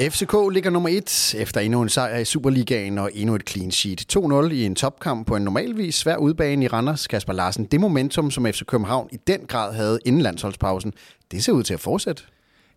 FCK 0.00 0.34
ligger 0.52 0.70
nummer 0.70 0.88
et 0.88 1.34
efter 1.38 1.60
endnu 1.60 1.82
en 1.82 1.88
sejr 1.88 2.18
i 2.18 2.24
Superligaen 2.24 2.98
og 2.98 3.10
endnu 3.14 3.34
et 3.34 3.48
clean 3.50 3.70
sheet. 3.70 4.16
2-0 4.16 4.52
i 4.52 4.64
en 4.64 4.74
topkamp 4.74 5.26
på 5.26 5.36
en 5.36 5.42
normalvis 5.42 5.94
svær 5.94 6.16
udbane 6.16 6.64
i 6.64 6.68
Randers. 6.68 7.06
Kasper 7.06 7.32
Larsen, 7.32 7.64
det 7.64 7.80
momentum, 7.80 8.30
som 8.30 8.46
FC 8.46 8.64
København 8.66 9.08
i 9.12 9.16
den 9.26 9.40
grad 9.46 9.74
havde 9.74 9.98
inden 10.04 10.22
landsholdspausen, 10.22 10.92
det 11.30 11.44
ser 11.44 11.52
ud 11.52 11.62
til 11.62 11.74
at 11.74 11.80
fortsætte. 11.80 12.22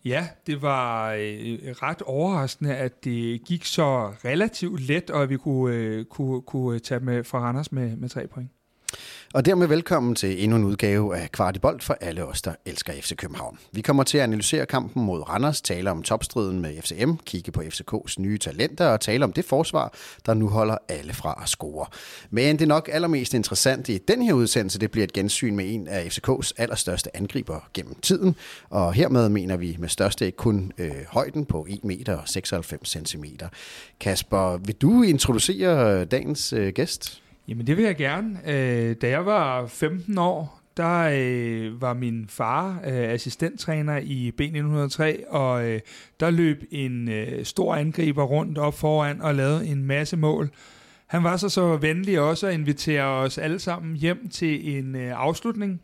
Ja, 0.06 0.28
det 0.48 0.62
var 0.62 1.12
øh, 1.14 1.58
ret 1.84 2.02
overraskende, 2.02 2.76
at 2.76 3.04
det 3.04 3.44
gik 3.46 3.66
så 3.66 4.08
relativt 4.26 4.82
let, 4.82 5.10
og 5.10 5.24
at 5.24 5.30
vi 5.30 5.38
kunne, 5.38 5.76
øh, 5.76 6.06
kunne, 6.06 6.42
kunne 6.42 6.80
tage 6.80 7.00
med 7.00 7.24
fra 7.24 7.40
Randers 7.40 7.72
med, 7.72 7.98
med 7.98 8.10
tre 8.10 8.28
point. 8.28 8.50
Og 9.34 9.46
dermed 9.46 9.68
velkommen 9.68 10.16
til 10.16 10.44
endnu 10.44 10.58
en 10.58 10.64
udgave 10.64 11.18
af 11.18 11.32
Kvartibolt 11.32 11.84
for 11.84 11.98
alle 12.02 12.26
os, 12.26 12.42
der 12.42 12.54
elsker 12.66 12.94
FC 12.94 13.16
København. 13.16 13.58
Vi 13.72 13.82
kommer 13.82 14.04
til 14.04 14.18
at 14.18 14.24
analysere 14.24 14.66
kampen 14.66 15.04
mod 15.04 15.30
Randers, 15.30 15.62
tale 15.62 15.92
om 15.92 16.04
topstriden 16.04 16.62
med 16.62 16.82
FCM, 16.82 17.12
kigge 17.26 17.52
på 17.52 17.62
FCK's 17.62 18.14
nye 18.18 18.38
talenter 18.38 18.88
og 18.88 19.02
tale 19.02 19.24
om 19.24 19.34
det 19.34 19.46
forsvar, 19.46 19.94
der 20.26 20.34
nu 20.34 20.50
holder 20.50 20.78
alle 20.88 21.14
fra 21.14 21.40
at 21.44 21.50
score. 21.50 21.86
Men 22.30 22.60
det 22.60 22.68
nok 22.68 22.90
allermest 22.94 23.34
interessante 23.34 23.94
i 23.94 23.98
den 23.98 24.22
her 24.22 24.34
udsendelse, 24.34 24.80
det 24.80 24.92
bliver 24.92 25.04
et 25.04 25.14
gensyn 25.14 25.56
med 25.56 25.74
en 25.74 25.88
af 25.88 26.08
FCK's 26.08 26.52
allerstørste 26.58 27.18
angriber 27.18 27.70
gennem 27.74 27.96
tiden. 28.02 28.36
Og 28.70 28.94
hermed 28.94 29.30
mener 29.30 29.58
vi 29.58 29.76
med 29.80 29.90
største 29.90 30.26
ikke 30.26 30.38
kun 30.38 30.72
øh, 30.78 30.92
højden 31.08 31.46
på 31.46 31.66
1 31.70 31.86
meter 31.86 32.18
og 32.18 32.28
96 32.28 32.98
cm. 33.08 33.26
Kasper, 34.00 34.58
vil 34.58 34.76
du 34.76 35.04
introducere 35.04 36.00
øh, 36.02 36.08
dagens 36.12 36.54
øh, 36.54 36.74
gæst? 36.74 37.22
Jamen 37.50 37.68
det 37.68 37.78
vil 37.78 37.86
jeg 37.86 37.96
gerne. 37.96 38.40
Øh, 38.48 38.96
da 39.02 39.10
jeg 39.10 39.26
var 39.26 39.68
15 39.68 40.18
år, 40.18 40.62
der 40.78 41.10
øh, 41.14 41.82
var 41.82 41.94
min 41.94 42.26
far 42.28 42.82
øh, 42.86 43.10
assistenttræner 43.10 43.98
i 43.98 44.32
B903, 44.42 45.30
og 45.30 45.68
øh, 45.68 45.80
der 46.20 46.30
løb 46.30 46.64
en 46.72 47.10
øh, 47.10 47.46
stor 47.46 47.76
angriber 47.76 48.24
rundt 48.24 48.58
op 48.58 48.74
foran 48.74 49.22
og 49.22 49.36
lavede 49.36 49.68
en 49.68 49.84
masse 49.84 50.18
mål. 50.18 50.50
Han 51.08 51.24
var 51.24 51.38
så 51.38 51.50
så 51.50 51.78
venlig 51.78 52.20
også 52.20 52.48
at 52.48 52.54
invitere 52.54 53.06
os 53.06 53.38
alle 53.38 53.60
sammen 53.60 53.96
hjem 53.96 54.30
til 54.30 54.78
en 54.78 54.96
øh, 54.96 55.12
afslutning 55.16 55.82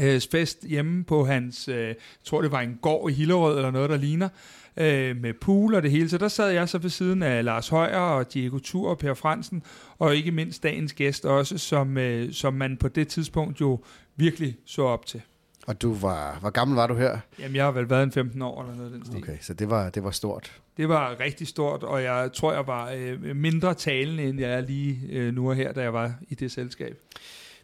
øh, 0.00 0.20
fest 0.30 0.66
hjemme 0.68 1.04
på 1.04 1.24
hans, 1.24 1.68
øh, 1.68 1.86
jeg 1.86 1.96
tror 2.24 2.42
det 2.42 2.52
var 2.52 2.60
en 2.60 2.78
gård 2.82 3.10
i 3.10 3.14
Hillerød 3.14 3.56
eller 3.56 3.70
noget, 3.70 3.90
der 3.90 3.96
ligner 3.96 4.28
øh, 4.28 4.59
med 4.76 5.40
pool 5.40 5.74
og 5.74 5.82
det 5.82 5.90
hele. 5.90 6.08
Så 6.08 6.18
der 6.18 6.28
sad 6.28 6.50
jeg 6.50 6.68
så 6.68 6.78
ved 6.78 6.90
siden 6.90 7.22
af 7.22 7.44
Lars 7.44 7.68
Højer 7.68 7.98
og 7.98 8.34
Diego 8.34 8.58
Tur 8.58 8.90
og 8.90 8.98
Per 8.98 9.14
Fransen, 9.14 9.62
og 9.98 10.16
ikke 10.16 10.30
mindst 10.30 10.62
dagens 10.62 10.92
gæst 10.92 11.24
også, 11.24 11.58
som, 11.58 11.98
øh, 11.98 12.32
som 12.32 12.54
man 12.54 12.76
på 12.76 12.88
det 12.88 13.08
tidspunkt 13.08 13.60
jo 13.60 13.80
virkelig 14.16 14.56
så 14.66 14.82
op 14.82 15.06
til. 15.06 15.22
Og 15.66 15.82
du 15.82 15.94
var, 15.94 16.38
hvor 16.40 16.50
gammel 16.50 16.76
var 16.76 16.86
du 16.86 16.94
her? 16.94 17.18
Jamen, 17.38 17.56
jeg 17.56 17.64
har 17.64 17.72
vel 17.72 17.90
været 17.90 18.02
en 18.02 18.12
15 18.12 18.42
år 18.42 18.62
eller 18.62 18.76
noget 18.76 18.92
den 18.92 19.06
stil. 19.06 19.16
Okay, 19.16 19.36
så 19.40 19.54
det 19.54 19.70
var, 19.70 19.90
det 19.90 20.04
var 20.04 20.10
stort. 20.10 20.52
Det 20.76 20.88
var 20.88 21.20
rigtig 21.20 21.46
stort, 21.46 21.82
og 21.82 22.02
jeg 22.02 22.30
tror, 22.34 22.52
jeg 22.52 22.66
var 22.66 22.90
øh, 22.96 23.36
mindre 23.36 23.74
talende, 23.74 24.22
end 24.22 24.40
jeg 24.40 24.52
er 24.52 24.60
lige 24.60 25.00
øh, 25.10 25.34
nu 25.34 25.50
og 25.50 25.56
her, 25.56 25.72
da 25.72 25.80
jeg 25.82 25.92
var 25.92 26.12
i 26.28 26.34
det 26.34 26.52
selskab. 26.52 26.96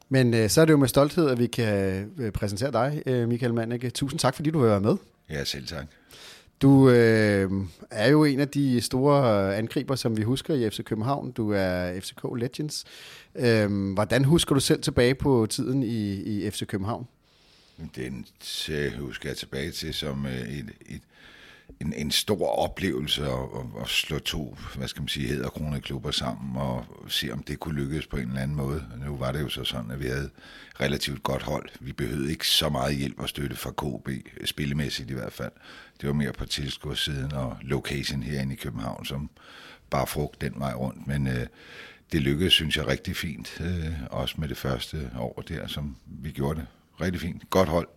Men 0.09 0.35
øh, 0.35 0.49
så 0.49 0.61
er 0.61 0.65
det 0.65 0.73
jo 0.73 0.79
med 0.79 0.89
stolthed, 0.89 1.31
at 1.31 1.39
vi 1.39 1.47
kan 1.47 2.11
øh, 2.19 2.33
præsentere 2.33 2.73
dig, 2.73 3.03
øh, 3.07 3.29
Michael 3.29 3.55
Manneke. 3.55 3.91
Tusind 3.91 4.21
tak, 4.21 4.35
fordi 4.35 4.51
du 4.51 4.59
vil 4.59 4.69
være 4.69 4.81
med. 4.81 4.97
Ja, 5.31 5.45
selv 5.45 5.67
tak. 5.67 5.85
Du 6.63 6.91
øh, 6.91 7.51
er 7.91 8.09
jo 8.09 8.25
en 8.25 8.41
af 8.41 8.49
de 8.49 8.81
store 8.81 9.49
øh, 9.49 9.59
angriber, 9.59 9.95
som 9.95 10.17
vi 10.17 10.23
husker 10.23 10.55
i 10.55 10.71
FC 10.71 10.85
København. 10.85 11.31
Du 11.31 11.53
er 11.53 12.01
FCK 12.01 12.25
Legends. 12.37 12.85
Øh, 13.35 13.93
hvordan 13.95 14.25
husker 14.25 14.55
du 14.55 14.61
selv 14.61 14.83
tilbage 14.83 15.15
på 15.15 15.47
tiden 15.51 15.83
i, 15.83 16.13
i 16.15 16.51
FC 16.51 16.67
København? 16.67 17.07
Den 17.97 18.27
øh, 18.71 18.93
husker 18.93 19.29
jeg 19.29 19.37
tilbage 19.37 19.71
til 19.71 19.95
som 19.95 20.27
øh, 20.27 20.59
et, 20.59 20.71
et, 20.87 21.03
en, 21.81 21.93
en 21.93 22.11
stor 22.11 22.47
oplevelse 22.47 23.23
at, 23.23 23.33
at, 23.33 23.83
at 23.83 23.89
slå 23.89 24.19
to, 24.19 24.57
hvad 24.77 24.89
skal 24.89 25.03
man 25.03 25.09
sige, 25.09 25.29
hedderkrone 25.29 25.81
klubber 25.81 26.11
sammen 26.11 26.57
og 26.57 26.85
se, 27.09 27.31
om 27.33 27.43
det 27.43 27.61
kunne 27.61 27.75
lykkes 27.75 28.07
på 28.07 28.17
en 28.17 28.29
eller 28.29 28.41
anden 28.41 28.57
måde. 28.57 28.85
Nu 29.07 29.17
var 29.17 29.33
det 29.33 29.41
jo 29.41 29.49
så 29.49 29.65
sådan, 29.65 29.91
at 29.91 30.01
vi 30.01 30.07
havde 30.07 30.31
relativt 30.81 31.23
godt 31.23 31.43
hold. 31.43 31.69
Vi 31.81 31.93
behøvede 31.93 32.31
ikke 32.31 32.49
så 32.49 32.69
meget 32.69 32.97
hjælp 32.97 33.21
og 33.21 33.29
støtte 33.29 33.57
fra 33.57 33.71
KB, 33.71 34.09
spillemæssigt 34.45 35.11
i 35.11 35.15
hvert 35.15 35.33
fald. 35.33 35.53
Det 36.01 36.07
var 36.07 36.15
mere 36.15 36.33
på 36.33 36.45
tilskuersiden 36.45 37.33
og 37.33 37.57
location 37.63 38.23
herinde 38.23 38.53
i 38.53 38.57
København, 38.57 39.05
som 39.05 39.31
bare 39.91 40.07
frugt 40.07 40.41
den 40.41 40.53
vej 40.57 40.73
rundt. 40.73 41.07
Men 41.07 41.27
øh, 41.27 41.47
det 42.13 42.23
lykkedes, 42.23 42.53
synes 42.53 42.77
jeg, 42.77 42.87
rigtig 42.87 43.17
fint. 43.17 43.61
Øh, 43.61 43.93
også 44.11 44.35
med 44.39 44.49
det 44.49 44.57
første 44.57 45.11
år 45.19 45.45
der, 45.49 45.67
som 45.67 45.97
vi 46.07 46.31
gjorde 46.31 46.61
det. 46.61 46.67
Rigtig 47.01 47.21
fint. 47.21 47.51
Godt 47.51 47.69
hold. 47.69 47.89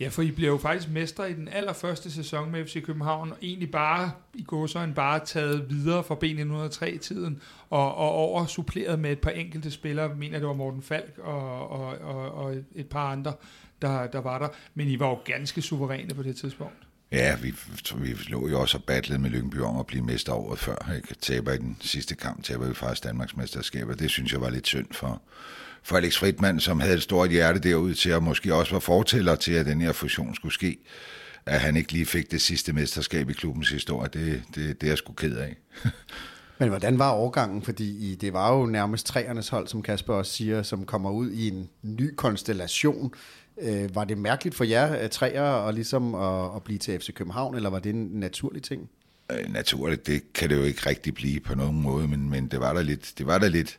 Ja, 0.00 0.08
for 0.08 0.22
I 0.22 0.30
blev 0.30 0.48
jo 0.48 0.58
faktisk 0.58 0.90
mestre 0.90 1.30
i 1.30 1.34
den 1.34 1.48
allerførste 1.48 2.10
sæson 2.10 2.50
med 2.50 2.66
FC 2.66 2.84
København, 2.84 3.30
og 3.30 3.38
egentlig 3.42 3.70
bare 3.70 4.12
i 4.34 4.42
går 4.42 4.66
så 4.66 4.78
en 4.78 4.94
bare 4.94 5.20
taget 5.24 5.70
videre 5.70 6.04
fra 6.04 6.14
B1903-tiden, 6.14 7.42
og, 7.70 7.94
og 7.94 8.10
over 8.10 8.46
suppleret 8.46 8.98
med 8.98 9.12
et 9.12 9.20
par 9.20 9.30
enkelte 9.30 9.70
spillere, 9.70 10.08
jeg 10.08 10.16
mener 10.16 10.38
det 10.38 10.48
var 10.48 10.54
Morten 10.54 10.82
Falk 10.82 11.18
og, 11.18 11.70
og, 11.70 11.98
og, 11.98 12.32
og 12.32 12.54
et 12.74 12.88
par 12.88 13.12
andre, 13.12 13.32
der, 13.82 14.06
der 14.06 14.20
var 14.20 14.38
der, 14.38 14.48
men 14.74 14.88
I 14.88 14.98
var 14.98 15.08
jo 15.08 15.18
ganske 15.24 15.62
suveræne 15.62 16.14
på 16.14 16.22
det 16.22 16.36
tidspunkt. 16.36 16.86
Ja, 17.12 17.36
vi, 17.42 17.54
vi 17.96 18.16
lå 18.28 18.48
jo 18.48 18.60
også 18.60 18.78
og 18.78 18.84
battlede 18.84 19.20
med 19.20 19.30
Lyngby 19.30 19.60
om 19.60 19.78
at 19.78 19.86
blive 19.86 20.04
mester 20.04 20.32
året 20.32 20.58
før. 20.58 20.92
Ikke? 20.96 21.14
Taber 21.14 21.52
i 21.52 21.58
den 21.58 21.76
sidste 21.80 22.14
kamp, 22.14 22.44
taber 22.44 22.68
vi 22.68 22.74
faktisk 22.74 23.04
Danmarks 23.04 23.36
mesterskaber. 23.36 23.94
det 23.94 24.10
synes 24.10 24.32
jeg 24.32 24.40
var 24.40 24.50
lidt 24.50 24.66
synd 24.66 24.86
for, 24.92 25.22
for 25.82 25.96
Alex 25.96 26.18
Fridman, 26.18 26.60
som 26.60 26.80
havde 26.80 26.94
et 26.94 27.02
stort 27.02 27.30
hjerte 27.30 27.58
derude 27.58 27.94
til, 27.94 28.10
at 28.10 28.22
måske 28.22 28.54
også 28.54 28.72
var 28.72 28.80
fortæller 28.80 29.34
til, 29.34 29.52
at 29.52 29.66
den 29.66 29.80
her 29.80 29.92
fusion 29.92 30.34
skulle 30.34 30.54
ske, 30.54 30.78
at 31.46 31.60
han 31.60 31.76
ikke 31.76 31.92
lige 31.92 32.06
fik 32.06 32.30
det 32.30 32.40
sidste 32.40 32.72
mesterskab 32.72 33.30
i 33.30 33.32
klubbens 33.32 33.70
historie. 33.70 34.08
Det, 34.12 34.42
det, 34.54 34.80
det 34.80 34.86
er 34.86 34.90
jeg 34.90 34.98
sgu 34.98 35.12
ked 35.12 35.36
af. 35.36 35.56
Men 36.58 36.68
hvordan 36.68 36.98
var 36.98 37.10
overgangen? 37.10 37.62
Fordi 37.62 38.14
det 38.14 38.32
var 38.32 38.56
jo 38.56 38.66
nærmest 38.66 39.06
træernes 39.06 39.48
hold, 39.48 39.68
som 39.68 39.82
Kasper 39.82 40.14
også 40.14 40.32
siger, 40.32 40.62
som 40.62 40.84
kommer 40.84 41.10
ud 41.10 41.30
i 41.30 41.48
en 41.48 41.68
ny 41.82 42.14
konstellation. 42.14 43.12
Øh, 43.60 43.94
var 43.94 44.04
det 44.04 44.18
mærkeligt 44.18 44.56
for 44.56 44.64
jer 44.64 45.08
træer 45.08 45.42
og 45.42 45.74
ligesom 45.74 46.14
at, 46.14 46.56
at 46.56 46.62
blive 46.62 46.78
til 46.78 47.00
FC 47.00 47.14
København, 47.14 47.54
eller 47.54 47.70
var 47.70 47.78
det 47.78 47.94
en 47.94 48.10
naturlig 48.12 48.62
ting? 48.62 48.90
Øh, 49.32 49.52
naturligt, 49.52 50.06
det 50.06 50.32
kan 50.32 50.50
det 50.50 50.56
jo 50.56 50.62
ikke 50.62 50.88
rigtig 50.88 51.14
blive 51.14 51.40
på 51.40 51.54
nogen 51.54 51.82
måde, 51.82 52.08
men, 52.08 52.30
men 52.30 52.46
det 52.46 52.60
var 52.60 52.72
da 52.72 52.82
lidt, 52.82 53.12
det 53.18 53.26
var 53.26 53.38
da 53.38 53.48
lidt 53.48 53.78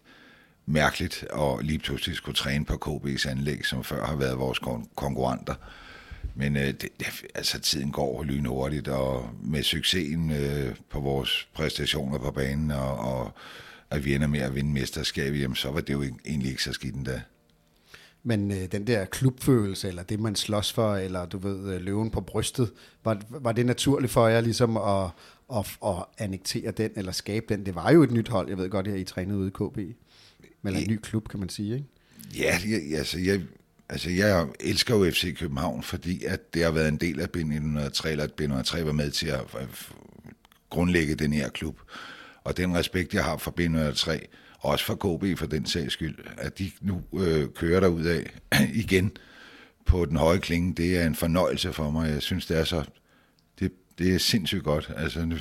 mærkeligt 0.65 1.25
at 1.33 1.65
lige 1.65 1.79
pludselig 1.79 2.15
skulle 2.15 2.35
træne 2.35 2.65
på 2.65 2.73
KB's 2.73 3.29
anlæg, 3.29 3.65
som 3.65 3.83
før 3.83 4.05
har 4.05 4.15
været 4.15 4.39
vores 4.39 4.59
kon- 4.59 4.89
konkurrenter. 4.95 5.55
Men 6.35 6.57
øh, 6.57 6.67
det, 6.67 6.89
altså, 7.35 7.59
tiden 7.59 7.91
går 7.91 8.23
lynhurtigt, 8.23 8.87
og 8.87 9.29
med 9.43 9.63
succesen 9.63 10.31
øh, 10.31 10.75
på 10.89 10.99
vores 10.99 11.47
præstationer 11.53 12.17
på 12.17 12.31
banen, 12.31 12.71
og, 12.71 12.97
og 12.97 13.31
at 13.89 14.05
vi 14.05 14.15
ender 14.15 14.27
med 14.27 14.39
at 14.39 14.55
vinde 14.55 14.71
mesterskabet, 14.71 15.41
jamen, 15.41 15.55
så 15.55 15.71
var 15.71 15.81
det 15.81 15.93
jo 15.93 16.03
egentlig 16.25 16.49
ikke 16.49 16.63
så 16.63 16.73
skidt 16.73 16.95
endda. 16.95 17.21
Men 18.23 18.51
øh, 18.51 18.71
den 18.71 18.87
der 18.87 19.05
klubfølelse, 19.05 19.87
eller 19.87 20.03
det 20.03 20.19
man 20.19 20.35
slås 20.35 20.73
for, 20.73 20.95
eller 20.95 21.25
du 21.25 21.37
ved, 21.37 21.73
øh, 21.73 21.81
løven 21.81 22.09
på 22.09 22.21
brystet, 22.21 22.71
var, 23.03 23.21
var 23.29 23.51
det 23.51 23.65
naturligt 23.65 24.11
for 24.11 24.27
jer 24.27 24.41
ligesom 24.41 24.77
at, 24.77 25.09
at, 25.53 25.77
at 25.85 26.05
annektere 26.17 26.71
den, 26.71 26.91
eller 26.95 27.11
skabe 27.11 27.45
den? 27.49 27.65
Det 27.65 27.75
var 27.75 27.91
jo 27.91 28.03
et 28.03 28.11
nyt 28.11 28.27
hold, 28.27 28.49
jeg 28.49 28.57
ved 28.57 28.69
godt, 28.69 28.87
at 28.87 28.99
I 28.99 29.03
trænede 29.03 29.37
ude 29.37 29.47
i 29.47 29.51
KB. 29.51 29.79
Eller 30.65 30.79
en 30.79 30.89
ny 30.89 30.99
klub, 31.03 31.27
kan 31.27 31.39
man 31.39 31.49
sige, 31.49 31.73
ikke? 31.73 31.85
Ja, 32.37 32.57
jeg, 32.67 32.97
altså, 32.97 33.19
jeg, 33.19 33.41
altså 33.89 34.09
jeg 34.09 34.47
elsker 34.59 34.95
jo 34.95 35.11
FC 35.11 35.37
København, 35.37 35.83
fordi 35.83 36.23
at 36.23 36.53
det 36.53 36.63
har 36.63 36.71
været 36.71 36.87
en 36.87 36.97
del 36.97 37.19
af 37.19 37.27
B1903, 37.37 38.07
eller 38.07 38.23
at 38.23 38.41
B1903 38.41 38.83
var 38.83 38.91
med 38.91 39.11
til 39.11 39.27
at 39.27 39.41
grundlægge 40.69 41.15
den 41.15 41.33
her 41.33 41.49
klub. 41.49 41.79
Og 42.43 42.57
den 42.57 42.75
respekt, 42.75 43.13
jeg 43.13 43.23
har 43.23 43.37
for 43.37 43.53
B1903, 43.59 44.25
også 44.59 44.85
for 44.85 44.95
KB 44.95 45.39
for 45.39 45.45
den 45.45 45.65
sags 45.65 45.93
skyld, 45.93 46.15
at 46.37 46.59
de 46.59 46.71
nu 46.81 47.01
øh, 47.19 47.47
kører 47.55 47.79
der 47.79 47.87
ud 47.87 48.03
af 48.03 48.39
igen 48.73 49.11
på 49.85 50.05
den 50.05 50.17
høje 50.17 50.39
klinge, 50.39 50.73
det 50.73 50.97
er 50.97 51.07
en 51.07 51.15
fornøjelse 51.15 51.73
for 51.73 51.91
mig. 51.91 52.09
Jeg 52.09 52.21
synes, 52.21 52.45
det 52.45 52.57
er 52.57 52.63
så, 52.63 52.83
det, 53.59 53.71
det 53.97 54.15
er 54.15 54.19
sindssygt 54.19 54.63
godt. 54.63 54.91
Altså, 54.97 55.37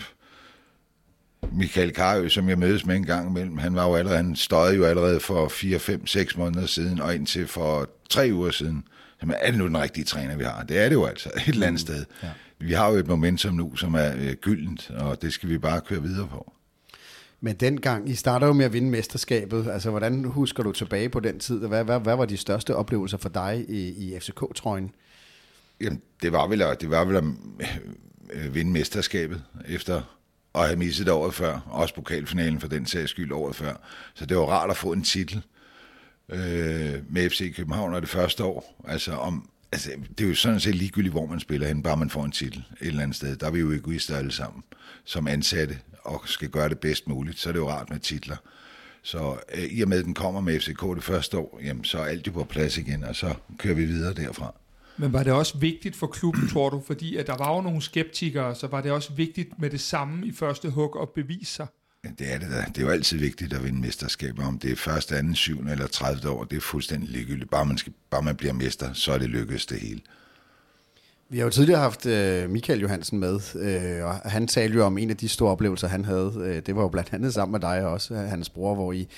Michael 1.53 1.93
Karø, 1.93 2.29
som 2.29 2.49
jeg 2.49 2.59
mødes 2.59 2.87
med 2.87 2.97
en 2.97 3.07
gang 3.07 3.31
imellem, 3.31 3.59
han 3.59 3.75
var 3.75 3.89
jo 3.89 3.95
allerede, 3.95 4.17
han 4.17 4.37
støjede 4.37 4.77
jo 4.77 4.85
allerede 4.85 5.21
for 5.21 5.49
4, 5.49 5.79
5, 5.79 6.07
6 6.07 6.37
måneder 6.37 6.67
siden, 6.67 7.01
og 7.01 7.15
indtil 7.15 7.47
for 7.47 7.89
tre 8.11 8.31
uger 8.33 8.51
siden. 8.51 8.85
Jamen, 9.23 9.37
er 9.41 9.51
det 9.51 9.59
nu 9.59 9.67
den 9.67 9.79
rigtige 9.79 10.05
træner, 10.05 10.37
vi 10.37 10.45
har? 10.45 10.63
Det 10.63 10.79
er 10.79 10.89
det 10.89 10.95
jo 10.95 11.05
altså, 11.05 11.31
et 11.37 11.49
eller 11.49 11.67
andet 11.67 11.81
mm, 11.89 11.95
sted. 11.95 12.05
Ja. 12.23 12.29
Vi 12.59 12.73
har 12.73 12.91
jo 12.91 12.97
et 12.97 13.07
momentum 13.07 13.55
nu, 13.55 13.77
som 13.77 13.95
er 13.95 14.13
øh, 14.17 14.33
gyldent, 14.33 14.91
og 14.91 15.23
det 15.23 15.33
skal 15.33 15.49
vi 15.49 15.59
bare 15.59 15.81
køre 15.81 16.03
videre 16.03 16.29
på. 16.29 16.53
Men 17.41 17.57
dengang, 17.57 18.09
I 18.09 18.15
starter 18.15 18.47
jo 18.47 18.53
med 18.53 18.65
at 18.65 18.73
vinde 18.73 18.91
mesterskabet. 18.91 19.69
Altså, 19.73 19.91
hvordan 19.91 20.25
husker 20.25 20.63
du 20.63 20.73
tilbage 20.73 21.09
på 21.09 21.21
den 21.21 21.39
tid? 21.39 21.59
Hvad, 21.59 21.85
hvad, 21.85 22.01
hvad 22.01 22.17
var 22.17 22.25
de 22.25 22.37
største 22.37 22.77
oplevelser 22.77 23.19
for 23.19 23.29
dig 23.29 23.65
i, 23.69 23.89
i 23.89 24.19
FCK-trøjen? 24.19 24.91
Jamen, 25.81 26.03
det 26.23 26.33
var 26.33 26.47
vel, 26.47 26.63
at, 26.63 26.81
det 26.81 26.91
var 26.91 27.05
vel 27.05 27.17
at 27.17 27.25
øh, 28.33 28.55
vinde 28.55 28.71
mesterskabet 28.73 29.43
efter 29.69 30.20
og 30.53 30.65
have 30.65 30.77
misset 30.77 31.09
året 31.09 31.35
før. 31.35 31.61
Også 31.67 31.95
pokalfinalen 31.95 32.61
for 32.61 32.69
den 32.69 32.87
sags 32.87 33.11
skyld 33.11 33.33
året 33.33 33.57
før. 33.57 33.75
Så 34.15 34.27
det 34.27 34.37
var 34.37 34.45
rart 34.45 34.71
at 34.71 34.77
få 34.77 34.93
en 34.93 35.03
titel 35.03 35.43
øh, 36.29 36.95
med 37.09 37.31
FC 37.31 37.55
København 37.57 37.95
og 37.95 38.01
det 38.01 38.11
første 38.11 38.45
år. 38.45 38.85
Altså, 38.89 39.13
om, 39.13 39.49
altså, 39.73 39.91
det 40.19 40.25
er 40.25 40.29
jo 40.29 40.35
sådan 40.35 40.61
set 40.61 40.75
ligegyldigt, 40.75 41.13
hvor 41.13 41.27
man 41.27 41.41
spiller 41.41 41.67
hen, 41.67 41.83
bare 41.83 41.97
man 41.97 42.11
får 42.11 42.25
en 42.25 42.33
titel 42.33 42.65
et 42.81 42.87
eller 42.87 43.03
andet 43.03 43.17
sted. 43.17 43.37
Der 43.37 43.47
er 43.47 43.51
vi 43.51 43.61
jo 43.61 43.73
egoister 43.73 44.17
alle 44.17 44.33
sammen 44.33 44.63
som 45.05 45.27
ansatte 45.27 45.79
og 46.05 46.23
skal 46.25 46.49
gøre 46.49 46.69
det 46.69 46.79
bedst 46.79 47.09
muligt, 47.09 47.39
så 47.39 47.49
er 47.49 47.53
det 47.53 47.61
jo 47.61 47.71
rart 47.71 47.91
med 47.91 47.99
titler. 47.99 48.37
Så 49.03 49.37
øh, 49.55 49.65
i 49.65 49.83
og 49.83 49.89
med, 49.89 49.99
at 49.99 50.05
den 50.05 50.15
kommer 50.15 50.41
med 50.41 50.61
FCK 50.61 50.83
det 50.95 51.05
første 51.05 51.39
år, 51.39 51.61
jamen, 51.65 51.85
så 51.85 51.99
er 51.99 52.05
alt 52.05 52.27
jo 52.27 52.33
på 52.33 52.45
plads 52.45 52.79
igen, 52.79 53.05
og 53.05 53.17
så 53.17 53.35
kører 53.59 53.75
vi 53.75 53.85
videre 53.85 54.15
derfra. 54.15 54.55
Men 55.01 55.13
var 55.13 55.23
det 55.23 55.33
også 55.33 55.59
vigtigt 55.59 55.97
for 55.97 56.07
klubben, 56.07 56.49
tror 56.49 56.71
du? 56.71 56.83
Fordi 56.87 57.17
at 57.17 57.27
der 57.27 57.37
var 57.37 57.55
jo 57.55 57.61
nogle 57.61 57.83
skeptikere, 57.83 58.55
så 58.55 58.67
var 58.67 58.81
det 58.81 58.93
også 58.93 59.13
vigtigt 59.13 59.59
med 59.59 59.71
det 59.71 59.81
samme 59.81 60.27
i 60.27 60.33
første 60.33 60.71
hug 60.71 60.99
at 61.03 61.09
bevise 61.09 61.53
sig? 61.55 61.67
Ja, 62.05 62.09
det 62.19 62.35
er 62.35 62.39
det 62.39 62.51
da. 62.51 62.65
Det 62.69 62.79
er 62.79 62.83
jo 62.83 62.89
altid 62.89 63.19
vigtigt 63.19 63.53
at 63.53 63.65
vinde 63.65 63.81
mesterskaber. 63.81 64.47
Om 64.47 64.59
det 64.59 64.73
er 64.73 64.77
første, 64.77 65.17
anden, 65.17 65.35
syvende 65.35 65.73
eller 65.73 65.87
30 65.87 66.31
år, 66.31 66.45
det 66.45 66.57
er 66.57 66.61
fuldstændig 66.61 67.09
ligegyldigt. 67.09 67.51
Bare 67.51 67.67
man, 67.67 67.79
skal, 67.79 67.93
bare 68.11 68.23
man 68.23 68.37
bliver 68.37 68.53
mester, 68.53 68.93
så 68.93 69.13
er 69.13 69.19
det 69.19 69.29
lykkedes 69.29 69.67
det 69.67 69.81
hele. 69.81 70.01
Vi 71.29 71.39
har 71.39 71.45
jo 71.45 71.51
tidligere 71.51 71.81
haft 71.81 72.07
øh, 72.07 72.51
Michael 72.51 72.81
Johansen 72.81 73.19
med, 73.19 73.41
øh, 73.55 74.07
og 74.07 74.15
han 74.15 74.47
talte 74.47 74.77
jo 74.77 74.85
om 74.85 74.99
en 74.99 75.11
af 75.11 75.17
de 75.17 75.29
store 75.29 75.51
oplevelser, 75.51 75.89
han 75.89 76.05
havde. 76.05 76.33
Øh, 76.37 76.63
det 76.67 76.77
var 76.77 76.83
jo 76.83 76.89
blandt 76.89 77.13
andet 77.13 77.35
sammen 77.35 77.53
med 77.53 77.61
dig 77.61 77.87
også, 77.87 78.15
hans 78.15 78.51
bror, 78.51 78.75
hvor 78.75 78.93
I, 78.93 79.09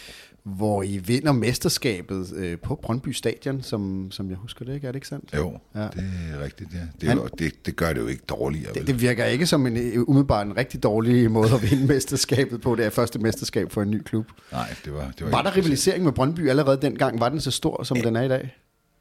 hvor 0.44 0.82
I 0.82 0.98
vinder 0.98 1.32
mesterskabet 1.32 2.32
øh, 2.36 2.58
på 2.58 2.74
Brøndby 2.82 3.08
Stadion, 3.08 3.62
som, 3.62 4.10
som 4.10 4.30
jeg 4.30 4.36
husker 4.36 4.64
det, 4.64 4.74
ikke? 4.74 4.86
Er 4.86 4.92
det 4.92 4.96
ikke 4.96 5.08
sandt? 5.08 5.34
Jo, 5.36 5.58
ja. 5.74 5.80
det 5.80 6.10
er 6.32 6.44
rigtigt, 6.44 6.70
ja. 6.74 6.78
Det, 7.00 7.06
er 7.06 7.08
han, 7.08 7.18
jo, 7.18 7.28
det, 7.38 7.66
det 7.66 7.76
gør 7.76 7.92
det 7.92 8.00
jo 8.00 8.06
ikke 8.06 8.22
dårligere. 8.28 8.74
Det, 8.74 8.86
det 8.86 9.00
virker 9.00 9.24
ikke 9.24 9.46
som 9.46 9.66
en 9.66 9.76
øh, 9.76 10.08
umiddelbart 10.08 10.46
en 10.46 10.56
rigtig 10.56 10.82
dårlig 10.82 11.30
måde 11.30 11.54
at 11.54 11.70
vinde 11.70 11.86
mesterskabet 11.86 12.60
på. 12.60 12.74
Det 12.74 12.86
er 12.86 12.90
første 12.90 13.18
mesterskab 13.18 13.72
for 13.72 13.82
en 13.82 13.90
ny 13.90 14.02
klub. 14.02 14.26
Nej, 14.52 14.74
det 14.84 14.92
var... 14.92 15.10
Det 15.18 15.24
var, 15.24 15.30
var 15.30 15.42
der 15.42 15.56
rivalisering 15.56 16.04
med 16.04 16.12
Brøndby 16.12 16.48
allerede 16.48 16.78
dengang? 16.82 17.20
Var 17.20 17.28
den 17.28 17.40
så 17.40 17.50
stor, 17.50 17.82
som 17.82 17.96
Æ, 17.96 18.00
den 18.00 18.16
er 18.16 18.22
i 18.22 18.28
dag? 18.28 18.56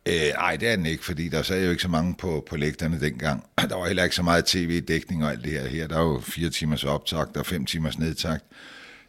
Øh, 0.06 0.34
nej, 0.34 0.56
det 0.56 0.70
er 0.70 0.76
den 0.76 0.86
ikke, 0.86 1.06
fordi 1.06 1.30
der 1.30 1.42
sad 1.42 1.64
jo 1.64 1.70
ikke 1.70 1.82
så 1.82 1.90
mange 1.90 2.16
på, 2.16 2.46
på 2.50 2.58
lægterne 2.58 3.00
dengang. 3.00 3.44
Der 3.70 3.76
var 3.76 3.88
heller 3.88 4.04
ikke 4.04 4.16
så 4.16 4.24
meget 4.24 4.46
tv-dækning 4.46 5.24
og 5.24 5.32
alt 5.32 5.44
det 5.44 5.52
her. 5.52 5.68
Her 5.68 5.88
der 5.88 5.98
er 5.98 6.04
jo 6.04 6.20
fire 6.20 6.50
timers 6.50 6.84
optakt 6.84 7.38
og 7.38 7.46
fem 7.46 7.66
timers 7.66 8.00
nedtakt. 8.00 8.44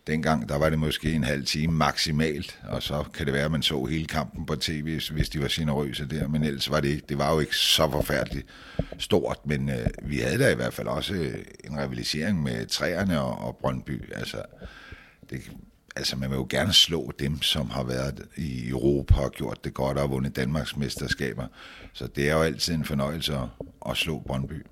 Dengang, 0.06 0.48
der 0.48 0.58
var 0.58 0.70
det 0.70 0.78
måske 0.78 1.12
en 1.12 1.24
halv 1.24 1.44
time 1.44 1.72
maksimalt, 1.72 2.60
og 2.68 2.82
så 2.82 3.04
kan 3.14 3.26
det 3.26 3.34
være, 3.34 3.44
at 3.44 3.50
man 3.50 3.62
så 3.62 3.84
hele 3.84 4.06
kampen 4.06 4.46
på 4.46 4.56
tv, 4.56 5.00
hvis 5.12 5.28
de 5.28 5.40
var 5.40 5.48
generøse 5.50 6.08
der, 6.08 6.28
men 6.28 6.44
ellers 6.44 6.70
var 6.70 6.80
det 6.80 6.88
ikke, 6.88 7.02
det 7.08 7.18
var 7.18 7.32
jo 7.32 7.40
ikke 7.40 7.56
så 7.56 7.90
forfærdeligt 7.90 8.46
stort, 8.98 9.38
men 9.44 9.68
øh, 9.68 9.86
vi 10.02 10.18
havde 10.18 10.38
da 10.38 10.52
i 10.52 10.54
hvert 10.54 10.74
fald 10.74 10.88
også 10.88 11.14
øh, 11.14 11.34
en 11.64 11.78
rivalisering 11.78 12.42
med 12.42 12.66
træerne 12.66 13.20
og, 13.20 13.46
og 13.46 13.56
Brøndby, 13.56 14.12
altså 14.14 14.42
det, 15.30 15.50
altså 15.96 16.16
man 16.16 16.30
vil 16.30 16.36
jo 16.36 16.46
gerne 16.50 16.72
slå 16.72 17.12
dem, 17.18 17.42
som 17.42 17.70
har 17.70 17.84
været 17.84 18.22
i 18.36 18.68
Europa 18.68 19.14
og 19.14 19.32
gjort 19.32 19.64
det 19.64 19.74
godt 19.74 19.98
og 19.98 20.10
vundet 20.10 20.36
Danmarks 20.36 20.76
mesterskaber. 20.76 21.46
Så 21.92 22.06
det 22.06 22.28
er 22.28 22.34
jo 22.34 22.42
altid 22.42 22.74
en 22.74 22.84
fornøjelse 22.84 23.34
at, 23.34 23.48
at 23.90 23.96
slå 23.96 24.18
Brøndby. 24.26 24.66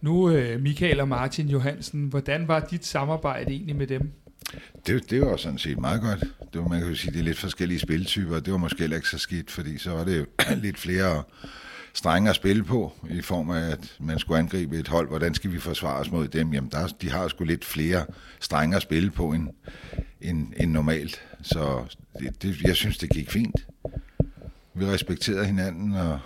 Nu 0.00 0.30
øh, 0.30 0.60
Michael 0.60 1.00
og 1.00 1.08
Martin 1.08 1.48
Johansen, 1.48 2.04
hvordan 2.04 2.48
var 2.48 2.60
dit 2.60 2.86
samarbejde 2.86 3.50
egentlig 3.50 3.76
med 3.76 3.86
dem? 3.86 4.12
Det, 4.86 5.10
det 5.10 5.20
var 5.20 5.36
sådan 5.36 5.58
set 5.58 5.78
meget 5.78 6.00
godt. 6.00 6.20
Det 6.52 6.60
var, 6.60 6.68
man 6.68 6.80
kan 6.80 6.88
jo 6.88 6.94
sige, 6.94 7.12
det 7.12 7.18
er 7.18 7.24
lidt 7.24 7.38
forskellige 7.38 7.78
spiltyper. 7.78 8.40
Det 8.40 8.52
var 8.52 8.58
måske 8.58 8.80
heller 8.80 8.96
ikke 8.96 9.08
så 9.08 9.18
skidt, 9.18 9.50
fordi 9.50 9.78
så 9.78 9.90
var 9.90 10.04
det 10.04 10.18
jo 10.18 10.26
lidt 10.62 10.78
flere 10.78 11.22
strenge 11.94 12.30
at 12.30 12.36
spille 12.36 12.64
på, 12.64 12.92
i 13.10 13.20
form 13.20 13.50
af, 13.50 13.70
at 13.70 13.96
man 14.00 14.18
skulle 14.18 14.38
angribe 14.38 14.78
et 14.78 14.88
hold. 14.88 15.08
Hvordan 15.08 15.34
skal 15.34 15.52
vi 15.52 15.58
forsvare 15.58 16.00
os 16.00 16.10
mod 16.10 16.28
dem? 16.28 16.52
Jamen, 16.52 16.70
der, 16.70 16.86
de 16.86 17.10
har 17.10 17.28
sgu 17.28 17.44
lidt 17.44 17.64
flere 17.64 18.06
strenge 18.40 18.76
at 18.76 18.82
spille 18.82 19.10
på 19.10 19.32
end, 19.32 19.48
end, 20.20 20.52
end 20.56 20.72
normalt. 20.72 21.22
Så 21.42 21.84
det, 22.18 22.42
det, 22.42 22.62
jeg 22.62 22.76
synes, 22.76 22.98
det 22.98 23.10
gik 23.10 23.30
fint. 23.30 23.66
Vi 24.74 24.84
respekterede 24.84 25.46
hinanden, 25.46 25.94
og 25.94 26.20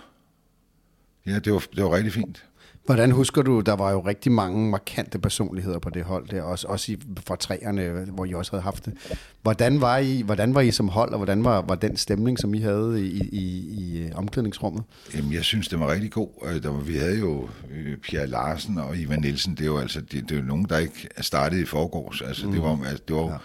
ja, 1.25 1.39
det 1.39 1.53
var, 1.53 1.63
det 1.75 1.83
var 1.83 1.95
rigtig 1.95 2.13
fint. 2.13 2.46
Hvordan 2.87 3.11
husker 3.11 3.41
du, 3.41 3.59
der 3.59 3.73
var 3.73 3.91
jo 3.91 3.99
rigtig 3.99 4.31
mange 4.31 4.69
markante 4.69 5.19
personligheder 5.19 5.79
på 5.79 5.89
det 5.89 6.03
hold 6.03 6.27
der, 6.27 6.41
også, 6.41 6.67
også 6.67 6.91
i, 6.91 6.97
fra 7.27 7.35
træerne, 7.35 8.05
hvor 8.13 8.25
I 8.25 8.33
også 8.33 8.51
havde 8.51 8.63
haft 8.63 8.85
det. 8.85 8.93
Hvordan 9.41 9.81
var 9.81 9.97
I, 9.97 10.21
hvordan 10.21 10.55
var 10.55 10.61
I 10.61 10.71
som 10.71 10.87
hold, 10.87 11.11
og 11.11 11.17
hvordan 11.17 11.43
var, 11.43 11.61
var 11.61 11.75
den 11.75 11.97
stemning, 11.97 12.39
som 12.39 12.53
I 12.53 12.59
havde 12.59 13.05
i, 13.05 13.29
i, 13.31 13.67
i 13.69 13.99
øh, 13.99 14.11
omklædningsrummet? 14.15 14.83
Jamen, 15.15 15.33
jeg 15.33 15.43
synes, 15.43 15.67
det 15.67 15.79
var 15.79 15.91
rigtig 15.91 16.11
god. 16.11 16.29
Øh, 16.45 16.63
der 16.63 16.69
var, 16.69 16.79
vi 16.79 16.97
havde 16.97 17.19
jo 17.19 17.49
øh, 17.71 17.97
Pierre 17.97 18.27
Larsen 18.27 18.77
og 18.77 18.97
Ivan 18.97 19.19
Nielsen, 19.19 19.55
det 19.55 19.61
er 19.61 19.65
jo 19.65 19.77
altså, 19.77 20.01
det, 20.01 20.11
det 20.11 20.31
er 20.31 20.39
jo 20.39 20.45
nogen, 20.45 20.65
der 20.69 20.77
ikke 20.77 21.07
startede 21.21 21.61
i 21.61 21.65
forgårs. 21.65 22.21
Altså, 22.21 22.47
mm. 22.47 22.53
det 22.53 22.61
var, 22.61 22.79
altså, 22.83 23.03
det 23.07 23.15
var 23.15 23.21
ja 23.21 23.37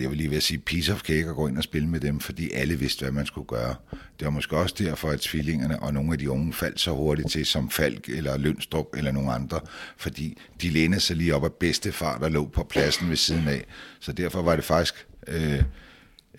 jeg 0.00 0.10
vil 0.10 0.16
lige 0.16 0.30
ved 0.30 0.36
at 0.36 0.42
sige, 0.42 0.58
piece 0.58 0.92
of 0.92 1.00
cake 1.00 1.28
at 1.28 1.34
gå 1.34 1.48
ind 1.48 1.58
og 1.58 1.62
spille 1.62 1.88
med 1.88 2.00
dem, 2.00 2.20
fordi 2.20 2.50
alle 2.52 2.78
vidste, 2.78 3.02
hvad 3.02 3.12
man 3.12 3.26
skulle 3.26 3.46
gøre. 3.46 3.74
Det 3.90 4.24
var 4.24 4.30
måske 4.30 4.56
også 4.56 4.74
derfor, 4.78 5.10
at 5.10 5.20
tvillingerne 5.20 5.82
og 5.82 5.94
nogle 5.94 6.12
af 6.12 6.18
de 6.18 6.30
unge 6.30 6.52
faldt 6.52 6.80
så 6.80 6.90
hurtigt 6.90 7.30
til, 7.30 7.46
som 7.46 7.70
Falk 7.70 8.08
eller 8.08 8.38
Lønstrup 8.38 8.86
eller 8.96 9.12
nogle 9.12 9.32
andre, 9.32 9.60
fordi 9.96 10.38
de 10.62 10.70
lænede 10.70 11.00
sig 11.00 11.16
lige 11.16 11.34
op 11.34 11.44
af 11.44 11.52
bedste 11.52 11.92
der 11.92 12.28
lå 12.28 12.46
på 12.46 12.64
pladsen 12.64 13.08
ved 13.08 13.16
siden 13.16 13.48
af. 13.48 13.64
Så 14.00 14.12
derfor 14.12 14.42
var 14.42 14.56
det 14.56 14.64
faktisk... 14.64 15.06
Øh, 15.28 15.62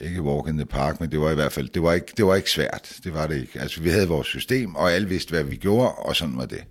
ikke 0.01 0.21
walk 0.21 0.47
in 0.47 0.57
the 0.57 0.65
park, 0.65 0.99
men 0.99 1.11
det 1.11 1.19
var 1.19 1.31
i 1.31 1.35
hvert 1.35 1.51
fald, 1.51 1.69
det 1.69 1.83
var 1.83 1.93
ikke, 1.93 2.13
det 2.17 2.25
var 2.25 2.35
ikke 2.35 2.51
svært. 2.51 2.99
Det 3.03 3.13
var 3.13 3.27
det 3.27 3.41
ikke. 3.41 3.59
Altså, 3.59 3.81
vi 3.81 3.89
havde 3.89 4.07
vores 4.07 4.27
system, 4.27 4.75
og 4.75 4.91
alle 4.91 5.07
vidste, 5.07 5.29
hvad 5.29 5.43
vi 5.43 5.55
gjorde, 5.55 5.91
og 5.91 6.15
sådan 6.15 6.37
var 6.37 6.45
det. 6.45 6.63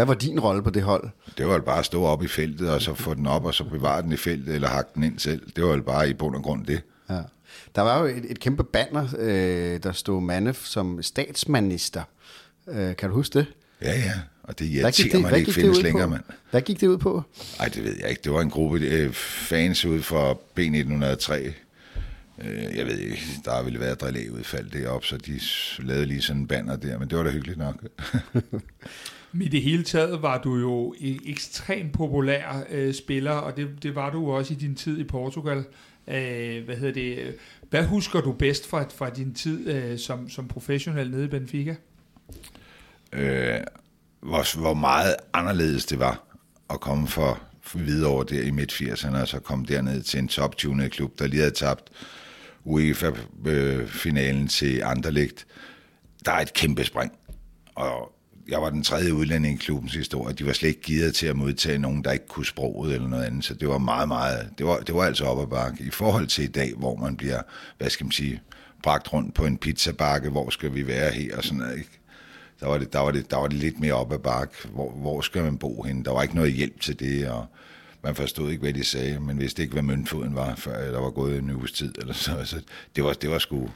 Hvad 0.00 0.06
var 0.06 0.14
din 0.14 0.40
rolle 0.40 0.62
på 0.62 0.70
det 0.70 0.82
hold? 0.82 1.10
Det 1.38 1.46
var 1.46 1.58
bare 1.58 1.78
at 1.78 1.84
stå 1.84 2.02
op 2.02 2.22
i 2.22 2.28
feltet, 2.28 2.70
og 2.70 2.82
så 2.82 2.94
få 2.94 3.14
den 3.14 3.26
op, 3.26 3.44
og 3.44 3.54
så 3.54 3.64
bevare 3.64 4.02
den 4.02 4.12
i 4.12 4.16
feltet, 4.16 4.54
eller 4.54 4.68
hakke 4.68 4.90
den 4.94 5.02
ind 5.02 5.18
selv. 5.18 5.42
Det 5.56 5.64
var 5.64 5.80
bare 5.80 6.10
i 6.10 6.14
bund 6.14 6.36
og 6.36 6.42
grund 6.42 6.66
det. 6.66 6.80
Ja. 7.10 7.20
Der 7.74 7.82
var 7.82 7.98
jo 8.00 8.04
et, 8.04 8.24
et 8.30 8.40
kæmpe 8.40 8.64
banner, 8.64 9.08
øh, 9.18 9.82
der 9.82 9.92
stod 9.92 10.22
Manef 10.22 10.64
som 10.64 11.02
statsminister. 11.02 12.02
Øh, 12.68 12.96
kan 12.96 13.08
du 13.08 13.14
huske 13.14 13.38
det? 13.38 13.46
Ja, 13.82 13.98
ja. 13.98 14.12
Og 14.42 14.58
det 14.58 14.64
irriterer 14.64 15.12
det, 15.12 15.20
mig, 15.20 15.30
det 15.30 15.38
ikke 15.38 15.52
findes 15.52 15.82
længere, 15.82 16.08
mand. 16.08 16.22
Hvad 16.50 16.60
gik 16.62 16.80
det 16.80 16.86
ud 16.86 16.98
på? 16.98 17.22
Nej, 17.58 17.68
det 17.68 17.84
ved 17.84 17.96
jeg 18.00 18.10
ikke. 18.10 18.22
Det 18.24 18.32
var 18.32 18.40
en 18.40 18.50
gruppe 18.50 18.78
øh, 18.78 19.12
fans 19.12 19.84
ud 19.84 20.02
for 20.02 20.40
B1903. 20.58 21.34
Øh, 22.44 22.76
jeg 22.76 22.86
ved 22.86 22.98
ikke, 22.98 23.22
der 23.44 23.62
ville 23.62 23.80
været 23.80 24.00
drilleudfald 24.00 24.70
deroppe, 24.70 25.06
så 25.06 25.16
de 25.16 25.40
lavede 25.78 26.06
lige 26.06 26.22
sådan 26.22 26.42
en 26.42 26.48
banner 26.48 26.76
der, 26.76 26.98
men 26.98 27.10
det 27.10 27.18
var 27.18 27.24
da 27.24 27.30
hyggeligt 27.30 27.58
nok. 27.58 27.84
I 29.34 29.48
det 29.48 29.62
hele 29.62 29.82
taget 29.82 30.22
var 30.22 30.38
du 30.38 30.56
jo 30.56 30.94
en 30.98 31.20
ekstremt 31.26 31.92
populær 31.92 32.64
øh, 32.70 32.94
spiller, 32.94 33.32
og 33.32 33.56
det, 33.56 33.82
det 33.82 33.94
var 33.94 34.10
du 34.10 34.30
også 34.32 34.54
i 34.54 34.56
din 34.56 34.74
tid 34.74 34.98
i 34.98 35.04
Portugal. 35.04 35.64
Øh, 36.08 36.64
hvad 36.64 36.76
hedder 36.76 36.92
det? 36.92 37.36
Hvad 37.70 37.84
husker 37.84 38.20
du 38.20 38.32
bedst 38.32 38.68
fra, 38.68 38.84
fra 38.94 39.10
din 39.10 39.34
tid 39.34 39.68
øh, 39.68 39.98
som, 39.98 40.28
som 40.30 40.48
professionel 40.48 41.10
nede 41.10 41.24
i 41.24 41.28
Benfica? 41.28 41.76
Øh, 43.12 43.60
hvor, 44.20 44.60
hvor 44.60 44.74
meget 44.74 45.16
anderledes 45.32 45.86
det 45.86 45.98
var 45.98 46.24
at 46.70 46.80
komme 46.80 47.08
for, 47.08 47.42
for 47.60 47.78
videre 47.78 48.10
over 48.10 48.22
der 48.22 48.42
i 48.42 48.50
midt-80'erne, 48.50 49.16
og 49.16 49.28
så 49.28 49.40
komme 49.40 49.66
derned 49.66 50.02
til 50.02 50.18
en 50.18 50.28
top 50.28 50.56
klub, 50.90 51.18
der 51.18 51.26
lige 51.26 51.40
havde 51.40 51.54
tabt 51.54 51.90
UEFA-finalen 52.64 54.42
øh, 54.42 54.48
til 54.48 54.82
Anderlecht. 54.84 55.46
Der 56.24 56.32
er 56.32 56.40
et 56.40 56.52
kæmpe 56.52 56.84
spring. 56.84 57.12
Og 57.74 58.12
jeg 58.50 58.62
var 58.62 58.70
den 58.70 58.82
tredje 58.82 59.14
udlænding 59.14 59.54
i 59.54 59.58
klubbens 59.58 59.94
historie. 59.94 60.34
De 60.34 60.46
var 60.46 60.52
slet 60.52 60.68
ikke 60.68 60.80
givet 60.80 61.14
til 61.14 61.26
at 61.26 61.36
modtage 61.36 61.78
nogen, 61.78 62.04
der 62.04 62.12
ikke 62.12 62.26
kunne 62.26 62.46
sproget 62.46 62.94
eller 62.94 63.08
noget 63.08 63.24
andet. 63.24 63.44
Så 63.44 63.54
det 63.54 63.68
var 63.68 63.78
meget, 63.78 64.08
meget... 64.08 64.48
Det 64.58 64.66
var, 64.66 64.78
det 64.78 64.94
var 64.94 65.02
altså 65.02 65.24
op 65.24 65.42
ad 65.42 65.46
bakke. 65.46 65.84
I 65.84 65.90
forhold 65.90 66.26
til 66.26 66.44
i 66.44 66.46
dag, 66.46 66.72
hvor 66.76 66.96
man 66.96 67.16
bliver, 67.16 67.42
hvad 67.78 67.90
skal 67.90 68.04
man 68.04 68.12
sige, 68.12 68.40
bragt 68.82 69.12
rundt 69.12 69.34
på 69.34 69.46
en 69.46 69.58
pizzabakke, 69.58 70.30
hvor 70.30 70.50
skal 70.50 70.74
vi 70.74 70.86
være 70.86 71.10
her 71.10 71.36
og 71.36 71.44
sådan 71.44 71.58
noget, 71.58 71.78
ikke? 71.78 71.90
Der 72.60 72.66
var 72.66 72.78
det, 72.78 72.92
der 72.92 72.98
var 72.98 73.10
det, 73.10 73.30
der 73.30 73.36
var 73.36 73.46
det 73.46 73.56
lidt 73.56 73.80
mere 73.80 73.92
op 73.92 74.12
ad 74.12 74.18
bakke. 74.18 74.54
Hvor, 74.68 74.90
hvor 74.90 75.20
skal 75.20 75.42
man 75.42 75.58
bo 75.58 75.82
henne? 75.82 76.04
Der 76.04 76.12
var 76.12 76.22
ikke 76.22 76.34
noget 76.34 76.52
hjælp 76.52 76.80
til 76.80 77.00
det, 77.00 77.28
og 77.28 77.46
man 78.02 78.14
forstod 78.14 78.50
ikke, 78.50 78.62
hvad 78.62 78.72
de 78.72 78.84
sagde. 78.84 79.20
Man 79.20 79.38
vidste 79.38 79.62
ikke, 79.62 79.72
hvad 79.72 79.82
møntfoden 79.82 80.34
var, 80.34 80.54
før 80.54 80.92
der 80.92 81.00
var 81.00 81.10
gået 81.10 81.38
en 81.38 81.50
uges 81.50 81.72
tid. 81.72 81.94
Eller 81.98 82.14
så. 82.14 82.32
så 82.44 82.60
det, 82.96 83.04
var, 83.04 83.12
det 83.12 83.30
var 83.30 83.38
sgu... 83.38 83.68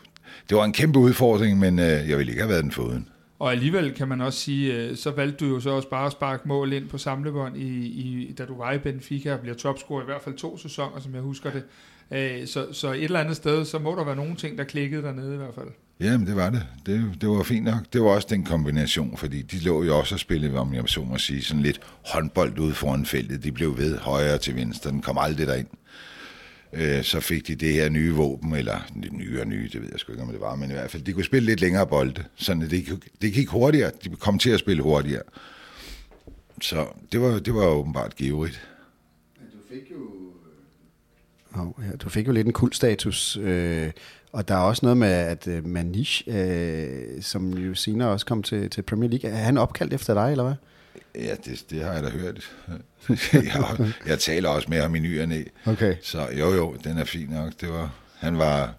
Det 0.49 0.57
var 0.57 0.65
en 0.65 0.73
kæmpe 0.73 0.99
udfordring, 0.99 1.59
men 1.59 1.79
øh, 1.79 2.09
jeg 2.09 2.19
ville 2.19 2.33
ikke 2.33 2.43
have 2.43 2.51
været 2.51 2.65
den 2.65 2.73
foden. 2.73 3.09
Og 3.45 3.53
alligevel 3.53 3.95
kan 3.95 4.09
man 4.09 4.21
også 4.21 4.39
sige, 4.39 4.75
øh, 4.75 4.97
så 4.97 5.11
valgte 5.11 5.45
du 5.45 5.51
jo 5.51 5.61
så 5.61 5.71
også 5.71 5.89
bare 5.89 6.07
at 6.07 6.13
sparke 6.13 6.49
mål 6.49 6.73
ind 6.73 6.89
på 6.89 6.99
samlebånd, 6.99 7.57
i, 7.57 7.87
i, 7.87 8.33
da 8.39 8.45
du 8.45 8.57
var 8.59 8.73
i 8.73 8.79
Benfica 8.79 9.33
og 9.33 9.41
bliver 9.41 9.55
topscorer 9.55 10.03
i 10.03 10.05
hvert 10.05 10.23
fald 10.23 10.35
to 10.35 10.59
sæsoner, 10.59 11.01
som 11.01 11.15
jeg 11.15 11.23
husker 11.23 11.51
det. 11.51 11.63
Øh, 12.11 12.47
så, 12.47 12.67
så 12.73 12.93
et 12.93 13.05
eller 13.05 13.21
andet 13.21 13.37
sted, 13.37 13.65
så 13.65 13.79
må 13.79 13.95
der 13.95 14.05
være 14.05 14.17
nogle 14.17 14.37
ting, 14.37 14.59
der 14.59 14.65
klikkede 14.65 15.03
dernede 15.03 15.35
i 15.35 15.37
hvert 15.37 15.55
fald. 15.55 15.69
Jamen, 16.01 16.27
det 16.27 16.37
var 16.37 16.51
det. 16.51 16.63
det. 16.87 17.13
Det 17.21 17.29
var 17.29 17.43
fint 17.43 17.65
nok. 17.65 17.81
Det 17.93 18.03
var 18.03 18.09
også 18.09 18.27
den 18.31 18.45
kombination, 18.45 19.17
fordi 19.17 19.43
de 19.43 19.59
lå 19.59 19.83
jo 19.83 19.99
også 19.99 20.15
og 20.15 20.21
spillede, 20.21 20.59
om 20.59 20.75
jeg 20.75 20.85
så 20.87 21.01
må 21.01 21.19
sige, 21.19 21.43
sådan 21.43 21.63
lidt 21.63 21.81
håndbold 22.07 22.59
ud 22.59 22.73
foran 22.73 23.07
feltet. 23.07 23.45
De 23.45 23.53
blev 23.53 23.79
ved 23.79 23.99
højre 23.99 24.39
til 24.39 24.57
venstre. 24.57 24.91
Den 24.91 25.03
kom 25.03 25.19
aldrig 25.19 25.47
derind 25.47 25.69
øh, 26.75 27.03
så 27.03 27.21
fik 27.21 27.47
de 27.47 27.55
det 27.55 27.73
her 27.73 27.89
nye 27.89 28.13
våben, 28.13 28.55
eller 28.55 28.79
nye 29.13 29.41
og 29.41 29.47
nye, 29.47 29.69
det 29.73 29.83
ved 29.83 29.89
jeg 29.93 30.01
sgu 30.01 30.13
ikke, 30.13 30.23
om 30.23 30.31
det 30.31 30.41
var, 30.41 30.57
men 30.57 30.71
i 30.71 30.73
hvert 30.73 30.91
fald, 30.91 31.03
de 31.03 31.13
kunne 31.13 31.25
spille 31.25 31.47
lidt 31.47 31.61
længere 31.61 31.87
bolde, 31.87 32.25
så 32.37 32.55
det, 32.55 33.03
det 33.23 33.33
gik 33.33 33.49
hurtigere, 33.49 33.91
de 34.05 34.09
kom 34.09 34.39
til 34.39 34.51
at 34.51 34.61
spille 34.61 34.83
hurtigere. 34.83 35.23
Så 36.63 36.87
det 37.13 37.21
var, 37.21 37.39
det 37.39 37.55
var 37.55 37.67
åbenbart 37.67 38.17
giverigt. 38.17 38.69
Du 39.53 39.59
fik 39.69 39.91
jo... 39.91 39.97
Oh, 41.55 41.85
ja, 41.85 41.97
du 41.97 42.09
fik 42.09 42.27
jo 42.27 42.33
lidt 42.33 42.47
en 42.47 42.53
kultstatus, 42.53 43.37
øh, 43.37 43.91
og 44.33 44.49
der 44.49 44.55
er 44.55 44.59
også 44.59 44.87
noget 44.87 44.97
med, 44.97 45.09
at 45.09 45.49
øh, 45.49 45.67
Manish, 45.67 46.23
øh, 46.27 47.23
som 47.23 47.59
jo 47.59 47.75
senere 47.75 48.09
også 48.09 48.27
kom 48.27 48.43
til, 48.43 48.71
til 48.71 48.83
Premier 48.83 49.11
League, 49.11 49.31
er 49.31 49.37
han 49.37 49.59
opkaldt 49.59 49.93
efter 49.93 50.15
dig, 50.15 50.31
eller 50.31 50.45
hvad? 50.45 50.55
Ja, 51.15 51.35
det, 51.45 51.65
det 51.71 51.85
har 51.85 51.93
jeg 51.93 52.03
da 52.03 52.09
hørt. 52.09 52.53
jeg, 53.33 53.93
jeg 54.07 54.19
taler 54.19 54.49
også 54.49 54.71
med 54.71 54.81
ham 54.81 54.95
i 54.95 54.99
ny 54.99 55.21
og 55.21 55.29
næ. 55.29 55.43
Okay. 55.67 55.97
Så 56.03 56.29
jo, 56.39 56.55
jo, 56.55 56.77
den 56.85 56.99
er 56.99 57.05
fin 57.05 57.29
nok. 57.29 57.53
Det 57.61 57.69
var, 57.69 57.95
han 58.19 58.39
var 58.39 58.75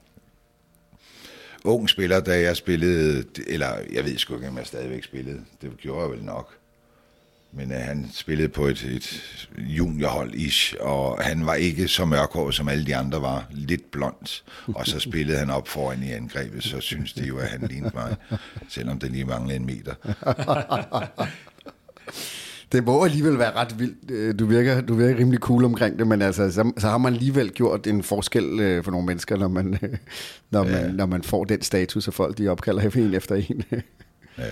ung 1.64 1.90
spiller, 1.90 2.20
da 2.20 2.40
jeg 2.42 2.56
spillede, 2.56 3.24
eller 3.48 3.68
jeg 3.94 4.06
ved 4.06 4.18
sgu 4.18 4.36
ikke, 4.36 4.48
om 4.48 4.58
jeg 4.58 4.68
stadigvæk 4.68 5.04
spillede. 5.04 5.42
Det 5.62 5.78
gjorde 5.78 6.02
jeg 6.02 6.12
vel 6.12 6.24
nok. 6.24 6.56
Men 7.52 7.72
uh, 7.72 7.78
han 7.78 8.10
spillede 8.14 8.50
på 8.50 8.66
et, 8.66 8.84
et 8.84 9.48
juniorhold 9.58 10.34
ish, 10.34 10.76
og 10.80 11.24
han 11.24 11.46
var 11.46 11.54
ikke 11.54 11.88
så 11.88 12.06
mørkhåret, 12.06 12.56
som 12.56 12.70
alle 12.70 12.86
de 12.86 12.96
andre 12.96 13.22
var. 13.22 13.46
Lidt 13.52 13.92
blond. 13.92 14.44
Og 14.68 14.88
så 14.88 15.00
spillede 15.00 15.38
han 15.38 15.50
op 15.50 15.68
foran 15.68 16.04
i 16.04 16.12
angrebet, 16.12 16.64
så 16.64 16.80
synes 16.80 17.14
de 17.14 17.24
jo, 17.24 17.38
at 17.38 17.48
han 17.48 17.62
lignede 17.62 17.96
mig, 17.96 18.16
selvom 18.70 19.00
det 19.00 19.12
lige 19.12 19.26
manglede 19.26 19.56
en 19.56 19.66
meter. 19.66 19.94
det 22.72 22.86
må 22.86 23.04
alligevel 23.04 23.40
være 23.40 23.56
ret 23.56 23.80
vildt. 23.80 24.12
Øh, 24.12 24.40
du 24.40 24.46
virker, 24.46 24.82
du 24.82 24.94
virker 24.96 25.18
rimelig 25.18 25.40
cool 25.40 25.66
omkring 25.66 26.00
det, 26.00 26.08
men 26.08 26.22
altså, 26.22 26.52
så, 26.52 26.72
så 26.78 26.88
har 26.88 26.98
man 26.98 27.14
alligevel 27.14 27.52
gjort 27.52 27.88
en 27.88 28.04
forskel 28.04 28.60
øh, 28.60 28.84
for 28.84 28.92
nogle 28.92 29.06
mennesker, 29.06 29.38
når 29.38 29.48
man, 29.48 29.78
når, 30.52 30.66
ja. 30.66 30.72
man, 30.72 30.96
når 30.96 31.06
man 31.06 31.24
får 31.24 31.44
den 31.44 31.62
status, 31.62 32.08
og 32.08 32.14
folk 32.14 32.38
de 32.38 32.48
opkalder 32.48 32.98
en 32.98 33.14
efter 33.14 33.36
en. 33.36 33.64
ja. 34.38 34.44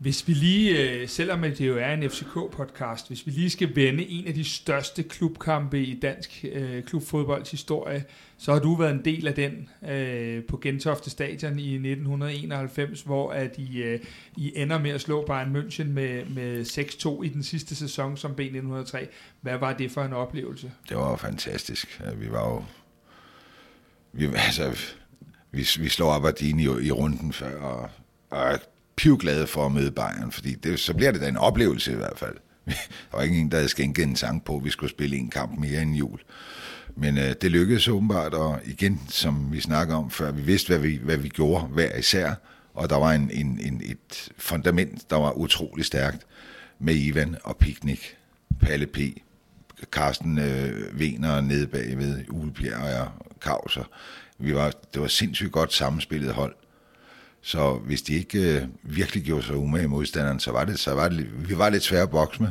Hvis 0.00 0.28
vi 0.28 0.32
lige, 0.32 0.90
øh, 0.90 1.08
selvom 1.08 1.42
det 1.42 1.60
jo 1.60 1.78
er 1.78 1.92
en 1.92 2.02
FCK-podcast, 2.02 3.08
hvis 3.08 3.26
vi 3.26 3.30
lige 3.30 3.50
skal 3.50 3.76
vende 3.76 4.06
en 4.06 4.26
af 4.26 4.34
de 4.34 4.44
største 4.44 5.02
klubkampe 5.02 5.82
i 5.82 6.00
dansk 6.00 6.44
øh, 6.52 6.82
klubfodbolds 6.82 7.50
historie, 7.50 8.04
så 8.38 8.52
har 8.52 8.60
du 8.60 8.74
været 8.74 8.90
en 8.90 9.04
del 9.04 9.26
af 9.26 9.34
den 9.34 9.68
øh, 9.90 10.44
på 10.44 10.56
Gentofte 10.56 11.10
Stadion 11.10 11.58
i 11.58 11.74
1991, 11.74 13.02
hvor 13.02 13.32
at 13.32 13.58
I, 13.58 13.82
øh, 13.82 14.00
I 14.36 14.52
ender 14.56 14.78
med 14.78 14.90
at 14.90 15.00
slå 15.00 15.26
Bayern 15.26 15.56
München 15.56 15.88
med, 15.88 16.24
med 16.24 16.64
6-2 17.20 17.22
i 17.22 17.28
den 17.28 17.42
sidste 17.42 17.74
sæson 17.74 18.16
som 18.16 18.32
B1903. 18.40 19.06
Hvad 19.40 19.58
var 19.58 19.72
det 19.72 19.90
for 19.90 20.02
en 20.02 20.12
oplevelse? 20.12 20.72
Det 20.88 20.96
var 20.96 21.16
fantastisk. 21.16 22.02
Vi 22.16 22.30
var 22.30 22.48
jo... 22.48 22.64
Vi, 24.12 24.24
altså, 24.24 24.78
vi, 25.50 25.66
vi 25.78 25.88
slår 25.88 26.12
Aberdeen 26.12 26.60
i, 26.60 26.64
i 26.64 26.90
runden 26.90 27.32
før, 27.32 27.60
og, 27.60 27.90
og 28.30 28.60
pivglade 29.00 29.46
for 29.46 29.66
at 29.66 29.72
møde 29.72 29.90
Bayern, 29.90 30.32
fordi 30.32 30.54
det, 30.54 30.80
så 30.80 30.94
bliver 30.94 31.12
det 31.12 31.20
da 31.20 31.28
en 31.28 31.36
oplevelse 31.36 31.92
i 31.92 31.94
hvert 31.94 32.18
fald. 32.18 32.36
Der 33.10 33.16
var 33.16 33.22
ikke 33.22 33.38
en, 33.38 33.50
der 33.50 33.56
havde 33.56 33.68
skænket 33.68 34.02
en 34.02 34.16
sang 34.16 34.44
på, 34.44 34.56
at 34.56 34.64
vi 34.64 34.70
skulle 34.70 34.90
spille 34.90 35.16
en 35.16 35.30
kamp 35.30 35.58
mere 35.58 35.82
end 35.82 35.94
jul. 35.94 36.20
Men 36.96 37.18
øh, 37.18 37.34
det 37.42 37.50
lykkedes 37.50 37.88
åbenbart, 37.88 38.34
og 38.34 38.60
igen, 38.64 39.00
som 39.08 39.52
vi 39.52 39.60
snakker 39.60 39.94
om 39.94 40.10
før, 40.10 40.32
vi 40.32 40.42
vidste, 40.42 40.68
hvad 40.68 40.78
vi, 40.78 41.00
hvad 41.02 41.16
vi 41.16 41.28
gjorde 41.28 41.64
hver 41.64 41.96
især, 41.96 42.34
og 42.74 42.90
der 42.90 42.96
var 42.96 43.12
en, 43.12 43.30
en, 43.30 43.60
en, 43.62 43.82
et 43.84 44.32
fundament, 44.38 45.10
der 45.10 45.16
var 45.16 45.32
utrolig 45.32 45.84
stærkt 45.84 46.26
med 46.78 46.94
Ivan 46.94 47.36
og 47.42 47.56
Piknik, 47.56 48.16
Palle 48.60 48.86
P., 48.86 48.98
Carsten 49.90 50.38
øh, 50.38 50.98
Vener 50.98 51.40
nede 51.40 51.66
bagved, 51.66 52.24
Ulebjerg 52.30 53.08
og 53.18 53.40
Kauser. 53.40 53.84
Vi 54.38 54.54
var, 54.54 54.72
det 54.94 55.02
var 55.02 55.08
sindssygt 55.08 55.52
godt 55.52 55.72
sammenspillet 55.72 56.34
hold. 56.34 56.54
Så 57.42 57.74
hvis 57.74 58.02
de 58.02 58.14
ikke 58.14 58.56
øh, 58.56 58.62
virkelig 58.82 59.24
gjorde 59.24 59.42
sig 59.42 59.56
umage 59.56 59.88
modstanderen, 59.88 60.40
så 60.40 60.52
var 60.52 60.64
det, 60.64 60.78
så 60.78 60.94
var 60.94 61.08
det, 61.08 61.48
vi 61.48 61.58
var 61.58 61.70
lidt 61.70 61.82
svære 61.82 62.02
at 62.02 62.10
bokse 62.10 62.42
med. 62.42 62.50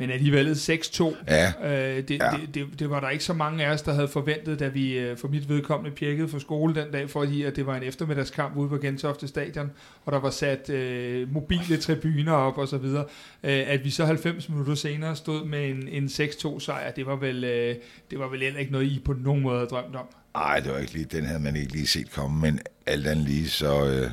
Men 0.00 0.10
alligevel 0.10 0.52
6-2. 0.52 1.14
Ja. 1.28 1.52
Øh, 1.62 2.08
det, 2.08 2.18
ja. 2.18 2.30
Det, 2.40 2.54
det, 2.54 2.78
det 2.78 2.90
var 2.90 3.00
der 3.00 3.08
ikke 3.10 3.24
så 3.24 3.32
mange 3.32 3.66
af 3.66 3.72
os, 3.72 3.82
der 3.82 3.92
havde 3.92 4.08
forventet, 4.08 4.60
da 4.60 4.68
vi 4.68 4.98
øh, 4.98 5.16
for 5.16 5.28
mit 5.28 5.48
vedkommende 5.48 5.96
pjekkede 5.96 6.28
for 6.28 6.38
skole 6.38 6.74
den 6.74 6.92
dag, 6.92 7.10
fordi 7.10 7.42
at 7.42 7.56
det 7.56 7.66
var 7.66 7.76
en 7.76 7.82
eftermiddagskamp 7.82 8.56
ude 8.56 8.68
på 8.68 8.76
Gentofte 8.76 9.28
Stadion, 9.28 9.70
og 10.04 10.12
der 10.12 10.20
var 10.20 10.30
sat 10.30 10.70
øh, 10.70 11.32
mobile 11.32 11.76
tribuner 11.76 12.32
op 12.32 12.58
og 12.58 12.68
så 12.68 12.78
videre. 12.78 13.04
Øh, 13.42 13.62
at 13.66 13.84
vi 13.84 13.90
så 13.90 14.04
90 14.04 14.48
minutter 14.48 14.74
senere 14.74 15.16
stod 15.16 15.44
med 15.44 15.70
en, 15.70 15.88
en 15.88 16.04
6-2 16.04 16.60
sejr, 16.60 16.90
det 16.90 17.06
var 17.06 17.16
vel 17.16 17.44
øh, 17.44 17.74
det 18.10 18.18
var 18.18 18.28
vel 18.28 18.42
ikke 18.42 18.72
noget, 18.72 18.86
I 18.86 19.02
på 19.04 19.12
nogen 19.12 19.42
måde 19.42 19.56
havde 19.56 19.68
drømt 19.68 19.96
om. 19.96 20.06
Nej, 20.34 20.60
det 20.60 20.72
var 20.72 20.78
ikke 20.78 20.92
lige, 20.92 21.04
den 21.04 21.24
havde 21.24 21.40
man 21.40 21.56
ikke 21.56 21.72
lige 21.72 21.86
set 21.86 22.10
komme, 22.10 22.40
men 22.40 22.60
alt 22.86 23.06
andet 23.06 23.24
lige, 23.26 23.48
så, 23.48 23.86
øh, 23.86 24.10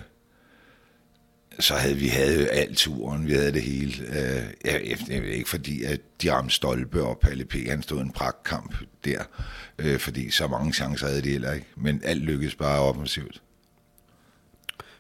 så 1.59 1.73
havde 1.73 1.95
vi 1.95 2.07
havde 2.07 2.49
alt 2.49 2.77
turen, 2.77 3.27
vi 3.27 3.33
havde 3.33 3.51
det 3.51 3.61
hele. 3.61 3.93
Øh, 4.07 4.43
jeg, 4.65 4.97
jeg 5.09 5.21
ved 5.21 5.29
ikke, 5.29 5.49
fordi 5.49 5.83
at 5.83 5.99
de 6.21 6.33
ramte 6.33 6.55
Stolpe 6.55 7.03
og 7.03 7.19
Palle 7.21 7.45
P. 7.45 7.55
Han 7.69 7.81
stod 7.81 8.01
en 8.01 8.11
pragtkamp 8.11 8.75
der, 9.05 9.23
øh, 9.79 9.99
fordi 9.99 10.31
så 10.31 10.47
mange 10.47 10.73
chancer 10.73 11.07
havde 11.07 11.21
de 11.21 11.29
heller 11.29 11.53
ikke. 11.53 11.67
Men 11.75 12.01
alt 12.03 12.21
lykkedes 12.21 12.55
bare 12.55 12.79
offensivt. 12.79 13.41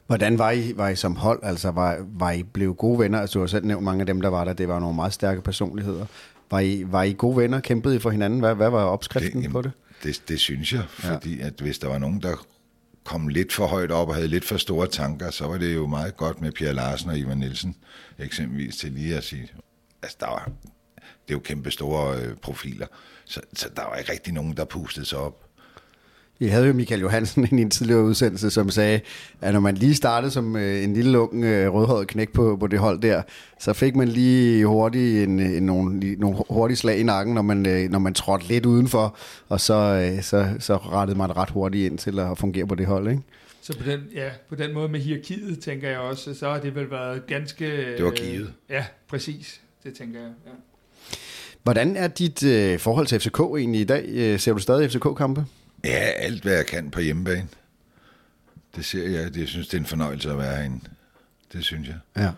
Hvordan 0.07 0.37
var 0.37 0.51
I, 0.51 0.73
var 0.75 0.89
I 0.89 0.95
som 0.95 1.15
hold? 1.15 1.39
Altså, 1.43 1.71
var, 1.71 1.97
var 2.19 2.31
I 2.31 2.43
blevet 2.43 2.77
gode 2.77 2.99
venner? 2.99 3.19
Altså, 3.19 3.33
du 3.33 3.39
har 3.39 3.47
selv 3.47 3.65
nævnt 3.65 3.83
mange 3.83 4.01
af 4.01 4.05
dem, 4.05 4.21
der 4.21 4.29
var 4.29 4.43
der. 4.43 4.53
Det 4.53 4.67
var 4.67 4.79
nogle 4.79 4.95
meget 4.95 5.13
stærke 5.13 5.41
personligheder. 5.41 6.05
Var 6.51 6.59
I, 6.59 6.83
var 6.87 7.03
I 7.03 7.13
gode 7.17 7.37
venner? 7.37 7.59
Kæmpede 7.59 7.95
I 7.95 7.99
for 7.99 8.09
hinanden? 8.09 8.39
Hvad, 8.39 8.55
hvad 8.55 8.69
var 8.69 8.83
opskriften 8.83 9.43
det, 9.43 9.51
på 9.51 9.61
det? 9.61 9.71
Det, 10.03 10.23
det 10.27 10.39
synes 10.39 10.73
jeg, 10.73 10.83
fordi 10.89 11.37
ja. 11.37 11.45
at 11.45 11.53
hvis 11.53 11.79
der 11.79 11.87
var 11.87 11.97
nogen, 11.97 12.21
der 12.21 12.45
kom 13.03 13.27
lidt 13.27 13.53
for 13.53 13.67
højt 13.67 13.91
op 13.91 14.07
og 14.07 14.15
havde 14.15 14.27
lidt 14.27 14.45
for 14.45 14.57
store 14.57 14.87
tanker, 14.87 15.31
så 15.31 15.47
var 15.47 15.57
det 15.57 15.75
jo 15.75 15.87
meget 15.87 16.17
godt 16.17 16.41
med 16.41 16.51
Pierre 16.51 16.73
Larsen 16.73 17.09
og 17.09 17.17
Ivan 17.17 17.37
Nielsen 17.37 17.75
eksempelvis 18.19 18.77
til 18.77 18.91
lige 18.91 19.17
at 19.17 19.23
sige, 19.23 19.51
altså 20.01 20.17
der 20.19 20.27
var, 20.27 20.51
det 20.95 21.03
er 21.27 21.33
jo 21.33 21.39
kæmpe 21.39 21.71
store 21.71 22.21
øh, 22.21 22.35
profiler, 22.35 22.87
så, 23.25 23.41
så 23.53 23.69
der 23.75 23.83
var 23.83 23.95
ikke 23.95 24.11
rigtig 24.11 24.33
nogen, 24.33 24.57
der 24.57 24.65
pustede 24.65 25.05
sig 25.05 25.19
op. 25.19 25.46
Vi 26.39 26.47
havde 26.47 26.67
jo 26.67 26.73
Michael 26.73 27.01
Johansen 27.01 27.47
i 27.51 27.61
en 27.61 27.69
tidligere 27.69 28.03
udsendelse, 28.03 28.49
som 28.49 28.69
sagde, 28.69 28.99
at 29.41 29.53
når 29.53 29.59
man 29.59 29.75
lige 29.75 29.95
startede 29.95 30.31
som 30.31 30.55
øh, 30.55 30.83
en 30.83 30.93
lille 30.93 31.19
ung 31.19 31.43
øh, 31.43 31.73
rødhåret 31.73 32.07
knæk 32.07 32.29
på, 32.29 32.57
på 32.59 32.67
det 32.67 32.79
hold 32.79 33.01
der, 33.01 33.21
så 33.59 33.73
fik 33.73 33.95
man 33.95 34.07
lige 34.07 34.65
hurtigt 34.65 35.23
en, 35.23 35.39
en, 35.39 35.63
nogle, 35.63 36.15
nogle 36.15 36.37
hurtige 36.49 36.77
slag 36.77 36.99
i 36.99 37.03
nakken, 37.03 37.35
når 37.35 37.41
man, 37.41 37.65
øh, 37.65 37.89
når 37.89 37.99
man 37.99 38.13
trådte 38.13 38.47
lidt 38.47 38.65
udenfor, 38.65 39.17
og 39.49 39.61
så, 39.61 40.11
så, 40.21 40.47
så 40.59 40.77
rettede 40.77 41.17
man 41.17 41.37
ret 41.37 41.49
hurtigt 41.49 41.91
ind 41.91 41.97
til 41.97 42.19
at 42.19 42.37
fungere 42.37 42.67
på 42.67 42.75
det 42.75 42.85
hold, 42.85 43.09
ikke? 43.09 43.21
Så 43.61 43.77
på 43.77 43.83
den, 43.83 43.99
ja, 44.15 44.29
på 44.49 44.55
den 44.55 44.73
måde 44.73 44.89
med 44.89 44.99
hierarkiet, 44.99 45.59
tænker 45.59 45.89
jeg 45.89 45.99
også, 45.99 46.33
så 46.33 46.49
har 46.49 46.59
det 46.59 46.75
vel 46.75 46.91
været 46.91 47.27
ganske... 47.27 47.95
Det 47.97 48.05
var 48.05 48.11
givet. 48.11 48.41
Øh, 48.41 48.75
ja, 48.75 48.85
præcis. 49.07 49.61
Det 49.83 49.93
tænker 49.93 50.19
jeg, 50.19 50.29
ja. 50.45 50.51
Hvordan 51.63 51.95
er 51.95 52.07
dit 52.07 52.43
øh, 52.43 52.79
forhold 52.79 53.07
til 53.07 53.19
FCK 53.19 53.39
egentlig 53.39 53.81
i 53.81 53.83
dag? 53.83 54.39
Ser 54.39 54.53
du 54.53 54.59
stadig 54.59 54.91
FCK-kampe? 54.91 55.45
Ja, 55.83 55.89
alt 55.97 56.43
hvad 56.43 56.53
jeg 56.55 56.65
kan 56.65 56.91
på 56.91 56.99
hjemmebane. 56.99 57.47
Det 58.75 58.85
ser 58.85 59.09
jeg. 59.09 59.33
Det, 59.33 59.39
jeg 59.39 59.47
synes, 59.47 59.67
det 59.67 59.73
er 59.73 59.81
en 59.81 59.85
fornøjelse 59.85 60.31
at 60.31 60.37
være 60.37 60.55
herinde. 60.55 60.79
Det 61.53 61.63
synes 61.63 61.87
jeg. 61.87 61.97
Ja. 62.17 62.29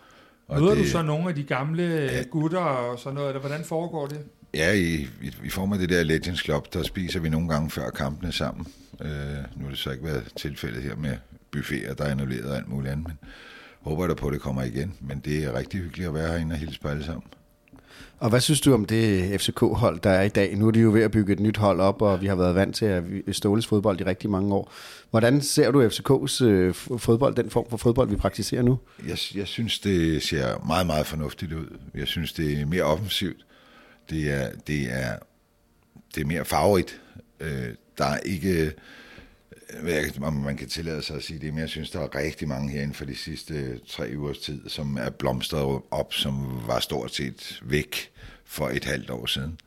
Og 0.48 0.62
Møder 0.62 0.76
det, 0.76 0.84
du 0.84 0.90
så 0.90 1.02
nogle 1.02 1.30
af 1.30 1.36
de 1.36 1.44
gamle 1.44 1.84
ja, 1.84 2.24
gutter 2.24 2.60
og 2.60 3.00
sådan 3.00 3.16
noget, 3.16 3.30
eller 3.30 3.40
hvordan 3.40 3.66
foregår 3.66 4.08
det? 4.08 4.20
Ja, 4.54 4.72
i, 4.74 4.94
i, 5.22 5.34
i 5.44 5.50
form 5.50 5.74
af 5.74 5.80
det 5.80 5.90
der 5.90 6.04
Legends 6.04 6.44
Club, 6.44 6.74
der 6.74 6.84
spiser 6.84 7.20
vi 7.20 7.30
nogle 7.30 7.50
gange 7.50 7.70
før 7.70 7.90
kampene 7.90 8.32
sammen. 8.32 8.68
Øh, 9.02 9.10
nu 9.56 9.64
har 9.64 9.70
det 9.70 9.78
så 9.78 9.92
ikke 9.92 10.06
været 10.06 10.32
tilfældet 10.36 10.84
her 10.84 10.96
med 10.96 11.18
buffeter, 11.52 11.94
der 11.94 12.04
er 12.04 12.12
annulleret 12.12 12.52
og 12.52 12.58
alt 12.58 12.68
muligt 12.68 12.92
andet, 12.92 13.08
men 13.08 13.18
håber 13.82 14.08
der 14.08 14.16
på, 14.16 14.28
at 14.28 14.34
det 14.34 14.42
kommer 14.42 14.64
igen. 14.64 14.94
Men 15.02 15.20
det 15.20 15.44
er 15.44 15.54
rigtig 15.54 15.80
hyggeligt 15.80 16.08
at 16.08 16.14
være 16.14 16.28
herinde 16.28 16.54
og 16.54 16.60
hilse 16.60 16.80
på 16.80 16.88
alle 16.88 17.06
sammen. 17.06 17.24
Og 18.20 18.30
hvad 18.30 18.40
synes 18.40 18.62
du 18.62 18.74
om 18.74 18.86
det 18.86 19.42
FCK-hold, 19.42 20.00
der 20.00 20.10
er 20.10 20.22
i 20.22 20.30
dag? 20.30 20.58
Nu 20.58 20.68
er 20.68 20.72
de 20.72 20.80
jo 20.80 20.92
ved 20.92 21.02
at 21.02 21.12
bygge 21.12 21.34
et 21.34 21.40
nyt 21.40 21.58
hold 21.58 21.80
op, 21.80 22.02
og 22.02 22.22
vi 22.22 22.28
har 22.28 22.36
været 22.36 22.56
vant 22.56 22.76
til 22.76 22.86
at 22.86 23.04
Ståles 23.32 23.68
fodbold 23.68 24.02
i 24.02 24.04
rigtig 24.04 24.30
mange 24.30 24.54
år. 24.54 24.74
Hvordan 25.10 25.42
ser 25.42 25.72
du 25.72 25.88
FCK's 25.88 26.44
øh, 26.44 26.74
fodbold, 26.74 27.36
den 27.36 27.50
form 27.50 27.66
for 27.70 27.78
fodbold, 27.78 28.10
vi 28.10 28.16
praktiserer 28.16 28.62
nu? 28.62 28.80
Jeg, 29.08 29.18
jeg 29.36 29.48
synes, 29.48 29.80
det 29.80 30.24
ser 30.24 30.66
meget, 30.68 30.88
meget 30.88 31.06
fornuftigt 31.06 31.54
ud. 31.54 31.78
Jeg 31.96 32.08
synes, 32.08 32.34
det 32.34 32.62
er 32.62 32.66
mere 32.66 32.84
offensivt. 32.84 33.46
Det 34.10 34.34
er, 34.34 34.50
det 34.68 34.82
er, 34.92 35.16
det 36.16 36.22
er 36.22 36.26
mere 36.26 36.46
farverigt. 36.46 37.02
Øh, 37.40 37.68
der 37.98 38.06
er 38.06 38.18
ikke 38.18 38.74
om 40.22 40.34
man 40.34 40.58
kan 40.58 40.70
tillade 40.70 41.02
sig 41.02 41.16
at 41.16 41.24
sige 41.24 41.40
det, 41.40 41.54
men 41.54 41.60
jeg 41.62 41.70
synes, 41.70 41.90
der 41.90 42.00
er 42.00 42.16
rigtig 42.16 42.48
mange 42.48 42.72
herinde 42.72 42.94
for 42.94 43.06
de 43.06 43.16
sidste 43.16 43.80
tre 43.88 44.14
ugers 44.18 44.38
tid, 44.38 44.70
som 44.70 44.98
er 44.98 45.10
blomstret 45.10 45.82
op, 45.92 46.14
som 46.14 46.62
var 46.68 46.80
stort 46.80 47.16
set 47.16 47.60
væk 47.64 48.12
for 48.46 48.70
et 48.70 48.86
halvt 48.86 49.10
år 49.10 49.26
siden. 49.26 49.60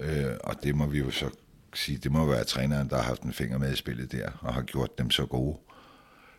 Øh, 0.00 0.32
og 0.44 0.54
det 0.62 0.74
må 0.74 0.86
vi 0.86 0.98
jo 0.98 1.10
så 1.10 1.30
sige, 1.74 1.98
det 1.98 2.12
må 2.12 2.26
være 2.26 2.44
træneren, 2.44 2.88
der 2.88 2.96
har 2.96 3.02
haft 3.02 3.22
en 3.22 3.32
finger 3.32 3.58
med 3.58 3.72
i 3.72 3.76
spillet 3.76 4.12
der, 4.12 4.30
og 4.40 4.54
har 4.54 4.62
gjort 4.62 4.98
dem 4.98 5.10
så 5.10 5.26
gode. 5.26 5.56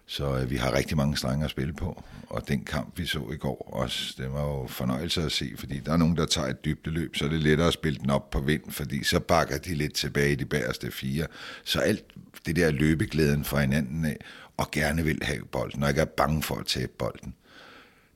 Så 0.08 0.38
øh, 0.38 0.50
vi 0.50 0.56
har 0.56 0.74
rigtig 0.74 0.98
mange 0.98 1.18
strenge 1.18 1.46
at 1.46 1.52
spille 1.52 1.74
på, 1.74 2.04
og 2.30 2.48
den 2.48 2.64
kamp, 2.64 3.00
vi 3.00 3.06
så 3.06 3.20
i 3.34 3.38
går 3.38 3.70
også, 3.74 4.14
det 4.18 4.32
var 4.32 4.44
jo 4.44 4.68
fornøjelse 4.68 5.24
at 5.24 5.32
se, 5.32 5.54
fordi 5.58 5.80
der 5.80 5.94
er 5.94 5.98
nogen, 5.98 6.18
der 6.18 6.26
tager 6.26 6.48
et 6.48 6.66
dybt 6.66 6.88
løb, 6.88 7.16
så 7.16 7.26
er 7.26 7.30
det 7.30 7.42
lettere 7.42 7.68
at 7.68 7.74
spille 7.74 8.00
den 8.00 8.10
op 8.10 8.30
på 8.30 8.40
vind, 8.40 8.64
fordi 8.70 9.04
så 9.04 9.20
bakker 9.20 9.58
de 9.58 9.76
lidt 9.76 9.94
tilbage 9.94 10.32
i 10.32 10.36
de 10.36 10.46
bagerste 10.46 10.92
fire. 10.92 11.28
Så 11.64 11.80
alt 11.80 12.04
det 12.46 12.56
der 12.56 12.72
løbeglæden 12.72 13.44
fra 13.44 13.62
hinanden 13.62 14.06
af, 14.06 14.18
og 14.58 14.72
gerne 14.72 15.04
vil 15.04 15.20
have 15.22 15.46
bolden, 15.52 15.84
og 15.84 15.90
ikke 15.90 16.02
er 16.02 16.06
bange 16.06 16.44
for 16.44 16.56
at 16.56 16.66
tabe 16.66 16.92
bolden, 16.98 17.34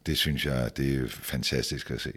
det 0.06 0.18
synes 0.18 0.46
jeg, 0.46 0.78
det 0.78 0.96
er 0.96 1.08
fantastisk 1.10 1.92
at 1.92 2.02
se. 2.02 2.12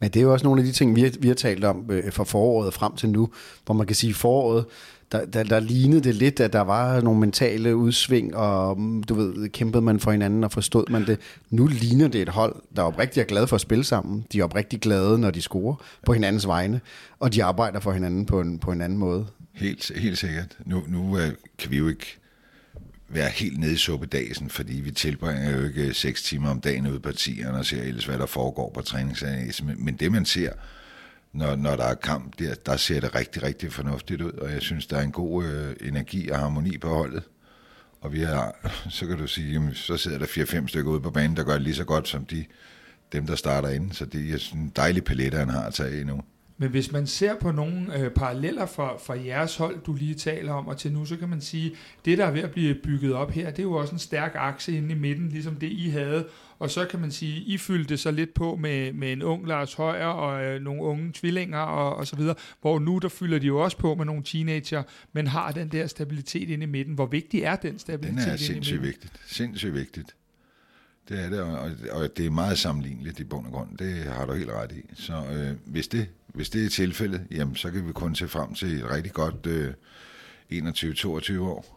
Men 0.00 0.10
det 0.10 0.20
er 0.20 0.24
jo 0.24 0.32
også 0.32 0.44
nogle 0.44 0.60
af 0.60 0.66
de 0.66 0.72
ting, 0.72 0.96
vi 0.96 1.02
har, 1.02 1.12
vi 1.20 1.28
har 1.28 1.34
talt 1.34 1.64
om 1.64 1.90
øh, 1.90 2.12
fra 2.12 2.24
foråret 2.24 2.74
frem 2.74 2.96
til 2.96 3.08
nu, 3.08 3.32
hvor 3.64 3.74
man 3.74 3.86
kan 3.86 3.96
sige, 3.96 4.14
foråret, 4.14 4.64
der, 5.12 5.24
der, 5.24 5.42
der 5.42 5.60
lignede 5.60 6.00
det 6.00 6.14
lidt, 6.14 6.40
at 6.40 6.52
der 6.52 6.60
var 6.60 7.00
nogle 7.00 7.20
mentale 7.20 7.76
udsving, 7.76 8.36
og 8.36 8.80
mm, 8.80 9.02
du 9.02 9.14
ved, 9.14 9.48
kæmpede 9.48 9.82
man 9.82 10.00
for 10.00 10.10
hinanden, 10.10 10.44
og 10.44 10.52
forstod 10.52 10.84
man 10.90 11.06
det. 11.06 11.18
Nu 11.50 11.66
ligner 11.66 12.08
det 12.08 12.22
et 12.22 12.28
hold, 12.28 12.56
der 12.76 12.82
er 12.82 12.86
oprigtigt 12.86 13.24
er 13.24 13.28
glade 13.28 13.46
for 13.46 13.54
at 13.54 13.60
spille 13.60 13.84
sammen. 13.84 14.26
De 14.32 14.40
er 14.40 14.44
oprigtigt 14.44 14.82
glade, 14.82 15.18
når 15.18 15.30
de 15.30 15.42
scorer 15.42 15.74
på 16.06 16.12
hinandens 16.12 16.46
vegne, 16.46 16.80
og 17.20 17.34
de 17.34 17.44
arbejder 17.44 17.80
for 17.80 17.92
hinanden 17.92 18.26
på 18.26 18.40
en, 18.40 18.58
på 18.58 18.72
en 18.72 18.80
anden 18.80 18.98
måde. 18.98 19.26
Helt, 19.52 19.92
helt 19.96 20.18
sikkert. 20.18 20.56
Nu, 20.64 20.82
nu 20.88 21.18
øh, 21.18 21.32
kan 21.58 21.70
vi 21.70 21.76
jo 21.76 21.88
ikke 21.88 22.18
være 23.08 23.28
helt 23.28 23.58
nede 23.58 23.72
i 23.72 23.76
suppedagen, 23.76 24.50
fordi 24.50 24.80
vi 24.80 24.90
tilbringer 24.90 25.58
jo 25.58 25.64
ikke 25.64 25.86
øh, 25.86 25.94
seks 25.94 26.22
timer 26.22 26.50
om 26.50 26.60
dagen 26.60 26.86
ude 26.86 27.00
på 27.00 27.00
partierne 27.00 27.58
og 27.58 27.66
ser 27.66 27.82
ellers, 27.82 28.04
hvad 28.04 28.18
der 28.18 28.26
foregår 28.26 28.70
på 28.74 28.80
træningsanlægget. 28.80 29.78
Men 29.78 29.96
det, 29.96 30.12
man 30.12 30.24
ser, 30.24 30.52
når, 31.38 31.56
når 31.56 31.76
der 31.76 31.84
er 31.84 31.94
kamp, 31.94 32.38
der, 32.38 32.54
der 32.54 32.76
ser 32.76 33.00
det 33.00 33.14
rigtig, 33.14 33.42
rigtig 33.42 33.72
fornuftigt 33.72 34.22
ud, 34.22 34.32
og 34.32 34.52
jeg 34.52 34.62
synes, 34.62 34.86
der 34.86 34.96
er 34.96 35.02
en 35.02 35.12
god 35.12 35.44
øh, 35.44 35.76
energi 35.80 36.28
og 36.28 36.38
harmoni 36.38 36.78
på 36.78 36.88
holdet. 36.88 37.22
Og 38.00 38.12
vi 38.12 38.20
har, 38.20 38.70
så 38.90 39.06
kan 39.06 39.18
du 39.18 39.26
sige, 39.26 39.52
jamen, 39.52 39.74
så 39.74 39.96
sidder 39.96 40.18
der 40.18 40.26
4-5 40.26 40.66
stykker 40.66 40.90
ude 40.90 41.00
på 41.00 41.10
banen, 41.10 41.36
der 41.36 41.44
gør 41.44 41.52
det 41.52 41.62
lige 41.62 41.74
så 41.74 41.84
godt 41.84 42.08
som 42.08 42.24
de, 42.24 42.44
dem, 43.12 43.26
der 43.26 43.36
starter 43.36 43.68
inden. 43.68 43.92
Så 43.92 44.04
det 44.04 44.30
er 44.30 44.54
en 44.54 44.72
dejlig 44.76 45.04
palette, 45.04 45.38
han 45.38 45.48
har 45.48 45.62
at 45.62 45.74
tage 45.74 46.00
i 46.00 46.04
nu. 46.04 46.22
Men 46.60 46.70
hvis 46.70 46.92
man 46.92 47.06
ser 47.06 47.34
på 47.34 47.52
nogle 47.52 47.98
øh, 47.98 48.10
paralleller 48.10 48.66
fra, 48.66 48.96
fra 48.96 49.24
jeres 49.24 49.56
hold, 49.56 49.80
du 49.80 49.94
lige 49.94 50.14
taler 50.14 50.52
om, 50.52 50.68
og 50.68 50.76
til 50.76 50.92
nu, 50.92 51.04
så 51.04 51.16
kan 51.16 51.28
man 51.28 51.40
sige, 51.40 51.74
det 52.04 52.18
der 52.18 52.24
er 52.24 52.30
ved 52.30 52.42
at 52.42 52.50
blive 52.50 52.74
bygget 52.74 53.14
op 53.14 53.30
her, 53.30 53.50
det 53.50 53.58
er 53.58 53.62
jo 53.62 53.72
også 53.72 53.92
en 53.92 53.98
stærk 53.98 54.32
akse 54.34 54.76
inde 54.76 54.94
i 54.94 54.98
midten, 54.98 55.28
ligesom 55.28 55.56
det 55.56 55.70
I 55.70 55.88
havde. 55.88 56.26
Og 56.58 56.70
så 56.70 56.84
kan 56.84 57.00
man 57.00 57.10
sige, 57.10 57.40
I 57.40 57.58
fyldte 57.58 57.96
så 57.96 58.10
lidt 58.10 58.34
på 58.34 58.56
med, 58.56 58.92
med 58.92 59.12
en 59.12 59.22
ung 59.22 59.46
Lars 59.46 59.74
Højer 59.74 60.06
og 60.06 60.44
øh, 60.44 60.62
nogle 60.62 60.82
unge 60.82 61.12
tvillinger 61.14 61.58
og, 61.58 61.96
og 61.96 62.06
så 62.06 62.16
videre, 62.16 62.34
hvor 62.60 62.78
nu 62.78 62.98
der 62.98 63.08
fylder 63.08 63.38
de 63.38 63.46
jo 63.46 63.58
også 63.58 63.76
på 63.76 63.94
med 63.94 64.04
nogle 64.04 64.22
teenager, 64.22 64.82
men 65.12 65.26
har 65.26 65.52
den 65.52 65.68
der 65.68 65.86
stabilitet 65.86 66.50
inde 66.50 66.62
i 66.62 66.66
midten. 66.66 66.94
Hvor 66.94 67.06
vigtig 67.06 67.42
er 67.42 67.56
den 67.56 67.78
stabilitet 67.78 68.24
Den 68.24 68.32
er 68.32 68.36
sindssygt 68.36 68.82
vigtigt. 68.82 69.12
Sindssygt 69.26 69.74
vigtigt. 69.74 70.14
Det 71.08 71.24
er 71.24 71.30
det, 71.30 71.40
og, 71.40 71.70
og 71.90 72.16
det 72.16 72.26
er 72.26 72.30
meget 72.30 72.58
sammenligneligt 72.58 73.20
i 73.20 73.24
bund 73.24 73.46
og 73.46 73.52
grund. 73.52 73.78
Det 73.78 73.94
har 73.94 74.26
du 74.26 74.32
helt 74.32 74.50
ret 74.50 74.72
i. 74.72 74.94
Så 74.94 75.12
øh, 75.32 75.50
hvis, 75.64 75.88
det, 75.88 76.06
hvis 76.26 76.50
det 76.50 76.64
er 76.64 76.68
tilfældet, 76.68 77.20
jamen, 77.30 77.56
så 77.56 77.70
kan 77.70 77.86
vi 77.86 77.92
kun 77.92 78.14
se 78.14 78.28
frem 78.28 78.54
til 78.54 78.78
et 78.78 78.90
rigtig 78.90 79.12
godt 79.12 79.46
øh, 79.46 79.72
21-22 80.52 81.40
år. 81.40 81.74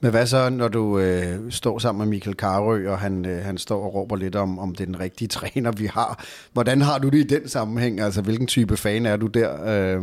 Men 0.00 0.10
hvad 0.10 0.26
så, 0.26 0.48
når 0.50 0.68
du 0.68 0.98
øh, 0.98 1.52
står 1.52 1.78
sammen 1.78 2.08
med 2.08 2.16
Michael 2.16 2.36
Karø, 2.36 2.90
og 2.90 2.98
han, 2.98 3.24
øh, 3.26 3.44
han 3.44 3.58
står 3.58 3.84
og 3.84 3.94
råber 3.94 4.16
lidt 4.16 4.36
om, 4.36 4.58
om 4.58 4.74
det 4.74 4.80
er 4.80 4.86
den 4.86 5.00
rigtige 5.00 5.28
træner, 5.38 5.72
vi 5.72 5.86
har. 5.86 6.24
Hvordan 6.52 6.80
har 6.80 6.98
du 6.98 7.08
det 7.08 7.18
i 7.18 7.26
den 7.26 7.48
sammenhæng? 7.48 8.00
Altså, 8.00 8.22
hvilken 8.22 8.46
type 8.46 8.76
fan 8.76 9.06
er 9.06 9.16
du 9.16 9.26
der? 9.26 9.62
Øh... 9.62 10.02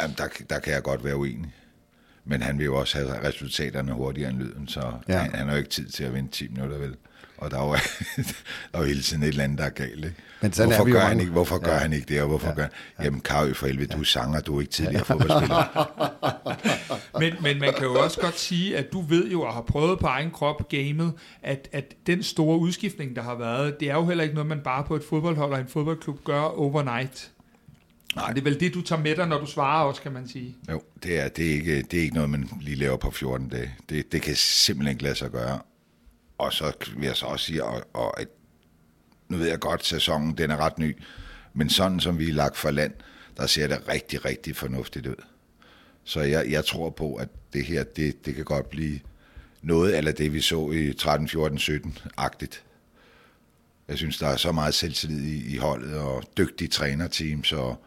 Jamen, 0.00 0.16
der, 0.18 0.26
der 0.50 0.58
kan 0.58 0.72
jeg 0.72 0.82
godt 0.82 1.04
være 1.04 1.16
uenig. 1.16 1.54
Men 2.24 2.42
han 2.42 2.58
vil 2.58 2.64
jo 2.64 2.76
også 2.76 2.98
have 2.98 3.28
resultaterne 3.28 3.92
hurtigere 3.92 4.30
end 4.30 4.38
lyden, 4.38 4.68
så 4.68 4.92
ja. 5.08 5.18
han, 5.18 5.34
han 5.34 5.46
har 5.46 5.54
jo 5.54 5.58
ikke 5.58 5.70
tid 5.70 5.88
til 5.88 6.04
at 6.04 6.14
vente 6.14 6.32
10 6.32 6.48
minutter, 6.48 6.78
vel? 6.78 6.94
Og 7.40 7.50
der 7.50 7.58
er 7.58 7.64
jo, 7.64 7.72
der 8.72 8.78
er 8.78 8.78
jo 8.78 8.84
hele 8.84 9.02
tiden 9.02 9.22
et 9.22 9.28
eller 9.28 9.44
andet, 9.44 9.58
der 9.58 9.64
er 9.64 9.70
galt. 9.70 10.04
Ikke? 10.04 10.16
Men 10.40 10.52
sådan 10.52 10.68
hvorfor, 10.68 10.82
er 10.82 10.86
vi 10.86 10.92
gør 10.92 11.00
han 11.00 11.20
ikke, 11.20 11.32
hvorfor 11.32 11.58
gør 11.58 11.72
ja. 11.72 11.78
han 11.78 11.92
ikke 11.92 12.06
det, 12.06 12.22
og 12.22 12.28
hvorfor 12.28 12.48
ja. 12.48 12.54
gør 12.54 12.62
han... 12.62 13.04
Jamen, 13.04 13.20
Karø 13.20 13.52
for 13.52 13.66
helvede, 13.66 13.96
du 13.96 14.04
sanger, 14.04 14.40
du 14.40 14.56
er 14.56 14.60
ikke 14.60 14.72
tidligere 14.72 15.04
fodboldspiller. 15.04 15.64
men, 17.20 17.34
men 17.42 17.60
man 17.60 17.74
kan 17.74 17.82
jo 17.82 18.02
også 18.02 18.20
godt 18.20 18.38
sige, 18.38 18.76
at 18.76 18.92
du 18.92 19.00
ved 19.00 19.30
jo, 19.30 19.42
og 19.42 19.54
har 19.54 19.62
prøvet 19.62 19.98
på 19.98 20.06
egen 20.06 20.30
krop 20.30 20.68
gamet, 20.68 21.12
at, 21.42 21.68
at 21.72 21.94
den 22.06 22.22
store 22.22 22.58
udskiftning, 22.58 23.16
der 23.16 23.22
har 23.22 23.34
været, 23.34 23.80
det 23.80 23.90
er 23.90 23.94
jo 23.94 24.06
heller 24.06 24.24
ikke 24.24 24.34
noget, 24.34 24.48
man 24.48 24.60
bare 24.60 24.84
på 24.84 24.96
et 24.96 25.02
fodboldhold 25.08 25.52
og 25.52 25.60
en 25.60 25.68
fodboldklub 25.68 26.24
gør 26.24 26.40
overnight. 26.40 27.30
Nej. 28.16 28.32
Det 28.32 28.38
er 28.38 28.44
vel 28.44 28.60
det, 28.60 28.74
du 28.74 28.82
tager 28.82 29.02
med 29.02 29.16
dig, 29.16 29.26
når 29.26 29.40
du 29.40 29.46
svarer 29.46 29.84
også, 29.84 30.02
kan 30.02 30.12
man 30.12 30.28
sige. 30.28 30.56
Jo, 30.70 30.82
det 31.02 31.20
er, 31.20 31.28
det 31.28 31.46
er, 31.46 31.52
ikke, 31.52 31.82
det 31.82 31.98
er 31.98 32.02
ikke 32.02 32.14
noget, 32.14 32.30
man 32.30 32.50
lige 32.60 32.76
laver 32.76 32.96
på 32.96 33.10
14 33.10 33.48
dage. 33.48 33.74
Det, 33.88 34.12
det 34.12 34.22
kan 34.22 34.34
simpelthen 34.36 34.92
ikke 34.92 35.02
lade 35.02 35.14
sig 35.14 35.30
gøre. 35.30 35.58
Og 36.40 36.52
så 36.52 36.72
vil 36.96 37.06
jeg 37.06 37.16
så 37.16 37.26
også 37.26 37.46
sige, 37.46 37.64
og, 37.64 37.82
og 37.92 38.20
at, 38.20 38.28
nu 39.28 39.36
ved 39.36 39.48
jeg 39.48 39.60
godt, 39.60 39.80
at 39.80 39.86
sæsonen 39.86 40.38
den 40.38 40.50
er 40.50 40.56
ret 40.56 40.78
ny, 40.78 40.96
men 41.54 41.70
sådan 41.70 42.00
som 42.00 42.18
vi 42.18 42.28
er 42.28 42.32
lagt 42.32 42.56
for 42.56 42.70
land, 42.70 42.92
der 43.36 43.46
ser 43.46 43.66
det 43.66 43.88
rigtig, 43.88 44.24
rigtig 44.24 44.56
fornuftigt 44.56 45.06
ud. 45.06 45.22
Så 46.04 46.20
jeg, 46.20 46.50
jeg 46.50 46.64
tror 46.64 46.90
på, 46.90 47.14
at 47.14 47.28
det 47.52 47.64
her, 47.64 47.84
det, 47.84 48.26
det 48.26 48.34
kan 48.34 48.44
godt 48.44 48.70
blive 48.70 49.00
noget 49.62 49.92
af 49.92 50.14
det, 50.14 50.32
vi 50.32 50.40
så 50.40 50.70
i 50.70 50.92
13, 50.92 51.28
14, 51.28 51.58
17-agtigt. 51.58 52.62
Jeg 53.88 53.98
synes, 53.98 54.18
der 54.18 54.26
er 54.26 54.36
så 54.36 54.52
meget 54.52 54.74
selvtillid 54.74 55.22
i, 55.22 55.54
i 55.54 55.56
holdet, 55.56 55.98
og 55.98 56.22
dygtige 56.36 56.68
trænerteams, 56.68 57.52
og 57.52 57.84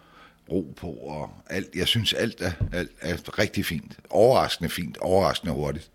ro 0.52 0.74
på, 0.78 0.88
og 0.88 1.30
alt. 1.50 1.76
Jeg 1.76 1.88
synes, 1.88 2.14
alt 2.14 2.42
er, 2.42 2.52
alt 2.72 2.92
er 3.02 3.40
rigtig 3.40 3.66
fint. 3.66 4.00
Overraskende 4.10 4.70
fint, 4.70 4.98
overraskende 4.98 5.54
hurtigt. 5.54 5.92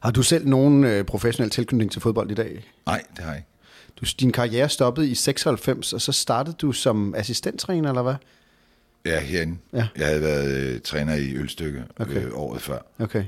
Har 0.00 0.10
du 0.10 0.22
selv 0.22 0.48
nogen 0.48 0.84
øh, 0.84 1.04
professionel 1.04 1.50
tilknytning 1.50 1.92
til 1.92 2.02
fodbold 2.02 2.30
i 2.30 2.34
dag? 2.34 2.64
Nej, 2.86 3.02
det 3.16 3.24
har 3.24 3.30
jeg 3.30 3.38
ikke. 3.38 3.48
Du, 4.00 4.06
din 4.20 4.32
karriere 4.32 4.68
stoppede 4.68 5.08
i 5.10 5.14
96, 5.14 5.92
og 5.92 6.00
så 6.00 6.12
startede 6.12 6.56
du 6.60 6.72
som 6.72 7.14
assistenttræner, 7.14 7.88
eller 7.88 8.02
hvad? 8.02 8.14
Ja, 9.06 9.20
herinde. 9.20 9.58
Ja. 9.72 9.88
Jeg 9.96 10.06
havde 10.06 10.20
været 10.20 10.56
øh, 10.56 10.80
træner 10.80 11.14
i 11.14 11.34
Ølstykke 11.34 11.84
okay. 12.00 12.24
øh, 12.24 12.30
året 12.34 12.62
før. 12.62 12.78
Okay. 12.98 13.24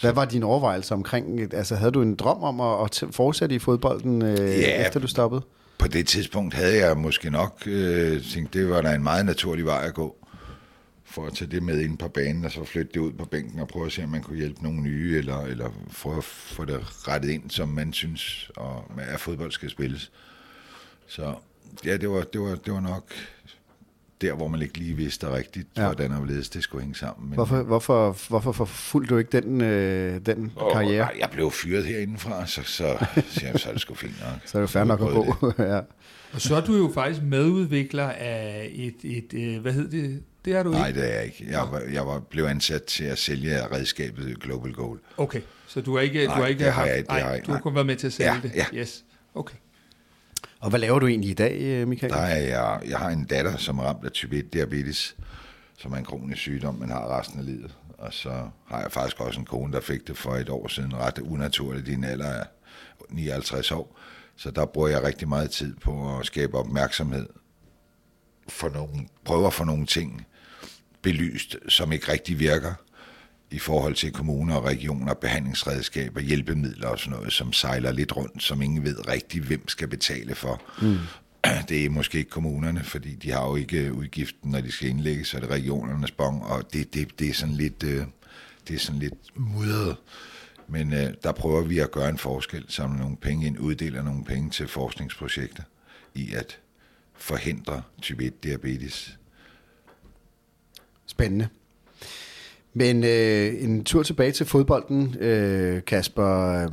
Hvad 0.00 0.12
var 0.12 0.24
din 0.24 0.42
overvejelse 0.42 0.94
omkring, 0.94 1.54
altså 1.54 1.74
havde 1.74 1.92
du 1.92 2.02
en 2.02 2.14
drøm 2.14 2.42
om 2.42 2.60
at, 2.60 3.02
at 3.02 3.14
fortsætte 3.14 3.54
i 3.54 3.58
fodbolden, 3.58 4.22
øh, 4.22 4.38
ja, 4.38 4.86
efter 4.86 5.00
du 5.00 5.06
stoppede? 5.06 5.42
På 5.78 5.88
det 5.88 6.06
tidspunkt 6.06 6.54
havde 6.54 6.86
jeg 6.86 6.96
måske 6.96 7.30
nok 7.30 7.62
øh, 7.66 8.24
tænkt, 8.24 8.54
det 8.54 8.68
var 8.68 8.80
da 8.80 8.94
en 8.94 9.02
meget 9.02 9.26
naturlig 9.26 9.64
vej 9.64 9.84
at 9.86 9.94
gå 9.94 10.16
for 11.12 11.26
at 11.26 11.32
tage 11.32 11.50
det 11.50 11.62
med 11.62 11.80
ind 11.80 11.98
på 11.98 12.08
banen, 12.08 12.44
og 12.44 12.50
så 12.50 12.64
flytte 12.64 12.92
det 12.94 13.00
ud 13.00 13.12
på 13.12 13.24
bænken 13.24 13.60
og 13.60 13.68
prøve 13.68 13.86
at 13.86 13.92
se, 13.92 14.04
om 14.04 14.08
man 14.08 14.22
kunne 14.22 14.36
hjælpe 14.36 14.62
nogle 14.62 14.80
nye, 14.80 15.18
eller, 15.18 15.40
eller 15.40 15.70
få 15.90 16.16
at 16.16 16.24
få 16.24 16.64
det 16.64 17.08
rettet 17.08 17.30
ind, 17.30 17.50
som 17.50 17.68
man 17.68 17.92
synes, 17.92 18.50
og 18.56 18.90
at 18.98 19.20
fodbold 19.20 19.52
skal 19.52 19.70
spilles. 19.70 20.12
Så 21.06 21.34
ja, 21.84 21.96
det 21.96 22.10
var, 22.10 22.22
det 22.22 22.40
var, 22.40 22.54
det 22.54 22.72
var 22.72 22.80
nok 22.80 23.12
der, 24.22 24.34
hvor 24.34 24.48
man 24.48 24.62
ikke 24.62 24.78
lige 24.78 24.96
vidste 24.96 25.34
rigtigt, 25.34 25.68
ja. 25.76 25.84
hvordan 25.84 26.10
og 26.10 26.16
hvorledes 26.16 26.48
det 26.48 26.62
skulle 26.62 26.82
hænge 26.82 26.94
sammen. 26.94 27.28
Men, 27.28 27.34
hvorfor, 27.34 27.62
hvorfor, 27.62 28.28
hvorfor 28.28 28.52
forfulgte 28.52 29.14
du 29.14 29.18
ikke 29.18 29.40
den, 29.40 29.60
øh, 29.60 30.20
den 30.26 30.52
og, 30.56 30.72
karriere? 30.72 31.08
Jeg 31.18 31.28
blev 31.32 31.50
fyret 31.50 31.84
herindefra, 31.84 32.46
så, 32.46 32.62
så, 32.62 33.06
så, 33.28 33.40
så 33.56 33.68
er 33.68 33.72
det 33.72 33.80
sgu 33.80 33.94
fint 33.94 34.20
nok. 34.20 34.40
så 34.46 34.58
er 34.58 34.62
det 34.62 34.70
fair 34.70 34.84
nok 34.84 35.00
at 35.00 35.06
gå. 35.08 35.52
ja. 35.72 35.80
Og 36.32 36.40
så 36.40 36.56
er 36.56 36.60
du 36.60 36.76
jo 36.76 36.90
faktisk 36.94 37.22
medudvikler 37.22 38.08
af 38.08 38.70
et, 38.72 38.96
et, 39.04 39.34
et 39.34 39.60
hvad 39.60 39.72
hed 39.72 39.90
det, 39.90 40.22
det 40.44 40.52
er 40.56 40.62
du 40.62 40.70
Nej, 40.70 40.88
ikke? 40.88 41.00
det 41.00 41.10
er 41.10 41.14
jeg 41.14 41.24
ikke. 41.24 41.46
Jeg, 41.50 41.68
var, 41.70 41.80
jeg 41.92 42.06
var, 42.06 42.20
blev 42.20 42.44
ansat 42.44 42.84
til 42.84 43.04
at 43.04 43.18
sælge 43.18 43.66
redskabet 43.66 44.40
Global 44.40 44.72
Goal. 44.72 44.98
Okay, 45.16 45.40
så 45.66 45.80
du 45.80 45.94
har 45.96 46.02
ikke, 46.02 46.26
nej, 46.26 46.36
du 46.36 46.40
har 46.40 46.48
ikke 46.48 46.64
det 46.64 46.72
haft, 46.72 46.88
har 46.88 46.94
jeg, 46.94 47.04
det 47.04 47.22
har 47.22 47.30
jeg, 47.30 47.46
du 47.46 47.52
har 47.52 47.60
kun 47.60 47.74
været 47.74 47.86
med 47.86 47.96
til 47.96 48.06
at 48.06 48.12
sælge 48.12 48.32
ja, 48.32 48.40
det? 48.42 48.52
Ja. 48.54 48.66
Yes, 48.74 49.04
okay. 49.34 49.56
Og 50.60 50.70
hvad 50.70 50.80
laver 50.80 50.98
du 50.98 51.06
egentlig 51.06 51.30
i 51.30 51.34
dag, 51.34 51.60
øh, 51.60 51.88
Michael? 51.88 52.12
Der 52.12 52.18
er 52.18 52.38
jeg, 52.38 52.80
jeg 52.88 52.98
har 52.98 53.10
en 53.10 53.24
datter, 53.24 53.56
som 53.56 53.78
er 53.78 53.82
ramt 53.82 54.04
af 54.04 54.12
type 54.12 54.36
1 54.36 54.52
diabetes, 54.52 55.16
som 55.78 55.92
er 55.92 55.96
en 55.96 56.04
kronisk 56.04 56.40
sygdom, 56.40 56.74
men 56.74 56.90
har 56.90 57.18
resten 57.18 57.38
af 57.38 57.46
livet. 57.46 57.74
Og 57.98 58.12
så 58.12 58.48
har 58.66 58.80
jeg 58.80 58.92
faktisk 58.92 59.20
også 59.20 59.40
en 59.40 59.46
kone, 59.46 59.72
der 59.72 59.80
fik 59.80 60.06
det 60.06 60.16
for 60.16 60.34
et 60.34 60.48
år 60.48 60.68
siden, 60.68 60.96
ret 60.96 61.18
unaturligt 61.18 61.88
i 61.88 61.92
en 61.92 62.04
alder 62.04 62.32
af 62.32 62.46
59 63.10 63.72
år. 63.72 63.98
Så 64.36 64.50
der 64.50 64.66
bruger 64.66 64.88
jeg 64.88 65.02
rigtig 65.02 65.28
meget 65.28 65.50
tid 65.50 65.76
på 65.76 66.18
at 66.18 66.26
skabe 66.26 66.58
opmærksomhed 66.58 67.26
for 68.48 68.68
nogle, 68.68 69.08
prøver 69.24 69.50
for 69.50 69.64
nogle 69.64 69.86
ting, 69.86 70.26
belyst, 71.02 71.56
som 71.68 71.92
ikke 71.92 72.12
rigtig 72.12 72.38
virker 72.38 72.74
i 73.52 73.58
forhold 73.58 73.94
til 73.94 74.12
kommuner 74.12 74.54
og 74.54 74.64
regioner, 74.64 75.14
behandlingsredskaber, 75.14 76.20
hjælpemidler 76.20 76.88
og 76.88 76.98
sådan 76.98 77.18
noget, 77.18 77.32
som 77.32 77.52
sejler 77.52 77.92
lidt 77.92 78.16
rundt, 78.16 78.42
som 78.42 78.62
ingen 78.62 78.84
ved 78.84 79.08
rigtig, 79.08 79.42
hvem 79.42 79.68
skal 79.68 79.88
betale 79.88 80.34
for. 80.34 80.62
Mm. 80.82 80.98
Det 81.68 81.84
er 81.84 81.90
måske 81.90 82.18
ikke 82.18 82.30
kommunerne, 82.30 82.84
fordi 82.84 83.14
de 83.14 83.30
har 83.30 83.46
jo 83.46 83.56
ikke 83.56 83.92
udgiften, 83.92 84.50
når 84.50 84.60
de 84.60 84.72
skal 84.72 84.88
indlægges, 84.88 85.28
så 85.28 85.36
er 85.36 85.40
det 85.40 85.50
regionernes 85.50 86.10
bong, 86.10 86.44
og 86.44 86.72
det, 86.72 86.94
det, 86.94 87.18
det 87.18 87.28
er 87.28 87.34
sådan 87.34 87.54
lidt, 87.54 87.82
øh, 87.82 88.04
det 88.68 88.74
er 88.74 88.78
sådan 88.78 89.00
lidt 89.00 89.14
mudret. 89.34 89.96
Men 90.68 90.92
øh, 90.92 91.14
der 91.22 91.32
prøver 91.32 91.62
vi 91.62 91.78
at 91.78 91.90
gøre 91.90 92.08
en 92.08 92.18
forskel, 92.18 92.64
samle 92.68 92.98
nogle 92.98 93.16
penge 93.16 93.46
ind, 93.46 93.58
uddele 93.58 94.02
nogle 94.02 94.24
penge 94.24 94.50
til 94.50 94.68
forskningsprojekter 94.68 95.62
i 96.14 96.32
at 96.34 96.58
forhindre 97.14 97.82
type 98.02 98.24
1 98.24 98.44
diabetes 98.44 99.18
Spændende. 101.12 101.48
Men 102.74 103.04
øh, 103.04 103.62
en 103.64 103.84
tur 103.84 104.02
tilbage 104.02 104.32
til 104.32 104.46
fodbolden, 104.46 105.16
øh, 105.20 105.84
Kasper. 105.84 106.62
Øh, 106.62 106.68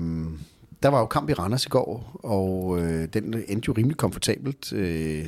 der 0.84 0.89
var 0.89 0.99
jo 0.99 1.06
kamp 1.06 1.30
i 1.30 1.34
Randers 1.34 1.65
i 1.65 1.69
går, 1.69 2.19
og 2.23 2.80
øh, 2.80 3.08
den 3.13 3.43
endte 3.47 3.65
jo 3.67 3.73
rimelig 3.78 3.97
komfortabelt, 3.97 4.73
øh, 4.73 5.25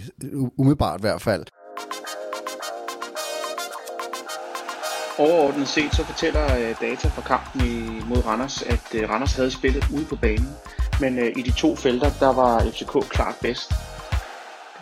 umiddelbart 0.58 1.00
i 1.00 1.02
hvert 1.02 1.21
fald. 1.21 1.45
Overordnet 5.19 5.67
set 5.67 5.95
så 5.95 6.04
fortæller 6.06 6.45
øh, 6.58 6.76
data 6.82 7.08
fra 7.08 7.21
kampen 7.21 7.62
i, 7.67 8.04
mod 8.10 8.26
Randers, 8.26 8.62
at 8.62 8.95
øh, 8.95 9.10
Randers 9.10 9.34
havde 9.34 9.52
spillet 9.52 9.86
ude 9.93 10.06
på 10.06 10.15
banen, 10.15 10.50
men 11.02 11.19
øh, 11.19 11.34
i 11.38 11.41
de 11.41 11.52
to 11.52 11.76
felter, 11.76 12.12
der 12.19 12.34
var 12.34 12.60
FCK 12.60 13.10
klart 13.10 13.36
bedst. 13.41 13.71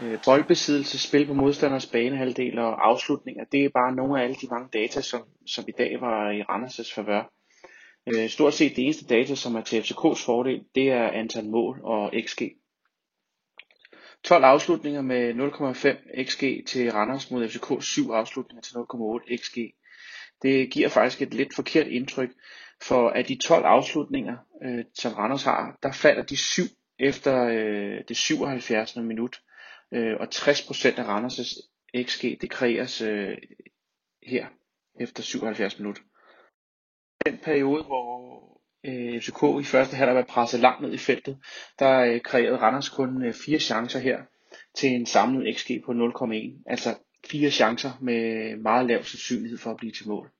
Øh, 0.03 0.19
boldbesiddelse, 0.25 0.99
spil 0.99 1.27
på 1.27 1.33
modstanders 1.33 1.85
banehalvdel 1.85 2.59
og 2.59 2.88
afslutninger, 2.88 3.43
det 3.51 3.65
er 3.65 3.69
bare 3.69 3.95
nogle 3.95 4.19
af 4.19 4.23
alle 4.23 4.35
de 4.35 4.47
mange 4.51 4.69
data, 4.73 5.01
som, 5.01 5.21
som 5.47 5.65
i 5.67 5.71
dag 5.77 6.01
var 6.01 6.31
i 6.31 6.41
Randers' 6.41 6.95
favør. 6.95 7.31
Øh, 8.07 8.29
stort 8.29 8.53
set 8.53 8.75
det 8.75 8.83
eneste 8.83 9.05
data, 9.05 9.35
som 9.35 9.55
er 9.55 9.62
til 9.62 9.81
FCK's 9.81 10.25
fordel, 10.25 10.63
det 10.75 10.91
er 10.91 11.12
antal 11.12 11.45
mål 11.45 11.81
og 11.83 12.13
XG. 12.25 12.41
12 14.23 14.43
afslutninger 14.43 15.01
med 15.01 15.33
0,5 15.33 16.23
XG 16.23 16.67
til 16.67 16.91
Randers 16.91 17.31
mod 17.31 17.49
FCK, 17.49 17.83
7 17.83 18.09
afslutninger 18.09 18.62
til 18.62 18.73
0,8 18.73 19.38
XG. 19.38 19.57
Det 20.41 20.71
giver 20.71 20.89
faktisk 20.89 21.21
et 21.21 21.33
lidt 21.33 21.55
forkert 21.55 21.88
indtryk, 21.88 22.29
for 22.81 23.09
af 23.09 23.25
de 23.25 23.35
12 23.35 23.65
afslutninger, 23.65 24.38
øh, 24.65 24.85
som 24.93 25.13
Randers 25.13 25.43
har, 25.43 25.77
der 25.83 25.91
falder 25.91 26.23
de 26.23 26.38
7 26.38 26.63
efter 26.99 27.43
øh, 27.45 28.03
det 28.07 28.17
77. 28.17 28.95
minut. 28.95 29.41
Øh, 29.93 30.15
og 30.19 30.28
60% 30.34 30.99
af 30.99 31.06
Randers' 31.08 31.69
XG, 32.04 32.41
det 32.41 32.49
kreeres 32.49 33.02
øh, 33.02 33.38
her 34.23 34.47
efter 34.99 35.23
77 35.23 35.80
minutter. 35.80 36.02
Den 37.25 37.38
periode, 37.38 37.84
hvor 37.84 38.39
øh, 38.86 39.21
FCK 39.21 39.43
i 39.62 39.63
første 39.63 39.95
halvleg 39.95 40.15
var 40.15 40.25
presset 40.30 40.60
langt 40.60 40.82
ned 40.82 40.93
i 40.93 40.97
feltet, 40.97 41.38
der 41.80 41.99
øh, 41.99 42.21
kreerede 42.21 42.58
Randers 42.58 42.89
kun 42.89 43.23
øh, 43.25 43.34
fire 43.34 43.60
chancer 43.60 43.99
her 43.99 44.19
til 44.75 44.89
en 44.89 45.06
samlet 45.06 45.58
XG 45.58 45.71
på 45.86 45.91
0,1. 45.91 46.63
Altså 46.65 46.97
fire 47.28 47.52
chancer 47.52 47.91
med 48.02 48.56
meget 48.56 48.88
lav 48.88 49.04
sandsynlighed 49.04 49.58
for 49.58 49.71
at 49.71 49.78
blive 49.78 49.91
til 49.91 50.08
mål. 50.08 50.32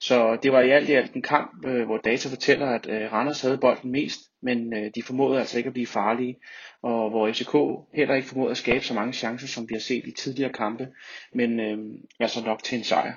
Så 0.00 0.38
det 0.42 0.52
var 0.52 0.60
i 0.60 0.70
alt 0.70 0.88
i 0.88 0.92
alt 0.92 1.14
en 1.14 1.22
kamp, 1.22 1.66
øh, 1.66 1.86
hvor 1.86 1.98
data 1.98 2.28
fortæller, 2.28 2.66
at 2.66 2.86
øh, 2.88 3.12
Randers 3.12 3.40
havde 3.40 3.58
bolden 3.58 3.90
mest, 3.90 4.20
men 4.42 4.76
øh, 4.76 4.90
de 4.94 5.02
formåede 5.02 5.38
altså 5.40 5.58
ikke 5.58 5.66
at 5.66 5.72
blive 5.72 5.86
farlige, 5.86 6.36
og 6.82 7.10
hvor 7.10 7.32
FCK 7.32 7.54
heller 7.96 8.14
ikke 8.14 8.28
formåede 8.28 8.50
at 8.50 8.56
skabe 8.56 8.84
så 8.84 8.94
mange 8.94 9.12
chancer, 9.12 9.46
som 9.46 9.68
vi 9.68 9.74
har 9.74 9.80
set 9.80 10.06
i 10.06 10.12
tidligere 10.12 10.52
kampe, 10.52 10.88
men 11.34 11.60
øh, 11.60 11.78
altså 12.20 12.44
nok 12.44 12.62
til 12.62 12.78
en 12.78 12.84
sejr. 12.84 13.14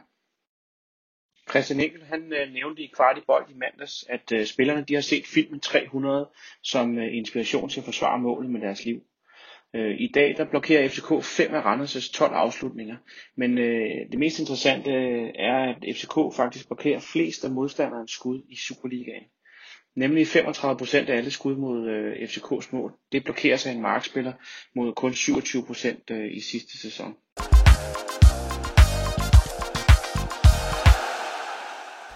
Christian 1.50 1.80
Engel 1.80 2.04
han 2.04 2.34
øh, 2.34 2.54
nævnte 2.54 2.82
i 2.82 2.92
kvart 2.96 3.18
i 3.18 3.22
bold 3.28 3.50
i 3.50 3.58
mandags, 3.58 4.06
at 4.10 4.32
øh, 4.32 4.46
spillerne 4.46 4.86
de 4.88 4.94
har 4.94 5.02
set 5.02 5.28
filmen 5.28 5.60
300 5.60 6.30
som 6.62 6.98
øh, 6.98 7.18
inspiration 7.18 7.70
til 7.70 7.80
at 7.80 7.86
forsvare 7.86 8.20
målet 8.20 8.50
med 8.50 8.62
deres 8.62 8.86
liv. 8.86 9.04
Øh, 9.76 9.96
I 10.00 10.12
dag 10.14 10.36
der 10.38 10.46
blokerer 10.46 10.88
FCK 10.88 11.24
5 11.24 11.54
af 11.54 11.62
Randers' 11.66 12.12
12 12.14 12.34
afslutninger, 12.34 12.96
men 13.38 13.58
øh, 13.58 13.90
det 14.12 14.20
mest 14.20 14.40
interessante 14.40 14.92
øh, 14.92 15.30
er, 15.36 15.58
at 15.70 15.96
FCK 15.96 16.36
faktisk 16.36 16.68
blokerer 16.68 17.00
flest 17.00 17.46
af 17.46 17.52
modstanderens 17.52 18.12
skud 18.12 18.42
i 18.50 18.56
Superligaen. 18.56 19.24
Nemlig 19.96 20.26
35% 20.28 20.98
af 20.98 21.18
alle 21.18 21.32
skud 21.32 21.56
mod 21.56 21.88
øh, 21.90 22.14
FCK's 22.30 22.70
mål. 22.72 22.94
Det 23.12 23.24
blokeres 23.24 23.62
sig 23.62 23.76
en 23.76 23.82
markspiller 23.82 24.34
mod 24.76 24.94
kun 24.94 25.12
27% 25.12 26.14
øh, 26.16 26.38
i 26.38 26.40
sidste 26.42 26.78
sæson. 26.82 27.16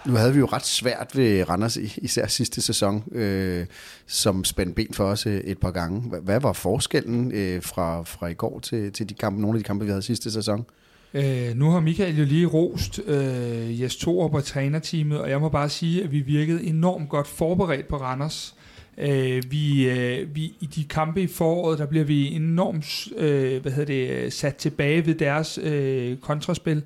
Nu 0.08 0.14
havde 0.14 0.34
vi 0.34 0.40
jo 0.40 0.46
ret 0.46 0.66
svært 0.66 1.12
ved 1.16 1.50
Randers, 1.50 1.78
især 1.78 2.28
sidste 2.28 2.62
sæson, 2.62 3.04
øh, 3.12 3.66
som 4.06 4.44
spændte 4.44 4.74
ben 4.74 4.94
for 4.94 5.04
os 5.04 5.26
øh, 5.26 5.38
et 5.38 5.58
par 5.58 5.72
gange. 5.72 6.02
Hvad 6.22 6.40
var 6.40 6.54
forskellen 6.54 7.32
øh, 7.32 7.62
fra, 7.64 8.04
fra 8.04 8.28
i 8.28 8.34
går 8.34 8.60
til, 8.60 8.92
til 8.92 9.10
de 9.10 9.14
kampe, 9.14 9.42
nogle 9.42 9.58
af 9.58 9.64
de 9.64 9.68
kampe, 9.68 9.86
vi 9.86 9.92
havde 9.92 10.02
sidste 10.02 10.32
sæson? 10.32 10.66
Øh, 11.14 11.56
nu 11.56 11.70
har 11.70 11.80
Michael 11.80 12.18
jo 12.18 12.26
lige 12.26 12.46
rost 12.46 13.00
øh, 13.08 13.82
Jes 13.82 13.96
Torup 13.96 14.34
og 14.34 14.44
trænerteamet, 14.44 15.20
og 15.22 15.30
jeg 15.30 15.42
må 15.42 15.50
bare 15.50 15.70
sige, 15.70 16.04
at 16.04 16.12
vi 16.12 16.20
virkede 16.20 16.64
enormt 16.64 17.10
godt 17.10 17.28
forberedt 17.28 17.88
på 17.88 17.98
Randers. 17.98 18.56
Øh, 18.98 19.44
vi, 19.50 19.90
øh, 19.90 20.36
vi, 20.36 20.56
I 20.60 20.66
de 20.66 20.84
kampe 20.84 21.22
i 21.22 21.28
foråret, 21.28 21.80
der 21.80 21.86
bliver 21.86 22.06
vi 22.06 22.36
enormt 22.36 23.08
øh, 23.18 23.62
hvad 23.62 23.72
hedder 23.72 24.20
det, 24.22 24.34
sat 24.34 24.56
tilbage 24.56 25.06
ved 25.06 25.16
deres 25.16 25.60
øh, 25.64 26.18
kontraspil, 26.18 26.84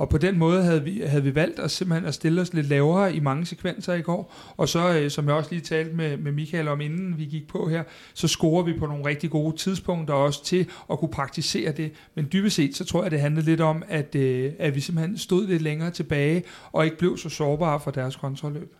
og 0.00 0.08
på 0.08 0.18
den 0.18 0.38
måde 0.38 0.62
havde 0.62 0.84
vi, 0.84 1.02
havde 1.06 1.22
vi 1.22 1.34
valgt 1.34 1.58
at 1.58 1.70
simpelthen 1.70 2.08
at 2.08 2.14
stille 2.14 2.40
os 2.40 2.52
lidt 2.54 2.68
lavere 2.68 3.14
i 3.14 3.20
mange 3.20 3.46
sekvenser 3.46 3.94
i 3.94 4.00
går. 4.00 4.34
Og 4.56 4.68
så, 4.68 4.94
øh, 4.94 5.10
som 5.10 5.26
jeg 5.26 5.34
også 5.34 5.50
lige 5.50 5.62
talte 5.62 5.96
med, 5.96 6.16
med 6.16 6.32
Michael 6.32 6.68
om, 6.68 6.80
inden 6.80 7.18
vi 7.18 7.24
gik 7.24 7.48
på 7.48 7.68
her, 7.68 7.82
så 8.14 8.28
scorer 8.28 8.62
vi 8.62 8.72
på 8.78 8.86
nogle 8.86 9.04
rigtig 9.04 9.30
gode 9.30 9.56
tidspunkter 9.56 10.14
også 10.14 10.44
til 10.44 10.66
at 10.92 10.98
kunne 10.98 11.08
praktisere 11.08 11.72
det. 11.72 11.92
Men 12.14 12.28
dybest 12.32 12.56
set, 12.56 12.76
så 12.76 12.84
tror 12.84 13.02
jeg, 13.02 13.10
det 13.10 13.20
handlede 13.20 13.46
lidt 13.46 13.60
om, 13.60 13.82
at, 13.88 14.14
øh, 14.14 14.52
at 14.58 14.74
vi 14.74 14.80
simpelthen 14.80 15.18
stod 15.18 15.46
lidt 15.46 15.62
længere 15.62 15.90
tilbage, 15.90 16.42
og 16.72 16.84
ikke 16.84 16.98
blev 16.98 17.18
så 17.18 17.28
sårbare 17.28 17.80
for 17.80 17.90
deres 17.90 18.16
kontrolløb. 18.16 18.74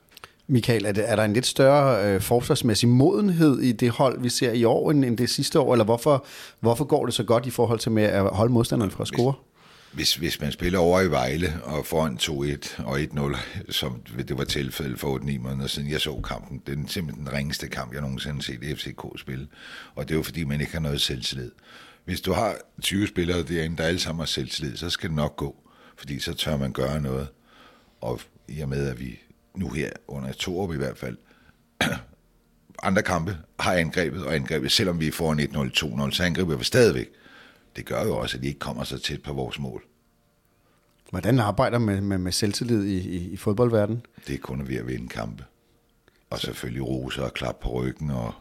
Michael, 0.46 0.84
er, 0.84 0.92
det, 0.92 1.10
er 1.10 1.16
der 1.16 1.24
en 1.24 1.32
lidt 1.32 1.46
større 1.46 2.14
øh, 2.14 2.20
forsvarsmæssig 2.20 2.88
modenhed 2.88 3.58
i 3.58 3.72
det 3.72 3.90
hold, 3.90 4.20
vi 4.20 4.28
ser 4.28 4.52
i 4.52 4.64
år, 4.64 4.90
end, 4.90 5.04
end 5.04 5.18
det 5.18 5.30
sidste 5.30 5.60
år? 5.60 5.72
Eller 5.72 5.84
hvorfor, 5.84 6.24
hvorfor 6.60 6.84
går 6.84 7.04
det 7.04 7.14
så 7.14 7.24
godt 7.24 7.46
i 7.46 7.50
forhold 7.50 7.78
til 7.78 7.92
med 7.92 8.02
at 8.02 8.22
holde 8.22 8.52
modstanderen 8.52 8.90
fra 8.90 9.02
at 9.02 9.08
score? 9.08 9.34
Hvis, 9.92 10.14
hvis 10.14 10.40
man 10.40 10.52
spiller 10.52 10.78
over 10.78 11.00
i 11.00 11.10
Vejle 11.10 11.60
og 11.62 11.86
foran 11.86 12.18
2-1 12.22 12.82
og 12.84 13.00
1-0, 13.00 13.72
som 13.72 14.02
det 14.02 14.38
var 14.38 14.44
tilfældet 14.44 15.00
for 15.00 15.18
8-9 15.18 15.38
måneder 15.38 15.66
siden, 15.66 15.90
jeg 15.90 16.00
så 16.00 16.20
kampen. 16.20 16.62
Det 16.66 16.78
er 16.78 16.82
simpelthen 16.88 17.26
den 17.26 17.32
ringeste 17.32 17.68
kamp, 17.68 17.92
jeg 17.92 18.00
nogensinde 18.00 18.36
har 18.36 18.42
set 18.42 18.78
FCK 18.78 19.20
spille. 19.20 19.48
Og 19.94 20.08
det 20.08 20.14
er 20.14 20.18
jo 20.18 20.22
fordi, 20.22 20.44
man 20.44 20.60
ikke 20.60 20.72
har 20.72 20.80
noget 20.80 21.00
selvtillid. 21.00 21.50
Hvis 22.04 22.20
du 22.20 22.32
har 22.32 22.56
20 22.82 23.06
spillere 23.06 23.42
derinde, 23.42 23.76
der 23.76 23.84
alle 23.84 24.00
sammen 24.00 24.20
har 24.20 24.26
selvtillid, 24.26 24.76
så 24.76 24.90
skal 24.90 25.08
det 25.08 25.16
nok 25.16 25.36
gå. 25.36 25.56
Fordi 25.96 26.18
så 26.18 26.34
tør 26.34 26.56
man 26.56 26.72
gøre 26.72 27.00
noget. 27.00 27.28
Og 28.00 28.20
i 28.48 28.60
og 28.60 28.68
med, 28.68 28.88
at 28.88 29.00
vi 29.00 29.18
nu 29.54 29.68
her 29.68 29.90
under 30.08 30.32
to 30.32 30.60
år 30.60 30.72
i 30.72 30.76
hvert 30.76 30.98
fald, 30.98 31.16
andre 32.82 33.02
kampe 33.02 33.38
har 33.60 33.72
angrebet 33.72 34.24
og 34.24 34.34
angrebet, 34.34 34.72
selvom 34.72 35.00
vi 35.00 35.10
får 35.10 35.24
foran 35.24 36.00
1-0, 36.04 36.06
2-0, 36.06 36.10
så 36.10 36.22
angriber 36.22 36.56
vi 36.56 36.64
stadigvæk 36.64 37.08
det 37.76 37.86
gør 37.86 38.04
jo 38.04 38.16
også, 38.16 38.36
at 38.36 38.42
de 38.42 38.48
ikke 38.48 38.58
kommer 38.58 38.84
så 38.84 38.98
tæt 38.98 39.22
på 39.22 39.32
vores 39.32 39.58
mål. 39.58 39.82
Hvordan 41.10 41.38
arbejder 41.38 41.78
med, 41.78 42.00
med, 42.00 42.18
med 42.18 42.32
selvtillid 42.32 42.84
i, 42.84 42.98
i, 42.98 43.30
i 43.30 43.36
fodboldverdenen? 43.36 44.02
Det 44.26 44.34
er 44.34 44.38
kun 44.38 44.68
ved 44.68 44.76
at 44.76 44.86
vinde 44.86 45.08
kampe. 45.08 45.44
Og 46.30 46.38
selvfølgelig 46.38 46.86
rose 46.86 47.24
og 47.24 47.34
klap 47.34 47.56
på 47.60 47.68
ryggen 47.68 48.10
og 48.10 48.34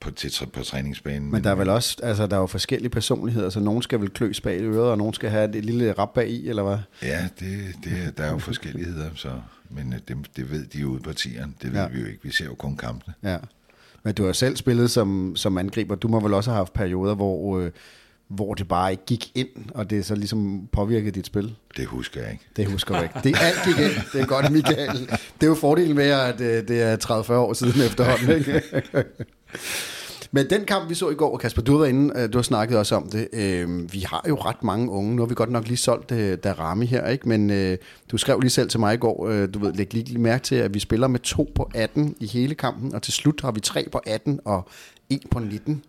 på, 0.00 0.10
til, 0.10 0.46
på 0.52 0.62
træningsbanen. 0.62 1.30
Men, 1.30 1.44
der 1.44 1.50
er 1.50 1.54
vel 1.54 1.68
også, 1.68 1.96
altså 2.02 2.26
der 2.26 2.36
er 2.36 2.40
jo 2.40 2.46
forskellige 2.46 2.90
personligheder, 2.90 3.50
så 3.50 3.60
nogen 3.60 3.82
skal 3.82 4.00
vel 4.00 4.10
kløs 4.10 4.40
bag 4.40 4.60
øret, 4.60 4.90
og 4.90 4.98
nogen 4.98 5.14
skal 5.14 5.30
have 5.30 5.56
et 5.56 5.64
lille 5.64 5.92
rap 5.92 6.14
bag 6.14 6.28
i, 6.28 6.48
eller 6.48 6.62
hvad? 6.62 6.78
Ja, 7.02 7.28
det, 7.40 7.74
det, 7.84 8.18
der 8.18 8.24
er 8.24 8.32
jo 8.32 8.38
forskelligheder, 8.38 9.10
så, 9.14 9.40
men 9.70 9.92
øh, 9.92 9.98
det, 10.08 10.16
det 10.36 10.50
ved 10.50 10.66
de 10.66 10.78
jo 10.78 10.88
ude 10.88 11.00
på 11.00 11.12
tieren, 11.12 11.56
det 11.62 11.72
ved 11.72 11.80
ja. 11.80 11.88
vi 11.88 12.00
jo 12.00 12.06
ikke, 12.06 12.18
vi 12.22 12.32
ser 12.32 12.44
jo 12.44 12.54
kun 12.54 12.76
kampene. 12.76 13.14
Ja, 13.22 13.38
men 14.02 14.14
du 14.14 14.26
har 14.26 14.32
selv 14.32 14.56
spillet 14.56 14.90
som, 14.90 15.36
som 15.36 15.58
angriber, 15.58 15.94
du 15.94 16.08
må 16.08 16.20
vel 16.20 16.34
også 16.34 16.50
have 16.50 16.58
haft 16.58 16.72
perioder, 16.72 17.14
hvor... 17.14 17.58
Øh, 17.58 17.70
hvor 18.28 18.54
det 18.54 18.68
bare 18.68 18.90
ikke 18.90 19.04
gik 19.06 19.32
ind, 19.34 19.70
og 19.74 19.90
det 19.90 20.04
så 20.04 20.14
ligesom 20.14 20.68
påvirkede 20.72 21.10
dit 21.10 21.26
spil? 21.26 21.56
Det 21.76 21.86
husker 21.86 22.20
jeg 22.20 22.32
ikke. 22.32 22.44
Det 22.56 22.66
husker 22.66 22.94
jeg 22.94 23.02
ikke. 23.02 23.20
Det 23.24 23.36
alt 23.40 23.58
gik 23.64 23.78
ind. 23.78 23.92
Det 24.12 24.20
er 24.20 24.26
godt, 24.26 24.50
Michael. 24.50 24.98
Det 25.08 25.42
er 25.42 25.46
jo 25.46 25.54
fordelen 25.54 25.96
med, 25.96 26.04
at 26.04 26.40
øh, 26.40 26.68
det 26.68 26.82
er 26.82 26.96
30-40 26.96 27.32
år 27.32 27.52
siden 27.52 27.82
efterhånden. 27.82 28.38
Ikke? 28.38 28.62
Men 30.32 30.50
den 30.50 30.64
kamp, 30.64 30.88
vi 30.88 30.94
så 30.94 31.10
i 31.10 31.14
går, 31.14 31.36
Kasper, 31.36 31.62
du 31.62 31.76
været 31.76 31.88
inde, 31.88 32.20
øh, 32.20 32.32
du 32.32 32.38
har 32.38 32.42
snakket 32.42 32.78
også 32.78 32.96
om 32.96 33.08
det. 33.08 33.28
Øh, 33.32 33.92
vi 33.92 34.00
har 34.00 34.24
jo 34.28 34.34
ret 34.34 34.62
mange 34.62 34.90
unge. 34.90 35.16
Nu 35.16 35.22
har 35.22 35.26
vi 35.26 35.34
godt 35.34 35.50
nok 35.50 35.66
lige 35.66 35.76
solgt 35.76 36.10
Darami 36.44 36.86
her, 36.86 37.08
ikke? 37.08 37.28
men 37.28 37.76
du 38.10 38.16
skrev 38.16 38.40
lige 38.40 38.50
selv 38.50 38.68
til 38.68 38.80
mig 38.80 38.94
i 38.94 38.96
går, 38.96 39.46
du 39.46 39.58
ved, 39.58 39.72
læg 39.72 39.94
lige, 39.94 40.04
lige 40.04 40.18
mærke 40.18 40.42
til, 40.42 40.54
at 40.54 40.74
vi 40.74 40.78
spiller 40.78 41.06
med 41.06 41.20
to 41.20 41.52
på 41.54 41.70
18 41.74 42.16
i 42.20 42.26
hele 42.26 42.54
kampen, 42.54 42.94
og 42.94 43.02
til 43.02 43.12
slut 43.12 43.40
har 43.40 43.52
vi 43.52 43.60
tre 43.60 43.86
på 43.92 44.00
18 44.06 44.40
og 44.44 44.68
en 45.10 45.22
på 45.30 45.38
19 45.38 45.84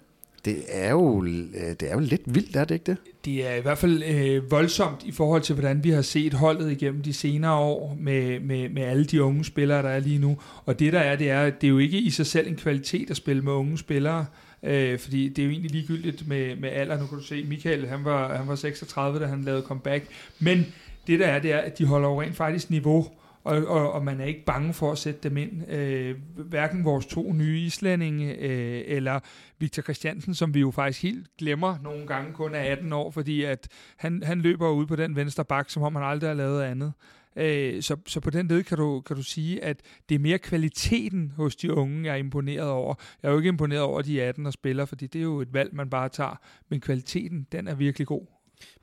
det 0.45 0.63
er 0.67 0.91
jo, 0.91 1.23
øh, 1.23 1.69
det 1.79 1.83
er 1.89 1.93
jo 1.93 1.99
lidt 1.99 2.21
vildt, 2.25 2.55
er 2.55 2.65
det 2.65 2.75
ikke 2.75 2.85
det? 2.85 2.97
Det 3.25 3.47
er 3.47 3.55
i 3.55 3.61
hvert 3.61 3.77
fald 3.77 4.03
øh, 4.03 4.51
voldsomt 4.51 5.03
i 5.05 5.11
forhold 5.11 5.41
til, 5.41 5.55
hvordan 5.55 5.83
vi 5.83 5.89
har 5.89 6.01
set 6.01 6.33
holdet 6.33 6.71
igennem 6.71 7.01
de 7.01 7.13
senere 7.13 7.55
år 7.55 7.97
med, 7.99 8.39
med, 8.39 8.69
med 8.69 8.83
alle 8.83 9.05
de 9.05 9.23
unge 9.23 9.45
spillere, 9.45 9.81
der 9.81 9.89
er 9.89 9.99
lige 9.99 10.19
nu. 10.19 10.37
Og 10.65 10.79
det 10.79 10.93
der 10.93 10.99
er, 10.99 11.15
det 11.15 11.29
er, 11.29 11.49
det 11.49 11.67
er 11.67 11.71
jo 11.71 11.77
ikke 11.77 11.97
i 11.97 12.09
sig 12.09 12.25
selv 12.25 12.47
en 12.47 12.55
kvalitet 12.55 13.09
at 13.09 13.17
spille 13.17 13.41
med 13.41 13.51
unge 13.51 13.77
spillere, 13.77 14.25
øh, 14.63 14.99
fordi 14.99 15.29
det 15.29 15.39
er 15.39 15.45
jo 15.45 15.51
egentlig 15.51 15.71
ligegyldigt 15.71 16.27
med, 16.27 16.55
med 16.55 16.69
alder. 16.69 16.99
Nu 16.99 17.05
kan 17.07 17.17
du 17.17 17.23
se, 17.23 17.43
Michael, 17.43 17.87
han 17.87 18.05
var, 18.05 18.37
han 18.37 18.47
var 18.47 18.55
36, 18.55 19.19
da 19.19 19.25
han 19.25 19.43
lavede 19.43 19.61
comeback. 19.61 20.05
Men 20.39 20.65
det 21.07 21.19
der 21.19 21.27
er, 21.27 21.39
det 21.39 21.51
er, 21.51 21.57
at 21.57 21.77
de 21.77 21.85
holder 21.85 22.09
jo 22.09 22.21
rent 22.21 22.35
faktisk 22.35 22.69
niveau 22.69 23.07
og, 23.45 23.67
og, 23.67 23.91
og 23.91 24.03
man 24.03 24.21
er 24.21 24.25
ikke 24.25 24.45
bange 24.45 24.73
for 24.73 24.91
at 24.91 24.97
sætte 24.97 25.29
dem 25.29 25.37
ind. 25.37 25.71
Øh, 25.71 26.15
hverken 26.35 26.85
vores 26.85 27.05
to 27.05 27.33
nye 27.33 27.59
islændinge, 27.59 28.35
øh, 28.35 28.83
eller 28.85 29.19
Victor 29.59 29.81
Christiansen, 29.81 30.33
som 30.33 30.53
vi 30.53 30.59
jo 30.59 30.71
faktisk 30.71 31.03
helt 31.03 31.27
glemmer 31.37 31.77
nogle 31.83 32.07
gange 32.07 32.33
kun 32.33 32.55
er 32.55 32.59
18 32.59 32.93
år, 32.93 33.11
fordi 33.11 33.43
at 33.43 33.67
han, 33.97 34.23
han 34.23 34.41
løber 34.41 34.69
ud 34.69 34.85
på 34.85 34.95
den 34.95 35.15
venstre 35.15 35.45
bak, 35.45 35.69
som 35.69 35.83
om 35.83 35.95
han 35.95 36.03
aldrig 36.03 36.29
har 36.29 36.35
lavet 36.35 36.63
andet. 36.63 36.93
Øh, 37.35 37.81
så, 37.81 37.97
så 38.05 38.19
på 38.19 38.29
den 38.29 38.47
led 38.47 38.63
kan 38.63 38.77
du, 38.77 39.01
kan 39.01 39.15
du 39.15 39.23
sige, 39.23 39.63
at 39.63 39.81
det 40.09 40.15
er 40.15 40.19
mere 40.19 40.37
kvaliteten 40.37 41.33
hos 41.35 41.55
de 41.55 41.73
unge, 41.73 42.05
jeg 42.05 42.13
er 42.13 42.15
imponeret 42.15 42.69
over. 42.69 42.95
Jeg 43.23 43.27
er 43.27 43.31
jo 43.31 43.37
ikke 43.37 43.49
imponeret 43.49 43.81
over 43.81 44.01
de 44.01 44.21
18 44.21 44.45
og 44.45 44.53
spiller, 44.53 44.85
fordi 44.85 45.07
det 45.07 45.19
er 45.19 45.23
jo 45.23 45.41
et 45.41 45.53
valg, 45.53 45.75
man 45.75 45.89
bare 45.89 46.09
tager. 46.09 46.39
Men 46.69 46.81
kvaliteten, 46.81 47.47
den 47.51 47.67
er 47.67 47.75
virkelig 47.75 48.07
god. 48.07 48.25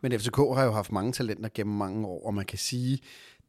Men 0.00 0.12
FCK 0.12 0.36
har 0.36 0.64
jo 0.64 0.72
haft 0.72 0.92
mange 0.92 1.12
talenter 1.12 1.48
gennem 1.54 1.76
mange 1.76 2.06
år, 2.06 2.26
og 2.26 2.34
man 2.34 2.44
kan 2.44 2.58
sige, 2.58 2.98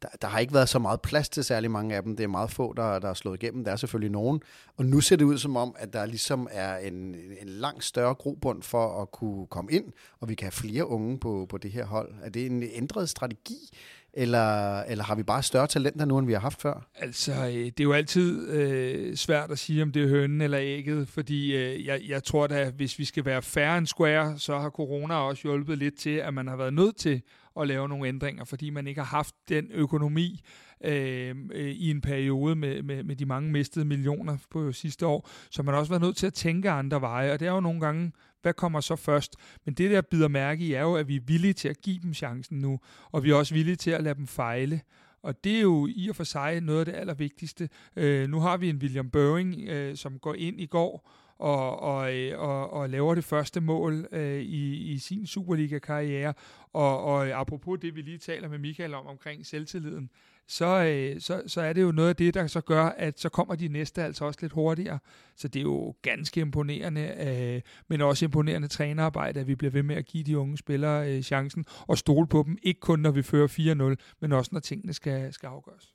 der, 0.03 0.09
der 0.21 0.27
har 0.27 0.39
ikke 0.39 0.53
været 0.53 0.69
så 0.69 0.79
meget 0.79 1.01
plads 1.01 1.29
til 1.29 1.43
særlig 1.43 1.71
mange 1.71 1.95
af 1.95 2.03
dem. 2.03 2.15
Det 2.15 2.23
er 2.23 2.27
meget 2.27 2.51
få, 2.51 2.73
der, 2.73 2.99
der 2.99 3.09
er 3.09 3.13
slået 3.13 3.43
igennem. 3.43 3.63
Der 3.63 3.71
er 3.71 3.75
selvfølgelig 3.75 4.11
nogen. 4.11 4.41
Og 4.77 4.85
nu 4.85 5.01
ser 5.01 5.15
det 5.15 5.25
ud 5.25 5.37
som 5.37 5.57
om, 5.57 5.75
at 5.79 5.93
der 5.93 6.05
ligesom 6.05 6.47
er 6.51 6.77
en, 6.77 7.15
en 7.41 7.47
langt 7.47 7.83
større 7.83 8.13
grobund 8.13 8.63
for 8.63 9.01
at 9.01 9.11
kunne 9.11 9.47
komme 9.47 9.71
ind, 9.71 9.85
og 10.19 10.29
vi 10.29 10.35
kan 10.35 10.45
have 10.45 10.51
flere 10.51 10.87
unge 10.87 11.19
på, 11.19 11.45
på 11.49 11.57
det 11.57 11.71
her 11.71 11.85
hold. 11.85 12.13
Er 12.23 12.29
det 12.29 12.45
en 12.45 12.63
ændret 12.63 13.09
strategi, 13.09 13.69
eller, 14.13 14.79
eller 14.81 15.03
har 15.03 15.15
vi 15.15 15.23
bare 15.23 15.43
større 15.43 15.67
talenter 15.67 16.05
nu, 16.05 16.17
end 16.17 16.27
vi 16.27 16.33
har 16.33 16.39
haft 16.39 16.61
før? 16.61 16.87
Altså, 16.95 17.31
øh, 17.31 17.53
det 17.53 17.79
er 17.79 17.83
jo 17.83 17.93
altid 17.93 18.49
øh, 18.49 19.15
svært 19.15 19.51
at 19.51 19.59
sige, 19.59 19.83
om 19.83 19.91
det 19.91 20.03
er 20.03 20.07
hønnen 20.07 20.41
eller 20.41 20.59
ægget, 20.61 21.07
fordi 21.07 21.55
øh, 21.55 21.85
jeg, 21.85 22.01
jeg 22.07 22.23
tror 22.23 22.47
da, 22.47 22.69
hvis 22.69 22.99
vi 22.99 23.05
skal 23.05 23.25
være 23.25 23.41
færre 23.41 23.77
end 23.77 23.87
square, 23.87 24.39
så 24.39 24.59
har 24.59 24.69
corona 24.69 25.15
også 25.15 25.41
hjulpet 25.43 25.77
lidt 25.77 25.99
til, 25.99 26.09
at 26.09 26.33
man 26.33 26.47
har 26.47 26.55
været 26.55 26.73
nødt 26.73 26.95
til 26.95 27.21
at 27.59 27.67
lave 27.67 27.89
nogle 27.89 28.07
ændringer, 28.07 28.43
fordi 28.43 28.69
man 28.69 28.87
ikke 28.87 29.01
har 29.01 29.17
haft 29.17 29.35
den 29.49 29.67
økonomi 29.71 30.41
øh, 30.83 31.35
øh, 31.51 31.71
i 31.71 31.91
en 31.91 32.01
periode 32.01 32.55
med, 32.55 32.83
med, 32.83 33.03
med 33.03 33.15
de 33.15 33.25
mange 33.25 33.51
mistede 33.51 33.85
millioner 33.85 34.37
på 34.49 34.71
sidste 34.71 35.07
år, 35.07 35.29
så 35.51 35.63
man 35.63 35.73
har 35.73 35.79
også 35.79 35.91
været 35.91 36.01
nødt 36.01 36.17
til 36.17 36.27
at 36.27 36.33
tænke 36.33 36.69
andre 36.69 37.01
veje, 37.01 37.33
og 37.33 37.39
det 37.39 37.47
er 37.47 37.51
jo 37.51 37.59
nogle 37.59 37.79
gange, 37.79 38.11
hvad 38.41 38.53
kommer 38.53 38.81
så 38.81 38.95
først? 38.95 39.35
Men 39.65 39.73
det 39.73 39.91
der 39.91 40.01
bider 40.01 40.27
mærke 40.27 40.65
i 40.65 40.73
er 40.73 40.81
jo, 40.81 40.95
at 40.95 41.07
vi 41.07 41.15
er 41.15 41.21
villige 41.27 41.53
til 41.53 41.67
at 41.67 41.81
give 41.81 41.99
dem 42.03 42.13
chancen 42.13 42.59
nu, 42.59 42.79
og 43.11 43.23
vi 43.23 43.31
er 43.31 43.35
også 43.35 43.53
villige 43.53 43.75
til 43.75 43.91
at 43.91 44.03
lade 44.03 44.15
dem 44.15 44.27
fejle. 44.27 44.81
Og 45.23 45.43
det 45.43 45.57
er 45.57 45.61
jo 45.61 45.87
i 45.95 46.09
og 46.09 46.15
for 46.15 46.23
sig 46.23 46.61
noget 46.61 46.79
af 46.79 46.85
det 46.85 46.95
allervigtigste. 46.95 47.69
Øh, 47.95 48.29
nu 48.29 48.39
har 48.39 48.57
vi 48.57 48.69
en 48.69 48.77
William 48.77 49.09
Børing, 49.09 49.61
øh, 49.61 49.95
som 49.95 50.19
går 50.19 50.33
ind 50.33 50.61
i 50.61 50.65
går 50.65 51.09
og, 51.43 51.79
og, 51.79 52.15
øh, 52.15 52.39
og, 52.39 52.73
og 52.73 52.89
laver 52.89 53.15
det 53.15 53.23
første 53.23 53.61
mål 53.61 54.07
øh, 54.11 54.41
i, 54.41 54.91
i 54.91 54.97
sin 54.97 55.27
Superliga-karriere. 55.27 56.33
Og, 56.73 57.03
og 57.03 57.27
apropos 57.27 57.79
det, 57.81 57.95
vi 57.95 58.01
lige 58.01 58.17
taler 58.17 58.49
med 58.49 58.57
Michael 58.57 58.93
om 58.93 59.05
omkring 59.07 59.45
selvtilliden, 59.45 60.09
så, 60.47 60.83
øh, 60.83 61.21
så, 61.21 61.43
så 61.47 61.61
er 61.61 61.73
det 61.73 61.81
jo 61.81 61.91
noget 61.91 62.09
af 62.09 62.15
det, 62.15 62.33
der 62.33 62.47
så 62.47 62.61
gør, 62.61 62.85
at 62.85 63.19
så 63.19 63.29
kommer 63.29 63.55
de 63.55 63.67
næste 63.67 64.03
altså 64.03 64.25
også 64.25 64.39
lidt 64.41 64.53
hurtigere. 64.53 64.99
Så 65.35 65.47
det 65.47 65.59
er 65.59 65.63
jo 65.63 65.95
ganske 66.01 66.41
imponerende, 66.41 67.15
øh, 67.27 67.61
men 67.87 68.01
også 68.01 68.25
imponerende 68.25 68.67
trænerarbejde, 68.67 69.39
at 69.39 69.47
vi 69.47 69.55
bliver 69.55 69.71
ved 69.71 69.83
med 69.83 69.95
at 69.95 70.05
give 70.05 70.23
de 70.23 70.37
unge 70.37 70.57
spillere 70.57 71.11
øh, 71.11 71.21
chancen 71.21 71.65
og 71.87 71.97
stole 71.97 72.27
på 72.27 72.43
dem, 72.47 72.57
ikke 72.63 72.79
kun 72.79 72.99
når 72.99 73.11
vi 73.11 73.21
fører 73.21 73.95
4-0, 73.97 74.15
men 74.19 74.31
også 74.31 74.49
når 74.53 74.59
tingene 74.59 74.93
skal, 74.93 75.33
skal 75.33 75.47
afgøres. 75.47 75.93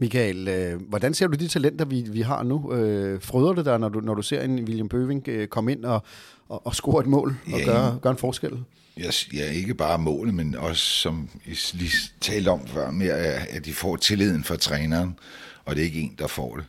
Michael, 0.00 0.48
øh, 0.48 0.80
hvordan 0.88 1.14
ser 1.14 1.26
du 1.26 1.36
de 1.36 1.48
talenter, 1.48 1.84
vi, 1.84 2.06
vi 2.08 2.20
har 2.20 2.42
nu? 2.42 2.72
Øh, 2.72 3.22
frøder 3.22 3.52
det 3.52 3.64
dig, 3.64 3.78
når 3.78 3.88
du, 3.88 4.00
når 4.00 4.14
du 4.14 4.22
ser 4.22 4.42
en 4.42 4.64
William 4.64 4.88
Bøving 4.88 5.28
øh, 5.28 5.48
komme 5.48 5.72
ind 5.72 5.84
og, 5.84 6.02
og, 6.48 6.66
og 6.66 6.74
score 6.74 7.00
et 7.00 7.06
mål 7.06 7.36
og 7.52 7.58
ja, 7.58 7.64
gøre, 7.64 7.98
gøre 8.02 8.10
en 8.10 8.18
forskel? 8.18 8.64
Jeg, 8.96 9.12
ja, 9.34 9.50
ikke 9.50 9.74
bare 9.74 9.98
målet, 9.98 10.34
men 10.34 10.54
også, 10.54 10.82
som 10.82 11.28
I 11.44 11.58
lige 11.72 11.92
talte 12.20 12.48
om 12.48 12.66
før, 12.66 12.90
med 12.90 13.08
at 13.50 13.64
de 13.64 13.72
får 13.72 13.96
tilliden 13.96 14.44
fra 14.44 14.56
træneren, 14.56 15.18
og 15.64 15.74
det 15.74 15.80
er 15.80 15.84
ikke 15.84 16.00
en, 16.00 16.14
der 16.18 16.26
får 16.26 16.56
det. 16.56 16.64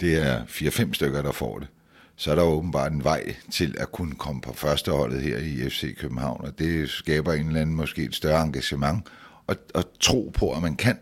Det 0.00 0.26
er 0.26 0.42
fire-fem 0.46 0.94
stykker, 0.94 1.22
der 1.22 1.32
får 1.32 1.58
det. 1.58 1.68
Så 2.16 2.30
er 2.30 2.34
der 2.34 2.42
åbenbart 2.42 2.92
en 2.92 3.04
vej 3.04 3.34
til 3.50 3.74
at 3.78 3.92
kunne 3.92 4.14
komme 4.14 4.40
på 4.40 4.52
førsteholdet 4.52 5.22
her 5.22 5.38
i 5.38 5.70
FC 5.70 5.96
København, 5.96 6.44
og 6.44 6.58
det 6.58 6.90
skaber 6.90 7.32
en 7.32 7.46
eller 7.46 7.60
anden 7.60 7.76
måske 7.76 8.02
et 8.02 8.14
større 8.14 8.42
engagement, 8.42 9.06
og, 9.46 9.56
og 9.74 9.84
tro 10.00 10.32
på, 10.34 10.52
at 10.52 10.62
man 10.62 10.76
kan. 10.76 10.98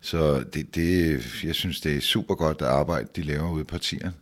Så 0.00 0.44
det, 0.54 0.74
det, 0.74 1.20
jeg 1.44 1.54
synes, 1.54 1.80
det 1.80 1.96
er 1.96 2.00
super 2.00 2.34
godt 2.34 2.62
arbejde, 2.62 3.08
de 3.16 3.22
laver 3.22 3.52
ude 3.52 3.60
i 3.60 3.64
partierne. 3.64 4.12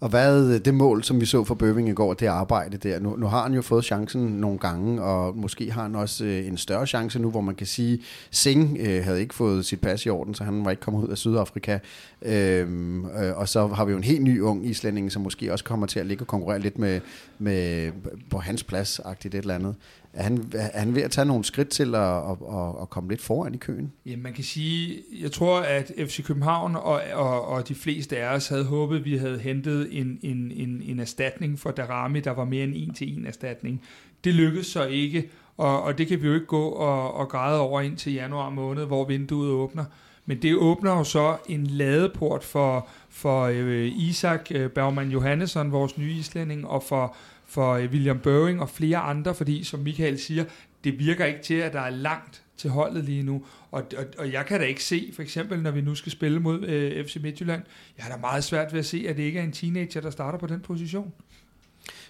Og 0.00 0.08
hvad 0.08 0.60
det 0.60 0.74
mål, 0.74 1.04
som 1.04 1.20
vi 1.20 1.26
så 1.26 1.44
for 1.44 1.54
Bøving 1.54 1.88
i 1.88 1.92
går, 1.92 2.14
det 2.14 2.26
arbejde 2.26 2.76
der, 2.76 2.98
nu, 3.00 3.16
nu 3.16 3.26
har 3.26 3.42
han 3.42 3.54
jo 3.54 3.62
fået 3.62 3.84
chancen 3.84 4.22
nogle 4.22 4.58
gange, 4.58 5.02
og 5.02 5.36
måske 5.36 5.72
har 5.72 5.82
han 5.82 5.94
også 5.94 6.24
øh, 6.24 6.46
en 6.46 6.56
større 6.56 6.86
chance 6.86 7.18
nu, 7.18 7.30
hvor 7.30 7.40
man 7.40 7.54
kan 7.54 7.66
sige, 7.66 8.02
Singh 8.30 8.76
øh, 8.80 9.04
havde 9.04 9.20
ikke 9.20 9.34
fået 9.34 9.66
sit 9.66 9.80
pas 9.80 10.06
i 10.06 10.08
orden, 10.08 10.34
så 10.34 10.44
han 10.44 10.64
var 10.64 10.70
ikke 10.70 10.80
kommet 10.80 11.04
ud 11.04 11.08
af 11.08 11.18
Sydafrika. 11.18 11.78
Øhm, 12.22 13.06
øh, 13.06 13.36
og 13.36 13.48
så 13.48 13.66
har 13.66 13.84
vi 13.84 13.90
jo 13.90 13.96
en 13.96 14.04
helt 14.04 14.22
ny 14.22 14.40
ung 14.40 14.66
islænding, 14.66 15.12
som 15.12 15.22
måske 15.22 15.52
også 15.52 15.64
kommer 15.64 15.86
til 15.86 16.00
at 16.00 16.06
ligge 16.06 16.22
og 16.22 16.28
konkurrere 16.28 16.58
lidt 16.58 16.78
med, 16.78 17.00
med 17.38 17.92
på 18.30 18.38
hans 18.38 18.64
plads, 18.64 19.00
agtigt 19.00 19.34
et 19.34 19.38
eller 19.38 19.54
andet. 19.54 19.74
Er 20.16 20.22
han, 20.22 20.52
er 20.54 20.78
han 20.78 20.94
ved 20.94 21.02
at 21.02 21.10
tage 21.10 21.24
nogle 21.24 21.44
skridt 21.44 21.68
til 21.68 21.94
at, 21.94 22.16
at, 22.16 22.36
at, 22.52 22.82
at 22.82 22.90
komme 22.90 23.10
lidt 23.10 23.22
foran 23.22 23.54
i 23.54 23.56
køen? 23.56 23.92
Ja, 24.06 24.16
man 24.16 24.32
kan 24.32 24.44
sige, 24.44 25.02
jeg 25.22 25.32
tror, 25.32 25.60
at 25.60 25.92
FC 25.98 26.24
København 26.24 26.76
og, 26.76 27.00
og, 27.14 27.48
og 27.48 27.68
de 27.68 27.74
fleste 27.74 28.16
af 28.16 28.34
os 28.34 28.48
havde 28.48 28.64
håbet, 28.64 28.98
at 28.98 29.04
vi 29.04 29.16
havde 29.16 29.38
hentet 29.38 29.88
en, 29.98 30.18
en, 30.22 30.52
en, 30.52 30.82
en 30.82 31.00
erstatning 31.00 31.58
for 31.58 31.70
Darami, 31.70 32.20
der 32.20 32.30
var 32.30 32.44
mere 32.44 32.64
end 32.64 32.72
en 32.76 32.94
til 32.94 33.18
en 33.18 33.26
erstatning. 33.26 33.82
Det 34.24 34.34
lykkedes 34.34 34.66
så 34.66 34.86
ikke, 34.86 35.30
og, 35.56 35.82
og 35.82 35.98
det 35.98 36.06
kan 36.06 36.22
vi 36.22 36.26
jo 36.26 36.34
ikke 36.34 36.46
gå 36.46 36.68
og, 36.68 37.14
og 37.14 37.28
græde 37.28 37.60
over 37.60 37.80
ind 37.80 37.96
til 37.96 38.12
januar 38.12 38.50
måned, 38.50 38.84
hvor 38.84 39.04
vinduet 39.04 39.50
åbner. 39.50 39.84
Men 40.26 40.42
det 40.42 40.56
åbner 40.56 40.90
jo 40.90 41.04
så 41.04 41.36
en 41.48 41.66
ladeport 41.66 42.44
for, 42.44 42.88
for 43.08 43.42
øh, 43.42 43.86
Isak 43.86 44.48
øh, 44.50 44.70
Bergman 44.70 45.10
Johannesson, 45.10 45.72
vores 45.72 45.98
nye 45.98 46.12
islænding, 46.12 46.66
og 46.66 46.82
for 46.82 47.16
for 47.46 47.74
øh, 47.74 47.90
William 47.90 48.18
Børing 48.18 48.60
og 48.60 48.70
flere 48.70 48.98
andre, 48.98 49.34
fordi 49.34 49.64
som 49.64 49.80
Michael 49.80 50.18
siger, 50.18 50.44
det 50.84 50.98
virker 50.98 51.24
ikke 51.24 51.42
til, 51.42 51.54
at 51.54 51.72
der 51.72 51.80
er 51.80 51.90
langt 51.90 52.42
til 52.56 52.70
holdet 52.70 53.04
lige 53.04 53.22
nu. 53.22 53.42
Og, 53.70 53.82
og, 53.98 54.04
og 54.18 54.32
jeg 54.32 54.46
kan 54.46 54.60
da 54.60 54.66
ikke 54.66 54.84
se, 54.84 55.10
for 55.14 55.22
eksempel 55.22 55.62
når 55.62 55.70
vi 55.70 55.80
nu 55.80 55.94
skal 55.94 56.12
spille 56.12 56.40
mod 56.40 56.64
øh, 56.64 57.06
FC 57.06 57.16
Midtjylland, 57.22 57.62
jeg 57.96 58.04
har 58.04 58.12
da 58.12 58.20
meget 58.20 58.44
svært 58.44 58.72
ved 58.72 58.78
at 58.78 58.86
se, 58.86 59.06
at 59.08 59.16
det 59.16 59.22
ikke 59.22 59.38
er 59.38 59.44
en 59.44 59.52
teenager, 59.52 60.00
der 60.00 60.10
starter 60.10 60.38
på 60.38 60.46
den 60.46 60.60
position. 60.60 61.12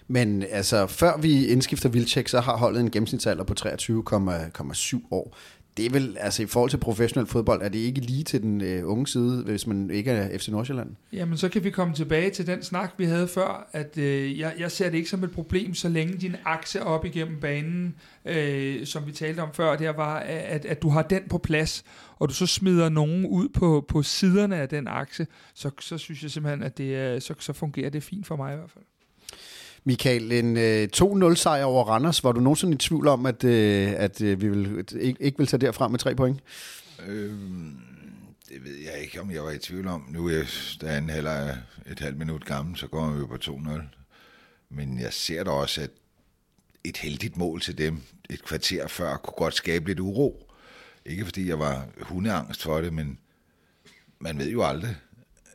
Men 0.07 0.43
altså, 0.43 0.87
før 0.87 1.17
vi 1.17 1.47
indskifter 1.47 1.89
Vilcek, 1.89 2.27
så 2.27 2.39
har 2.39 2.57
holdet 2.57 2.79
en 2.79 2.91
gennemsnitsalder 2.91 3.43
på 3.43 3.53
23,7 3.59 5.07
år 5.11 5.37
det 5.77 5.85
er 5.85 5.89
vel, 5.89 6.17
altså 6.19 6.43
i 6.43 6.45
forhold 6.45 6.69
til 6.69 6.77
professionel 6.77 7.27
fodbold, 7.27 7.61
er 7.61 7.69
det 7.69 7.79
ikke 7.79 8.01
lige 8.01 8.23
til 8.23 8.41
den 8.41 8.61
øh, 8.61 8.89
unge 8.89 9.07
side, 9.07 9.43
hvis 9.43 9.67
man 9.67 9.89
ikke 9.89 10.11
er 10.11 10.37
FC 10.37 10.47
Nordsjælland? 10.47 10.89
Jamen, 11.13 11.37
så 11.37 11.49
kan 11.49 11.63
vi 11.63 11.69
komme 11.69 11.93
tilbage 11.93 12.29
til 12.29 12.47
den 12.47 12.63
snak, 12.63 12.93
vi 12.97 13.05
havde 13.05 13.27
før, 13.27 13.69
at 13.71 13.97
øh, 13.97 14.39
jeg, 14.39 14.53
jeg 14.59 14.71
ser 14.71 14.89
det 14.89 14.97
ikke 14.97 15.09
som 15.09 15.23
et 15.23 15.31
problem, 15.31 15.73
så 15.73 15.89
længe 15.89 16.13
din 16.13 16.35
akse 16.45 16.83
op 16.83 17.05
igennem 17.05 17.39
banen, 17.39 17.95
øh, 18.25 18.85
som 18.85 19.07
vi 19.07 19.11
talte 19.11 19.39
om 19.39 19.53
før, 19.53 19.75
der 19.75 19.89
var, 19.89 20.19
at, 20.19 20.65
at 20.65 20.81
du 20.81 20.89
har 20.89 21.01
den 21.01 21.21
på 21.29 21.37
plads, 21.37 21.83
og 22.19 22.29
du 22.29 22.33
så 22.33 22.45
smider 22.45 22.89
nogen 22.89 23.25
ud 23.25 23.49
på, 23.49 23.85
på 23.87 24.03
siderne 24.03 24.55
af 24.55 24.69
den 24.69 24.87
akse, 24.87 25.27
så, 25.53 25.71
så 25.79 25.97
synes 25.97 26.23
jeg 26.23 26.31
simpelthen, 26.31 26.63
at 26.63 26.77
det, 26.77 27.23
så, 27.23 27.33
så 27.39 27.53
fungerer 27.53 27.89
det 27.89 28.03
fint 28.03 28.27
for 28.27 28.35
mig 28.35 28.53
i 28.53 28.57
hvert 28.57 28.71
fald. 28.71 28.83
Michael, 29.87 30.31
en 30.31 30.57
øh, 30.57 30.87
2-0 30.95 31.35
sejr 31.35 31.63
over 31.63 31.83
Randers. 31.83 32.23
Var 32.23 32.31
du 32.31 32.39
nogensinde 32.39 32.73
i 32.73 32.77
tvivl 32.77 33.07
om, 33.07 33.25
at, 33.25 33.43
øh, 33.43 33.93
at 33.97 34.21
øh, 34.21 34.41
vi 34.41 34.49
vil, 34.49 34.85
ikke, 34.99 35.23
ikke 35.23 35.37
vil 35.37 35.47
tage 35.47 35.61
derfra 35.61 35.87
med 35.87 35.99
tre 35.99 36.15
point? 36.15 36.39
Øhm, 37.07 37.75
det 38.49 38.63
ved 38.63 38.75
jeg 38.75 39.01
ikke, 39.01 39.21
om 39.21 39.31
jeg 39.31 39.43
var 39.43 39.51
i 39.51 39.57
tvivl 39.57 39.87
om. 39.87 40.05
Nu 40.09 40.27
er 40.27 40.43
der 40.81 40.91
anden 40.91 41.09
halvleg 41.09 41.57
et 41.91 41.99
halvt 41.99 42.17
minut 42.17 42.45
gammel, 42.45 42.77
så 42.77 42.87
går 42.87 43.09
vi 43.09 43.25
på 43.25 43.35
2-0. 43.43 43.81
Men 44.69 44.99
jeg 44.99 45.13
ser 45.13 45.43
da 45.43 45.51
også, 45.51 45.81
at 45.81 45.89
et 46.83 46.97
heldigt 46.97 47.37
mål 47.37 47.61
til 47.61 47.77
dem 47.77 48.01
et 48.29 48.43
kvarter 48.43 48.87
før 48.87 49.17
kunne 49.17 49.35
godt 49.37 49.53
skabe 49.53 49.87
lidt 49.87 49.99
uro. 49.99 50.51
Ikke 51.05 51.25
fordi 51.25 51.49
jeg 51.49 51.59
var 51.59 51.87
hundeangst 52.01 52.63
for 52.63 52.81
det, 52.81 52.93
men 52.93 53.19
man 54.19 54.37
ved 54.37 54.51
jo 54.51 54.63
aldrig. 54.63 54.95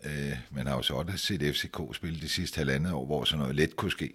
Øh, 0.04 0.36
man 0.50 0.66
har 0.66 0.76
jo 0.76 0.82
så 0.82 0.94
også 0.94 1.16
set 1.16 1.56
FCK 1.56 1.80
spille 1.94 2.20
de 2.20 2.28
sidste 2.28 2.58
halvandet 2.58 2.92
år, 2.92 3.06
hvor 3.06 3.24
sådan 3.24 3.38
noget 3.38 3.56
let 3.56 3.76
kunne 3.76 3.90
ske. 3.90 4.12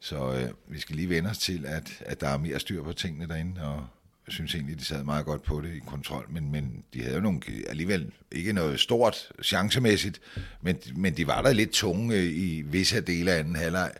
Så 0.00 0.32
øh, 0.32 0.72
vi 0.74 0.80
skal 0.80 0.96
lige 0.96 1.08
vende 1.08 1.30
os 1.30 1.38
til, 1.38 1.66
at, 1.66 2.02
at 2.06 2.20
der 2.20 2.28
er 2.28 2.38
mere 2.38 2.60
styr 2.60 2.82
på 2.82 2.92
tingene 2.92 3.28
derinde, 3.28 3.62
og 3.62 3.86
jeg 4.26 4.32
synes 4.32 4.54
egentlig, 4.54 4.78
de 4.78 4.84
sad 4.84 5.04
meget 5.04 5.26
godt 5.26 5.42
på 5.42 5.60
det 5.60 5.74
i 5.74 5.78
kontrol, 5.78 6.26
men, 6.30 6.52
men 6.52 6.84
de 6.94 7.02
havde 7.02 7.14
jo 7.14 7.20
nogle, 7.20 7.40
alligevel 7.68 8.12
ikke 8.32 8.52
noget 8.52 8.80
stort 8.80 9.32
chancemæssigt, 9.42 10.20
men, 10.62 10.78
men 10.96 11.16
de 11.16 11.26
var 11.26 11.42
der 11.42 11.52
lidt 11.52 11.70
tunge 11.70 12.32
i 12.32 12.62
visse 12.62 13.00
dele 13.00 13.32
af 13.32 13.38
anden 13.38 13.56
halvleg, 13.56 13.92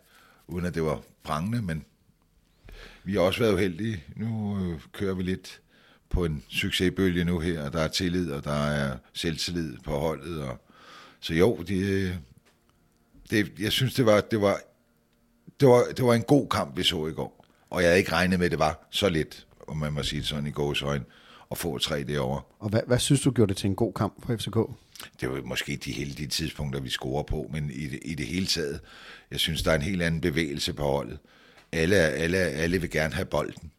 uden 0.46 0.66
at 0.66 0.74
det 0.74 0.83
var 0.83 1.03
prangende, 1.22 1.62
men 1.62 1.85
vi 3.05 3.12
har 3.12 3.20
også 3.20 3.40
været 3.40 3.53
uheldige. 3.53 4.05
Nu 4.16 4.59
øh, 4.61 4.81
kører 4.92 5.14
vi 5.14 5.22
lidt 5.22 5.61
på 6.11 6.24
en 6.24 6.44
succesbølge 6.48 7.24
nu 7.24 7.38
her, 7.38 7.62
og 7.62 7.72
der 7.72 7.81
er 7.81 7.88
tillid, 7.88 8.31
og 8.31 8.44
der 8.44 8.66
er 8.66 8.96
selvtillid 9.12 9.79
på 9.85 9.98
holdet, 9.98 10.42
og 10.42 10.63
så 11.24 11.34
jo, 11.34 11.56
det, 11.68 12.18
det, 13.30 13.52
jeg 13.58 13.72
synes, 13.72 13.94
det 13.94 14.06
var, 14.06 14.20
det, 14.20 14.40
var, 14.40 14.60
det, 15.60 15.68
var, 15.68 15.84
det 15.96 16.04
var 16.04 16.14
en 16.14 16.22
god 16.22 16.48
kamp, 16.48 16.76
vi 16.76 16.82
så 16.82 17.06
i 17.06 17.12
går. 17.12 17.46
Og 17.70 17.82
jeg 17.82 17.88
havde 17.88 17.98
ikke 17.98 18.12
regnet 18.12 18.38
med, 18.38 18.46
at 18.46 18.50
det 18.50 18.58
var 18.58 18.87
så 18.90 19.08
let, 19.08 19.46
om 19.66 19.76
man 19.76 19.92
må 19.92 20.02
sige 20.02 20.20
det 20.20 20.28
sådan 20.28 20.46
i 20.46 20.50
gåsøjne, 20.50 21.04
at 21.50 21.58
få 21.58 21.78
tre 21.78 22.04
derovre. 22.04 22.42
Og 22.58 22.68
hvad, 22.68 22.80
hvad 22.87 22.98
synes 22.98 23.20
du 23.20 23.30
gjorde 23.30 23.48
det 23.48 23.56
til 23.56 23.68
en 23.68 23.76
god 23.76 23.92
kamp 23.92 24.26
for 24.26 24.37
FCK? 24.37 24.56
Det 25.20 25.30
var 25.30 25.42
måske 25.44 25.76
de 25.76 25.92
heldige 25.92 26.28
tidspunkter, 26.28 26.80
vi 26.80 26.88
scorer 26.88 27.22
på, 27.22 27.50
men 27.52 27.70
i 27.70 27.87
det, 27.87 27.98
i 28.02 28.14
det 28.14 28.26
hele 28.26 28.46
taget, 28.46 28.80
jeg 29.30 29.40
synes, 29.40 29.62
der 29.62 29.70
er 29.70 29.76
en 29.76 29.82
helt 29.82 30.02
anden 30.02 30.20
bevægelse 30.20 30.72
på 30.72 30.82
holdet. 30.82 31.18
Alle, 31.72 31.96
alle, 31.96 32.38
alle 32.38 32.80
vil 32.80 32.90
gerne 32.90 33.14
have 33.14 33.24
bolden. 33.24 33.70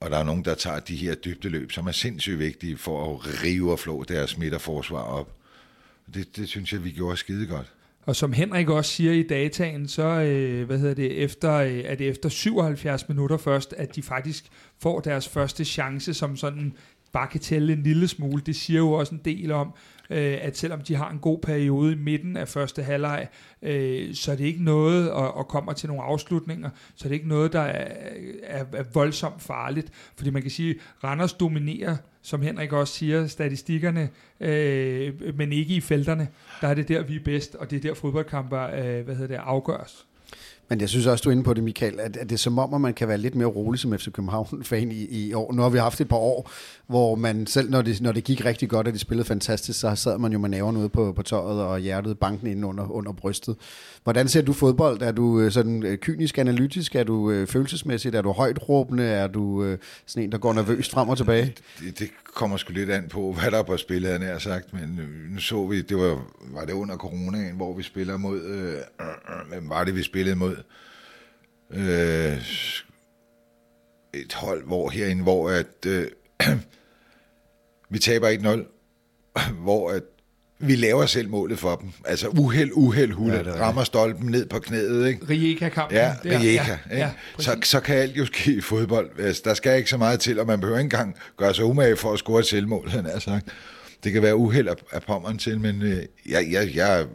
og 0.00 0.10
der 0.10 0.18
er 0.18 0.24
nogen, 0.24 0.44
der 0.44 0.54
tager 0.54 0.80
de 0.80 0.96
her 0.96 1.14
dybdeløb, 1.14 1.72
som 1.72 1.86
er 1.86 1.92
sindssygt 1.92 2.38
vigtige 2.38 2.78
for 2.78 3.14
at 3.14 3.42
rive 3.42 3.72
og 3.72 3.78
flå 3.78 4.04
deres 4.04 4.38
midterforsvar 4.38 5.02
op. 5.02 5.35
Det, 6.14 6.36
det 6.36 6.48
synes 6.48 6.72
jeg, 6.72 6.84
vi 6.84 6.90
gjorde 6.90 7.16
skide 7.16 7.46
godt. 7.46 7.72
Og 8.06 8.16
som 8.16 8.32
Henrik 8.32 8.68
også 8.68 8.90
siger 8.90 9.12
i 9.12 9.22
dataen, 9.22 9.88
så 9.88 10.02
øh, 10.02 10.66
hvad 10.66 10.78
hedder 10.78 10.94
det, 10.94 11.22
efter, 11.22 11.52
øh, 11.52 11.78
er 11.78 11.94
det 11.94 12.08
efter 12.08 12.28
77 12.28 13.08
minutter 13.08 13.36
først, 13.36 13.72
at 13.72 13.96
de 13.96 14.02
faktisk 14.02 14.44
får 14.78 15.00
deres 15.00 15.28
første 15.28 15.64
chance, 15.64 16.14
som 16.14 16.36
sådan 16.36 16.72
bare 17.16 17.26
kan 17.26 17.40
tælle 17.40 17.72
en 17.72 17.82
lille 17.82 18.08
smule. 18.08 18.42
Det 18.46 18.56
siger 18.56 18.78
jo 18.78 18.92
også 18.92 19.14
en 19.14 19.20
del 19.24 19.52
om, 19.52 19.72
øh, 20.10 20.38
at 20.40 20.56
selvom 20.58 20.80
de 20.80 20.94
har 20.94 21.10
en 21.10 21.18
god 21.18 21.38
periode 21.38 21.92
i 21.92 21.96
midten 21.96 22.36
af 22.36 22.48
første 22.48 22.82
halvleg, 22.82 23.28
øh, 23.62 24.14
så 24.14 24.32
er 24.32 24.36
det 24.36 24.44
ikke 24.44 24.64
noget, 24.64 25.10
og, 25.10 25.34
og 25.34 25.48
kommer 25.48 25.72
til 25.72 25.88
nogle 25.88 26.02
afslutninger, 26.02 26.70
så 26.94 27.04
er 27.04 27.08
det 27.08 27.14
ikke 27.14 27.28
noget, 27.28 27.52
der 27.52 27.60
er, 27.60 27.88
er, 28.42 28.64
er 28.72 28.84
voldsomt 28.92 29.42
farligt. 29.42 29.92
Fordi 30.16 30.30
man 30.30 30.42
kan 30.42 30.50
sige, 30.50 30.70
at 30.70 31.04
Randers 31.04 31.32
dominerer, 31.32 31.96
som 32.22 32.42
Henrik 32.42 32.72
også 32.72 32.94
siger, 32.94 33.26
statistikkerne, 33.26 34.08
øh, 34.40 35.36
men 35.36 35.52
ikke 35.52 35.74
i 35.74 35.80
felterne. 35.80 36.28
Der 36.60 36.68
er 36.68 36.74
det 36.74 36.88
der, 36.88 37.02
vi 37.02 37.16
er 37.16 37.24
bedst, 37.24 37.54
og 37.54 37.70
det 37.70 37.76
er 37.76 37.80
der 37.80 37.94
fodboldkamper 37.94 38.62
øh, 38.62 39.04
hvad 39.04 39.14
hedder 39.14 39.36
det, 39.36 39.42
afgøres. 39.44 40.06
Men 40.68 40.80
jeg 40.80 40.88
synes 40.88 41.06
også, 41.06 41.22
du 41.22 41.28
er 41.28 41.32
inde 41.32 41.44
på 41.44 41.54
det, 41.54 41.64
Michael, 41.64 42.00
at, 42.00 42.16
at 42.16 42.28
det 42.28 42.32
er 42.32 42.38
som 42.38 42.58
om, 42.58 42.74
at 42.74 42.80
man 42.80 42.94
kan 42.94 43.08
være 43.08 43.18
lidt 43.18 43.34
mere 43.34 43.48
rolig 43.48 43.80
som 43.80 43.98
FC 43.98 44.12
København-fan 44.12 44.92
i, 44.92 45.04
i 45.10 45.32
år. 45.32 45.52
Nu 45.52 45.62
har 45.62 45.68
vi 45.68 45.78
haft 45.78 46.00
et 46.00 46.08
par 46.08 46.16
år, 46.16 46.50
hvor 46.86 47.14
man 47.14 47.46
selv, 47.46 47.70
når 47.70 47.82
det, 47.82 48.00
når 48.00 48.12
det 48.12 48.24
gik 48.24 48.44
rigtig 48.44 48.68
godt, 48.68 48.88
og 48.88 48.94
de 48.94 48.98
spillede 48.98 49.26
fantastisk, 49.26 49.80
så 49.80 49.94
sad 49.94 50.18
man 50.18 50.32
jo 50.32 50.38
med 50.38 50.48
næverne 50.48 50.78
ude 50.78 50.88
på, 50.88 51.12
på 51.12 51.22
tøjet 51.22 51.62
og 51.62 51.78
hjertet 51.78 52.18
banken 52.18 52.46
ind 52.46 52.64
under, 52.64 52.90
under 52.90 53.12
brystet. 53.12 53.56
Hvordan 54.04 54.28
ser 54.28 54.42
du 54.42 54.52
fodbold? 54.52 55.02
Er 55.02 55.12
du 55.12 55.40
øh, 55.40 55.52
sådan 55.52 55.82
øh, 55.82 55.98
kynisk 55.98 56.38
analytisk? 56.38 56.94
Er 56.94 57.04
du 57.04 57.30
øh, 57.30 57.46
følelsesmæssigt? 57.46 58.14
Er 58.14 58.22
du 58.22 58.32
højt 58.32 58.68
råbende? 58.68 59.04
Er 59.04 59.26
du 59.26 59.64
øh, 59.64 59.78
sådan 60.06 60.24
en, 60.24 60.32
der 60.32 60.38
går 60.38 60.52
nervøst 60.52 60.90
frem 60.90 61.08
og 61.08 61.16
tilbage? 61.16 61.54
Det, 61.80 61.98
det 61.98 62.10
kommer 62.34 62.56
sgu 62.56 62.72
lidt 62.72 62.90
an 62.90 63.08
på, 63.08 63.32
hvad 63.32 63.50
der 63.50 63.58
er 63.58 63.62
på 63.62 63.76
spillet, 63.76 64.12
han 64.12 64.22
har 64.22 64.38
sagt. 64.38 64.72
Men 64.72 65.00
nu 65.30 65.40
så 65.40 65.66
vi, 65.66 65.82
det 65.82 65.96
var, 65.96 66.26
var 66.40 66.64
det 66.64 66.72
under 66.72 66.96
coronaen, 66.96 67.56
hvor 67.56 67.76
vi 67.76 67.82
spiller 67.82 68.16
mod... 68.16 68.42
Øh, 68.42 68.74
hvem 69.50 69.68
var 69.68 69.84
det, 69.84 69.94
vi 69.94 70.02
spillede 70.02 70.36
mod? 70.36 70.55
Øh, 71.70 72.38
et 74.14 74.32
hold, 74.34 74.66
hvor 74.66 74.90
herinde, 74.90 75.22
hvor 75.22 75.50
at... 75.50 75.86
Øh, 75.86 76.06
vi 77.90 77.98
taber 77.98 78.64
1-0, 79.38 79.52
hvor 79.64 79.90
at 79.90 80.02
vi 80.58 80.76
laver 80.76 81.06
selv 81.06 81.28
målet 81.28 81.58
for 81.58 81.76
dem. 81.76 81.90
Altså 82.04 82.28
uheld, 82.28 82.70
uheld, 82.72 83.12
hullet, 83.12 83.46
ja, 83.46 83.60
rammer 83.60 83.84
stolpen 83.84 84.30
ned 84.30 84.46
på 84.46 84.58
knæet. 84.58 85.08
Ikke? 85.08 85.26
Rijeka-kampen. 85.28 85.96
Ja, 85.96 86.14
Rijeka. 86.24 86.76
Ja, 86.90 86.98
ja, 86.98 87.10
så, 87.38 87.56
så 87.62 87.80
kan 87.80 87.96
alt 87.96 88.16
jo 88.16 88.26
ske 88.26 88.52
i 88.52 88.60
fodbold. 88.60 89.10
Altså, 89.18 89.42
der 89.44 89.54
skal 89.54 89.78
ikke 89.78 89.90
så 89.90 89.96
meget 89.96 90.20
til, 90.20 90.40
og 90.40 90.46
man 90.46 90.60
behøver 90.60 90.78
ikke 90.78 90.84
engang 90.84 91.16
gøre 91.36 91.54
sig 91.54 91.64
umage 91.64 91.96
for 91.96 92.12
at 92.12 92.18
score 92.18 92.40
et 92.40 92.46
selvmål, 92.46 92.88
han 92.88 93.06
er 93.06 93.18
sagt. 93.18 93.48
Det 94.04 94.12
kan 94.12 94.22
være 94.22 94.36
uheld 94.36 94.68
at, 94.68 94.82
at 94.90 95.02
pommeren 95.02 95.38
til, 95.38 95.60
men 95.60 95.82
øh, 95.82 96.02
jeg, 96.28 96.46
jeg, 96.50 96.70
jeg, 96.74 97.06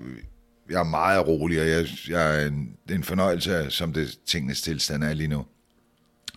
jeg 0.71 0.79
er 0.79 0.83
meget 0.83 1.27
rolig, 1.27 1.61
og 1.61 1.67
jeg, 1.67 1.85
jeg 2.09 2.43
er 2.43 2.47
en, 2.47 2.69
en 2.91 3.03
fornøjelse, 3.03 3.65
som 3.69 3.93
det 3.93 4.19
tingenes 4.25 4.61
tilstand 4.61 5.03
er 5.03 5.13
lige 5.13 5.27
nu. 5.27 5.45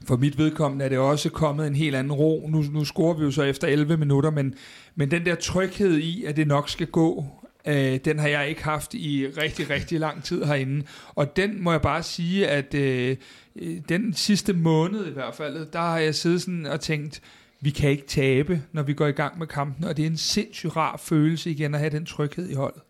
For 0.07 0.17
mit 0.17 0.39
vedkommende 0.39 0.85
er 0.85 0.89
det 0.89 0.99
også 0.99 1.31
kommet 1.31 1.67
en 1.67 1.75
helt 1.75 1.97
anden 1.97 2.13
ro. 2.13 2.49
Nu, 2.49 2.63
nu 2.63 2.85
scorer 2.85 3.15
vi 3.15 3.25
jo 3.25 3.31
så 3.31 3.43
efter 3.43 3.69
11 3.69 3.97
minutter, 3.97 4.31
men, 4.31 4.55
men 4.95 5.11
den 5.11 5.27
der 5.27 5.35
tryghed 5.35 5.99
i, 5.99 6.25
at 6.25 6.37
det 6.37 6.47
nok 6.47 6.69
skal 6.69 6.87
gå, 6.87 7.25
øh, 7.67 7.99
den 8.05 8.19
har 8.19 8.29
jeg 8.29 8.49
ikke 8.49 8.65
haft 8.65 8.95
i 8.95 9.27
rigtig, 9.27 9.71
rigtig 9.71 10.01
lang 10.01 10.25
tid 10.25 10.45
herinde. 10.45 10.87
Og 11.15 11.37
den 11.37 11.63
må 11.63 11.73
jeg 11.73 11.83
bare 11.83 12.03
sige, 12.03 12.49
at 12.49 12.75
øh, 12.75 13.17
øh, 13.57 13.81
den 13.89 14.15
sidste 14.15 14.53
måned 14.53 15.07
i 15.07 15.13
hvert 15.13 15.35
fald, 15.35 15.67
der 15.73 15.81
har 15.81 15.99
jeg 15.99 16.15
siddet 16.15 16.43
sådan 16.43 16.67
og 16.67 16.81
tænkt, 16.81 17.21
vi 17.61 17.71
kan 17.71 17.91
ikke 17.91 18.07
tabe, 18.07 18.63
når 18.73 18.83
vi 18.83 18.95
går 18.95 19.07
i 19.07 19.13
gang 19.13 19.39
med 19.39 19.47
kampen, 19.47 19.85
og 19.85 19.97
det 19.97 20.03
er 20.03 20.07
en 20.07 20.17
sindssygt 20.17 20.77
rar 20.77 20.97
følelse 20.97 21.51
igen 21.51 21.75
at 21.75 21.81
have 21.81 21.91
den 21.91 22.07
tryghed 22.07 22.49
i 22.49 22.55
holdet. 22.55 22.83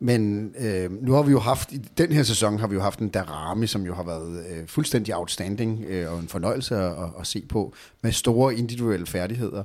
Men 0.00 0.54
øh, 0.58 1.02
nu 1.02 1.12
har 1.12 1.22
vi 1.22 1.30
jo 1.30 1.38
haft, 1.40 1.72
i 1.72 1.76
den 1.98 2.12
her 2.12 2.22
sæson 2.22 2.58
har 2.58 2.66
vi 2.66 2.74
jo 2.74 2.80
haft 2.80 2.98
en 2.98 3.08
Darami, 3.08 3.66
som 3.66 3.86
jo 3.86 3.94
har 3.94 4.02
været 4.02 4.46
øh, 4.50 4.66
fuldstændig 4.66 5.16
outstanding 5.16 5.84
øh, 5.84 6.12
og 6.12 6.18
en 6.18 6.28
fornøjelse 6.28 6.76
at, 6.76 6.92
at 7.20 7.26
se 7.26 7.44
på, 7.48 7.74
med 8.02 8.12
store 8.12 8.54
individuelle 8.54 9.06
færdigheder. 9.06 9.62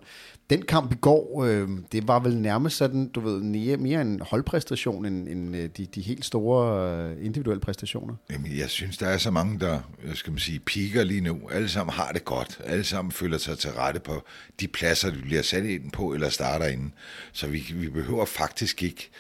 Den 0.50 0.62
kamp 0.62 0.91
i 0.91 0.96
går, 0.96 1.43
øh, 1.43 1.69
det 1.91 2.08
var 2.08 2.19
vel 2.19 2.38
nærmest 2.38 2.78
sådan, 2.78 3.08
du 3.08 3.19
ved, 3.19 3.41
mere, 3.41 3.78
mere 3.78 4.02
en 4.02 4.22
holdpræstation 4.30 5.06
end, 5.06 5.28
end 5.28 5.56
øh, 5.56 5.69
de, 5.78 5.86
de 5.86 6.02
helt 6.02 6.26
store 6.26 6.91
øh, 6.91 7.26
individuelle 7.26 7.62
præstationer. 7.62 8.15
Jamen, 8.32 8.58
jeg 8.58 8.69
synes, 8.69 8.98
der 8.98 9.08
er 9.08 9.17
så 9.17 9.32
mange, 9.32 9.60
der, 9.60 9.80
skal 10.13 10.32
man 10.32 10.39
sige, 10.39 10.60
piker 10.60 11.04
lige 11.04 11.22
nu. 11.22 11.39
Alle 11.52 11.69
sammen 11.69 11.93
har 11.93 12.12
det 12.12 12.26
godt. 12.26 12.62
Alle 12.63 12.84
sammen 12.84 13.12
føler 13.12 13.38
sig 13.38 13.58
til 13.58 13.72
rette 13.72 14.00
på 14.00 14.24
de 14.60 14.67
pladser, 14.67 15.12
de 15.12 15.22
bliver 15.22 15.41
sat 15.41 15.65
ind 15.65 15.91
på 15.91 16.13
eller 16.13 16.30
starter 16.30 16.65
ind. 16.65 16.91
Så 17.32 17.48
vi, 17.48 17.74
vi 17.76 17.89
behøver 17.89 18.26
faktisk 18.26 18.84
ikke 18.84 19.12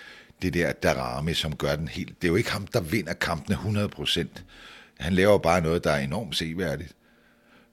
det 0.43 0.53
der 0.53 0.71
Darami, 0.71 1.33
som 1.33 1.55
gør 1.55 1.75
den 1.75 1.87
helt... 1.87 2.21
Det 2.21 2.27
er 2.27 2.31
jo 2.31 2.35
ikke 2.35 2.51
ham, 2.51 2.67
der 2.67 2.81
vinder 2.81 3.13
kampene 3.13 3.55
100%. 3.55 4.27
Han 4.99 5.13
laver 5.13 5.37
bare 5.37 5.61
noget, 5.61 5.83
der 5.83 5.91
er 5.91 5.99
enormt 5.99 6.35
seværdigt. 6.35 6.95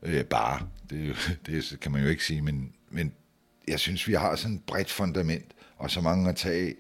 Øh, 0.03 0.25
bare. 0.25 0.67
Det, 0.91 1.17
det 1.47 1.81
kan 1.81 1.93
man 1.93 2.03
jo 2.03 2.09
ikke 2.09 2.25
sige, 2.25 2.43
men, 2.43 2.73
men 2.91 3.13
jeg 3.69 3.79
synes, 3.81 4.09
vi 4.09 4.15
har 4.15 4.37
sådan 4.37 4.57
et 4.57 4.63
bredt 4.67 4.91
fundament, 4.91 5.53
og 5.77 5.91
så 5.91 6.01
mange 6.01 6.29
at 6.29 6.37
tage 6.37 6.67
af. 6.69 6.75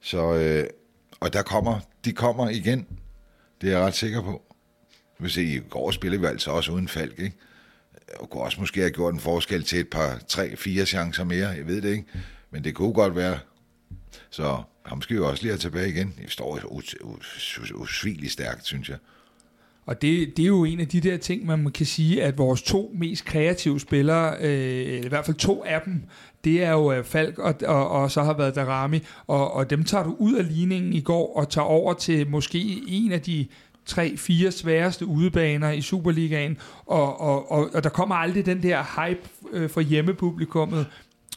Så, 0.00 0.34
øh, 0.34 0.66
og 1.20 1.32
der 1.32 1.42
kommer, 1.42 1.80
de 2.04 2.12
kommer 2.12 2.48
igen. 2.48 2.86
Det 3.60 3.72
er 3.72 3.76
jeg 3.76 3.86
ret 3.86 3.94
sikker 3.94 4.22
på. 4.22 4.42
Vi 5.20 5.28
se, 5.28 5.42
i 5.42 5.58
går 5.58 5.90
spillede 5.90 6.20
vi 6.20 6.26
altså 6.26 6.50
også 6.50 6.72
uden 6.72 6.88
Falk, 6.88 7.18
ikke? 7.18 7.36
Og 8.14 8.30
kunne 8.30 8.42
også 8.42 8.60
måske 8.60 8.80
have 8.80 8.90
gjort 8.90 9.14
en 9.14 9.20
forskel 9.20 9.64
til 9.64 9.80
et 9.80 9.90
par, 9.90 10.20
tre, 10.28 10.56
fire 10.56 10.86
chancer 10.86 11.24
mere, 11.24 11.48
jeg 11.48 11.66
ved 11.66 11.82
det 11.82 11.90
ikke. 11.90 12.04
Men 12.50 12.64
det 12.64 12.74
kunne 12.74 12.92
godt 12.92 13.16
være. 13.16 13.38
Så 14.30 14.62
ham 14.88 15.02
skal 15.02 15.16
jo 15.16 15.28
også 15.28 15.42
lige 15.42 15.52
have 15.52 15.58
tilbage 15.58 15.88
igen. 15.88 16.14
Det 16.22 16.30
står 16.30 16.60
usvigeligt 17.74 18.32
stærkt, 18.32 18.66
synes 18.66 18.88
jeg. 18.88 18.96
Og 19.86 20.02
det, 20.02 20.36
det 20.36 20.42
er 20.42 20.46
jo 20.46 20.64
en 20.64 20.80
af 20.80 20.88
de 20.88 21.00
der 21.00 21.16
ting, 21.16 21.46
man 21.46 21.70
kan 21.70 21.86
sige, 21.86 22.22
at 22.22 22.38
vores 22.38 22.62
to 22.62 22.94
mest 22.94 23.24
kreative 23.24 23.80
spillere, 23.80 24.36
øh, 24.40 25.04
i 25.04 25.08
hvert 25.08 25.26
fald 25.26 25.36
to 25.36 25.64
af 25.64 25.80
dem, 25.84 26.02
det 26.44 26.64
er 26.64 26.70
jo 26.70 26.92
øh, 26.92 27.04
Falk 27.04 27.38
og, 27.38 27.54
og, 27.66 27.88
og 27.90 28.10
så 28.10 28.22
har 28.22 28.36
været 28.36 28.54
Darami, 28.54 29.00
og, 29.26 29.52
og 29.54 29.70
dem 29.70 29.84
tager 29.84 30.04
du 30.04 30.16
ud 30.18 30.34
af 30.34 30.48
ligningen 30.48 30.92
i 30.92 31.00
går 31.00 31.36
og 31.36 31.50
tager 31.50 31.64
over 31.64 31.94
til 31.94 32.30
måske 32.30 32.82
en 32.86 33.12
af 33.12 33.20
de 33.20 33.46
tre-fire 33.86 34.50
sværeste 34.50 35.06
udebaner 35.06 35.70
i 35.70 35.80
Superligaen, 35.80 36.56
og, 36.86 37.20
og, 37.20 37.52
og, 37.52 37.70
og 37.74 37.84
der 37.84 37.90
kommer 37.90 38.14
aldrig 38.14 38.46
den 38.46 38.62
der 38.62 39.06
hype 39.06 39.28
øh, 39.52 39.70
for 39.70 39.80
hjemmepublikummet, 39.80 40.86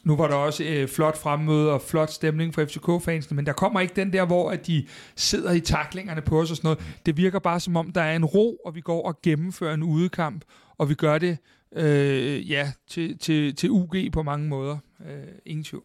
nu 0.04 0.16
var 0.16 0.28
der 0.28 0.36
også 0.36 0.64
øh, 0.64 0.88
flot 0.88 1.18
fremmøde 1.18 1.72
og 1.72 1.82
flot 1.82 2.12
stemning 2.12 2.54
for 2.54 2.66
FCK-fansene, 2.66 3.36
men 3.36 3.46
der 3.46 3.54
kommer 3.54 3.80
ikke 3.80 3.94
den 3.96 4.14
der, 4.14 4.26
hvor 4.26 4.52
at 4.52 4.68
de 4.68 4.86
sidder 5.16 5.52
i 5.52 5.60
taklingerne 5.60 6.22
på 6.22 6.42
os 6.42 6.52
og 6.52 6.58
sådan 6.58 6.68
noget. 6.68 6.80
Det 7.06 7.18
virker 7.18 7.40
bare 7.40 7.60
som 7.60 7.76
om, 7.76 7.92
der 7.92 8.02
er 8.02 8.16
en 8.16 8.26
ro, 8.26 8.56
og 8.66 8.76
vi 8.76 8.82
går 8.82 9.08
og 9.08 9.22
gennemfører 9.22 9.74
en 9.74 9.84
udekamp, 9.84 10.44
og 10.78 10.90
vi 10.90 10.94
gør 10.94 11.18
det 11.18 11.38
øh, 11.76 12.52
ja, 12.52 12.72
til, 12.88 13.18
til, 13.18 13.56
til 13.56 13.72
UG 13.72 13.96
på 14.14 14.24
mange 14.24 14.48
måder. 14.48 14.78
Øh, 15.08 15.28
ingen 15.46 15.64
tvivl. 15.64 15.84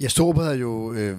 Ja, 0.00 0.08
Storup 0.08 0.38
havde 0.38 0.58
jo 0.58 0.92
øh, 0.92 1.18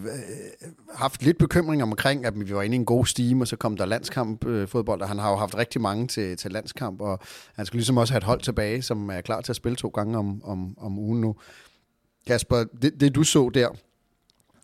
haft 0.95 1.23
lidt 1.23 1.37
bekymring 1.37 1.83
omkring, 1.83 2.25
at 2.25 2.33
vi 2.39 2.55
var 2.55 2.61
inde 2.61 2.75
i 2.75 2.79
en 2.79 2.85
god 2.85 3.05
stime, 3.05 3.43
og 3.43 3.47
så 3.47 3.55
kom 3.55 3.77
der 3.77 3.85
landskamp 3.85 4.45
øh, 4.45 4.67
fodbold, 4.67 5.01
og 5.01 5.07
han 5.07 5.19
har 5.19 5.29
jo 5.29 5.35
haft 5.35 5.57
rigtig 5.57 5.81
mange 5.81 6.07
til, 6.07 6.37
til 6.37 6.51
landskamp, 6.51 7.01
og 7.01 7.19
han 7.55 7.65
skulle 7.65 7.79
ligesom 7.79 7.97
også 7.97 8.13
have 8.13 8.17
et 8.17 8.23
hold 8.23 8.41
tilbage, 8.41 8.81
som 8.81 9.09
er 9.09 9.21
klar 9.21 9.41
til 9.41 9.51
at 9.51 9.55
spille 9.55 9.75
to 9.75 9.87
gange 9.87 10.17
om, 10.17 10.43
om, 10.43 10.77
om 10.77 10.99
ugen 10.99 11.21
nu. 11.21 11.35
Kasper, 12.27 12.63
det, 12.81 12.99
det 12.99 13.15
du 13.15 13.23
så 13.23 13.51
der, 13.53 13.69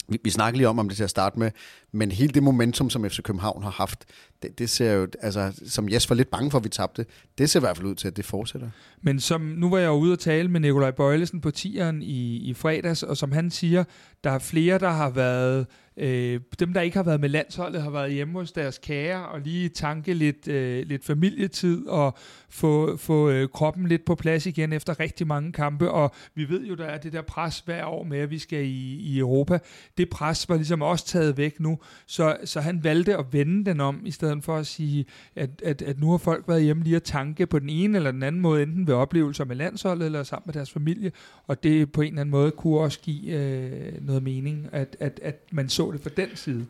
vi, 0.10 0.18
vi 0.24 0.30
snakker 0.30 0.58
lige 0.58 0.68
om, 0.68 0.80
om 0.80 0.88
det 0.88 0.98
til 0.98 1.04
at 1.04 1.10
starte 1.10 1.40
med, 1.40 1.52
men 1.92 2.12
hele 2.12 2.34
det 2.34 2.44
momentum, 2.44 2.90
som 2.90 3.10
FC 3.10 3.22
København 3.22 3.64
har 3.64 3.72
haft, 3.72 4.06
det, 4.44 4.60
det 4.60 4.70
ser 4.70 4.94
jo, 4.94 5.08
altså, 5.22 5.62
som 5.66 5.90
Jes 5.90 6.10
var 6.10 6.16
lidt 6.16 6.32
bange 6.32 6.52
for, 6.52 6.58
at 6.58 6.64
vi 6.64 6.70
tabte, 6.70 7.06
det 7.38 7.50
ser 7.50 7.60
i 7.60 7.62
hvert 7.62 7.78
fald 7.78 7.88
ud 7.88 7.96
til, 7.96 8.08
at 8.08 8.18
det 8.18 8.26
fortsætter. 8.26 8.70
Men 9.02 9.20
som, 9.20 9.42
nu 9.42 9.70
var 9.70 9.78
jeg 9.78 9.88
jo 9.88 9.94
ude 9.94 10.14
og 10.14 10.20
tale 10.20 10.48
med 10.48 10.60
Nikolaj 10.60 10.92
Bøjlesen 10.92 11.42
på 11.42 11.52
tieren 11.52 12.02
i, 12.02 12.38
i 12.38 12.54
fredags, 12.54 13.04
og 13.04 13.18
som 13.18 13.32
han 13.32 13.52
siger, 13.52 13.84
der 14.24 14.32
er 14.32 14.40
flere, 14.40 14.80
der 14.80 14.90
har 14.90 15.10
været 15.10 15.68
Øh, 16.00 16.40
dem, 16.60 16.74
der 16.74 16.82
ikke 16.82 16.98
har 16.98 17.04
været 17.04 17.20
med 17.20 17.30
landsholdet, 17.30 17.82
har 17.82 17.90
været 17.90 18.14
hjemme 18.14 18.34
hos 18.34 18.52
deres 18.52 18.78
kære 18.78 19.26
og 19.26 19.40
lige 19.40 19.70
tanke 19.70 20.14
lidt, 20.14 20.48
øh, 20.48 20.88
lidt 20.88 21.06
familietid 21.06 21.88
og 21.88 22.18
få, 22.50 22.98
få 22.98 23.30
øh, 23.30 23.50
kroppen 23.50 23.88
lidt 23.88 24.06
på 24.06 24.16
plads 24.16 24.46
igen 24.46 24.74
efter 24.74 25.00
rigtig 25.00 25.28
mange 25.28 25.52
kampe. 25.52 25.92
Og 25.92 26.12
vi 26.36 26.50
ved 26.50 26.66
jo, 26.66 26.76
der 26.76 26.86
er 26.86 26.98
det 26.98 27.14
der 27.14 27.22
pres 27.22 27.60
hver 27.60 27.86
år 27.86 28.04
med, 28.04 28.18
at 28.18 28.30
vi 28.30 28.40
skal 28.40 28.66
i, 28.66 28.96
i 28.96 29.20
Europa. 29.20 29.60
Det 29.98 30.10
pres 30.10 30.50
var 30.50 30.56
ligesom 30.56 30.82
også 30.82 31.06
taget 31.06 31.38
væk 31.38 31.60
nu, 31.60 31.80
så, 32.06 32.38
så 32.46 32.62
han 32.62 32.84
valgte 32.84 33.18
at 33.18 33.26
vende 33.32 33.66
den 33.66 33.80
om, 33.82 34.02
i 34.06 34.12
stedet 34.12 34.44
for 34.44 34.58
at 34.58 34.68
sige, 34.68 35.06
at, 35.36 35.50
at, 35.66 35.82
at 35.82 36.00
nu 36.00 36.12
har 36.12 36.18
folk 36.18 36.48
været 36.48 36.64
hjemme 36.64 36.84
lige 36.84 36.96
at 36.96 37.04
tanke 37.04 37.48
på 37.48 37.60
den 37.60 37.70
ene 37.70 37.98
eller 37.98 38.12
den 38.12 38.24
anden 38.24 38.42
måde, 38.42 38.64
enten 38.64 38.88
ved 38.88 38.94
oplevelser 38.94 39.46
med 39.46 39.56
landsholdet 39.56 40.06
eller 40.06 40.24
sammen 40.24 40.44
med 40.46 40.54
deres 40.54 40.72
familie. 40.72 41.12
Og 41.48 41.64
det 41.64 41.92
på 41.92 42.02
en 42.02 42.08
eller 42.08 42.22
anden 42.22 42.32
måde 42.32 42.52
kunne 42.52 42.80
også 42.80 43.00
give 43.00 43.34
øh, 43.34 44.06
noget 44.06 44.24
mening, 44.24 44.68
at, 44.72 44.98
at, 45.00 45.20
at 45.24 45.36
man 45.52 45.70
så 45.70 45.89
det 45.92 46.02
fra 46.02 46.10
den 46.18 46.36
side? 46.36 46.68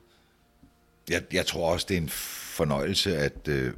Jeg, 1.10 1.24
jeg 1.34 1.46
tror 1.46 1.74
også, 1.74 1.86
det 1.90 1.98
er 1.98 2.02
en 2.02 2.10
fornøjelse, 2.10 3.18
at, 3.18 3.48
øh, 3.48 3.74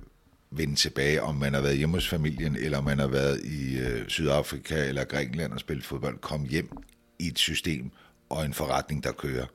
vende 0.52 0.76
tilbage, 0.76 1.22
om 1.22 1.36
man 1.36 1.54
har 1.54 1.62
været 1.62 1.78
hjemme 1.78 1.96
hos 1.96 2.08
familien, 2.08 2.56
eller 2.56 2.78
om 2.78 2.84
man 2.84 3.00
har 3.00 3.08
været 3.08 3.42
i 3.44 3.80
øh, 3.80 4.08
Sydafrika 4.08 4.88
eller 4.88 5.04
Grækenland 5.04 5.54
og 5.54 5.60
spillet 5.60 5.86
fodbold, 5.86 6.18
kom 6.18 6.46
hjem 6.46 6.78
i 7.20 7.28
et 7.28 7.40
system 7.40 7.92
og 8.30 8.46
en 8.46 8.54
forretning, 8.54 9.04
der 9.04 9.12
kører. 9.12 9.46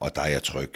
Og 0.00 0.14
der 0.14 0.22
er 0.22 0.28
jeg 0.28 0.42
tryg. 0.42 0.72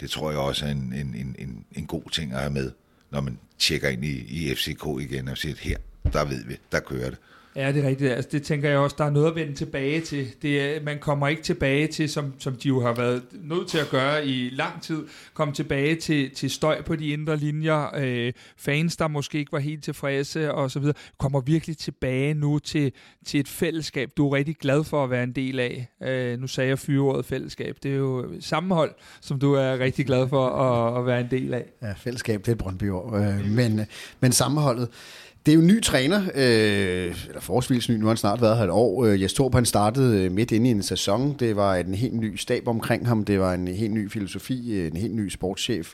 Det 0.00 0.10
tror 0.10 0.30
jeg 0.30 0.38
også 0.38 0.66
er 0.66 0.70
en, 0.70 0.92
en, 0.92 1.14
en, 1.14 1.36
en, 1.38 1.64
en 1.72 1.86
god 1.86 2.10
ting 2.10 2.32
at 2.32 2.38
have 2.38 2.52
med, 2.52 2.72
når 3.10 3.20
man 3.20 3.38
tjekker 3.58 3.88
ind 3.88 4.04
i, 4.04 4.18
i 4.18 4.54
FCK 4.54 4.86
igen 5.00 5.28
og 5.28 5.38
siger, 5.38 5.54
her, 5.58 5.78
der 6.12 6.24
ved 6.24 6.44
vi, 6.44 6.56
der 6.72 6.80
kører 6.80 7.10
det. 7.10 7.18
Ja, 7.56 7.72
det 7.72 7.84
er 7.84 7.88
rigtigt. 7.88 8.12
Altså, 8.12 8.28
det 8.32 8.42
tænker 8.42 8.68
jeg 8.68 8.78
også, 8.78 8.96
der 8.98 9.04
er 9.04 9.10
noget 9.10 9.26
at 9.26 9.34
vende 9.34 9.54
tilbage 9.54 10.00
til. 10.00 10.28
Det 10.42 10.60
er, 10.60 10.82
man 10.82 10.98
kommer 10.98 11.28
ikke 11.28 11.42
tilbage 11.42 11.86
til, 11.86 12.08
som, 12.08 12.34
som 12.38 12.56
de 12.56 12.68
jo 12.68 12.80
har 12.80 12.92
været 12.94 13.22
nødt 13.32 13.68
til 13.68 13.78
at 13.78 13.88
gøre 13.90 14.26
i 14.26 14.50
lang 14.52 14.82
tid, 14.82 15.06
komme 15.34 15.54
tilbage 15.54 15.96
til, 15.96 16.30
til 16.30 16.50
støj 16.50 16.82
på 16.82 16.96
de 16.96 17.08
indre 17.08 17.36
linjer, 17.36 17.96
øh, 17.96 18.32
fans, 18.56 18.96
der 18.96 19.08
måske 19.08 19.38
ikke 19.38 19.52
var 19.52 19.58
helt 19.58 19.84
tilfredse 19.84 20.52
og 20.54 20.70
så 20.70 20.78
videre, 20.78 20.94
kommer 21.18 21.40
virkelig 21.40 21.78
tilbage 21.78 22.34
nu 22.34 22.58
til, 22.58 22.92
til 23.26 23.40
et 23.40 23.48
fællesskab, 23.48 24.10
du 24.16 24.28
er 24.28 24.36
rigtig 24.36 24.56
glad 24.56 24.84
for 24.84 25.04
at 25.04 25.10
være 25.10 25.22
en 25.22 25.32
del 25.32 25.60
af. 25.60 25.88
Øh, 26.02 26.40
nu 26.40 26.46
sagde 26.46 26.68
jeg 26.68 26.78
fyreordet 26.78 27.24
fællesskab. 27.24 27.76
Det 27.82 27.92
er 27.92 27.96
jo 27.96 28.28
sammenhold, 28.40 28.94
som 29.20 29.38
du 29.38 29.54
er 29.54 29.78
rigtig 29.78 30.06
glad 30.06 30.28
for 30.28 30.48
at, 30.48 30.98
at 30.98 31.06
være 31.06 31.20
en 31.20 31.30
del 31.30 31.54
af. 31.54 31.64
Ja, 31.82 31.92
fællesskab, 31.92 32.40
det 32.40 32.48
er 32.48 32.52
et 32.52 32.58
brøndby 32.58 32.90
øh, 32.90 33.50
men, 33.50 33.80
men 34.20 34.32
sammenholdet, 34.32 34.88
det 35.46 35.52
er 35.52 35.54
jo 35.54 35.60
en 35.60 35.66
ny 35.66 35.82
træner, 35.82 36.22
øh, 36.34 37.14
eller 37.28 37.40
forholdsvis 37.40 37.88
ny, 37.88 37.94
nu 37.94 38.00
har 38.00 38.08
han 38.08 38.16
snart 38.16 38.42
været 38.42 38.56
her 38.56 38.64
et 38.64 38.70
år. 38.70 39.06
Jeg 39.06 39.30
stod 39.30 39.50
på, 39.50 39.58
han 39.58 39.64
startede 39.64 40.24
øh, 40.24 40.32
midt 40.32 40.50
inde 40.50 40.68
i 40.68 40.70
en 40.70 40.82
sæson. 40.82 41.36
Det 41.38 41.56
var 41.56 41.74
en 41.74 41.94
helt 41.94 42.14
ny 42.14 42.36
stab 42.36 42.68
omkring 42.68 43.08
ham, 43.08 43.24
det 43.24 43.40
var 43.40 43.54
en 43.54 43.68
helt 43.68 43.92
ny 43.92 44.10
filosofi, 44.10 44.72
øh, 44.72 44.86
en 44.86 44.96
helt 44.96 45.14
ny 45.14 45.28
sportschef. 45.28 45.92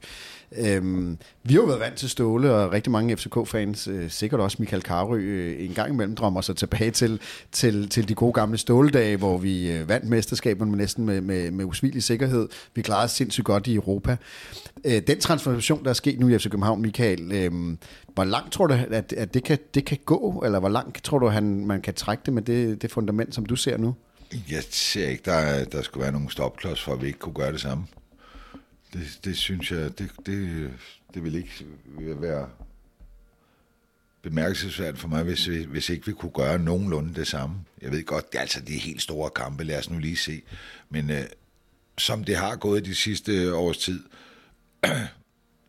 Øhm, 0.56 1.18
vi 1.42 1.54
har 1.54 1.60
jo 1.60 1.66
været 1.66 1.80
vant 1.80 1.96
til 1.96 2.10
Ståle, 2.10 2.54
og 2.54 2.72
rigtig 2.72 2.92
mange 2.92 3.16
FCK-fans, 3.16 3.88
øh, 3.88 4.10
sikkert 4.10 4.40
også 4.40 4.56
Michael 4.60 4.82
Karø, 4.82 5.18
øh, 5.18 5.64
en 5.64 5.74
gang 5.74 5.92
imellem 5.92 6.16
drømmer 6.16 6.40
sig 6.40 6.56
tilbage 6.56 6.90
til, 6.90 7.20
til, 7.52 7.88
til 7.88 8.08
de 8.08 8.14
gode 8.14 8.32
gamle 8.32 8.58
Ståledage, 8.58 9.16
hvor 9.16 9.38
vi 9.38 9.72
øh, 9.72 9.88
vandt 9.88 10.08
mesterskaberne 10.08 10.70
med 10.70 10.78
næsten 10.78 11.06
med, 11.06 11.20
med, 11.20 11.50
med 11.50 11.64
usvigelig 11.64 12.02
sikkerhed. 12.02 12.48
Vi 12.74 12.82
klarede 12.82 13.04
os 13.04 13.10
sindssygt 13.10 13.44
godt 13.44 13.66
i 13.66 13.74
Europa. 13.74 14.16
Øh, 14.84 15.02
den 15.06 15.20
transformation, 15.20 15.84
der 15.84 15.90
er 15.90 15.94
sket 15.94 16.20
nu 16.20 16.28
i 16.28 16.38
FC 16.38 16.44
København, 16.44 16.82
Michael, 16.82 17.32
øh, 17.32 17.52
hvor 18.14 18.24
langt 18.24 18.52
tror 18.52 18.66
du, 18.66 18.74
at, 18.90 19.12
at 19.12 19.34
det, 19.34 19.44
kan, 19.44 19.58
det 19.74 19.84
kan 19.84 19.98
gå, 20.04 20.42
eller 20.44 20.60
hvor 20.60 20.68
langt 20.68 21.04
tror 21.04 21.18
du, 21.18 21.26
han, 21.26 21.66
man 21.66 21.80
kan 21.80 21.94
trække 21.94 22.22
det 22.26 22.34
med 22.34 22.42
det, 22.42 22.82
det 22.82 22.90
fundament, 22.90 23.34
som 23.34 23.46
du 23.46 23.56
ser 23.56 23.76
nu? 23.76 23.94
Jeg 24.50 24.62
ser 24.70 25.08
ikke, 25.08 25.22
der, 25.24 25.64
der 25.64 25.82
skulle 25.82 26.02
være 26.02 26.12
nogen 26.12 26.30
stopklods 26.30 26.82
for, 26.82 26.92
at 26.92 27.02
vi 27.02 27.06
ikke 27.06 27.18
kunne 27.18 27.34
gøre 27.34 27.52
det 27.52 27.60
samme. 27.60 27.84
Det, 28.92 29.20
det 29.24 29.36
synes 29.36 29.72
jeg, 29.72 29.98
det, 29.98 30.10
det, 30.26 30.70
det 31.14 31.24
vil 31.24 31.34
ikke 31.34 31.66
være 31.98 32.48
bemærkelsesværdigt 34.22 35.00
for 35.00 35.08
mig, 35.08 35.22
hvis, 35.22 35.46
hvis 35.46 35.88
ikke 35.88 36.06
vi 36.06 36.12
kunne 36.12 36.32
gøre 36.32 36.58
nogenlunde 36.58 37.14
det 37.14 37.26
samme. 37.26 37.56
Jeg 37.82 37.90
ved 37.90 38.04
godt, 38.04 38.32
det 38.32 38.38
er 38.38 38.42
altså 38.42 38.60
de 38.60 38.78
helt 38.78 39.02
store 39.02 39.30
kampe, 39.30 39.64
lad 39.64 39.78
os 39.78 39.90
nu 39.90 39.98
lige 39.98 40.16
se. 40.16 40.42
Men 40.90 41.10
øh, 41.10 41.24
som 41.98 42.24
det 42.24 42.36
har 42.36 42.56
gået 42.56 42.84
de 42.84 42.94
sidste 42.94 43.54
års 43.54 43.78
tid, 43.78 44.04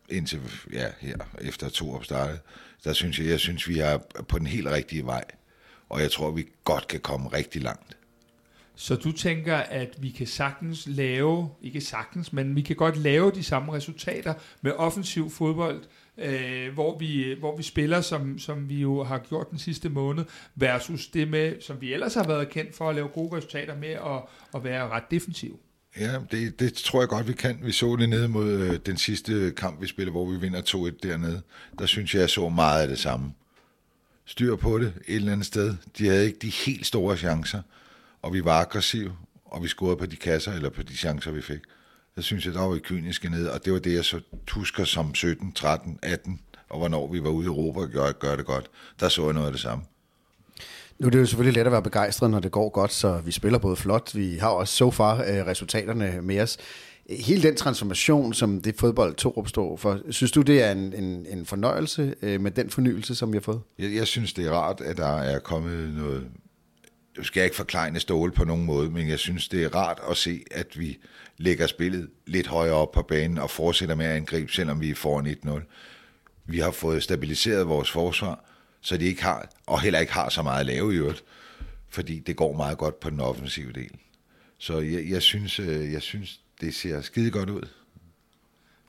indtil 0.08 0.40
ja, 0.72 0.88
her 1.00 1.16
efter 1.40 1.68
to 1.68 1.92
opstartet, 1.92 2.40
der 2.84 2.92
synes 2.92 3.18
jeg, 3.18 3.26
jeg 3.26 3.40
synes, 3.40 3.68
vi 3.68 3.78
er 3.78 3.98
på 4.28 4.38
den 4.38 4.46
helt 4.46 4.66
rigtige 4.66 5.06
vej. 5.06 5.24
Og 5.88 6.00
jeg 6.00 6.10
tror, 6.10 6.30
vi 6.30 6.46
godt 6.64 6.86
kan 6.86 7.00
komme 7.00 7.28
rigtig 7.28 7.62
langt. 7.62 7.96
Så 8.80 8.96
du 8.96 9.12
tænker, 9.12 9.56
at 9.56 9.96
vi 9.98 10.10
kan 10.10 10.26
sagtens 10.26 10.86
lave, 10.86 11.50
ikke 11.62 11.80
sagtens, 11.80 12.32
men 12.32 12.56
vi 12.56 12.62
kan 12.62 12.76
godt 12.76 12.96
lave 12.96 13.30
de 13.30 13.42
samme 13.42 13.72
resultater 13.72 14.34
med 14.62 14.72
offensiv 14.72 15.30
fodbold, 15.30 15.82
øh, 16.18 16.74
hvor, 16.74 16.98
vi, 16.98 17.34
hvor 17.38 17.56
vi 17.56 17.62
spiller, 17.62 18.00
som, 18.00 18.38
som 18.38 18.68
vi 18.68 18.80
jo 18.80 19.02
har 19.02 19.18
gjort 19.18 19.50
den 19.50 19.58
sidste 19.58 19.88
måned, 19.88 20.24
versus 20.54 21.06
det 21.08 21.28
med, 21.28 21.60
som 21.60 21.80
vi 21.80 21.92
ellers 21.92 22.14
har 22.14 22.26
været 22.26 22.48
kendt 22.48 22.74
for 22.74 22.88
at 22.88 22.94
lave 22.94 23.08
gode 23.08 23.36
resultater 23.36 23.76
med 23.76 23.88
at, 23.88 24.22
at 24.54 24.64
være 24.64 24.88
ret 24.88 25.10
defensiv. 25.10 25.60
Ja, 25.98 26.18
det, 26.30 26.60
det 26.60 26.74
tror 26.74 27.00
jeg 27.00 27.08
godt, 27.08 27.28
vi 27.28 27.32
kan. 27.32 27.58
Vi 27.62 27.72
så 27.72 27.96
det 27.96 28.08
nede 28.08 28.28
mod 28.28 28.50
øh, 28.50 28.78
den 28.86 28.96
sidste 28.96 29.52
kamp, 29.56 29.82
vi 29.82 29.86
spillede, 29.86 30.12
hvor 30.12 30.30
vi 30.30 30.36
vinder 30.36 30.62
2-1 30.62 30.98
dernede. 31.02 31.42
Der 31.78 31.86
synes 31.86 32.14
jeg, 32.14 32.20
jeg 32.20 32.30
så 32.30 32.48
meget 32.48 32.82
af 32.82 32.88
det 32.88 32.98
samme. 32.98 33.32
Styr 34.24 34.56
på 34.56 34.78
det 34.78 34.92
et 35.06 35.16
eller 35.16 35.32
andet 35.32 35.46
sted. 35.46 35.74
De 35.98 36.06
havde 36.08 36.26
ikke 36.26 36.38
de 36.38 36.52
helt 36.66 36.86
store 36.86 37.16
chancer, 37.16 37.62
og 38.22 38.32
vi 38.32 38.44
var 38.44 38.60
aggressive, 38.60 39.12
og 39.44 39.62
vi 39.62 39.68
scorede 39.68 39.96
på 39.96 40.06
de 40.06 40.16
kasser, 40.16 40.52
eller 40.52 40.70
på 40.70 40.82
de 40.82 40.96
chancer, 40.96 41.30
vi 41.30 41.42
fik. 41.42 41.60
Der 42.16 42.22
synes 42.22 42.46
jeg, 42.46 42.54
der 42.54 42.60
var 42.60 42.68
vi 42.68 42.80
kyniske 42.80 43.30
nede, 43.30 43.52
og 43.52 43.64
det 43.64 43.72
var 43.72 43.78
det, 43.78 43.94
jeg 43.94 44.04
så 44.04 44.20
husker 44.50 44.84
som 44.84 45.14
17, 45.14 45.52
13, 45.52 45.98
18, 46.02 46.40
og 46.68 46.78
hvornår 46.78 47.12
vi 47.12 47.22
var 47.22 47.30
ude 47.30 47.44
i 47.44 47.46
Europa 47.46 47.80
og 47.80 47.88
gør, 47.88 48.12
gør 48.12 48.36
det 48.36 48.46
godt. 48.46 48.70
Der 49.00 49.08
så 49.08 49.24
jeg 49.24 49.32
noget 49.32 49.46
af 49.46 49.52
det 49.52 49.60
samme. 49.60 49.84
Nu 50.98 51.06
er 51.06 51.10
det 51.10 51.18
jo 51.18 51.26
selvfølgelig 51.26 51.60
let 51.60 51.66
at 51.66 51.72
være 51.72 51.82
begejstret, 51.82 52.30
når 52.30 52.40
det 52.40 52.52
går 52.52 52.68
godt, 52.68 52.92
så 52.92 53.20
vi 53.24 53.32
spiller 53.32 53.58
både 53.58 53.76
flot. 53.76 54.14
Vi 54.14 54.36
har 54.36 54.48
også 54.48 54.74
så 54.74 54.90
far 54.90 55.14
øh, 55.16 55.46
resultaterne 55.46 56.18
med 56.22 56.40
os. 56.40 56.58
Hele 57.10 57.42
den 57.42 57.56
transformation, 57.56 58.34
som 58.34 58.60
det 58.60 58.74
fodbold 58.78 59.14
to 59.14 59.34
opstår 59.36 59.76
for, 59.76 60.00
synes 60.10 60.32
du, 60.32 60.42
det 60.42 60.62
er 60.62 60.72
en, 60.72 60.92
en, 60.92 61.26
en 61.26 61.46
fornøjelse 61.46 62.14
øh, 62.22 62.40
med 62.40 62.50
den 62.50 62.70
fornyelse, 62.70 63.14
som 63.14 63.32
vi 63.32 63.36
har 63.36 63.42
fået? 63.42 63.60
Jeg, 63.78 63.94
jeg 63.94 64.06
synes, 64.06 64.32
det 64.32 64.46
er 64.46 64.50
rart, 64.50 64.80
at 64.80 64.96
der 64.96 65.16
er 65.16 65.38
kommet 65.38 65.94
noget 65.94 66.26
nu 67.16 67.22
skal 67.24 67.44
ikke 67.44 67.56
forklejne 67.56 68.00
stål 68.00 68.32
på 68.32 68.44
nogen 68.44 68.64
måde, 68.64 68.90
men 68.90 69.08
jeg 69.08 69.18
synes, 69.18 69.48
det 69.48 69.64
er 69.64 69.74
rart 69.74 70.00
at 70.10 70.16
se, 70.16 70.44
at 70.50 70.78
vi 70.78 70.98
lægger 71.36 71.66
spillet 71.66 72.10
lidt 72.26 72.46
højere 72.46 72.74
op 72.74 72.92
på 72.92 73.02
banen 73.02 73.38
og 73.38 73.50
fortsætter 73.50 73.94
med 73.94 74.06
at 74.06 74.16
angribe, 74.16 74.52
selvom 74.52 74.80
vi 74.80 74.90
er 74.90 74.94
foran 74.94 75.26
1-0. 75.26 75.60
Vi 76.46 76.58
har 76.58 76.70
fået 76.70 77.02
stabiliseret 77.02 77.68
vores 77.68 77.90
forsvar, 77.90 78.44
så 78.80 78.96
de 78.96 79.04
ikke 79.04 79.22
har, 79.22 79.50
og 79.66 79.80
heller 79.80 79.98
ikke 79.98 80.12
har 80.12 80.28
så 80.28 80.42
meget 80.42 80.60
at 80.60 80.66
lave 80.66 80.94
i 80.94 80.96
øvrigt, 80.96 81.24
fordi 81.88 82.18
det 82.18 82.36
går 82.36 82.56
meget 82.56 82.78
godt 82.78 83.00
på 83.00 83.10
den 83.10 83.20
offensive 83.20 83.72
del. 83.72 83.90
Så 84.58 84.78
jeg, 84.78 85.10
jeg, 85.10 85.22
synes, 85.22 85.60
øh, 85.60 85.92
jeg 85.92 86.02
synes, 86.02 86.40
det 86.60 86.74
ser 86.74 87.00
skide 87.00 87.30
godt 87.30 87.50
ud. 87.50 87.68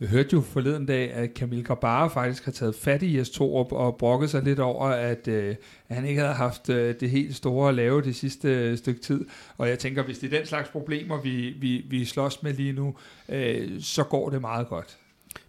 Vi 0.02 0.08
hørte 0.08 0.30
jo 0.34 0.42
forleden 0.42 0.86
dag, 0.86 1.14
at 1.14 1.34
Kamil 1.34 1.64
Grabara 1.64 2.08
faktisk 2.08 2.46
har 2.46 2.52
taget 2.52 2.76
fat 2.76 3.04
i 3.04 3.18
Jes 3.18 3.30
Torup 3.30 3.72
og 3.72 3.98
brokket 3.98 4.30
sig 4.30 4.44
lidt 4.44 4.60
over, 4.60 4.86
at, 4.86 5.28
øh, 5.28 5.56
at 5.90 5.96
han 5.96 6.06
ikke 6.06 6.22
havde 6.22 6.34
haft 6.34 6.70
øh, 6.70 6.96
det 7.00 7.10
helt 7.10 7.36
store 7.36 7.70
at 7.70 7.76
lave 7.76 8.02
det 8.02 8.16
sidste 8.16 8.48
øh, 8.48 8.78
stykke 8.78 9.02
tid. 9.02 9.26
Og 9.58 9.70
jeg 9.70 9.80
tænker, 9.80 10.04
hvis 10.04 10.20
det 10.20 10.34
er 10.34 10.38
den 10.38 10.48
slags 10.48 10.70
problemer, 10.70 11.22
vi, 11.22 11.56
vi, 11.60 11.86
vi 11.90 12.06
slås 12.06 12.44
med 12.44 12.54
lige 12.54 12.74
nu, 12.74 12.96
øh, 13.30 13.82
så 13.82 14.04
går 14.04 14.30
det 14.30 14.42
meget 14.42 14.68
godt. 14.68 14.98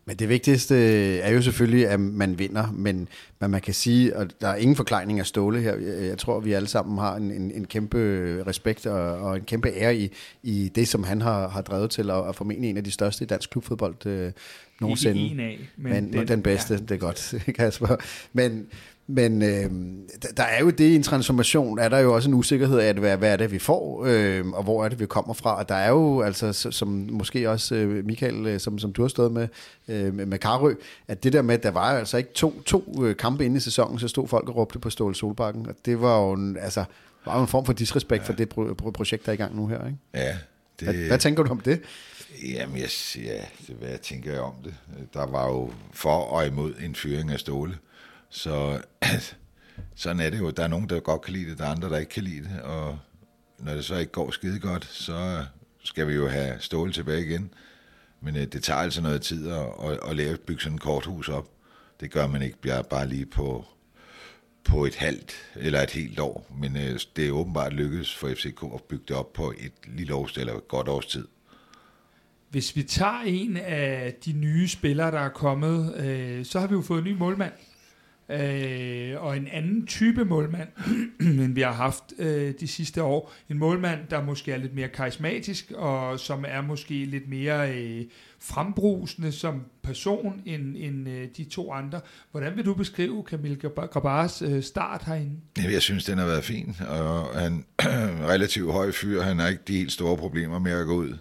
Men 0.04 0.16
det 0.16 0.28
vigtigste 0.28 0.76
er 1.18 1.32
jo 1.32 1.42
selvfølgelig, 1.42 1.88
at 1.88 2.00
man 2.00 2.38
vinder, 2.38 2.72
men, 2.72 3.08
men 3.40 3.50
man 3.50 3.60
kan 3.60 3.74
sige, 3.74 4.14
at 4.14 4.30
der 4.40 4.48
er 4.48 4.56
ingen 4.56 4.76
forklejning 4.76 5.20
af 5.20 5.26
Ståle 5.26 5.60
her. 5.60 5.76
Jeg 6.00 6.18
tror, 6.18 6.40
vi 6.40 6.52
alle 6.52 6.68
sammen 6.68 6.98
har 6.98 7.16
en, 7.16 7.30
en, 7.30 7.50
en 7.50 7.64
kæmpe 7.64 7.98
respekt 8.46 8.86
og, 8.86 9.00
og 9.00 9.36
en 9.36 9.42
kæmpe 9.42 9.68
ære 9.68 9.96
i, 9.96 10.12
i 10.42 10.70
det, 10.74 10.88
som 10.88 11.04
han 11.04 11.20
har, 11.20 11.48
har 11.48 11.62
drevet 11.62 11.90
til, 11.90 12.10
og, 12.10 12.22
og 12.22 12.34
formentlig 12.34 12.70
en 12.70 12.76
af 12.76 12.84
de 12.84 12.90
største 12.90 13.24
i 13.24 13.26
dansk 13.26 13.50
klubfodbold 13.50 14.06
øh, 14.06 14.32
nogensinde. 14.80 15.22
Ikke 15.22 15.34
en 15.34 15.40
af, 15.40 15.58
men, 15.76 15.92
men 15.92 16.12
den, 16.12 16.28
den 16.28 16.42
bedste, 16.42 16.74
ja. 16.74 16.80
det 16.80 16.90
er 16.90 16.96
godt, 16.96 17.34
Kasper. 17.58 17.96
Men, 18.32 18.66
men 19.14 19.42
øh, 19.42 19.70
der 20.36 20.42
er 20.42 20.60
jo 20.60 20.70
det 20.70 20.84
i 20.84 20.94
en 20.94 21.02
transformation, 21.02 21.78
er 21.78 21.88
der 21.88 21.98
jo 21.98 22.14
også 22.14 22.28
en 22.28 22.34
usikkerhed 22.34 22.78
af, 22.78 22.94
hvad, 22.94 23.16
hvad 23.16 23.32
er 23.32 23.36
det, 23.36 23.52
vi 23.52 23.58
får, 23.58 24.04
øh, 24.06 24.46
og 24.46 24.62
hvor 24.62 24.84
er 24.84 24.88
det, 24.88 25.00
vi 25.00 25.06
kommer 25.06 25.34
fra. 25.34 25.58
Og 25.58 25.68
der 25.68 25.74
er 25.74 25.88
jo, 25.88 26.22
altså, 26.22 26.52
som 26.52 26.88
måske 27.10 27.50
også 27.50 27.74
øh, 27.74 28.04
Michael, 28.04 28.46
øh, 28.46 28.60
som, 28.60 28.78
som 28.78 28.92
du 28.92 29.02
har 29.02 29.08
stået 29.08 29.32
med, 29.32 29.48
øh, 29.88 30.14
med 30.14 30.38
Karø, 30.38 30.74
at 31.08 31.22
det 31.22 31.32
der 31.32 31.42
med, 31.42 31.54
at 31.54 31.62
der 31.62 31.70
var 31.70 31.98
altså 31.98 32.16
ikke 32.16 32.32
to, 32.34 32.62
to 32.62 33.04
øh, 33.04 33.16
kampe 33.16 33.44
inde 33.44 33.56
i 33.56 33.60
sæsonen, 33.60 33.98
så 33.98 34.08
stod 34.08 34.28
folk 34.28 34.48
og 34.48 34.56
råbte 34.56 34.78
på 34.78 34.90
Ståle 34.90 35.14
Solbakken, 35.14 35.66
og 35.66 35.74
det 35.84 36.00
var 36.00 36.20
jo 36.20 36.32
en, 36.32 36.56
altså, 36.60 36.84
var 37.24 37.36
jo 37.36 37.42
en 37.42 37.48
form 37.48 37.66
for 37.66 37.72
disrespekt 37.72 38.22
ja. 38.22 38.28
for 38.28 38.32
det 38.32 38.48
pro- 38.54 38.90
projekt, 38.90 39.26
der 39.26 39.32
er 39.32 39.34
i 39.34 39.36
gang 39.36 39.56
nu 39.56 39.66
her, 39.66 39.86
ikke? 39.86 39.98
Ja. 40.14 40.36
Det... 40.80 40.88
Hvad, 40.88 41.06
hvad 41.06 41.18
tænker 41.18 41.42
du 41.42 41.50
om 41.50 41.60
det? 41.60 41.80
Jamen, 42.44 42.76
jeg, 42.76 42.88
ja, 43.16 43.44
det, 43.66 43.76
hvad 43.78 43.88
jeg 43.88 44.00
tænker 44.00 44.40
om 44.40 44.54
det. 44.64 44.74
Der 45.14 45.26
var 45.26 45.46
jo 45.48 45.70
for 45.92 46.10
og 46.10 46.46
imod 46.46 46.74
en 46.84 46.94
fyring 46.94 47.30
af 47.30 47.40
Ståle. 47.40 47.74
Så 48.32 48.82
sådan 49.94 50.20
er 50.20 50.30
det 50.30 50.38
jo. 50.38 50.50
Der 50.50 50.62
er 50.62 50.68
nogen, 50.68 50.88
der 50.88 51.00
godt 51.00 51.22
kan 51.22 51.32
lide 51.32 51.50
det, 51.50 51.58
der 51.58 51.64
er 51.64 51.68
andre, 51.68 51.88
der 51.88 51.98
ikke 51.98 52.12
kan 52.12 52.24
lide 52.24 52.44
det. 52.44 52.62
Og 52.62 52.98
når 53.58 53.74
det 53.74 53.84
så 53.84 53.96
ikke 53.96 54.12
går 54.12 54.30
skide 54.30 54.60
godt, 54.60 54.84
så 54.84 55.44
skal 55.84 56.08
vi 56.08 56.14
jo 56.14 56.28
have 56.28 56.56
stål 56.60 56.92
tilbage 56.92 57.26
igen. 57.26 57.54
Men 58.20 58.36
øh, 58.36 58.46
det 58.46 58.62
tager 58.62 58.80
altså 58.80 59.02
noget 59.02 59.22
tid 59.22 59.48
at, 59.48 59.66
at, 59.84 59.98
at 60.08 60.16
lave, 60.16 60.36
bygge 60.36 60.62
sådan 60.62 60.76
et 60.76 60.82
korthus 60.82 61.28
op. 61.28 61.48
Det 62.00 62.10
gør 62.10 62.26
man 62.26 62.42
ikke 62.42 62.84
bare 62.90 63.08
lige 63.08 63.26
på, 63.26 63.64
på 64.64 64.84
et 64.84 64.94
halvt 64.94 65.32
eller 65.56 65.80
et 65.80 65.90
helt 65.90 66.20
år. 66.20 66.46
Men 66.60 66.76
øh, 66.76 67.00
det 67.16 67.28
er 67.28 67.32
åbenbart 67.32 67.72
lykkedes 67.72 68.14
for 68.14 68.28
FCK 68.28 68.62
at 68.74 68.82
bygge 68.82 69.04
det 69.08 69.16
op 69.16 69.32
på 69.32 69.54
et 69.58 69.72
lille 69.86 70.14
års 70.14 70.36
eller 70.36 70.54
et 70.54 70.68
godt 70.68 70.88
års 70.88 71.06
tid. 71.06 71.28
Hvis 72.50 72.76
vi 72.76 72.82
tager 72.82 73.22
en 73.26 73.56
af 73.56 74.14
de 74.24 74.32
nye 74.32 74.68
spillere, 74.68 75.10
der 75.10 75.20
er 75.20 75.28
kommet, 75.28 75.96
øh, 75.96 76.44
så 76.44 76.60
har 76.60 76.66
vi 76.66 76.74
jo 76.74 76.82
fået 76.82 76.98
en 76.98 77.04
ny 77.04 77.16
målmand 77.18 77.52
øh, 78.32 79.22
og 79.22 79.36
en 79.36 79.48
anden 79.52 79.86
type 79.86 80.24
målmand, 80.24 80.68
end 81.20 81.54
vi 81.54 81.60
har 81.60 81.72
haft 81.72 82.04
øh, 82.18 82.54
de 82.60 82.68
sidste 82.68 83.02
år. 83.02 83.32
En 83.50 83.58
målmand, 83.58 84.00
der 84.10 84.24
måske 84.24 84.52
er 84.52 84.56
lidt 84.56 84.74
mere 84.74 84.88
karismatisk, 84.88 85.72
og 85.74 86.20
som 86.20 86.44
er 86.48 86.60
måske 86.60 87.04
lidt 87.04 87.28
mere 87.28 87.74
øh, 87.74 88.04
frembrusende 88.38 89.32
som 89.32 89.62
person 89.82 90.42
end, 90.46 90.76
end 90.78 91.08
øh, 91.08 91.28
de 91.36 91.44
to 91.44 91.72
andre. 91.72 92.00
Hvordan 92.30 92.56
vil 92.56 92.64
du 92.64 92.74
beskrive 92.74 93.24
Camille 93.30 93.56
Grabars 93.56 94.42
øh, 94.42 94.62
start 94.62 95.02
herinde? 95.04 95.36
Jeg 95.56 95.82
synes, 95.82 96.04
den 96.04 96.18
har 96.18 96.26
været 96.26 96.44
fin, 96.44 96.76
og 96.88 97.40
han 97.40 97.64
er 97.78 98.28
relativt 98.28 98.72
høj 98.72 98.92
fyr. 98.92 99.20
Han 99.20 99.38
har 99.38 99.48
ikke 99.48 99.62
de 99.68 99.76
helt 99.76 99.92
store 99.92 100.16
problemer 100.16 100.58
med 100.58 100.72
at 100.72 100.86
gå 100.86 100.94
ud 100.94 101.18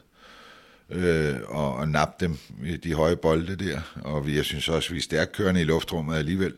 øh, 0.91 1.36
og, 1.47 1.76
og 1.76 1.89
nappe 1.89 2.26
dem, 2.26 2.38
de 2.84 2.93
høje 2.93 3.16
bolde 3.16 3.55
der. 3.55 3.82
Og 4.01 4.36
jeg 4.36 4.45
synes 4.45 4.70
også, 4.70 4.88
at 4.89 4.93
vi 4.93 4.97
er 4.97 5.03
stærkt 5.03 5.32
kørende 5.32 5.62
i 5.62 5.64
luftrummet 5.64 6.16
alligevel, 6.16 6.53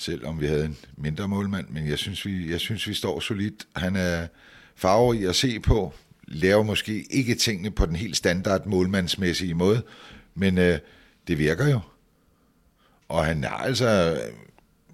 selvom 0.00 0.40
vi 0.40 0.46
havde 0.46 0.64
en 0.64 0.76
mindre 0.96 1.28
målmand. 1.28 1.68
Men 1.68 1.88
jeg 1.88 1.98
synes, 1.98 2.26
vi, 2.26 2.50
jeg 2.50 2.60
synes, 2.60 2.88
vi 2.88 2.94
står 2.94 3.20
solidt. 3.20 3.66
Han 3.76 3.96
er 3.96 4.26
farverig 4.74 5.28
at 5.28 5.36
se 5.36 5.60
på, 5.60 5.92
laver 6.28 6.62
måske 6.62 7.06
ikke 7.10 7.34
tingene 7.34 7.70
på 7.70 7.86
den 7.86 7.96
helt 7.96 8.16
standard 8.16 8.66
målmandsmæssige 8.66 9.54
måde, 9.54 9.82
men 10.34 10.58
øh, 10.58 10.78
det 11.28 11.38
virker 11.38 11.68
jo. 11.68 11.80
Og 13.08 13.24
han 13.24 13.44
er 13.44 13.50
altså, 13.50 14.20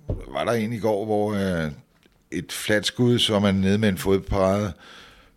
var 0.08 0.44
der 0.44 0.52
en 0.52 0.72
i 0.72 0.78
går, 0.78 1.04
hvor 1.04 1.34
øh, 1.34 1.72
et 2.30 2.52
fladt 2.52 2.86
skud, 2.86 3.18
så 3.18 3.38
man 3.38 3.54
nede 3.54 3.78
med 3.78 3.88
en 3.88 3.98
fodparade, 3.98 4.72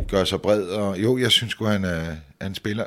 gør 0.07 0.23
sig 0.23 0.41
bred, 0.41 0.63
og 0.63 1.03
jo, 1.03 1.17
jeg 1.17 1.31
synes 1.31 1.55
at 1.61 1.67
han, 1.67 1.85
øh, 1.85 2.07
han 2.41 2.55
spiller 2.55 2.85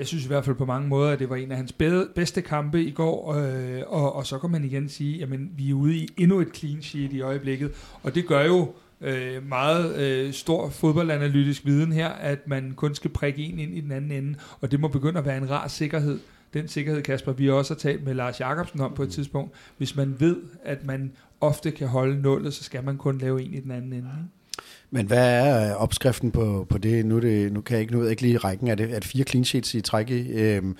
jeg 0.00 0.06
synes 0.06 0.24
i 0.24 0.26
hvert 0.26 0.44
fald 0.44 0.56
på 0.56 0.64
mange 0.64 0.88
måder, 0.88 1.10
at 1.10 1.18
det 1.18 1.30
var 1.30 1.36
en 1.36 1.50
af 1.50 1.56
hans 1.56 1.72
bedste 2.14 2.42
kampe 2.42 2.84
i 2.84 2.90
går, 2.90 3.34
øh, 3.34 3.82
og, 3.86 4.16
og 4.16 4.26
så 4.26 4.38
kan 4.38 4.50
man 4.50 4.64
igen 4.64 4.88
sige, 4.88 5.22
at 5.22 5.28
vi 5.56 5.70
er 5.70 5.74
ude 5.74 5.96
i 5.96 6.08
endnu 6.16 6.40
et 6.40 6.56
clean 6.56 6.82
sheet 6.82 7.12
i 7.12 7.20
øjeblikket, 7.20 7.72
og 8.02 8.14
det 8.14 8.26
gør 8.26 8.44
jo 8.44 8.72
øh, 9.00 9.48
meget 9.48 9.96
øh, 9.96 10.32
stor 10.32 10.68
fodboldanalytisk 10.68 11.66
viden 11.66 11.92
her, 11.92 12.08
at 12.08 12.48
man 12.48 12.72
kun 12.76 12.94
skal 12.94 13.10
prikke 13.10 13.42
en 13.42 13.58
ind 13.58 13.74
i 13.74 13.80
den 13.80 13.92
anden 13.92 14.12
ende, 14.12 14.38
og 14.60 14.70
det 14.70 14.80
må 14.80 14.88
begynde 14.88 15.18
at 15.18 15.26
være 15.26 15.36
en 15.36 15.50
rar 15.50 15.68
sikkerhed. 15.68 16.18
Den 16.54 16.68
sikkerhed, 16.68 17.02
Kasper, 17.02 17.32
vi 17.32 17.46
har 17.46 17.52
også 17.52 17.74
talt 17.74 18.04
med 18.04 18.14
Lars 18.14 18.40
Jakobsen 18.40 18.80
om 18.80 18.94
på 18.94 19.02
et 19.02 19.10
tidspunkt. 19.10 19.52
Hvis 19.78 19.96
man 19.96 20.16
ved, 20.18 20.36
at 20.64 20.86
man 20.86 21.12
ofte 21.40 21.70
kan 21.70 21.88
holde 21.88 22.22
nullet, 22.22 22.54
så 22.54 22.64
skal 22.64 22.84
man 22.84 22.96
kun 22.96 23.18
lave 23.18 23.42
en 23.42 23.54
i 23.54 23.60
den 23.60 23.70
anden 23.70 23.92
ende. 23.92 24.08
Ikke? 24.18 24.39
Men 24.90 25.06
hvad 25.06 25.46
er 25.46 25.70
øh, 25.70 25.82
opskriften 25.82 26.30
på, 26.30 26.66
på 26.68 26.78
det? 26.78 27.06
Nu, 27.06 27.18
det? 27.18 27.52
nu 27.52 27.60
kan 27.60 27.74
jeg 27.74 27.80
ikke, 27.80 27.92
nu 27.92 28.06
ikke 28.06 28.22
lige 28.22 28.38
rækken. 28.38 28.68
Er 28.68 28.74
det, 28.74 28.90
er 28.90 28.98
det 28.98 29.04
fire 29.04 29.24
clean 29.24 29.44
sheets 29.44 29.74
i 29.74 29.80
træk 29.80 30.10
i? 30.10 30.32
Øhm, 30.32 30.76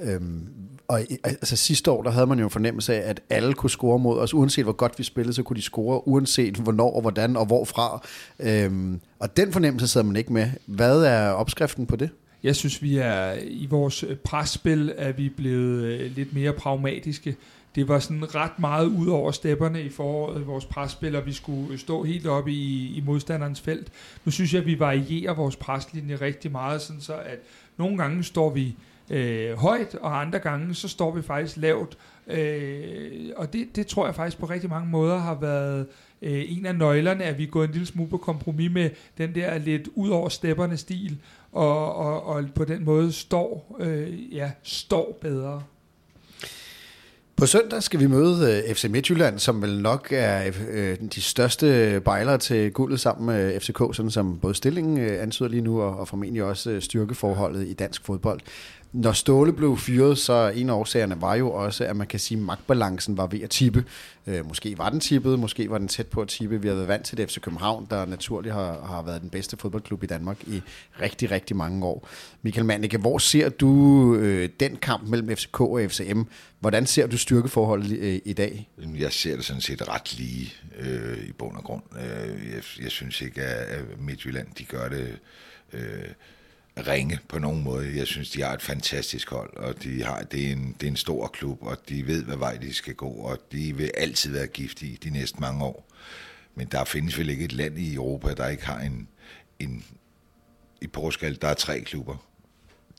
øhm, 0.00 0.48
og 0.88 1.00
altså 1.22 1.56
sidste 1.56 1.90
år, 1.90 2.02
der 2.02 2.10
havde 2.10 2.26
man 2.26 2.38
jo 2.38 2.44
en 2.44 2.50
fornemmelse 2.50 2.94
af, 2.94 3.10
at 3.10 3.20
alle 3.30 3.54
kunne 3.54 3.70
score 3.70 3.98
mod 3.98 4.18
os. 4.18 4.34
Uanset 4.34 4.64
hvor 4.64 4.72
godt 4.72 4.98
vi 4.98 5.04
spillede, 5.04 5.34
så 5.34 5.42
kunne 5.42 5.56
de 5.56 5.62
score, 5.62 6.08
uanset 6.08 6.56
hvornår 6.56 6.94
og 6.94 7.00
hvordan 7.00 7.36
og 7.36 7.46
hvorfra. 7.46 8.06
Øhm, 8.40 9.00
og 9.18 9.36
den 9.36 9.52
fornemmelse 9.52 9.88
sidder 9.88 10.06
man 10.06 10.16
ikke 10.16 10.32
med. 10.32 10.50
Hvad 10.66 11.02
er 11.02 11.28
opskriften 11.30 11.86
på 11.86 11.96
det? 11.96 12.10
Jeg 12.42 12.56
synes, 12.56 12.82
vi 12.82 12.98
er 12.98 13.32
i 13.46 13.66
vores 13.70 14.02
øh, 14.02 14.16
presspil, 14.16 14.92
er 14.96 15.12
vi 15.12 15.28
blevet 15.28 15.84
øh, 15.84 16.16
lidt 16.16 16.34
mere 16.34 16.52
pragmatiske 16.52 17.36
det 17.74 17.88
var 17.88 17.98
sådan 17.98 18.34
ret 18.34 18.58
meget 18.58 18.86
ud 18.86 19.06
over 19.06 19.30
stepperne 19.30 19.82
i 19.82 19.88
foråret, 19.88 20.46
vores 20.46 20.64
presspil, 20.64 21.16
og 21.16 21.26
vi 21.26 21.32
skulle 21.32 21.78
stå 21.78 22.02
helt 22.02 22.26
oppe 22.26 22.52
i, 22.52 22.96
i 22.96 23.00
modstanderens 23.00 23.60
felt. 23.60 23.92
Nu 24.24 24.30
synes 24.30 24.54
jeg, 24.54 24.60
at 24.60 24.66
vi 24.66 24.80
varierer 24.80 25.34
vores 25.34 25.56
preslinje 25.56 26.16
rigtig 26.16 26.52
meget, 26.52 26.82
sådan 26.82 27.00
så 27.00 27.14
at 27.14 27.38
nogle 27.76 27.98
gange 27.98 28.24
står 28.24 28.50
vi 28.50 28.76
øh, 29.10 29.56
højt, 29.58 29.94
og 29.94 30.20
andre 30.20 30.38
gange 30.38 30.74
så 30.74 30.88
står 30.88 31.14
vi 31.14 31.22
faktisk 31.22 31.56
lavt. 31.56 31.98
Øh, 32.26 33.30
og 33.36 33.52
det, 33.52 33.76
det 33.76 33.86
tror 33.86 34.06
jeg 34.06 34.14
faktisk 34.14 34.38
på 34.38 34.46
rigtig 34.46 34.70
mange 34.70 34.88
måder 34.88 35.18
har 35.18 35.34
været 35.40 35.86
øh, 36.22 36.44
en 36.48 36.66
af 36.66 36.74
nøglerne, 36.74 37.24
at 37.24 37.38
vi 37.38 37.42
er 37.42 37.48
gået 37.48 37.66
en 37.66 37.72
lille 37.72 37.86
smule 37.86 38.10
på 38.10 38.16
kompromis 38.16 38.70
med 38.70 38.90
den 39.18 39.34
der 39.34 39.58
lidt 39.58 39.88
ud 39.94 40.08
over 40.08 40.28
stepperne 40.28 40.76
stil, 40.76 41.18
og, 41.52 41.94
og, 41.94 42.26
og 42.26 42.44
på 42.54 42.64
den 42.64 42.84
måde 42.84 43.12
står, 43.12 43.76
øh, 43.80 44.34
ja, 44.34 44.50
står 44.62 45.18
bedre. 45.20 45.62
På 47.36 47.46
søndag 47.46 47.82
skal 47.82 48.00
vi 48.00 48.06
møde 48.06 48.62
øh, 48.68 48.74
FC 48.74 48.84
Midtjylland, 48.90 49.38
som 49.38 49.62
vel 49.62 49.82
nok 49.82 50.08
er 50.10 50.46
øh, 50.46 50.54
øh, 50.70 50.96
de 51.14 51.22
største 51.22 52.00
bejlere 52.04 52.38
til 52.38 52.72
guldet 52.72 53.00
sammen 53.00 53.26
med 53.26 53.60
FCK, 53.60 53.78
sådan 53.78 54.10
som 54.10 54.38
både 54.38 54.54
stillingen 54.54 54.98
antyder 54.98 55.48
lige 55.48 55.60
nu, 55.60 55.82
og 55.82 56.08
formentlig 56.08 56.44
også 56.44 56.80
styrkeforholdet 56.80 57.66
i 57.66 57.72
dansk 57.72 58.04
fodbold. 58.04 58.40
Når 58.94 59.12
Ståle 59.12 59.52
blev 59.52 59.78
fyret, 59.78 60.18
så 60.18 60.52
en 60.54 60.70
af 60.70 60.74
årsagerne 60.74 61.20
var 61.20 61.34
jo 61.34 61.52
også, 61.52 61.84
at 61.84 61.96
man 61.96 62.06
kan 62.06 62.20
sige, 62.20 62.38
at 62.38 62.44
magtbalancen 62.44 63.16
var 63.16 63.26
ved 63.26 63.40
at 63.40 63.50
tippe. 63.50 63.84
Øh, 64.26 64.48
måske 64.48 64.78
var 64.78 64.90
den 64.90 65.00
tippet, 65.00 65.38
måske 65.38 65.70
var 65.70 65.78
den 65.78 65.88
tæt 65.88 66.06
på 66.06 66.20
at 66.20 66.28
tippe. 66.28 66.62
Vi 66.62 66.68
har 66.68 66.74
været 66.74 66.88
vant 66.88 67.04
til 67.04 67.18
det 67.18 67.30
FC 67.30 67.40
København, 67.40 67.86
der 67.90 68.06
naturligt 68.06 68.54
har, 68.54 68.86
har 68.86 69.02
været 69.02 69.22
den 69.22 69.30
bedste 69.30 69.56
fodboldklub 69.56 70.02
i 70.02 70.06
Danmark 70.06 70.42
i 70.46 70.62
rigtig, 71.00 71.30
rigtig 71.30 71.56
mange 71.56 71.86
år. 71.86 72.08
Michael 72.42 72.64
Manneke, 72.66 72.98
hvor 72.98 73.18
ser 73.18 73.48
du 73.48 74.14
øh, 74.14 74.48
den 74.60 74.76
kamp 74.76 75.08
mellem 75.08 75.36
FCK 75.36 75.60
og 75.60 75.80
FCM? 75.88 76.22
Hvordan 76.60 76.86
ser 76.86 77.06
du 77.06 77.18
styrkeforholdet 77.18 77.98
øh, 77.98 78.20
i 78.24 78.32
dag? 78.32 78.70
Jeg 78.98 79.12
ser 79.12 79.36
det 79.36 79.44
sådan 79.44 79.62
set 79.62 79.88
ret 79.88 80.18
lige 80.18 80.52
øh, 80.78 81.18
i 81.28 81.32
bund 81.32 81.56
og 81.56 81.64
grund. 81.64 81.82
Øh, 81.96 82.52
jeg, 82.54 82.62
jeg 82.82 82.90
synes 82.90 83.20
ikke, 83.20 83.42
at 83.42 83.84
Midtjylland 84.00 84.46
de 84.58 84.64
gør 84.64 84.88
det... 84.88 85.18
Øh, 85.72 86.08
ringe 86.76 87.18
på 87.28 87.38
nogen 87.38 87.62
måde. 87.62 87.96
Jeg 87.96 88.06
synes, 88.06 88.30
de 88.30 88.42
har 88.42 88.52
et 88.52 88.62
fantastisk 88.62 89.30
hold, 89.30 89.56
og 89.56 89.82
de 89.82 90.02
har, 90.02 90.22
det, 90.22 90.46
er 90.46 90.52
en, 90.52 90.76
det 90.80 90.86
er 90.86 90.90
en 90.90 90.96
stor 90.96 91.26
klub, 91.26 91.62
og 91.62 91.78
de 91.88 92.06
ved, 92.06 92.24
hvad 92.24 92.36
vej 92.36 92.56
de 92.56 92.74
skal 92.74 92.94
gå, 92.94 93.08
og 93.08 93.38
de 93.52 93.76
vil 93.76 93.90
altid 93.96 94.32
være 94.32 94.46
giftige 94.46 94.98
de 95.04 95.10
næste 95.10 95.40
mange 95.40 95.64
år. 95.64 95.86
Men 96.54 96.66
der 96.66 96.84
findes 96.84 97.18
vel 97.18 97.30
ikke 97.30 97.44
et 97.44 97.52
land 97.52 97.78
i 97.78 97.94
Europa, 97.94 98.34
der 98.34 98.48
ikke 98.48 98.66
har 98.66 98.80
en, 98.80 99.08
en 99.58 99.84
i 100.80 100.86
Portugal, 100.86 101.38
der 101.42 101.48
er 101.48 101.54
tre 101.54 101.80
klubber, 101.80 102.16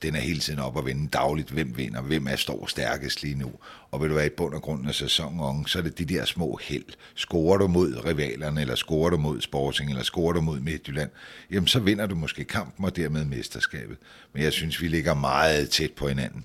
den 0.02 0.14
er 0.14 0.20
hele 0.20 0.40
tiden 0.40 0.58
op 0.58 0.76
og 0.76 0.86
vende 0.86 1.08
dagligt. 1.08 1.50
Hvem 1.50 1.76
vinder? 1.76 2.02
Hvem 2.02 2.26
er 2.26 2.36
står 2.36 2.66
stærkest 2.66 3.22
lige 3.22 3.34
nu? 3.34 3.52
Og 3.90 4.00
vil 4.00 4.10
du 4.10 4.14
være 4.14 4.26
i 4.26 4.36
bund 4.36 4.54
og 4.54 4.62
grund 4.62 4.88
af 4.88 4.94
sæsonen, 4.94 5.66
så 5.66 5.78
er 5.78 5.82
det 5.82 5.98
de 5.98 6.04
der 6.04 6.24
små 6.24 6.58
held. 6.62 6.84
Scorer 7.14 7.58
du 7.58 7.66
mod 7.66 8.04
rivalerne, 8.04 8.60
eller 8.60 8.74
scorer 8.74 9.10
du 9.10 9.16
mod 9.16 9.40
Sporting, 9.40 9.90
eller 9.90 10.02
scorer 10.02 10.32
du 10.32 10.40
mod 10.40 10.60
Midtjylland, 10.60 11.10
jamen 11.50 11.66
så 11.66 11.80
vinder 11.80 12.06
du 12.06 12.14
måske 12.14 12.44
kampen 12.44 12.84
og 12.84 12.96
dermed 12.96 13.24
mesterskabet. 13.24 13.96
Men 14.32 14.42
jeg 14.42 14.52
synes, 14.52 14.82
vi 14.82 14.88
ligger 14.88 15.14
meget 15.14 15.70
tæt 15.70 15.92
på 15.92 16.08
hinanden. 16.08 16.44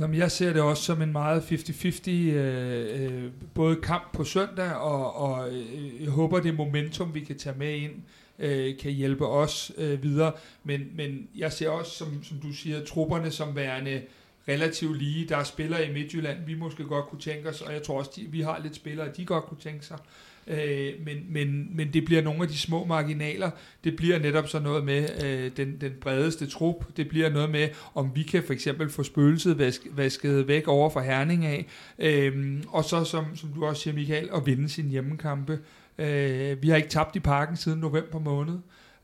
Jamen, 0.00 0.16
jeg 0.16 0.30
ser 0.30 0.52
det 0.52 0.62
også 0.62 0.82
som 0.82 1.02
en 1.02 1.12
meget 1.12 1.40
50-50 1.40 2.10
øh, 2.10 3.24
øh, 3.24 3.30
både 3.54 3.76
kamp 3.76 4.12
på 4.12 4.24
søndag, 4.24 4.72
og, 4.72 5.16
og 5.16 5.54
øh, 5.54 6.02
jeg 6.02 6.10
håber 6.10 6.40
det 6.40 6.54
momentum, 6.54 7.14
vi 7.14 7.20
kan 7.20 7.38
tage 7.38 7.58
med 7.58 7.74
ind 7.74 7.92
øh, 8.40 8.78
kan 8.78 8.92
hjælpe 8.92 9.26
os 9.26 9.72
øh, 9.78 10.02
videre. 10.02 10.32
Men, 10.64 10.80
men 10.94 11.28
jeg 11.36 11.52
ser 11.52 11.68
også, 11.68 11.90
som, 11.90 12.24
som 12.24 12.36
du 12.38 12.52
siger, 12.52 12.84
trupperne 12.84 13.30
som 13.30 13.56
værende 13.56 14.02
relativt 14.48 14.98
lige. 14.98 15.28
Der 15.28 15.36
er 15.36 15.44
spillere 15.44 15.88
i 15.88 15.92
Midtjylland, 15.92 16.38
vi 16.46 16.54
måske 16.54 16.84
godt 16.84 17.06
kunne 17.06 17.20
tænke 17.20 17.48
os, 17.48 17.60
og 17.60 17.72
jeg 17.72 17.82
tror 17.82 17.98
også, 17.98 18.10
de, 18.16 18.22
vi 18.30 18.40
har 18.40 18.60
lidt 18.62 18.76
spillere, 18.76 19.08
de 19.16 19.24
godt 19.24 19.44
kunne 19.44 19.60
tænke 19.60 19.86
sig. 19.86 19.98
Øh, 20.46 20.92
men, 21.04 21.16
men, 21.28 21.76
men 21.76 21.92
det 21.92 22.04
bliver 22.04 22.22
nogle 22.22 22.42
af 22.42 22.48
de 22.48 22.58
små 22.58 22.84
marginaler. 22.84 23.50
Det 23.84 23.96
bliver 23.96 24.18
netop 24.18 24.48
så 24.48 24.60
noget 24.60 24.84
med 24.84 25.24
øh, 25.24 25.50
den, 25.56 25.76
den 25.80 25.92
bredeste 26.00 26.46
trup. 26.46 26.84
Det 26.96 27.08
bliver 27.08 27.30
noget 27.30 27.50
med, 27.50 27.68
om 27.94 28.10
vi 28.14 28.22
kan 28.22 28.42
for 28.42 28.52
eksempel 28.52 28.90
få 28.90 29.02
spøgelset 29.02 29.58
vask, 29.58 29.86
vasket 29.90 30.48
væk 30.48 30.68
over 30.68 30.90
for 30.90 31.00
Herning 31.00 31.46
af. 31.46 31.66
Øh, 31.98 32.62
og 32.68 32.84
så, 32.84 33.04
som, 33.04 33.36
som 33.36 33.48
du 33.48 33.64
også 33.64 33.82
siger, 33.82 33.94
Michael, 33.94 34.28
at 34.34 34.46
vinde 34.46 34.68
sin 34.68 34.88
hjemmekampe. 34.88 35.58
Øh, 36.00 36.62
vi 36.62 36.68
har 36.68 36.76
ikke 36.76 36.88
tabt 36.88 37.16
i 37.16 37.20
parken 37.20 37.56
siden 37.56 37.80
november 37.80 38.18
måned. 38.18 38.58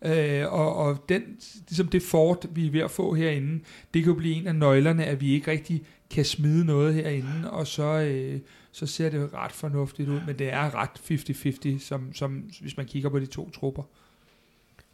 Øh, 0.05 0.53
og, 0.53 0.77
og 0.77 1.05
den, 1.09 1.23
ligesom 1.69 1.89
det 1.89 2.03
fort, 2.03 2.47
vi 2.51 2.67
er 2.67 2.71
ved 2.71 2.81
at 2.81 2.91
få 2.91 3.15
herinde, 3.15 3.65
det 3.95 4.03
kan 4.03 4.13
jo 4.13 4.19
blive 4.19 4.35
en 4.35 4.47
af 4.47 4.55
nøglerne, 4.55 5.05
at 5.05 5.21
vi 5.21 5.33
ikke 5.33 5.51
rigtig 5.51 5.83
kan 6.11 6.25
smide 6.25 6.65
noget 6.65 6.95
herinde, 6.95 7.51
og 7.51 7.67
så, 7.67 7.83
øh, 7.83 8.41
så 8.73 8.87
ser 8.87 9.11
det 9.11 9.35
ret 9.35 9.53
fornuftigt 9.53 10.09
ud, 10.09 10.21
men 10.27 10.39
det 10.39 10.53
er 10.53 10.75
ret 10.75 11.79
50-50, 11.79 11.79
som, 11.79 12.15
som, 12.15 12.51
hvis 12.61 12.77
man 12.77 12.87
kigger 12.87 13.09
på 13.09 13.19
de 13.19 13.27
to 13.27 13.51
trupper. 13.51 13.83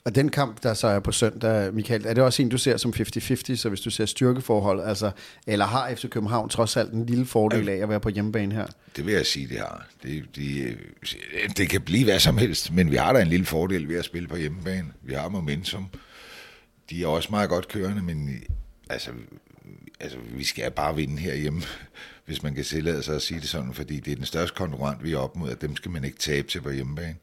Og 0.05 0.15
den 0.15 0.29
kamp, 0.29 0.63
der 0.63 0.75
så 0.75 0.87
er 0.87 1.01
på 1.01 1.13
søndag, 1.13 1.75
Michael, 1.75 2.07
er 2.07 2.15
det 2.15 2.25
også 2.25 2.43
en, 2.43 2.49
du 2.49 2.59
ser 2.59 2.77
som 2.77 2.93
50-50, 2.97 3.57
så 3.57 3.69
hvis 3.69 3.81
du 3.81 3.91
ser 3.91 4.07
styrkeforhold, 4.07 4.81
altså, 4.81 5.11
eller 5.47 5.65
har 5.65 5.95
FC 5.95 6.09
København 6.09 6.49
trods 6.49 6.77
alt 6.77 6.93
en 6.93 7.07
lille 7.07 7.27
fordel 7.27 7.69
af 7.69 7.77
at 7.77 7.89
være 7.89 8.01
på 8.01 8.09
hjemmebane 8.09 8.55
her? 8.55 8.67
Det 8.97 9.07
vil 9.07 9.15
jeg 9.15 9.27
sige, 9.27 9.49
det 9.49 9.59
har. 9.59 9.87
Det, 10.03 10.25
de, 10.37 10.77
det 11.57 11.69
kan 11.69 11.81
blive 11.81 12.05
hvad 12.05 12.19
som 12.19 12.39
helst, 12.39 12.73
men 12.73 12.91
vi 12.91 12.97
har 12.97 13.13
da 13.13 13.23
en 13.23 13.29
lille 13.29 13.47
fordel 13.47 13.89
ved 13.89 13.97
at 13.97 14.05
spille 14.05 14.29
på 14.29 14.37
hjemmebane. 14.37 14.93
Vi 15.03 15.15
har 15.15 15.29
momentum. 15.29 15.87
De 16.91 17.03
er 17.03 17.07
også 17.07 17.29
meget 17.31 17.49
godt 17.49 17.69
kørende, 17.69 18.03
men 18.03 18.43
altså, 18.91 19.11
altså, 20.01 20.19
vi 20.19 20.45
skal 20.45 20.71
bare 20.71 20.97
vinde 20.97 21.19
herhjemme, 21.19 21.63
hvis 22.27 22.43
man 22.43 22.55
kan 22.55 22.65
tillade 22.65 23.03
sig 23.03 23.17
at 23.17 23.23
sige 23.23 23.41
det 23.41 23.49
sådan, 23.49 23.75
fordi 23.75 24.01
det 24.01 24.13
er 24.13 24.17
den 24.17 24.27
største 24.27 24.57
konkurrent, 24.57 25.05
vi 25.05 25.13
er 25.13 25.19
op 25.19 25.37
mod, 25.37 25.51
at 25.51 25.61
dem 25.61 25.77
skal 25.77 25.91
man 25.91 26.05
ikke 26.05 26.19
tabe 26.19 26.49
til 26.49 26.61
på 26.61 26.71
hjemmebane. 26.71 27.17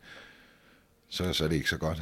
Så, 1.09 1.34
så 1.34 1.43
er 1.43 1.47
det 1.47 1.55
ikke 1.55 1.69
så 1.69 1.77
godt. 1.77 2.01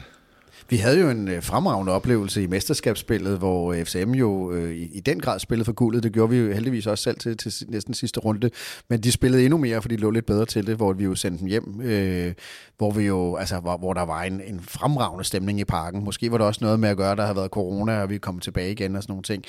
Vi 0.69 0.77
havde 0.77 1.01
jo 1.01 1.09
en 1.09 1.27
øh, 1.27 1.43
fremragende 1.43 1.93
oplevelse 1.93 2.43
i 2.43 2.47
mesterskabsspillet, 2.47 3.37
hvor 3.37 3.73
øh, 3.73 3.85
FCM 3.85 4.11
jo 4.11 4.51
øh, 4.51 4.75
i, 4.75 4.89
i 4.93 4.99
den 4.99 5.19
grad 5.19 5.39
spillede 5.39 5.65
for 5.65 5.73
guldet. 5.73 6.03
Det 6.03 6.13
gjorde 6.13 6.29
vi 6.29 6.37
jo 6.37 6.53
heldigvis 6.53 6.87
også 6.87 7.03
selv 7.03 7.17
til, 7.17 7.37
til 7.37 7.53
næsten 7.69 7.93
sidste 7.93 8.19
runde. 8.19 8.49
Men 8.89 9.01
de 9.01 9.11
spillede 9.11 9.43
endnu 9.43 9.57
mere, 9.57 9.81
fordi 9.81 9.95
de 9.95 10.01
lå 10.01 10.09
lidt 10.09 10.25
bedre 10.25 10.45
til 10.45 10.67
det, 10.67 10.75
hvor 10.75 10.93
vi 10.93 11.03
jo 11.03 11.15
sendte 11.15 11.39
dem 11.39 11.47
hjem. 11.47 11.81
Øh, 11.81 12.33
hvor 12.77 12.91
vi 12.91 13.03
jo, 13.03 13.35
altså, 13.35 13.59
hvor, 13.59 13.77
hvor 13.77 13.93
der 13.93 14.05
var 14.05 14.23
en, 14.23 14.41
en 14.41 14.59
fremragende 14.59 15.23
stemning 15.23 15.59
i 15.59 15.65
parken. 15.65 16.03
Måske 16.03 16.31
var 16.31 16.37
der 16.37 16.45
også 16.45 16.59
noget 16.63 16.79
med 16.79 16.89
at 16.89 16.97
gøre, 16.97 17.15
der 17.15 17.25
har 17.25 17.33
været 17.33 17.49
corona, 17.51 18.01
og 18.01 18.09
vi 18.09 18.17
kom 18.17 18.39
tilbage 18.39 18.71
igen 18.71 18.95
og 18.95 19.03
sådan 19.03 19.11
nogle 19.11 19.23
ting. 19.23 19.43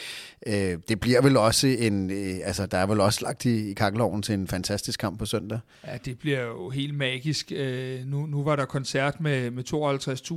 Øh, 0.47 0.79
det 0.89 1.01
bliver 1.01 1.23
vel 1.23 1.37
også 1.37 1.67
en, 1.67 2.11
øh, 2.11 2.35
altså 2.45 2.67
der 2.67 2.79
er 2.79 2.87
vel 2.87 3.01
også 3.01 3.21
lagt 3.23 3.45
i, 3.45 3.71
i 3.71 3.73
kakkeloven 3.75 4.23
til 4.23 4.35
en 4.35 4.49
fantastisk 4.49 5.01
kamp 5.01 5.19
på 5.19 5.27
søndag. 5.27 5.59
Ja, 5.87 5.97
det 6.05 6.19
bliver 6.19 6.45
jo 6.45 6.71
helt 6.71 6.95
magisk. 6.95 7.53
Øh, 7.57 8.07
nu, 8.07 8.27
nu 8.27 8.43
var 8.43 8.57
der 8.57 8.65
koncert 8.65 9.21
med, 9.21 9.51
med 9.51 9.65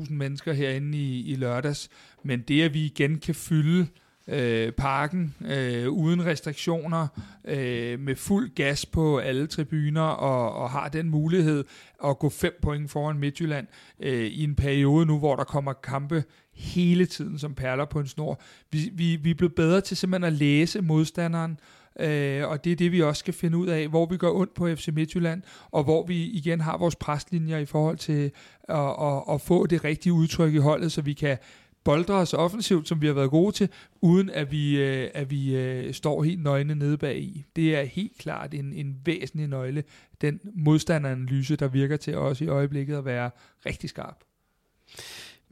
52.000 0.05 0.13
mennesker 0.13 0.53
herinde 0.61 0.97
i, 0.97 1.31
i 1.31 1.35
lørdags, 1.35 1.89
men 2.23 2.41
det, 2.41 2.61
at 2.61 2.73
vi 2.73 2.85
igen 2.85 3.19
kan 3.19 3.35
fylde 3.35 3.87
øh, 4.27 4.71
parken 4.71 5.35
øh, 5.45 5.89
uden 5.89 6.25
restriktioner, 6.25 7.07
øh, 7.45 7.99
med 7.99 8.15
fuld 8.15 8.55
gas 8.55 8.85
på 8.85 9.17
alle 9.17 9.47
tribuner 9.47 10.01
og, 10.01 10.53
og 10.53 10.69
har 10.69 10.89
den 10.89 11.09
mulighed 11.09 11.63
at 12.05 12.19
gå 12.19 12.29
fem 12.29 12.53
point 12.61 12.91
foran 12.91 13.17
Midtjylland 13.17 13.67
øh, 13.99 14.25
i 14.25 14.43
en 14.43 14.55
periode 14.55 15.05
nu, 15.05 15.19
hvor 15.19 15.35
der 15.35 15.43
kommer 15.43 15.73
kampe 15.73 16.23
hele 16.53 17.05
tiden 17.05 17.39
som 17.39 17.55
perler 17.55 17.85
på 17.85 17.99
en 17.99 18.07
snor. 18.07 18.41
Vi, 18.71 18.89
vi, 18.93 19.15
vi 19.15 19.29
er 19.29 19.35
blevet 19.35 19.55
bedre 19.55 19.81
til 19.81 19.97
simpelthen 19.97 20.33
at 20.33 20.39
læse 20.39 20.81
modstanderen, 20.81 21.59
Øh, 21.99 22.47
og 22.47 22.63
det 22.63 22.71
er 22.71 22.75
det, 22.75 22.91
vi 22.91 23.01
også 23.01 23.19
skal 23.19 23.33
finde 23.33 23.57
ud 23.57 23.67
af, 23.67 23.87
hvor 23.87 24.05
vi 24.05 24.17
går 24.17 24.35
ondt 24.35 24.53
på 24.53 24.75
FC 24.75 24.89
Midtjylland, 24.93 25.41
og 25.71 25.83
hvor 25.83 26.05
vi 26.05 26.23
igen 26.23 26.61
har 26.61 26.77
vores 26.77 26.95
preslinjer 26.95 27.57
i 27.57 27.65
forhold 27.65 27.97
til 27.97 28.31
at, 28.63 28.95
at, 29.01 29.23
at 29.33 29.41
få 29.41 29.65
det 29.65 29.83
rigtige 29.83 30.13
udtryk 30.13 30.53
i 30.53 30.57
holdet, 30.57 30.91
så 30.91 31.01
vi 31.01 31.13
kan 31.13 31.37
boldre 31.83 32.13
os 32.13 32.33
offensivt, 32.33 32.87
som 32.87 33.01
vi 33.01 33.07
har 33.07 33.13
været 33.13 33.29
gode 33.29 33.51
til, 33.51 33.69
uden 34.01 34.29
at 34.29 34.51
vi, 34.51 34.81
øh, 34.81 35.09
at 35.13 35.31
vi 35.31 35.55
øh, 35.55 35.93
står 35.93 36.23
helt 36.23 36.43
nøgne 36.43 36.75
nede 36.75 36.97
bag 36.97 37.17
i. 37.19 37.45
Det 37.55 37.75
er 37.75 37.83
helt 37.83 38.17
klart 38.17 38.53
en, 38.53 38.73
en 38.73 38.97
væsentlig 39.05 39.47
nøgle, 39.47 39.83
den 40.21 40.39
modstanderanalyse, 40.55 41.55
der 41.55 41.67
virker 41.67 41.97
til 41.97 42.17
os 42.17 42.41
i 42.41 42.47
øjeblikket 42.47 42.95
at 42.95 43.05
være 43.05 43.31
rigtig 43.65 43.89
skarp. 43.89 44.23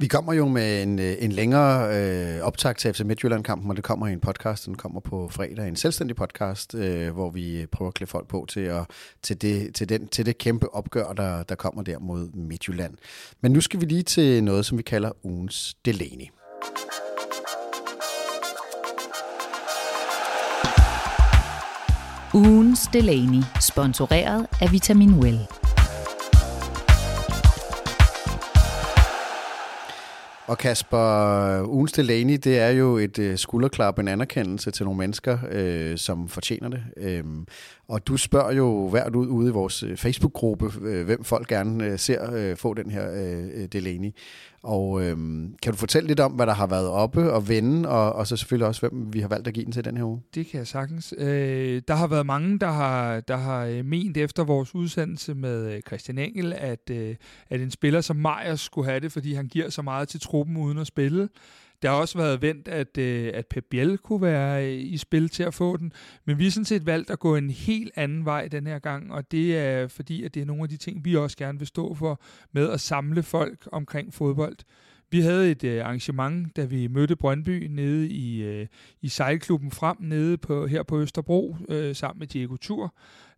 Vi 0.01 0.07
kommer 0.07 0.33
jo 0.33 0.47
med 0.47 0.83
en, 0.83 0.99
øh, 0.99 1.15
en 1.19 1.31
længere 1.31 1.97
øh, 1.97 2.41
optag 2.41 2.75
til 2.75 2.93
FC 2.93 2.99
Midtjylland-kampen, 2.99 3.69
og 3.69 3.75
det 3.75 3.83
kommer 3.83 4.07
i 4.07 4.13
en 4.13 4.19
podcast, 4.19 4.65
den 4.65 4.75
kommer 4.75 4.99
på 4.99 5.29
fredag, 5.31 5.67
en 5.67 5.75
selvstændig 5.75 6.15
podcast, 6.15 6.75
øh, 6.75 7.13
hvor 7.13 7.29
vi 7.29 7.65
prøver 7.71 7.89
at 7.89 7.93
klæde 7.93 8.09
folk 8.09 8.27
på 8.27 8.45
til, 8.49 8.59
at, 8.59 8.85
til, 9.21 9.41
det, 9.41 9.75
til, 9.75 9.89
den, 9.89 10.07
til 10.07 10.25
det 10.25 10.37
kæmpe 10.37 10.73
opgør, 10.73 11.13
der, 11.13 11.43
der 11.43 11.55
kommer 11.55 11.83
der 11.83 11.99
mod 11.99 12.29
Midtjylland. 12.33 12.93
Men 13.41 13.51
nu 13.51 13.61
skal 13.61 13.81
vi 13.81 13.85
lige 13.85 14.03
til 14.03 14.43
noget, 14.43 14.65
som 14.65 14.77
vi 14.77 14.83
kalder 14.83 15.11
ugens 15.23 15.75
Delaney. 15.85 16.25
Ugens 22.33 22.79
Delaney, 22.93 23.43
sponsoreret 23.61 24.47
af 24.61 24.71
Vitamin 24.71 25.13
Well. 25.13 25.68
Og 30.49 30.57
Kasper, 30.57 31.63
ugens 31.67 31.91
Delaney, 31.91 32.33
det 32.43 32.59
er 32.59 32.69
jo 32.69 32.97
et 32.97 33.19
øh, 33.19 33.37
skulderklap, 33.37 33.99
en 33.99 34.07
anerkendelse 34.07 34.71
til 34.71 34.85
nogle 34.85 34.97
mennesker, 34.97 35.37
øh, 35.51 35.97
som 35.97 36.27
fortjener 36.27 36.69
det. 36.69 36.83
Øhm, 36.97 37.47
og 37.87 38.07
du 38.07 38.17
spørger 38.17 38.51
jo 38.51 38.89
hvert 38.89 39.15
ud 39.15 39.27
ude 39.27 39.49
i 39.49 39.51
vores 39.51 39.83
øh, 39.83 39.97
Facebook-gruppe, 39.97 40.71
øh, 40.81 41.05
hvem 41.05 41.23
folk 41.23 41.47
gerne 41.47 41.85
øh, 41.85 41.99
ser 41.99 42.33
øh, 42.33 42.57
få 42.57 42.73
den 42.73 42.91
her 42.91 43.11
øh, 43.11 43.47
øh 43.53 43.67
Delaney. 43.73 44.11
Og 44.63 45.03
øhm, 45.03 45.55
kan 45.63 45.73
du 45.73 45.77
fortælle 45.77 46.07
lidt 46.07 46.19
om, 46.19 46.31
hvad 46.31 46.47
der 46.47 46.53
har 46.53 46.67
været 46.67 46.87
oppe 46.87 47.33
og 47.33 47.47
vende, 47.49 47.89
og, 47.89 48.13
og 48.13 48.27
så 48.27 48.37
selvfølgelig 48.37 48.67
også, 48.67 48.89
hvem 48.89 49.13
vi 49.13 49.19
har 49.19 49.27
valgt 49.27 49.47
at 49.47 49.53
give 49.53 49.65
den 49.65 49.71
til 49.71 49.85
den 49.85 49.97
her 49.97 50.03
uge? 50.03 50.21
Det 50.35 50.47
kan 50.47 50.57
jeg 50.57 50.67
sagtens. 50.67 51.13
Øh, 51.17 51.81
der 51.87 51.95
har 51.95 52.07
været 52.07 52.25
mange, 52.25 52.59
der 52.59 52.71
har, 52.71 53.19
der 53.19 53.37
har 53.37 53.65
øh, 53.65 53.85
ment 53.85 54.17
efter 54.17 54.43
vores 54.43 54.75
udsendelse 54.75 55.33
med 55.33 55.73
øh, 55.73 55.81
Christian 55.87 56.17
Engel, 56.17 56.53
at, 56.53 56.89
øh, 56.91 57.15
at 57.49 57.61
en 57.61 57.71
spiller 57.71 58.01
som 58.01 58.15
Majers 58.15 58.61
skulle 58.61 58.87
have 58.87 58.99
det, 58.99 59.11
fordi 59.11 59.33
han 59.33 59.47
giver 59.47 59.69
så 59.69 59.81
meget 59.81 60.07
til 60.07 60.19
truppen 60.19 60.57
uden 60.57 60.77
at 60.77 60.87
spille. 60.87 61.29
Der 61.81 61.89
har 61.89 61.95
også 61.95 62.17
været 62.17 62.41
vendt, 62.41 62.67
at, 62.67 62.97
øh, 62.97 63.31
at 63.33 63.47
Pep 63.47 63.65
Biel 63.69 63.97
kunne 63.97 64.21
være 64.21 64.65
øh, 64.65 64.81
i 64.81 64.97
spil 64.97 65.29
til 65.29 65.43
at 65.43 65.53
få 65.53 65.77
den, 65.77 65.93
men 66.25 66.39
vi 66.39 66.43
har 66.43 66.51
sådan 66.51 66.65
set 66.65 66.85
valgt 66.85 67.09
at 67.09 67.19
gå 67.19 67.35
en 67.35 67.49
helt 67.49 67.91
anden 67.95 68.25
vej 68.25 68.47
den 68.47 68.67
her 68.67 68.79
gang, 68.79 69.13
og 69.13 69.31
det 69.31 69.57
er 69.57 69.87
fordi, 69.87 70.23
at 70.23 70.33
det 70.33 70.41
er 70.41 70.45
nogle 70.45 70.63
af 70.63 70.69
de 70.69 70.77
ting, 70.77 71.05
vi 71.05 71.15
også 71.15 71.37
gerne 71.37 71.59
vil 71.59 71.67
stå 71.67 71.93
for 71.93 72.21
med 72.51 72.69
at 72.69 72.81
samle 72.81 73.23
folk 73.23 73.67
omkring 73.71 74.13
fodbold. 74.13 74.57
Vi 75.11 75.21
havde 75.21 75.51
et 75.51 75.63
øh, 75.63 75.85
arrangement, 75.85 76.55
da 76.55 76.65
vi 76.65 76.87
mødte 76.87 77.15
Brøndby 77.15 77.67
nede 77.69 78.07
i, 78.07 78.43
øh, 78.43 78.67
i 79.01 79.09
sejlklubben 79.09 79.71
frem 79.71 79.97
nede 79.99 80.37
på, 80.37 80.67
her 80.67 80.83
på 80.83 81.01
Østerbro 81.01 81.55
øh, 81.69 81.95
sammen 81.95 82.19
med 82.19 82.27
Diego 82.27 82.55
Tur. 82.55 82.93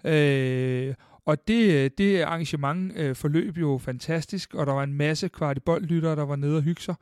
Øh, 0.06 0.94
og 1.26 1.48
det, 1.48 1.74
øh, 1.74 1.90
det 1.98 2.22
arrangement 2.22 2.98
øh, 2.98 3.16
forløb 3.16 3.58
jo 3.58 3.78
fantastisk, 3.78 4.54
og 4.54 4.66
der 4.66 4.74
var 4.74 4.84
en 4.84 4.94
masse 4.94 5.28
kvartiboldlyttere, 5.28 6.16
der 6.16 6.26
var 6.26 6.36
nede 6.36 6.58
og 6.58 6.64
hygge 6.64 6.82
sig. 6.82 6.96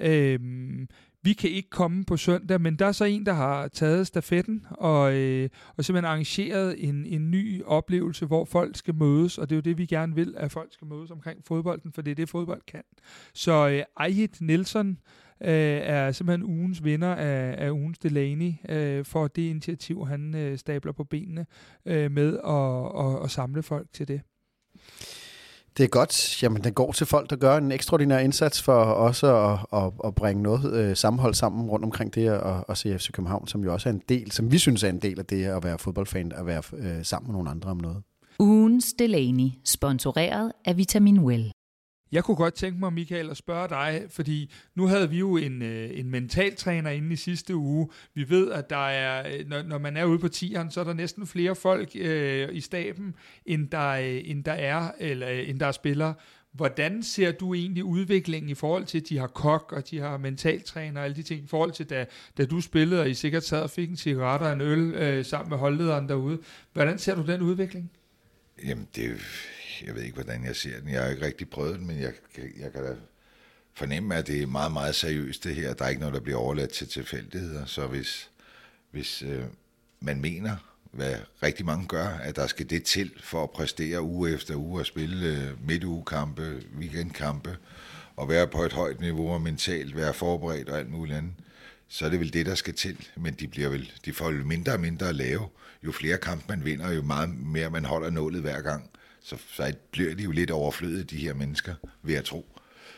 Øhm, 0.00 0.88
vi 1.22 1.32
kan 1.32 1.50
ikke 1.50 1.70
komme 1.70 2.04
på 2.04 2.16
søndag, 2.16 2.60
men 2.60 2.76
der 2.76 2.86
er 2.86 2.92
så 2.92 3.04
en, 3.04 3.26
der 3.26 3.32
har 3.32 3.68
taget 3.68 4.06
stafetten 4.06 4.66
og, 4.70 5.14
øh, 5.14 5.48
og 5.76 5.84
simpelthen 5.84 6.10
arrangeret 6.10 6.88
en, 6.88 7.06
en 7.06 7.30
ny 7.30 7.62
oplevelse, 7.64 8.26
hvor 8.26 8.44
folk 8.44 8.76
skal 8.76 8.94
mødes, 8.94 9.38
og 9.38 9.50
det 9.50 9.54
er 9.54 9.56
jo 9.56 9.60
det, 9.60 9.78
vi 9.78 9.86
gerne 9.86 10.14
vil, 10.14 10.34
at 10.36 10.52
folk 10.52 10.72
skal 10.72 10.86
mødes 10.86 11.10
omkring 11.10 11.44
fodbolden, 11.44 11.92
for 11.92 12.02
det 12.02 12.10
er 12.10 12.14
det, 12.14 12.28
fodbold 12.28 12.62
kan. 12.66 12.82
Så 13.34 13.68
øh, 13.68 13.82
Ejit 14.00 14.40
Nielsen 14.40 14.98
øh, 15.40 15.50
er 15.82 16.12
simpelthen 16.12 16.46
ugens 16.46 16.84
vinder 16.84 17.14
af, 17.14 17.54
af 17.66 17.70
ugens 17.70 17.98
Delaney 17.98 18.52
øh, 18.68 19.04
for 19.04 19.28
det 19.28 19.42
initiativ, 19.42 20.06
han 20.06 20.34
øh, 20.34 20.58
stabler 20.58 20.92
på 20.92 21.04
benene 21.04 21.46
øh, 21.86 22.10
med 22.10 22.38
at, 22.44 23.06
at, 23.06 23.24
at 23.24 23.30
samle 23.30 23.62
folk 23.62 23.86
til 23.92 24.08
det. 24.08 24.20
Det 25.78 25.84
er 25.84 25.88
godt. 25.88 26.42
Jamen, 26.42 26.64
den 26.64 26.72
går 26.72 26.92
til 26.92 27.06
folk, 27.06 27.30
der 27.30 27.36
gør 27.36 27.56
en 27.56 27.72
ekstraordinær 27.72 28.18
indsats 28.18 28.62
for 28.62 28.74
også 28.74 29.36
at, 29.36 29.82
at, 29.82 29.92
at 30.04 30.14
bringe 30.14 30.42
noget 30.42 30.72
øh, 30.72 30.96
sammenhold 30.96 31.34
sammen 31.34 31.70
rundt 31.70 31.84
omkring 31.84 32.14
det 32.14 32.30
og, 32.30 32.64
og 32.68 32.76
CFC 32.76 33.12
København, 33.12 33.46
som 33.46 33.64
jo 33.64 33.72
også 33.72 33.88
er 33.88 33.92
en 33.92 34.02
del, 34.08 34.32
som 34.32 34.52
vi 34.52 34.58
synes 34.58 34.82
er 34.82 34.88
en 34.88 34.98
del 34.98 35.18
af 35.18 35.26
det 35.26 35.44
at 35.44 35.64
være 35.64 35.78
fodboldfan, 35.78 36.32
at 36.34 36.46
være 36.46 36.62
øh, 36.72 37.04
sammen 37.04 37.26
med 37.26 37.32
nogle 37.32 37.50
andre 37.50 37.70
om 37.70 37.76
noget. 37.76 38.02
Ugens 38.38 38.92
Delaney, 38.98 39.50
sponsoreret 39.64 40.52
af 40.64 40.76
Vitamin 40.76 41.18
Well. 41.20 41.50
Jeg 42.12 42.24
kunne 42.24 42.36
godt 42.36 42.54
tænke 42.54 42.78
mig, 42.78 42.92
Michael, 42.92 43.30
at 43.30 43.36
spørge 43.36 43.68
dig, 43.68 44.02
fordi 44.08 44.52
nu 44.74 44.86
havde 44.86 45.10
vi 45.10 45.18
jo 45.18 45.36
en, 45.36 45.62
øh, 45.62 45.90
en 45.92 46.10
mentaltræner 46.10 46.90
inde 46.90 47.12
i 47.12 47.16
sidste 47.16 47.56
uge. 47.56 47.88
Vi 48.14 48.30
ved, 48.30 48.52
at 48.52 48.70
der 48.70 48.86
er, 48.88 49.38
øh, 49.38 49.48
når, 49.48 49.62
når 49.62 49.78
man 49.78 49.96
er 49.96 50.04
ude 50.04 50.18
på 50.18 50.28
tieren, 50.28 50.70
så 50.70 50.80
er 50.80 50.84
der 50.84 50.92
næsten 50.92 51.26
flere 51.26 51.54
folk 51.54 51.90
øh, 51.94 52.48
i 52.52 52.60
staben, 52.60 53.14
end 53.46 53.68
der, 53.68 53.88
øh, 53.88 54.20
end 54.24 54.44
der 54.44 54.52
er, 54.52 54.90
eller 54.98 55.28
end 55.28 55.60
der 55.60 55.66
er 55.66 55.72
spillere. 55.72 56.14
Hvordan 56.52 57.02
ser 57.02 57.32
du 57.32 57.54
egentlig 57.54 57.84
udviklingen 57.84 58.50
i 58.50 58.54
forhold 58.54 58.84
til, 58.84 59.00
at 59.00 59.08
de 59.08 59.18
har 59.18 59.26
kok, 59.26 59.72
og 59.72 59.90
de 59.90 59.98
har 59.98 60.18
mentaltræner 60.18 61.00
og 61.00 61.04
alle 61.04 61.16
de 61.16 61.22
ting, 61.22 61.44
i 61.44 61.46
forhold 61.46 61.72
til, 61.72 61.90
da, 61.90 62.06
da 62.38 62.44
du 62.44 62.60
spillede, 62.60 63.00
og 63.00 63.10
I 63.10 63.14
sikkert 63.14 63.44
sad 63.44 63.62
og 63.62 63.70
fik 63.70 63.90
en 63.90 63.96
cigaret 63.96 64.46
og 64.46 64.52
en 64.52 64.60
øl 64.60 64.94
øh, 64.94 65.24
sammen 65.24 65.50
med 65.50 65.58
holdlederen 65.58 66.08
derude. 66.08 66.38
Hvordan 66.72 66.98
ser 66.98 67.14
du 67.14 67.22
den 67.32 67.42
udvikling? 67.42 67.90
Jamen, 68.64 68.88
det 68.94 69.20
jeg 69.86 69.94
ved 69.94 70.02
ikke, 70.02 70.14
hvordan 70.14 70.44
jeg 70.44 70.56
ser 70.56 70.80
den. 70.80 70.88
Jeg 70.88 71.02
har 71.02 71.10
ikke 71.10 71.26
rigtig 71.26 71.50
prøvet 71.50 71.78
den, 71.78 71.86
men 71.86 72.00
jeg, 72.00 72.12
jeg 72.36 72.72
kan 72.72 72.82
da 72.82 72.94
fornemme, 73.74 74.14
at 74.14 74.26
det 74.26 74.42
er 74.42 74.46
meget, 74.46 74.72
meget 74.72 74.94
seriøst 74.94 75.44
det 75.44 75.54
her. 75.54 75.74
Der 75.74 75.84
er 75.84 75.88
ikke 75.88 76.00
noget, 76.00 76.14
der 76.14 76.20
bliver 76.20 76.38
overladt 76.38 76.70
til 76.70 76.88
tilfældigheder. 76.88 77.64
Så 77.64 77.86
hvis, 77.86 78.30
hvis 78.90 79.22
øh, 79.22 79.44
man 80.00 80.20
mener, 80.20 80.56
hvad 80.90 81.16
rigtig 81.42 81.66
mange 81.66 81.86
gør, 81.86 82.06
at 82.06 82.36
der 82.36 82.46
skal 82.46 82.70
det 82.70 82.84
til 82.84 83.12
for 83.20 83.42
at 83.42 83.50
præstere 83.50 84.02
uge 84.02 84.34
efter 84.34 84.54
uge 84.56 84.80
og 84.80 84.86
spille 84.86 85.26
øh, 85.26 85.66
midtugekampe, 85.66 86.62
weekendkampe, 86.78 87.56
og 88.16 88.28
være 88.28 88.46
på 88.46 88.62
et 88.62 88.72
højt 88.72 89.00
niveau 89.00 89.32
og 89.32 89.40
mentalt 89.40 89.96
være 89.96 90.14
forberedt 90.14 90.68
og 90.68 90.78
alt 90.78 90.90
muligt 90.90 91.18
andet, 91.18 91.32
så 91.88 92.06
er 92.06 92.10
det 92.10 92.20
vel 92.20 92.32
det, 92.32 92.46
der 92.46 92.54
skal 92.54 92.74
til. 92.74 93.08
Men 93.16 93.34
de, 93.34 93.48
bliver 93.48 93.68
vel, 93.68 93.92
de 94.04 94.12
får 94.12 94.30
vel 94.30 94.46
mindre 94.46 94.72
og 94.72 94.80
mindre 94.80 95.08
at 95.08 95.14
lave. 95.14 95.48
Jo 95.82 95.92
flere 95.92 96.18
kampe 96.18 96.44
man 96.48 96.64
vinder, 96.64 96.92
jo 96.92 97.02
meget 97.02 97.30
mere 97.38 97.70
man 97.70 97.84
holder 97.84 98.10
nålet 98.10 98.40
hver 98.40 98.60
gang 98.60 98.90
så, 99.28 99.36
så 99.48 99.74
bliver 99.90 100.14
de 100.14 100.22
jo 100.22 100.30
lidt 100.30 100.50
overflødige, 100.50 101.04
de 101.04 101.16
her 101.16 101.34
mennesker, 101.34 101.74
vil 102.02 102.14
jeg 102.14 102.24
tro. 102.24 102.46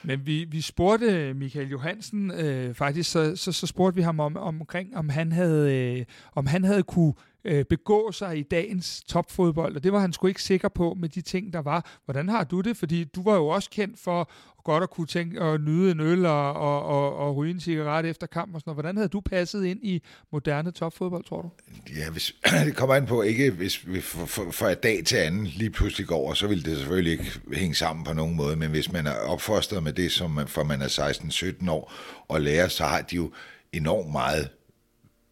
Men 0.03 0.27
vi, 0.27 0.45
vi 0.45 0.61
spurgte 0.61 1.35
Michael 1.35 1.69
Johansen, 1.69 2.31
øh, 2.31 2.75
faktisk, 2.75 3.11
så, 3.11 3.37
så, 3.37 3.53
så 3.53 3.67
spurgte 3.67 3.97
vi 3.97 4.03
ham 4.03 4.21
om, 4.21 4.37
omkring, 4.37 4.97
om 4.97 5.09
han 5.09 5.33
havde, 5.33 5.75
øh, 5.75 6.05
om 6.35 6.47
han 6.47 6.65
havde 6.65 6.83
kunne 6.83 7.15
øh, 7.45 7.65
begå 7.65 8.13
sig 8.13 8.39
i 8.39 8.43
dagens 8.43 9.03
topfodbold, 9.09 9.77
og 9.77 9.85
det 9.85 9.93
var 9.93 9.99
han 9.99 10.13
sgu 10.13 10.27
ikke 10.27 10.43
sikker 10.43 10.69
på 10.69 10.95
med 10.95 11.09
de 11.09 11.21
ting, 11.21 11.53
der 11.53 11.63
var. 11.63 11.99
Hvordan 12.05 12.29
har 12.29 12.45
du 12.45 12.61
det? 12.61 12.77
Fordi 12.77 13.05
du 13.05 13.23
var 13.23 13.35
jo 13.35 13.47
også 13.47 13.71
kendt 13.71 13.99
for 13.99 14.31
godt 14.65 14.83
at 14.83 14.91
kunne 14.91 15.07
tænke 15.07 15.41
at 15.41 15.61
nyde 15.61 15.91
en 15.91 16.01
øl 16.01 16.27
og, 16.27 16.53
og, 16.53 16.85
og, 16.85 17.17
og 17.17 17.37
ryge 17.37 17.55
en 17.55 17.61
cigaret 17.61 18.07
efter 18.07 18.27
kamp 18.27 18.55
og 18.55 18.61
sådan 18.61 18.71
noget. 18.71 18.77
Hvordan 18.77 18.97
havde 18.97 19.09
du 19.09 19.21
passet 19.21 19.65
ind 19.65 19.79
i 19.83 20.03
moderne 20.33 20.71
topfodbold, 20.71 21.25
tror 21.25 21.43
du? 21.43 21.51
Ja, 21.97 22.11
hvis, 22.11 22.35
det 22.67 22.77
kommer 22.77 22.95
an 22.95 23.07
på, 23.07 23.23
ikke 23.23 23.51
hvis 23.51 23.89
vi 23.89 24.01
fra 24.01 24.71
et 24.71 24.83
dag 24.83 25.05
til 25.05 25.17
anden 25.17 25.47
lige 25.47 25.71
pludselig 25.71 26.07
går 26.07 26.17
over, 26.17 26.35
så 26.35 26.47
vil 26.47 26.65
det 26.65 26.77
selvfølgelig 26.77 27.13
ikke 27.13 27.41
hænge 27.53 27.75
sammen 27.75 28.05
på 28.05 28.13
nogen 28.13 28.37
måde, 28.37 28.57
men 28.57 28.71
hvis 28.71 28.93
man 28.93 29.07
er 29.07 29.15
opfostret 29.15 29.83
med 29.83 29.93
det, 29.93 30.13
som 30.13 30.31
man, 30.31 30.49
for 30.49 30.65
man 30.65 30.83
er 30.83 30.89
16-17 31.63 31.71
år, 31.71 31.93
og 32.29 32.41
lærer, 32.41 32.69
så 32.69 32.85
har 32.85 33.01
de 33.01 33.17
jo 33.17 33.33
enormt 33.73 34.13
meget, 34.13 34.49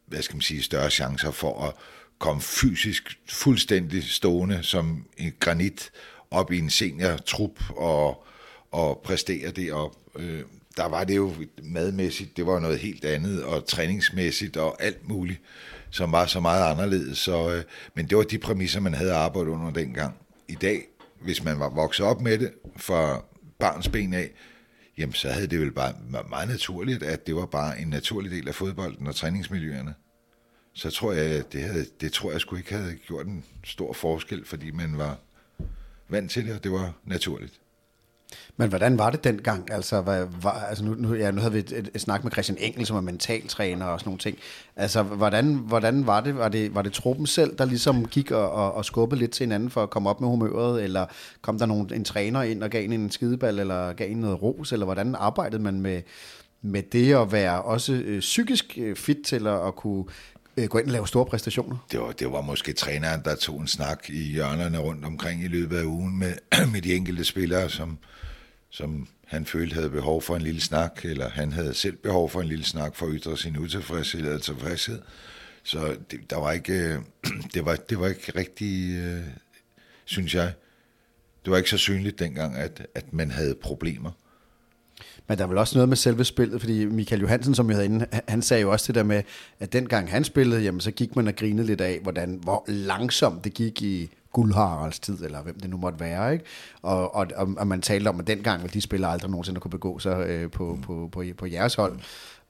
hvad 0.06 0.22
skal 0.22 0.36
man 0.36 0.42
sige, 0.42 0.62
større 0.62 0.90
chancer 0.90 1.30
for 1.30 1.64
at 1.64 1.74
kom 2.18 2.40
fysisk 2.40 3.18
fuldstændig 3.28 4.04
stående 4.04 4.62
som 4.62 5.04
en 5.16 5.32
granit 5.40 5.90
op 6.30 6.52
i 6.52 6.58
en 6.58 6.70
senior-trup 6.70 7.60
og, 7.76 8.26
og 8.70 9.00
præstere 9.04 9.50
det 9.50 9.72
op. 9.72 9.96
Øh, 10.16 10.42
der 10.76 10.88
var 10.88 11.04
det 11.04 11.16
jo 11.16 11.34
madmæssigt, 11.62 12.36
det 12.36 12.46
var 12.46 12.60
noget 12.60 12.78
helt 12.78 13.04
andet, 13.04 13.44
og 13.44 13.66
træningsmæssigt 13.66 14.56
og 14.56 14.82
alt 14.82 15.08
muligt, 15.08 15.40
som 15.90 16.12
var 16.12 16.26
så 16.26 16.40
meget 16.40 16.70
anderledes. 16.70 17.18
Så, 17.18 17.54
øh, 17.54 17.62
men 17.94 18.06
det 18.06 18.18
var 18.18 18.24
de 18.24 18.38
præmisser, 18.38 18.80
man 18.80 18.94
havde 18.94 19.12
arbejdet 19.12 19.50
under 19.50 19.70
dengang. 19.70 20.14
I 20.48 20.54
dag, 20.54 20.82
hvis 21.20 21.44
man 21.44 21.60
var 21.60 21.68
vokset 21.68 22.06
op 22.06 22.20
med 22.20 22.38
det 22.38 22.52
fra 22.76 23.24
barns 23.58 23.88
ben 23.88 24.14
af, 24.14 24.30
jamen 24.98 25.14
så 25.14 25.28
havde 25.28 25.46
det 25.46 25.60
vel 25.60 25.72
bare 25.72 25.94
meget 26.28 26.48
naturligt, 26.48 27.02
at 27.02 27.26
det 27.26 27.36
var 27.36 27.46
bare 27.46 27.80
en 27.80 27.88
naturlig 27.88 28.30
del 28.30 28.48
af 28.48 28.54
fodbolden 28.54 29.06
og 29.06 29.14
træningsmiljøerne. 29.14 29.94
Så 30.78 30.90
tror 30.90 31.12
jeg, 31.12 31.52
det, 31.52 31.62
havde, 31.62 31.86
det 32.00 32.12
tror 32.12 32.30
jeg 32.30 32.40
sgu 32.40 32.56
ikke 32.56 32.74
havde 32.74 32.94
gjort 33.06 33.26
en 33.26 33.44
stor 33.64 33.92
forskel, 33.92 34.44
fordi 34.44 34.70
man 34.70 34.98
var 34.98 35.16
vant 36.08 36.30
til 36.30 36.46
det, 36.46 36.54
og 36.54 36.64
det 36.64 36.72
var 36.72 36.92
naturligt. 37.04 37.60
Men 38.56 38.68
hvordan 38.68 38.98
var 38.98 39.10
det 39.10 39.24
dengang? 39.24 39.72
Altså, 39.72 40.00
hvad, 40.00 40.26
var, 40.42 40.50
altså 40.50 40.84
nu, 40.84 40.94
nu, 40.94 41.14
ja, 41.14 41.30
nu 41.30 41.40
havde 41.40 41.52
vi 41.52 41.58
et, 41.58 41.72
et, 41.72 41.90
et 41.94 42.00
snak 42.00 42.24
med 42.24 42.32
Christian 42.32 42.58
Engel, 42.60 42.86
som 42.86 42.96
er 42.96 43.00
mentaltræner 43.00 43.86
og 43.86 44.00
sådan 44.00 44.08
nogle 44.08 44.18
ting. 44.18 44.38
Altså, 44.76 45.02
hvordan, 45.02 45.54
hvordan 45.54 46.06
var 46.06 46.20
det? 46.20 46.36
Var 46.36 46.48
det, 46.48 46.74
var 46.74 46.82
det 46.82 46.92
truppen 46.92 47.26
selv, 47.26 47.58
der 47.58 47.64
ligesom 47.64 48.06
gik 48.06 48.30
og, 48.30 48.50
og, 48.50 48.72
og 48.72 48.84
skubbede 48.84 49.18
lidt 49.18 49.30
til 49.30 49.44
hinanden 49.44 49.70
for 49.70 49.82
at 49.82 49.90
komme 49.90 50.10
op 50.10 50.20
med 50.20 50.28
humøret? 50.28 50.84
Eller 50.84 51.06
kom 51.42 51.58
der 51.58 51.66
nogen, 51.66 51.92
en 51.94 52.04
træner 52.04 52.42
ind 52.42 52.62
og 52.62 52.70
gav 52.70 52.84
en 52.84 52.92
en 52.92 53.10
skideball, 53.10 53.58
eller 53.58 53.92
gav 53.92 54.10
en 54.10 54.16
noget 54.16 54.42
ros? 54.42 54.72
Eller 54.72 54.84
hvordan 54.84 55.14
arbejdede 55.14 55.62
man 55.62 55.80
med, 55.80 56.02
med 56.62 56.82
det 56.82 57.14
at 57.14 57.32
være 57.32 57.62
også 57.62 57.92
øh, 57.92 58.20
psykisk 58.20 58.78
øh, 58.80 58.96
fit 58.96 59.18
til 59.24 59.46
at, 59.46 59.66
at 59.66 59.74
kunne 59.76 60.04
øh, 60.62 60.68
gå 60.68 60.78
ind 60.78 60.86
og 60.86 60.92
lave 60.92 61.08
store 61.08 61.26
præstationer? 61.26 61.86
Det 61.92 62.00
var, 62.00 62.12
det 62.12 62.32
var 62.32 62.40
måske 62.40 62.72
træneren, 62.72 63.22
der 63.24 63.34
tog 63.36 63.60
en 63.60 63.66
snak 63.66 64.10
i 64.10 64.22
hjørnerne 64.22 64.78
rundt 64.78 65.04
omkring 65.04 65.44
i 65.44 65.48
løbet 65.48 65.78
af 65.78 65.84
ugen 65.84 66.18
med, 66.18 66.34
med 66.72 66.82
de 66.82 66.94
enkelte 66.94 67.24
spillere, 67.24 67.70
som, 67.70 67.98
som 68.70 69.08
han 69.26 69.46
følte 69.46 69.74
havde 69.74 69.90
behov 69.90 70.22
for 70.22 70.36
en 70.36 70.42
lille 70.42 70.60
snak, 70.60 71.04
eller 71.04 71.28
han 71.28 71.52
havde 71.52 71.74
selv 71.74 71.96
behov 71.96 72.30
for 72.30 72.40
en 72.40 72.48
lille 72.48 72.64
snak 72.64 72.96
for 72.96 73.06
at 73.06 73.12
ytre 73.14 73.36
sin 73.36 73.58
utilfredshed 73.58 74.20
eller 74.20 74.38
tilfredshed. 74.38 75.02
Så 75.62 75.96
det, 76.10 76.30
der 76.30 76.36
var 76.36 76.52
ikke, 76.52 76.72
øh, 76.72 76.98
det, 77.54 77.64
var, 77.64 77.76
det 77.76 78.00
var 78.00 78.08
ikke 78.08 78.32
rigtig, 78.36 78.96
øh, 78.96 79.24
synes 80.04 80.34
jeg, 80.34 80.52
det 81.44 81.50
var 81.50 81.56
ikke 81.56 81.70
så 81.70 81.78
synligt 81.78 82.18
dengang, 82.18 82.56
at, 82.56 82.86
at 82.94 83.12
man 83.12 83.30
havde 83.30 83.54
problemer. 83.54 84.10
Men 85.28 85.38
der 85.38 85.44
er 85.44 85.48
vel 85.48 85.58
også 85.58 85.78
noget 85.78 85.88
med 85.88 85.96
selve 85.96 86.24
spillet, 86.24 86.60
fordi 86.60 86.84
Michael 86.84 87.20
Johansen, 87.20 87.54
som 87.54 87.68
jeg 87.68 87.76
havde 87.76 87.86
inde, 87.86 88.06
han 88.28 88.42
sagde 88.42 88.62
jo 88.62 88.70
også 88.70 88.84
det 88.86 88.94
der 88.94 89.02
med, 89.02 89.22
at 89.60 89.72
dengang 89.72 90.10
han 90.10 90.24
spillede, 90.24 90.62
jamen 90.62 90.80
så 90.80 90.90
gik 90.90 91.16
man 91.16 91.28
og 91.28 91.36
grinede 91.36 91.66
lidt 91.66 91.80
af, 91.80 91.98
hvordan, 92.02 92.38
hvor 92.42 92.64
langsomt 92.66 93.44
det 93.44 93.54
gik 93.54 93.82
i 93.82 94.10
Guldharalds 94.32 94.98
tid, 94.98 95.24
eller 95.24 95.42
hvem 95.42 95.60
det 95.60 95.70
nu 95.70 95.76
måtte 95.76 96.00
være. 96.00 96.32
Ikke? 96.32 96.44
Og, 96.82 97.14
og, 97.14 97.26
og, 97.56 97.66
man 97.66 97.80
talte 97.80 98.08
om, 98.08 98.20
at 98.20 98.26
dengang 98.26 98.62
ville 98.62 98.74
de 98.74 98.80
spillere 98.80 99.12
aldrig 99.12 99.30
nogensinde 99.30 99.60
kunne 99.60 99.70
begå 99.70 99.98
sig 99.98 100.26
øh, 100.28 100.50
på, 100.50 100.74
mm. 100.74 100.82
på, 100.82 101.08
på, 101.12 101.24
på 101.38 101.46
jeres 101.46 101.74
hold. 101.74 101.98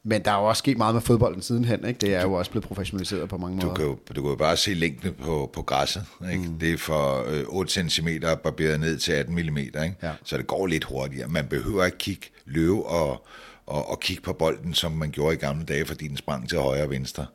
Men 0.03 0.23
der 0.25 0.31
er 0.31 0.39
jo 0.39 0.45
også 0.45 0.59
sket 0.59 0.79
meget 0.79 0.95
med 0.95 1.03
fodbolden 1.03 1.43
sidenhen. 1.43 1.85
Ikke? 1.85 1.99
Det 2.01 2.15
er 2.15 2.23
jo 2.23 2.33
også 2.33 2.51
blevet 2.51 2.65
professionaliseret 2.65 3.29
på 3.29 3.39
mange 3.39 3.57
måder. 3.57 3.69
Du 3.69 3.75
kan 3.75 3.85
jo, 3.85 3.99
du 4.17 4.23
kan 4.23 4.31
jo 4.31 4.37
bare 4.37 4.57
se 4.57 4.75
længden 4.75 5.15
på, 5.25 5.51
på 5.53 5.63
græsset. 5.63 6.05
Ikke? 6.33 6.49
Mm. 6.49 6.59
Det 6.59 6.73
er 6.73 6.79
for 6.79 7.25
øh, 7.29 7.45
8 7.49 7.91
cm 7.91 8.09
barberet 8.45 8.81
ned 8.81 8.99
til 8.99 9.13
18 9.13 9.35
mm. 9.35 9.57
Ikke? 9.59 9.95
Ja. 10.03 10.13
Så 10.25 10.37
det 10.37 10.47
går 10.47 10.67
lidt 10.67 10.85
hurtigere. 10.85 11.29
Man 11.29 11.47
behøver 11.47 11.85
ikke 11.85 11.99
kigge 11.99 12.27
løve 12.49 12.87
og, 12.87 13.27
og, 13.67 13.91
og 13.91 14.01
kigge 14.01 14.23
på 14.23 14.33
bolden, 14.33 14.75
som 14.75 14.93
man 14.93 15.11
gjorde 15.11 15.35
i 15.35 15.39
gamle 15.39 15.65
dage, 15.65 15.87
fordi 15.87 16.09
den 16.09 16.17
sprang 16.17 16.49
til 16.49 16.59
højre 16.59 16.83
og 16.83 16.91
venstre. 16.91 17.27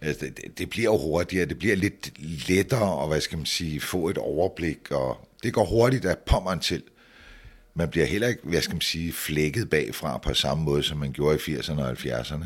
Altså, 0.00 0.26
det, 0.26 0.58
det 0.58 0.70
bliver 0.70 0.92
jo 0.92 0.98
hurtigere, 0.98 1.46
det 1.46 1.58
bliver 1.58 1.76
lidt 1.76 2.12
lettere 2.48 3.02
at, 3.02 3.08
hvad 3.08 3.20
skal 3.20 3.38
man 3.38 3.46
sige, 3.46 3.80
få 3.80 4.08
et 4.08 4.18
overblik, 4.18 4.90
og 4.90 5.28
det 5.42 5.54
går 5.54 5.64
hurtigt 5.64 6.04
af 6.04 6.18
pommeren 6.18 6.60
til. 6.60 6.82
Man 7.74 7.88
bliver 7.88 8.06
heller 8.06 8.28
ikke, 8.28 8.40
hvad 8.44 8.62
skal 8.62 8.74
man 8.74 8.80
sige, 8.80 9.12
flækket 9.12 9.70
bagfra 9.70 10.18
på 10.18 10.34
samme 10.34 10.64
måde, 10.64 10.82
som 10.82 10.98
man 10.98 11.12
gjorde 11.12 11.36
i 11.36 11.56
80'erne 11.56 11.80
og 11.80 11.90
70'erne. 11.90 12.44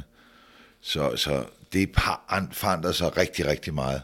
Så, 0.81 1.17
så 1.17 1.45
det 1.73 1.91
har 1.97 2.49
forandret 2.53 2.95
sig 2.95 3.17
rigtig, 3.17 3.47
rigtig 3.47 3.75
meget. 3.75 4.03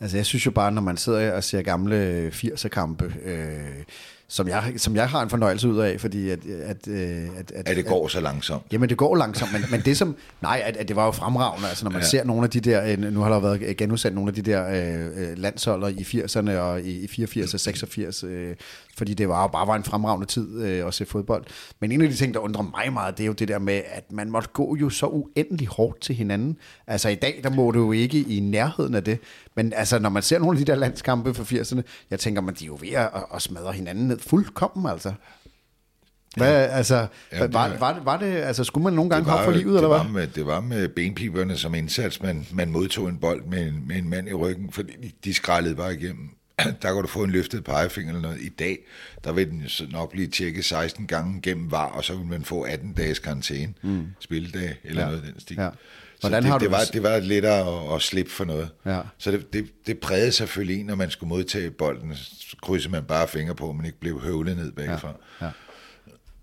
Altså 0.00 0.16
jeg 0.16 0.26
synes 0.26 0.46
jo 0.46 0.50
bare, 0.50 0.72
når 0.72 0.82
man 0.82 0.96
sidder 0.96 1.32
og 1.32 1.44
ser 1.44 1.62
gamle 1.62 2.28
80'er-kampe, 2.34 3.14
øh, 3.24 3.84
som 4.30 4.48
jeg, 4.48 4.72
som 4.76 4.96
jeg 4.96 5.08
har 5.08 5.22
en 5.22 5.30
fornøjelse 5.30 5.68
ud 5.68 5.78
af, 5.78 6.00
fordi 6.00 6.30
at... 6.30 6.38
At, 6.46 6.88
øh, 6.88 6.98
at, 7.38 7.52
at, 7.54 7.68
at 7.68 7.76
det 7.76 7.86
går 7.86 8.08
så 8.08 8.20
langsomt. 8.20 8.62
Jamen, 8.72 8.88
det 8.88 8.96
går 8.96 9.16
langsomt, 9.16 9.52
men, 9.52 9.64
men 9.70 9.80
det 9.80 9.96
som... 9.96 10.16
Nej, 10.40 10.62
at, 10.64 10.76
at 10.76 10.88
det 10.88 10.96
var 10.96 11.04
jo 11.04 11.10
fremragende, 11.10 11.68
altså 11.68 11.84
når 11.84 11.90
man 11.90 12.00
ja. 12.00 12.06
ser 12.06 12.24
nogle 12.24 12.44
af 12.44 12.50
de 12.50 12.60
der... 12.60 12.84
Øh, 12.84 12.98
nu 12.98 13.20
har 13.20 13.30
der 13.30 13.40
været 13.40 13.76
genudsendt 13.76 14.14
nogle 14.14 14.28
af 14.28 14.34
de 14.34 14.42
der 14.42 14.68
øh, 14.68 15.30
øh 15.30 15.38
landsholder 15.38 15.88
i 15.88 16.22
80'erne 16.22 16.50
og 16.50 16.80
i, 16.80 17.04
i 17.04 17.06
84 17.06 17.54
og 17.54 17.60
86, 17.60 18.24
øh, 18.24 18.54
fordi 18.98 19.14
det 19.14 19.28
var 19.28 19.46
bare 19.46 19.66
var 19.66 19.76
en 19.76 19.84
fremragende 19.84 20.26
tid 20.26 20.62
øh, 20.62 20.86
at 20.86 20.94
se 20.94 21.06
fodbold. 21.06 21.44
Men 21.80 21.92
en 21.92 22.02
af 22.02 22.08
de 22.08 22.14
ting, 22.14 22.34
der 22.34 22.40
undrer 22.40 22.62
mig 22.62 22.92
meget, 22.92 23.18
det 23.18 23.24
er 23.24 23.26
jo 23.26 23.32
det 23.32 23.48
der 23.48 23.58
med, 23.58 23.82
at 23.92 24.12
man 24.12 24.30
måtte 24.30 24.48
gå 24.52 24.76
jo 24.76 24.90
så 24.90 25.06
uendelig 25.06 25.68
hårdt 25.68 26.00
til 26.00 26.14
hinanden. 26.14 26.56
Altså 26.86 27.08
i 27.08 27.14
dag, 27.14 27.40
der 27.44 27.50
må 27.50 27.70
du 27.70 27.78
jo 27.78 27.92
ikke 27.92 28.20
i 28.20 28.40
nærheden 28.40 28.94
af 28.94 29.04
det. 29.04 29.18
Men 29.56 29.72
altså, 29.72 29.98
når 29.98 30.08
man 30.08 30.22
ser 30.22 30.38
nogle 30.38 30.58
af 30.58 30.64
de 30.64 30.72
der 30.72 30.78
landskampe 30.78 31.34
fra 31.34 31.42
80'erne, 31.42 31.82
jeg 32.10 32.20
tænker, 32.20 32.42
man 32.42 32.54
de 32.54 32.64
er 32.64 32.66
jo 32.66 32.78
ved 32.80 32.92
at, 32.92 33.10
at 33.34 33.42
smadre 33.42 33.72
hinanden 33.72 34.08
ned 34.08 34.18
fuldkommen, 34.18 34.86
altså. 34.86 35.12
Hvad, 36.36 36.52
ja. 36.52 36.66
altså, 36.66 37.06
ja, 37.32 37.42
det 37.42 37.54
var, 37.54 37.76
var, 37.78 37.92
det, 37.92 38.04
var 38.04 38.16
det, 38.18 38.36
altså, 38.36 38.64
skulle 38.64 38.84
man 38.84 38.92
nogle 38.92 39.10
gange 39.10 39.30
hoppe 39.30 39.44
for 39.44 39.52
livet, 39.52 39.76
eller 39.76 39.88
var 39.88 40.02
hvad? 40.02 40.12
Med, 40.12 40.26
det 40.26 40.46
var 40.46 40.60
med 40.60 40.88
benpiberne 40.88 41.56
som 41.56 41.74
indsats, 41.74 42.22
man, 42.22 42.46
man 42.52 42.70
modtog 42.70 43.08
en 43.08 43.18
bold 43.18 43.44
med 43.44 43.68
en, 43.68 43.84
med 43.86 43.96
en 43.96 44.10
mand 44.10 44.28
i 44.28 44.32
ryggen, 44.32 44.72
fordi 44.72 45.14
de 45.24 45.34
skrællede 45.34 45.74
bare 45.74 45.94
igennem. 45.94 46.30
Der 46.82 46.92
kan 46.92 47.02
du 47.02 47.06
få 47.06 47.22
en 47.22 47.30
løftet 47.30 47.64
pegefinger 47.64 48.12
eller 48.12 48.28
noget. 48.28 48.40
I 48.40 48.48
dag, 48.48 48.78
der 49.24 49.32
vil 49.32 49.50
den 49.50 49.64
nok 49.90 50.10
blive 50.10 50.26
tjekket 50.26 50.64
16 50.64 51.06
gange 51.06 51.40
gennem 51.42 51.70
var, 51.70 51.86
og 51.86 52.04
så 52.04 52.14
vil 52.14 52.26
man 52.26 52.44
få 52.44 52.62
18 52.62 52.92
dages 52.92 53.18
karantæne, 53.18 53.74
mm. 53.82 54.06
spilledag 54.20 54.76
eller 54.84 55.02
ja. 55.02 55.08
noget 55.08 55.24
den 55.24 55.40
stil. 55.40 55.56
Ja. 55.60 55.68
Hvordan 56.20 56.42
det, 56.42 56.50
har 56.50 56.58
du 56.58 56.64
det, 56.64 56.72
var, 56.72 56.84
det 56.92 57.02
var 57.02 57.18
lettere 57.18 57.88
at, 57.90 57.94
at 57.94 58.02
slippe 58.02 58.30
for 58.30 58.44
noget. 58.44 58.70
Ja. 58.86 59.00
Så 59.18 59.30
det, 59.30 59.52
det, 59.52 59.86
det 59.86 59.98
prægede 59.98 60.32
selvfølgelig 60.32 60.80
en, 60.80 60.86
når 60.86 60.94
man 60.94 61.10
skulle 61.10 61.28
modtage 61.28 61.70
bolden, 61.70 62.14
så 62.16 62.56
krydsede 62.62 62.92
man 62.92 63.04
bare 63.04 63.28
fingre 63.28 63.54
på, 63.54 63.70
at 63.70 63.76
man 63.76 63.86
ikke 63.86 64.00
blev 64.00 64.20
høvlet 64.20 64.56
ned 64.56 64.72
bagfra. 64.72 65.12
Ja. 65.40 65.46
Ja. 65.46 65.52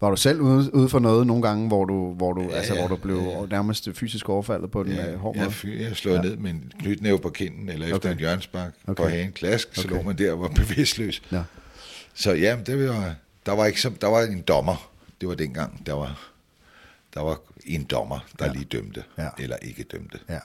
Var 0.02 0.10
du 0.10 0.16
selv 0.16 0.42
ude, 0.42 0.76
ude 0.76 0.90
for 0.90 1.00
noget 1.00 1.28
nogle 1.28 1.44
gange, 1.44 1.68
hvor 1.68 1.86
du, 1.86 2.14
hvor 2.14 2.34
du, 2.34 2.42
ja, 2.42 2.56
altså, 2.56 2.74
ja, 2.74 2.80
hvor 2.80 2.88
du 2.88 2.96
blev 2.96 3.18
ja. 3.18 3.46
nærmest 3.46 3.90
fysisk 3.94 4.30
overfaldet 4.30 4.72
på 4.72 4.84
den 4.84 4.92
ja, 4.92 5.12
øh, 5.12 5.20
hårde 5.20 5.40
måde? 5.40 5.52
Ja, 5.64 5.84
jeg 5.84 5.96
slog 5.96 6.16
ja. 6.16 6.22
ned 6.22 6.38
med 6.38 6.52
en 6.52 6.72
knytnæve 6.80 7.20
på 7.20 7.30
kinden, 7.30 7.70
eller 7.70 7.86
efter 7.86 7.96
okay. 7.96 8.12
en 8.12 8.20
hjørnspark 8.20 8.74
okay. 8.88 9.04
på 9.04 9.10
hagen. 9.10 9.32
Klask, 9.32 9.68
okay. 9.72 9.82
så 9.82 9.88
lå 9.88 10.02
man 10.02 10.18
der 10.18 10.32
og 10.32 10.42
var 10.42 10.48
bevidstløs. 10.68 11.22
Ja. 11.32 11.44
Så 12.14 12.32
ja, 12.32 12.58
det 12.66 12.90
var, 12.90 13.16
der 13.46 13.52
var, 13.52 13.66
ikke 13.66 13.90
der 14.02 14.08
var 14.08 14.22
en 14.22 14.42
dommer. 14.42 14.90
Det 15.22 15.30
var 15.30 15.36
dengang, 15.36 15.86
der 15.86 15.94
var, 15.94 16.32
der 17.14 17.22
var 17.22 17.40
en 17.66 17.84
dommer, 17.84 18.20
der 18.40 18.46
ja. 18.46 18.52
lige 18.52 18.66
dømte, 18.66 19.04
ja. 19.18 19.30
eller 19.40 19.56
ikke 19.62 19.84
dømte. 19.84 20.20
Ja. 20.30 20.40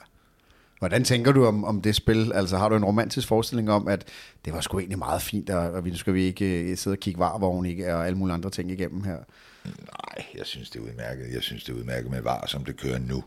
Hvordan 0.81 1.03
tænker 1.03 1.31
du 1.31 1.45
om, 1.45 1.63
om 1.63 1.81
det 1.81 1.95
spil? 1.95 2.33
Altså 2.33 2.57
har 2.57 2.69
du 2.69 2.75
en 2.75 2.85
romantisk 2.85 3.27
forestilling 3.27 3.71
om, 3.71 3.87
at 3.87 4.07
det 4.45 4.53
var 4.53 4.61
sgu 4.61 4.79
egentlig 4.79 4.97
meget 4.97 5.21
fint, 5.21 5.49
og 5.49 5.87
nu 5.87 5.95
skal 5.95 6.13
vi 6.13 6.23
ikke 6.23 6.45
øh, 6.45 6.77
sidde 6.77 6.93
og 6.93 6.99
kigge 6.99 7.19
varvogn 7.19 7.65
ikke, 7.65 7.95
og 7.95 8.05
alle 8.05 8.17
mulige 8.17 8.33
andre 8.33 8.49
ting 8.49 8.71
igennem 8.71 9.03
her? 9.03 9.17
Nej, 9.65 10.25
jeg 10.37 10.45
synes, 10.45 10.69
det 10.69 10.79
er 10.79 10.83
udmærket. 10.83 11.33
Jeg 11.33 11.41
synes, 11.43 11.63
det 11.63 11.73
er 11.73 11.77
udmærket 11.77 12.11
med 12.11 12.21
var, 12.21 12.45
som 12.47 12.65
det 12.65 12.77
kører 12.77 12.99
nu. 12.99 13.23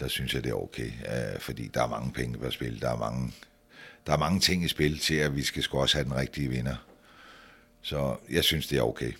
Der 0.00 0.08
synes 0.08 0.34
jeg, 0.34 0.44
det 0.44 0.50
er 0.50 0.54
okay, 0.54 0.86
uh, 0.86 1.40
fordi 1.40 1.70
der 1.74 1.82
er 1.82 1.88
mange 1.88 2.12
penge 2.12 2.38
på 2.38 2.50
spil. 2.50 2.80
Der 2.80 2.90
er 2.90 2.98
mange, 2.98 3.32
der 4.06 4.12
er 4.12 4.18
mange 4.18 4.40
ting 4.40 4.64
i 4.64 4.68
spil 4.68 4.98
til, 4.98 5.14
at 5.14 5.36
vi 5.36 5.42
skal 5.42 5.62
sgu 5.62 5.78
også 5.78 5.96
have 5.96 6.04
den 6.04 6.16
rigtige 6.16 6.48
vinder. 6.48 6.76
Så 7.82 8.16
jeg 8.30 8.44
synes, 8.44 8.66
det 8.66 8.78
er 8.78 8.82
okay. 8.82 9.12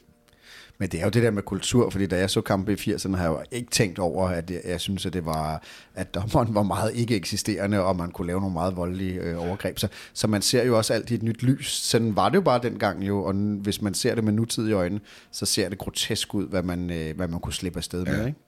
Men 0.81 0.89
det 0.89 1.01
er 1.01 1.05
jo 1.05 1.11
det 1.11 1.22
der 1.22 1.31
med 1.31 1.43
kultur, 1.43 1.91
fordi 1.91 2.07
da 2.07 2.18
jeg 2.18 2.31
så 2.31 2.41
kampe 2.41 2.72
i 2.72 2.74
80'erne, 2.74 3.16
har 3.16 3.24
jeg 3.24 3.31
jo 3.31 3.43
ikke 3.51 3.70
tænkt 3.70 3.99
over, 3.99 4.28
at 4.28 4.51
jeg, 4.51 4.61
jeg 4.64 4.81
synes, 4.81 5.07
at 5.07 5.12
det 5.12 5.26
var, 5.26 5.62
at 5.95 6.14
dommeren 6.14 6.55
var 6.55 6.62
meget 6.62 6.95
ikke 6.95 7.16
eksisterende, 7.16 7.83
og 7.83 7.97
man 7.97 8.11
kunne 8.11 8.26
lave 8.26 8.41
nogle 8.41 8.53
meget 8.53 8.76
voldelige 8.76 9.20
øh, 9.20 9.49
overgreb. 9.49 9.78
Så, 9.78 9.89
så 10.12 10.26
man 10.26 10.43
ser 10.43 10.64
jo 10.64 10.76
også 10.76 10.95
altid 10.95 11.16
et 11.16 11.22
nyt 11.22 11.43
lys. 11.43 11.70
Sådan 11.70 12.16
var 12.16 12.28
det 12.28 12.37
jo 12.37 12.41
bare 12.41 12.61
dengang 12.62 13.09
jo, 13.09 13.24
og 13.24 13.35
hvis 13.35 13.83
man 13.83 13.95
ser 13.95 14.14
det 14.14 14.24
med 14.24 14.33
nutidige 14.33 14.74
øjne, 14.74 15.01
så 15.33 15.47
ser 15.47 15.68
det 15.68 15.78
grotesk 15.78 16.35
ud, 16.35 16.49
hvad 16.49 16.62
man, 16.62 16.91
øh, 16.91 17.16
hvad 17.16 17.28
man 17.28 17.41
kunne 17.41 17.53
slippe 17.53 17.78
afsted 17.78 18.05
med, 18.05 18.26
ikke? 18.26 18.39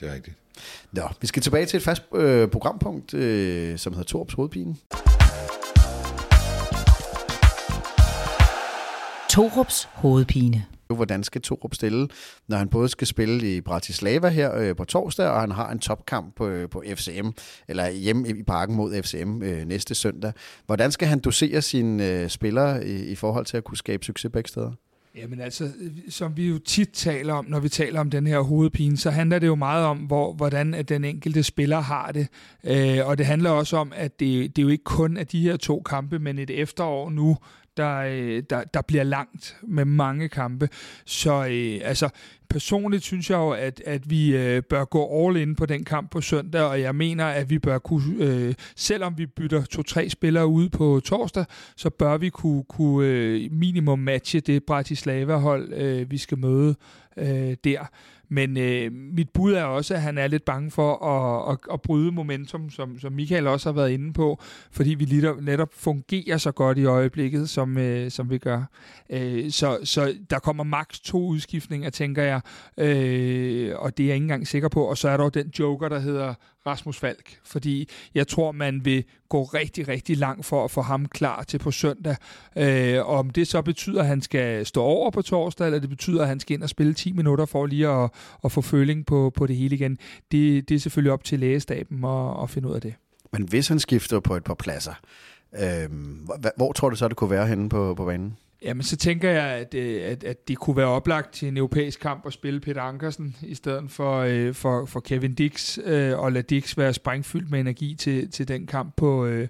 Det 0.00 0.08
er 0.08 0.14
rigtigt. 0.14 0.36
Nå, 0.92 1.02
vi 1.20 1.26
skal 1.26 1.42
tilbage 1.42 1.66
til 1.66 1.76
et 1.76 1.82
fast 1.82 2.02
øh, 2.14 2.48
programpunkt, 2.48 3.14
øh, 3.14 3.78
som 3.78 3.92
hedder 3.92 4.06
Torps 4.06 4.34
Hovedpine. 4.34 4.76
Torups 9.32 9.88
hovedpine. 9.92 10.66
Hvordan 10.86 11.24
skal 11.24 11.40
Torup 11.40 11.74
stille, 11.74 12.08
når 12.48 12.56
han 12.56 12.68
både 12.68 12.88
skal 12.88 13.06
spille 13.06 13.56
i 13.56 13.60
Bratislava 13.60 14.28
her 14.28 14.56
øh, 14.56 14.76
på 14.76 14.84
torsdag, 14.84 15.28
og 15.28 15.40
han 15.40 15.50
har 15.50 15.70
en 15.70 15.78
topkamp 15.78 16.36
på, 16.36 16.48
øh, 16.48 16.68
på 16.68 16.82
FCM, 16.94 17.28
eller 17.68 17.90
hjemme 17.90 18.28
i 18.28 18.42
parken 18.42 18.76
mod 18.76 19.02
FCM 19.02 19.42
øh, 19.42 19.64
næste 19.64 19.94
søndag. 19.94 20.32
Hvordan 20.66 20.92
skal 20.92 21.08
han 21.08 21.18
dosere 21.18 21.62
sine 21.62 22.08
øh, 22.08 22.28
spillere 22.28 22.86
i, 22.86 23.04
i 23.04 23.14
forhold 23.14 23.46
til 23.46 23.56
at 23.56 23.64
kunne 23.64 23.76
skabe 23.76 24.04
succes 24.04 24.30
begge 24.32 24.48
steder? 24.48 24.72
Jamen 25.16 25.40
altså, 25.40 25.70
som 26.08 26.36
vi 26.36 26.48
jo 26.48 26.58
tit 26.58 26.88
taler 26.92 27.34
om, 27.34 27.46
når 27.48 27.60
vi 27.60 27.68
taler 27.68 28.00
om 28.00 28.10
den 28.10 28.26
her 28.26 28.40
hovedpine, 28.40 28.96
så 28.96 29.10
handler 29.10 29.38
det 29.38 29.46
jo 29.46 29.54
meget 29.54 29.84
om, 29.84 29.98
hvor, 29.98 30.32
hvordan 30.32 30.74
at 30.74 30.88
den 30.88 31.04
enkelte 31.04 31.42
spiller 31.42 31.80
har 31.80 32.12
det. 32.12 32.28
Øh, 32.64 33.06
og 33.06 33.18
det 33.18 33.26
handler 33.26 33.50
også 33.50 33.76
om, 33.76 33.92
at 33.96 34.20
det, 34.20 34.56
det 34.56 34.62
er 34.62 34.66
jo 34.66 34.68
ikke 34.68 34.84
kun 34.84 35.16
af 35.16 35.26
de 35.26 35.40
her 35.40 35.56
to 35.56 35.82
kampe, 35.82 36.18
men 36.18 36.38
et 36.38 36.50
efterår 36.50 37.10
nu, 37.10 37.36
der, 37.76 37.96
øh, 37.96 38.42
der, 38.50 38.64
der 38.64 38.82
bliver 38.82 39.04
langt 39.04 39.56
med 39.62 39.84
mange 39.84 40.28
kampe. 40.28 40.68
Så 41.04 41.46
øh, 41.50 41.80
altså, 41.84 42.08
personligt 42.48 43.04
synes 43.04 43.30
jeg 43.30 43.36
jo, 43.36 43.50
at, 43.50 43.82
at 43.86 44.10
vi 44.10 44.36
øh, 44.36 44.62
bør 44.62 44.84
gå 44.84 45.26
all 45.26 45.36
in 45.36 45.54
på 45.54 45.66
den 45.66 45.84
kamp 45.84 46.10
på 46.10 46.20
søndag, 46.20 46.62
og 46.62 46.80
jeg 46.80 46.94
mener, 46.94 47.26
at 47.26 47.50
vi 47.50 47.58
bør 47.58 47.78
kunne, 47.78 48.24
øh, 48.24 48.54
selvom 48.76 49.18
vi 49.18 49.26
bytter 49.26 49.64
to-tre 49.64 50.08
spillere 50.08 50.46
ud 50.46 50.68
på 50.68 51.00
torsdag, 51.04 51.44
så 51.76 51.90
bør 51.90 52.16
vi 52.16 52.28
kunne, 52.28 52.64
kunne 52.64 53.08
øh, 53.08 53.52
minimum 53.52 53.98
matche 53.98 54.40
det 54.40 54.64
Bratislava-hold, 54.64 55.72
øh, 55.72 56.10
vi 56.10 56.18
skal 56.18 56.38
møde 56.38 56.74
øh, 57.16 57.56
der. 57.64 57.86
Men 58.32 58.56
øh, 58.56 58.92
mit 58.92 59.28
bud 59.30 59.52
er 59.52 59.64
også, 59.64 59.94
at 59.94 60.02
han 60.02 60.18
er 60.18 60.26
lidt 60.26 60.44
bange 60.44 60.70
for 60.70 61.04
at, 61.04 61.52
at, 61.52 61.58
at 61.72 61.82
bryde 61.82 62.12
momentum, 62.12 62.70
som, 62.70 62.98
som 62.98 63.12
Michael 63.12 63.46
også 63.46 63.68
har 63.68 63.74
været 63.74 63.90
inde 63.90 64.12
på, 64.12 64.38
fordi 64.70 64.94
vi 64.94 65.04
lige 65.04 65.32
netop 65.42 65.68
fungerer 65.72 66.36
så 66.36 66.52
godt 66.52 66.78
i 66.78 66.84
øjeblikket, 66.84 67.50
som, 67.50 67.78
øh, 67.78 68.10
som 68.10 68.30
vi 68.30 68.38
gør. 68.38 68.62
Øh, 69.10 69.50
så, 69.50 69.78
så 69.84 70.14
der 70.30 70.38
kommer 70.38 70.64
maks 70.64 71.00
to 71.00 71.26
udskiftninger, 71.26 71.90
tænker 71.90 72.22
jeg, 72.22 72.40
øh, 72.78 73.72
og 73.78 73.96
det 73.96 74.04
er 74.04 74.08
jeg 74.08 74.14
ikke 74.14 74.24
engang 74.24 74.48
sikker 74.48 74.68
på. 74.68 74.84
Og 74.84 74.98
så 74.98 75.08
er 75.08 75.16
der 75.16 75.24
jo 75.24 75.30
den 75.30 75.52
joker, 75.58 75.88
der 75.88 75.98
hedder 75.98 76.34
Rasmus 76.66 76.98
Falk, 76.98 77.38
fordi 77.44 77.88
jeg 78.14 78.28
tror, 78.28 78.52
man 78.52 78.84
vil 78.84 79.04
gå 79.28 79.42
rigtig, 79.42 79.88
rigtig 79.88 80.16
langt 80.16 80.46
for 80.46 80.64
at 80.64 80.70
få 80.70 80.82
ham 80.82 81.06
klar 81.06 81.42
til 81.42 81.58
på 81.58 81.70
søndag. 81.70 82.16
Øh, 82.56 83.06
om 83.06 83.30
det 83.30 83.48
så 83.48 83.62
betyder, 83.62 84.00
at 84.00 84.06
han 84.06 84.20
skal 84.20 84.66
stå 84.66 84.82
over 84.82 85.10
på 85.10 85.22
torsdag, 85.22 85.66
eller 85.66 85.78
det 85.78 85.88
betyder, 85.88 86.22
at 86.22 86.28
han 86.28 86.40
skal 86.40 86.54
ind 86.54 86.62
og 86.62 86.68
spille 86.68 86.94
10 86.94 87.12
minutter 87.12 87.46
for 87.46 87.66
lige 87.66 87.88
at, 87.88 88.10
at 88.44 88.52
få 88.52 88.60
føling 88.60 89.06
på, 89.06 89.32
på 89.36 89.46
det 89.46 89.56
hele 89.56 89.76
igen, 89.76 89.98
det, 90.32 90.68
det 90.68 90.74
er 90.74 90.78
selvfølgelig 90.78 91.12
op 91.12 91.24
til 91.24 91.40
lægestaben 91.40 92.04
at, 92.04 92.42
at 92.42 92.50
finde 92.50 92.68
ud 92.68 92.74
af 92.74 92.80
det. 92.80 92.94
Men 93.32 93.42
hvis 93.42 93.68
han 93.68 93.78
skifter 93.78 94.20
på 94.20 94.36
et 94.36 94.44
par 94.44 94.54
pladser, 94.54 94.94
øh, 95.54 95.92
hvor, 96.24 96.56
hvor 96.56 96.72
tror 96.72 96.90
du 96.90 96.96
så, 96.96 97.08
det 97.08 97.16
kunne 97.16 97.30
være 97.30 97.46
henne 97.46 97.68
på, 97.68 97.94
på 97.94 98.04
banen? 98.04 98.36
Jamen, 98.64 98.82
så 98.82 98.96
tænker 98.96 99.30
jeg, 99.30 99.44
at, 99.44 99.74
øh, 99.74 100.02
at, 100.04 100.24
at 100.24 100.48
det 100.48 100.58
kunne 100.58 100.76
være 100.76 100.86
oplagt 100.86 101.32
til 101.32 101.48
en 101.48 101.56
europæisk 101.56 102.00
kamp 102.00 102.26
at 102.26 102.32
spille 102.32 102.60
Peter 102.60 102.82
Ankersen, 102.82 103.36
i 103.42 103.54
stedet 103.54 103.90
for, 103.90 104.18
øh, 104.18 104.54
for, 104.54 104.86
for 104.86 105.00
Kevin 105.00 105.34
Dix, 105.34 105.78
øh, 105.84 106.18
og 106.18 106.32
lade 106.32 106.42
Dix 106.42 106.78
være 106.78 106.92
sprængfyldt 106.92 107.50
med 107.50 107.60
energi 107.60 107.94
til, 107.94 108.30
til 108.30 108.48
den 108.48 108.66
kamp 108.66 108.96
på, 108.96 109.26
øh, 109.26 109.48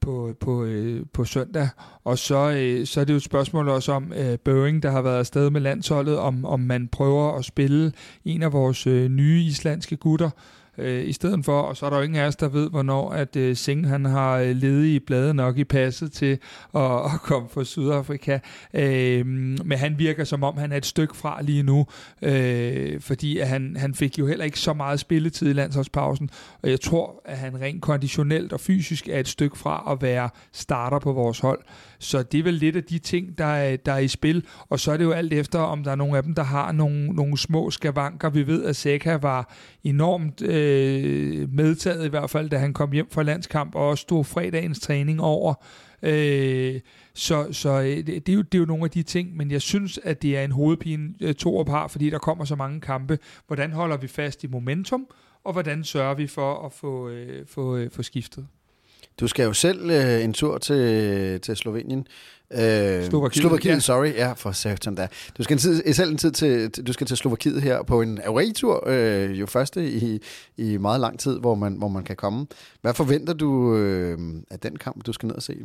på, 0.00 0.34
på, 0.40 0.64
øh, 0.64 1.06
på 1.12 1.24
søndag. 1.24 1.68
Og 2.04 2.18
så, 2.18 2.50
øh, 2.50 2.86
så 2.86 3.00
er 3.00 3.04
det 3.04 3.12
jo 3.12 3.16
et 3.16 3.22
spørgsmål 3.22 3.68
også 3.68 3.92
om 3.92 4.12
øh, 4.12 4.38
Børing, 4.38 4.82
der 4.82 4.90
har 4.90 5.02
været 5.02 5.18
afsted 5.18 5.50
med 5.50 5.60
landsholdet, 5.60 6.18
om, 6.18 6.44
om 6.44 6.60
man 6.60 6.88
prøver 6.88 7.38
at 7.38 7.44
spille 7.44 7.92
en 8.24 8.42
af 8.42 8.52
vores 8.52 8.86
øh, 8.86 9.08
nye 9.08 9.40
islandske 9.40 9.96
gutter, 9.96 10.30
øh, 10.36 10.59
Øh, 10.78 11.08
i 11.08 11.12
stedet 11.12 11.44
for, 11.44 11.60
og 11.60 11.76
så 11.76 11.86
er 11.86 11.90
der 11.90 11.96
jo 11.96 12.02
ingen 12.02 12.20
af 12.20 12.26
os, 12.26 12.36
der 12.36 12.48
ved, 12.48 12.70
hvornår 12.70 13.10
at 13.10 13.36
øh, 13.36 13.56
Singh 13.56 13.88
han 13.88 14.04
har 14.04 14.38
øh, 14.38 14.56
ledige 14.56 15.00
blade 15.00 15.34
nok 15.34 15.58
i 15.58 15.64
passet 15.64 16.12
til 16.12 16.38
at, 16.74 16.82
at 16.82 17.20
komme 17.22 17.48
fra 17.48 17.64
Sydafrika. 17.64 18.38
Øh, 18.74 19.26
men 19.26 19.72
han 19.72 19.98
virker 19.98 20.24
som 20.24 20.42
om, 20.42 20.56
han 20.56 20.72
er 20.72 20.76
et 20.76 20.86
stykke 20.86 21.16
fra 21.16 21.42
lige 21.42 21.62
nu, 21.62 21.86
øh, 22.22 23.00
fordi 23.00 23.38
at 23.38 23.48
han, 23.48 23.76
han 23.76 23.94
fik 23.94 24.18
jo 24.18 24.26
heller 24.26 24.44
ikke 24.44 24.58
så 24.58 24.72
meget 24.72 25.00
spilletid 25.00 25.50
i 25.50 25.52
landsholdspausen, 25.52 26.30
og 26.62 26.70
jeg 26.70 26.80
tror, 26.80 27.22
at 27.24 27.38
han 27.38 27.60
rent 27.60 27.82
konditionelt 27.82 28.52
og 28.52 28.60
fysisk 28.60 29.08
er 29.08 29.20
et 29.20 29.28
stykke 29.28 29.58
fra 29.58 29.88
at 29.92 30.02
være 30.02 30.30
starter 30.52 30.98
på 30.98 31.12
vores 31.12 31.38
hold. 31.38 31.60
Så 32.00 32.22
det 32.22 32.40
er 32.40 32.44
vel 32.44 32.54
lidt 32.54 32.76
af 32.76 32.84
de 32.84 32.98
ting, 32.98 33.38
der 33.38 33.44
er, 33.44 33.76
der 33.76 33.92
er 33.92 33.98
i 33.98 34.08
spil. 34.08 34.46
Og 34.68 34.80
så 34.80 34.92
er 34.92 34.96
det 34.96 35.04
jo 35.04 35.10
alt 35.10 35.32
efter, 35.32 35.58
om 35.58 35.84
der 35.84 35.90
er 35.90 35.94
nogle 35.94 36.16
af 36.16 36.22
dem, 36.22 36.34
der 36.34 36.42
har 36.42 36.72
nogle, 36.72 37.06
nogle 37.06 37.38
små 37.38 37.70
skavanker. 37.70 38.30
Vi 38.30 38.46
ved, 38.46 38.64
at 38.64 38.76
Seca 38.76 39.16
var 39.16 39.54
enormt 39.84 40.42
øh, 40.42 41.52
medtaget 41.52 42.06
i 42.06 42.08
hvert 42.08 42.30
fald, 42.30 42.50
da 42.50 42.58
han 42.58 42.72
kom 42.72 42.92
hjem 42.92 43.10
fra 43.10 43.22
landskamp, 43.22 43.74
og 43.74 43.88
også 43.88 44.02
stod 44.02 44.24
fredagens 44.24 44.80
træning 44.80 45.20
over. 45.20 45.54
Øh, 46.02 46.80
så 47.14 47.52
så 47.52 47.80
øh, 47.80 47.86
det, 47.86 48.06
det, 48.06 48.28
er 48.28 48.36
jo, 48.36 48.42
det 48.42 48.54
er 48.54 48.58
jo 48.58 48.64
nogle 48.64 48.84
af 48.84 48.90
de 48.90 49.02
ting, 49.02 49.36
men 49.36 49.50
jeg 49.50 49.62
synes, 49.62 49.98
at 50.04 50.22
det 50.22 50.36
er 50.36 50.44
en 50.44 50.52
hovedpine 50.52 51.14
øh, 51.20 51.34
to 51.34 51.58
op 51.58 51.66
par, 51.66 51.88
fordi 51.88 52.10
der 52.10 52.18
kommer 52.18 52.44
så 52.44 52.56
mange 52.56 52.80
kampe. 52.80 53.18
Hvordan 53.46 53.72
holder 53.72 53.96
vi 53.96 54.06
fast 54.06 54.44
i 54.44 54.46
momentum, 54.46 55.06
og 55.44 55.52
hvordan 55.52 55.84
sørger 55.84 56.14
vi 56.14 56.26
for 56.26 56.66
at 56.66 56.72
få, 56.72 57.08
øh, 57.08 57.46
få, 57.46 57.76
øh, 57.76 57.90
få 57.90 58.02
skiftet? 58.02 58.46
Du 59.20 59.26
skal 59.26 59.44
jo 59.44 59.52
selv 59.52 59.90
øh, 59.90 60.24
en 60.24 60.32
tur 60.32 60.58
til, 60.58 61.40
til 61.40 61.56
Slovenien. 61.56 62.06
Øh, 62.52 63.04
Slovakiet, 63.04 63.42
Slovakiet, 63.42 63.72
ja. 63.72 63.78
sorry, 63.78 64.12
ja, 64.14 64.32
for 64.32 64.52
satan 64.52 64.94
da. 64.94 65.08
Du 65.38 65.42
skal 65.42 65.54
en 65.54 65.58
tid, 65.58 65.92
selv 65.92 66.10
en 66.10 66.18
tid 66.18 66.30
til, 66.30 66.70
du 66.86 66.92
skal 66.92 67.06
til 67.06 67.16
Slovakiet 67.16 67.62
her 67.62 67.82
på 67.82 68.02
en 68.02 68.20
away-tur, 68.24 68.84
øh, 68.86 69.40
jo 69.40 69.46
første 69.46 69.90
i, 69.90 70.18
i 70.56 70.76
meget 70.76 71.00
lang 71.00 71.18
tid, 71.18 71.38
hvor 71.38 71.54
man, 71.54 71.72
hvor 71.72 71.88
man 71.88 72.04
kan 72.04 72.16
komme. 72.16 72.46
Hvad 72.80 72.94
forventer 72.94 73.32
du 73.32 73.76
øh, 73.76 74.18
af 74.50 74.58
den 74.60 74.76
kamp, 74.76 75.06
du 75.06 75.12
skal 75.12 75.26
ned 75.26 75.34
og 75.34 75.42
se? 75.42 75.56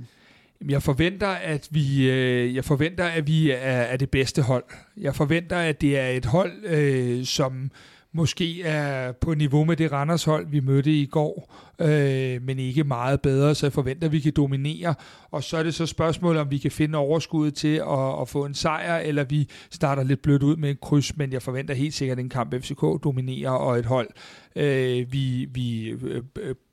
Jeg 0.69 0.83
forventer, 0.83 1.27
at 1.27 1.67
vi, 1.71 2.09
øh, 2.09 2.55
jeg 2.55 2.65
forventer, 2.65 3.05
at 3.05 3.27
vi 3.27 3.51
er, 3.51 3.55
er 3.55 3.97
det 3.97 4.09
bedste 4.09 4.41
hold. 4.41 4.63
Jeg 4.97 5.15
forventer, 5.15 5.57
at 5.57 5.81
det 5.81 5.99
er 5.99 6.07
et 6.07 6.25
hold, 6.25 6.65
øh, 6.65 7.25
som 7.25 7.71
måske 8.15 8.63
er 8.63 9.11
på 9.11 9.33
niveau 9.33 9.63
med 9.63 9.75
det 9.75 9.91
Randers 9.91 10.23
hold, 10.23 10.47
vi 10.47 10.59
mødte 10.59 10.91
i 10.91 11.05
går, 11.05 11.53
øh, 11.81 12.41
men 12.41 12.59
ikke 12.59 12.83
meget 12.83 13.21
bedre, 13.21 13.55
så 13.55 13.65
jeg 13.65 13.73
forventer, 13.73 14.07
at 14.07 14.11
vi 14.11 14.19
kan 14.19 14.33
dominere. 14.35 14.95
Og 15.31 15.43
så 15.43 15.57
er 15.57 15.63
det 15.63 15.73
så 15.73 15.85
spørgsmålet, 15.85 16.41
om 16.41 16.51
vi 16.51 16.57
kan 16.57 16.71
finde 16.71 16.97
overskuddet 16.97 17.55
til 17.55 17.75
at, 17.75 18.21
at 18.21 18.29
få 18.29 18.45
en 18.45 18.53
sejr, 18.53 18.97
eller 18.97 19.23
vi 19.23 19.49
starter 19.71 20.03
lidt 20.03 20.21
blødt 20.21 20.43
ud 20.43 20.55
med 20.55 20.69
en 20.69 20.77
kryds, 20.81 21.17
men 21.17 21.31
jeg 21.33 21.41
forventer 21.41 21.73
helt 21.73 21.93
sikkert, 21.93 22.17
at 22.17 22.23
en 22.23 22.29
kamp 22.29 22.53
FCK 22.53 22.81
dominerer, 22.81 23.49
og 23.49 23.79
et 23.79 23.85
hold, 23.85 24.09
øh, 24.55 25.11
vi, 25.11 25.47
vi 25.51 25.87
øh, 25.87 26.23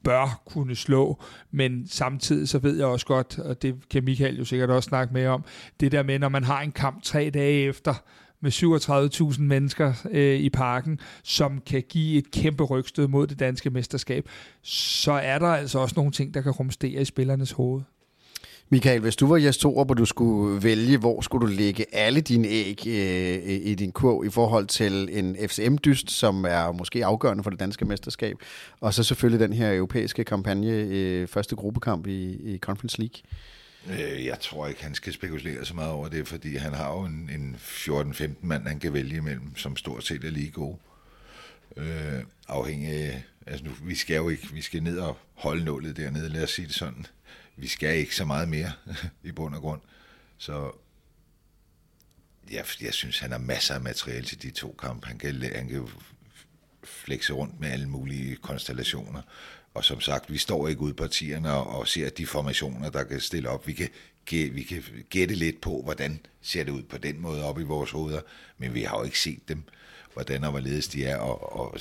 bør 0.05 0.43
kunne 0.47 0.77
slå. 0.77 1.23
Men 1.51 1.87
samtidig 1.89 2.49
så 2.49 2.59
ved 2.59 2.77
jeg 2.77 2.87
også 2.87 3.07
godt, 3.07 3.39
og 3.39 3.63
det 3.63 3.75
kan 3.91 4.05
Michael 4.05 4.39
jo 4.39 4.45
sikkert 4.45 4.71
også 4.71 4.89
snakke 4.89 5.15
med 5.15 5.27
om, 5.27 5.45
det 5.81 5.93
der 5.93 6.03
med, 6.03 6.19
når 6.19 6.29
man 6.29 6.45
har 6.45 6.61
en 6.61 6.73
kamp 6.73 7.03
tre 7.03 7.31
dage 7.35 7.69
efter, 7.69 7.95
med 8.43 9.33
37.000 9.33 9.43
mennesker 9.43 9.95
øh, 10.11 10.41
i 10.41 10.51
parken, 10.51 11.01
som 11.23 11.63
kan 11.67 11.83
give 11.89 12.19
et 12.19 12.31
kæmpe 12.31 12.65
rygstød 12.65 13.09
mod 13.09 13.27
det 13.27 13.39
danske 13.39 13.71
mesterskab, 13.71 14.29
så 14.63 15.13
er 15.13 15.39
der 15.39 15.49
altså 15.49 15.79
også 15.79 15.95
nogle 15.97 16.13
ting, 16.13 16.35
der 16.35 16.41
kan 16.41 16.53
rumstere 16.53 17.01
i 17.01 17.05
spillernes 17.05 17.53
hoved. 17.53 17.83
Michael, 18.73 19.01
hvis 19.01 19.17
du 19.17 19.27
var 19.27 19.37
Jes 19.37 19.59
Torup, 19.59 19.91
og 19.91 19.97
du 19.97 20.05
skulle 20.05 20.63
vælge, 20.63 20.99
hvor 20.99 21.21
skulle 21.21 21.47
du 21.47 21.53
lægge 21.53 21.85
alle 21.93 22.21
dine 22.21 22.49
æg 22.49 22.87
øh, 22.87 23.39
i 23.47 23.75
din 23.75 23.93
kurv 23.93 24.25
i 24.25 24.31
forhold 24.31 24.67
til 24.67 25.09
en 25.13 25.37
FCM-dyst, 25.49 26.11
som 26.11 26.45
er 26.45 26.73
måske 26.73 27.05
afgørende 27.05 27.43
for 27.43 27.51
det 27.51 27.61
danske 27.61 27.85
mesterskab, 27.85 28.37
og 28.81 28.95
så 28.95 29.03
selvfølgelig 29.03 29.41
den 29.41 29.53
her 29.53 29.73
europæiske 29.73 30.25
kampagne, 30.25 30.73
øh, 30.73 31.29
første 31.29 31.57
gruppekamp 31.57 32.07
i, 32.07 32.55
i 32.55 32.59
Conference 32.59 32.99
League? 32.99 33.21
Øh, 33.91 34.25
jeg 34.25 34.41
tror 34.41 34.67
ikke, 34.67 34.83
han 34.83 34.95
skal 34.95 35.13
spekulere 35.13 35.65
så 35.65 35.75
meget 35.75 35.91
over 35.91 36.09
det, 36.09 36.29
fordi 36.29 36.57
han 36.57 36.75
har 36.75 36.93
jo 36.93 37.05
en, 37.05 37.31
en 37.31 37.57
14-15 37.57 38.31
mand, 38.41 38.67
han 38.67 38.81
kan 38.81 38.93
vælge 38.93 39.17
imellem, 39.17 39.57
som 39.57 39.77
stort 39.77 40.05
set 40.05 40.25
er 40.25 40.31
lige 40.31 40.51
gode. 40.51 40.79
Øh, 41.77 42.23
afhængig 42.49 42.89
af, 42.89 43.25
altså 43.47 43.65
nu, 43.65 43.71
vi 43.83 43.95
skal 43.95 44.17
jo 44.17 44.29
ikke, 44.29 44.53
vi 44.53 44.63
skal 44.63 44.83
ned 44.83 44.99
og 44.99 45.19
holde 45.35 45.65
nålet 45.65 45.97
dernede, 45.97 46.29
lad 46.29 46.43
os 46.43 46.51
sige 46.51 46.67
det 46.67 46.75
sådan. 46.75 47.07
Vi 47.57 47.69
skal 47.69 47.97
ikke 47.97 48.17
så 48.17 48.25
meget 48.25 48.49
mere 48.49 48.73
i 49.23 49.33
bund 49.33 49.55
og 49.55 49.61
grund. 49.61 49.81
Så 50.39 50.73
jeg, 52.51 52.65
jeg 52.81 52.95
synes, 52.95 53.19
han 53.19 53.31
har 53.31 53.39
masser 53.39 53.75
af 53.75 53.81
materiale 53.81 54.27
til 54.27 54.43
de 54.43 54.51
to 54.51 54.77
kampe. 54.79 55.07
Han 55.07 55.19
kan, 55.19 55.43
han 55.43 55.69
kan 55.69 55.89
flekse 56.85 57.33
rundt 57.33 57.61
med 57.61 57.71
alle 57.71 57.89
mulige 57.89 58.37
konstellationer. 58.37 59.23
Og 59.75 59.85
som 59.85 60.01
sagt, 60.01 60.33
vi 60.33 60.39
står 60.39 60.69
ikke 60.69 60.81
ude 60.81 60.91
i 60.91 60.95
partierne 60.95 61.53
og, 61.53 61.79
og 61.79 61.89
ser 61.89 62.11
de 62.11 62.27
formationer, 62.27 62.91
der 62.91 63.05
kan 63.05 63.21
stille 63.21 63.49
op. 63.49 63.67
Vi 63.67 63.73
kan, 63.73 63.89
vi 64.31 64.63
kan 64.63 64.83
gætte 65.11 65.35
lidt 65.35 65.61
på, 65.61 65.83
hvordan 65.85 66.21
ser 66.41 66.65
det 66.65 66.73
ud 66.73 66.83
på 66.83 66.99
den 66.99 67.21
måde 67.21 67.45
op 67.45 67.61
i 67.61 67.63
vores 67.63 67.91
hoveder, 67.91 68.21
men 68.59 68.75
vi 68.75 68.83
har 68.83 68.99
jo 68.99 69.05
ikke 69.05 69.21
set 69.21 69.49
dem, 69.49 69.63
hvordan 70.13 70.45
og 70.45 70.51
hvorledes 70.51 70.89
de 70.89 71.05
er, 71.05 71.17
og, 71.17 71.61
og 71.61 71.79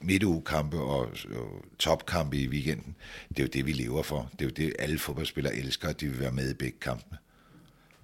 midtugekampe 0.00 0.76
og, 0.78 1.08
og 1.34 1.64
topkampe 1.78 2.36
i 2.36 2.48
weekenden, 2.48 2.94
det 3.28 3.38
er 3.38 3.42
jo 3.42 3.48
det, 3.52 3.66
vi 3.66 3.72
lever 3.72 4.02
for. 4.02 4.28
Det 4.32 4.40
er 4.40 4.44
jo 4.44 4.66
det, 4.66 4.76
alle 4.78 4.98
fodboldspillere 4.98 5.56
elsker, 5.56 5.88
at 5.88 6.00
de 6.00 6.06
vil 6.06 6.20
være 6.20 6.32
med 6.32 6.50
i 6.50 6.54
begge 6.54 6.78
kampene. 6.80 7.18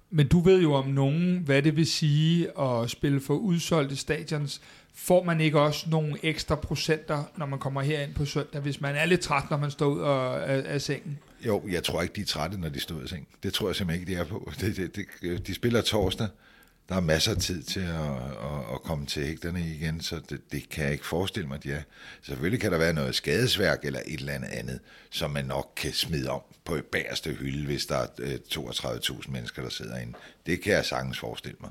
Men 0.09 0.27
du 0.27 0.39
ved 0.39 0.61
jo 0.61 0.73
om 0.73 0.87
nogen, 0.87 1.37
hvad 1.37 1.61
det 1.61 1.75
vil 1.75 1.87
sige 1.87 2.59
at 2.59 2.89
spille 2.89 3.21
for 3.21 3.35
udsolgte 3.35 3.95
stadions 3.95 4.61
får 5.01 5.23
man 5.23 5.41
ikke 5.41 5.59
også 5.59 5.89
nogle 5.89 6.17
ekstra 6.23 6.55
procenter, 6.55 7.23
når 7.37 7.45
man 7.45 7.59
kommer 7.59 7.81
herind 7.81 8.13
på 8.13 8.25
søndag, 8.25 8.61
hvis 8.61 8.81
man 8.81 8.95
er 8.95 9.05
lidt 9.05 9.21
træt, 9.21 9.43
når 9.49 9.57
man 9.57 9.71
står 9.71 9.85
ud 9.85 9.99
af, 9.99 10.73
af 10.73 10.81
sengen? 10.81 11.19
Jo, 11.45 11.63
jeg 11.69 11.83
tror 11.83 12.01
ikke, 12.01 12.15
de 12.15 12.21
er 12.21 12.25
trætte, 12.25 12.57
når 12.57 12.69
de 12.69 12.79
står 12.79 12.95
ud 12.95 13.01
af 13.01 13.09
sengen. 13.09 13.27
Det 13.43 13.53
tror 13.53 13.67
jeg 13.67 13.75
simpelthen 13.75 14.01
ikke, 14.01 14.13
de 14.13 14.19
er 14.19 14.25
på. 14.25 14.51
Det, 14.61 14.77
det, 14.77 15.05
det, 15.21 15.47
de 15.47 15.53
spiller 15.53 15.81
torsdag. 15.81 16.27
Der 16.89 16.95
er 16.95 16.99
masser 16.99 17.31
af 17.31 17.37
tid 17.37 17.63
til 17.63 17.79
at, 17.79 17.89
at, 17.89 18.73
at 18.73 18.81
komme 18.83 19.05
til 19.05 19.25
hægterne 19.25 19.61
igen, 19.61 20.01
så 20.01 20.19
det, 20.29 20.51
det 20.51 20.69
kan 20.69 20.83
jeg 20.83 20.93
ikke 20.93 21.05
forestille 21.05 21.47
mig, 21.47 21.63
de 21.63 21.71
er. 21.71 21.81
Selvfølgelig 22.21 22.61
kan 22.61 22.71
der 22.71 22.77
være 22.77 22.93
noget 22.93 23.15
skadesværk 23.15 23.79
eller 23.83 23.99
et 24.07 24.19
eller 24.19 24.33
andet 24.33 24.47
andet, 24.47 24.79
som 25.09 25.31
man 25.31 25.45
nok 25.45 25.73
kan 25.75 25.93
smide 25.93 26.29
om 26.29 26.41
på 26.65 26.77
bagerste 26.91 27.33
hylde, 27.33 27.65
hvis 27.65 27.85
der 27.85 27.97
er 27.97 28.07
øh, 28.19 28.35
32.000 28.51 29.31
mennesker, 29.31 29.61
der 29.61 29.69
sidder 29.69 29.97
inde. 29.97 30.13
Det 30.45 30.61
kan 30.61 30.73
jeg 30.73 30.85
sagtens 30.85 31.19
forestille 31.19 31.57
mig. 31.61 31.69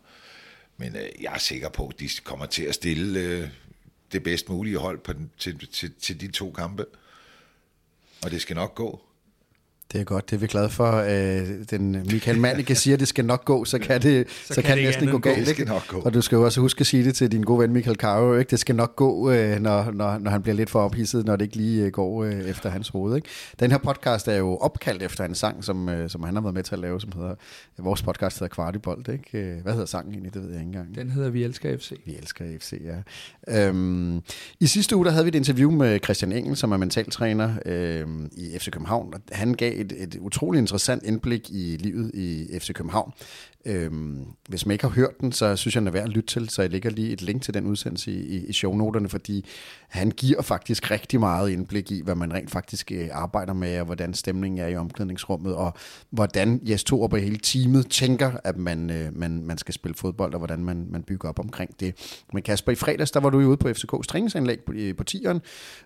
Men 0.79 0.97
øh, 0.97 1.09
jeg 1.21 1.35
er 1.35 1.39
sikker 1.39 1.69
på, 1.69 1.87
at 1.87 2.01
de 2.01 2.09
kommer 2.25 2.47
til 2.47 2.63
at 2.63 2.75
stille 2.75 3.21
øh, 3.21 3.49
det 4.13 4.23
bedst 4.23 4.49
mulige 4.49 4.79
hold 4.79 4.99
på 4.99 5.13
den, 5.13 5.31
til, 5.39 5.67
til, 5.67 5.95
til 6.01 6.21
de 6.21 6.31
to 6.31 6.51
kampe. 6.51 6.87
Og 8.23 8.31
det 8.31 8.43
skal 8.43 8.57
nok 8.57 8.75
gå. 8.75 9.08
Det 9.93 10.01
er 10.01 10.05
godt, 10.05 10.31
det 10.31 10.37
er 10.37 10.41
vi 10.41 10.47
glade 10.47 10.69
for. 10.69 10.93
Øh, 10.93 11.49
den 11.71 11.93
Michael 11.93 12.39
Mannicke 12.39 12.75
siger, 12.75 12.95
at 12.95 13.01
det 13.01 13.09
skal 13.09 13.25
nok 13.25 13.45
gå, 13.45 13.65
så 13.65 13.79
kan 13.79 14.03
det, 14.03 14.31
så, 14.31 14.55
så 14.55 14.63
kan, 14.63 14.77
det 14.77 14.85
næsten 14.85 15.09
gå 15.09 15.19
galt. 15.19 15.49
Skal 15.49 15.67
nok 15.67 15.87
gå. 15.89 16.01
Og 16.01 16.15
du 16.15 16.21
skal 16.21 16.37
jo 16.37 16.45
også 16.45 16.61
huske 16.61 16.81
at 16.81 16.87
sige 16.87 17.05
det 17.05 17.15
til 17.15 17.33
din 17.33 17.43
gode 17.43 17.61
ven 17.61 17.73
Michael 17.73 17.97
Caro, 17.97 18.35
ikke? 18.35 18.51
det 18.51 18.59
skal 18.59 18.75
nok 18.75 18.97
gå, 18.97 19.31
øh, 19.31 19.61
når, 19.61 19.91
når, 19.91 20.19
når 20.19 20.31
han 20.31 20.43
bliver 20.43 20.55
lidt 20.55 20.71
for 20.71 20.81
ophidset, 20.81 21.27
når 21.27 21.37
det 21.37 21.45
ikke 21.45 21.57
lige 21.57 21.85
øh, 21.85 21.93
går 21.93 22.25
øh, 22.25 22.33
efter 22.33 22.71
hans 22.71 22.89
hoved. 22.89 23.17
Ikke? 23.17 23.29
Den 23.61 23.71
her 23.71 23.79
podcast 23.79 24.29
er 24.29 24.37
jo 24.37 24.57
opkaldt 24.57 25.03
efter 25.03 25.25
en 25.25 25.35
sang, 25.35 25.65
som, 25.65 25.89
øh, 25.89 26.11
som 26.11 26.23
han 26.23 26.35
har 26.35 26.43
været 26.43 26.55
med 26.55 26.63
til 26.63 26.75
at 26.75 26.79
lave, 26.79 27.01
som 27.01 27.13
hedder, 27.13 27.35
vores 27.79 28.03
podcast 28.03 28.39
hedder 28.39 28.55
Kvartibold. 28.55 29.09
Ikke? 29.09 29.39
Øh, 29.39 29.63
hvad 29.63 29.73
hedder 29.73 29.87
sangen 29.87 30.13
egentlig? 30.13 30.35
Det 30.35 30.43
ved 30.43 30.51
jeg 30.51 30.61
ikke 30.61 30.67
engang. 30.67 30.95
Den 30.95 31.11
hedder 31.11 31.31
Vi 31.31 31.45
elsker 31.45 31.79
FC. 31.79 31.93
Vi 32.07 32.17
elsker 32.17 32.45
FC, 32.59 32.81
ja. 32.85 33.67
Øhm, 33.67 34.23
I 34.61 34.67
sidste 34.67 34.97
uge 34.97 35.05
der 35.05 35.11
havde 35.11 35.25
vi 35.25 35.29
et 35.29 35.35
interview 35.35 35.71
med 35.71 35.99
Christian 36.05 36.33
Engel, 36.33 36.57
som 36.57 36.73
er 36.73 36.77
mentaltræner 36.77 37.55
øh, 37.67 38.07
i 38.37 38.59
FC 38.59 38.71
København. 38.71 39.15
Han 39.33 39.55
gav 39.55 39.78
et, 39.81 39.93
et 39.93 40.17
utroligt 40.21 40.61
interessant 40.61 41.03
indblik 41.03 41.51
i 41.51 41.77
livet 41.81 42.11
i 42.15 42.59
FC 42.59 42.73
København. 42.73 43.13
Øhm, 43.67 44.27
hvis 44.49 44.67
man 44.67 44.73
ikke 44.73 44.85
har 44.85 44.93
hørt 44.93 45.21
den, 45.21 45.33
så 45.33 45.57
synes 45.57 45.75
jeg, 45.75 45.81
den 45.81 45.89
er 45.89 45.93
værd 45.93 46.05
at 46.05 46.09
lytte 46.09 46.27
til, 46.27 46.49
så 46.49 46.63
jeg 46.63 46.71
lægger 46.71 46.91
lige 46.91 47.13
et 47.13 47.23
link 47.23 47.43
til 47.43 47.55
den 47.55 47.67
udsendelse 47.67 48.13
i, 48.13 48.47
i 48.47 48.53
shownoterne, 48.53 49.09
fordi 49.09 49.45
han 49.89 50.11
giver 50.11 50.43
faktisk 50.43 50.91
rigtig 50.91 51.21
meget 51.21 51.51
indblik 51.51 51.91
i, 51.91 52.03
hvad 52.05 52.15
man 52.15 52.33
rent 52.33 52.51
faktisk 52.51 52.93
øh, 52.93 53.09
arbejder 53.13 53.53
med, 53.53 53.81
og 53.81 53.87
hvordan 53.87 54.15
stemningen 54.15 54.61
er 54.61 54.67
i 54.67 54.77
omklædningsrummet, 54.77 55.55
og 55.55 55.73
hvordan 56.11 56.61
Jes 56.69 56.85
Torup 56.85 57.13
og 57.13 57.19
hele 57.19 57.39
teamet 57.39 57.91
tænker, 57.91 58.33
at 58.45 58.57
man, 58.57 58.91
øh, 58.91 59.17
man, 59.17 59.43
man 59.43 59.59
skal 59.59 59.75
spille 59.75 59.95
fodbold, 59.95 60.35
og 60.35 60.39
hvordan 60.39 60.65
man, 60.65 60.87
man 60.91 61.03
bygger 61.03 61.29
op 61.29 61.39
omkring 61.39 61.81
det. 61.81 62.23
Men 62.33 62.43
Kasper, 62.43 62.73
i 62.73 62.75
fredags, 62.75 63.11
der 63.11 63.21
var 63.21 63.31
du 63.31 63.39
ude 63.39 63.57
på 63.57 63.69
FCK's 63.69 64.07
træningsanlæg 64.09 64.61
på, 64.61 64.73
på 64.97 65.05
tieren, 65.05 65.41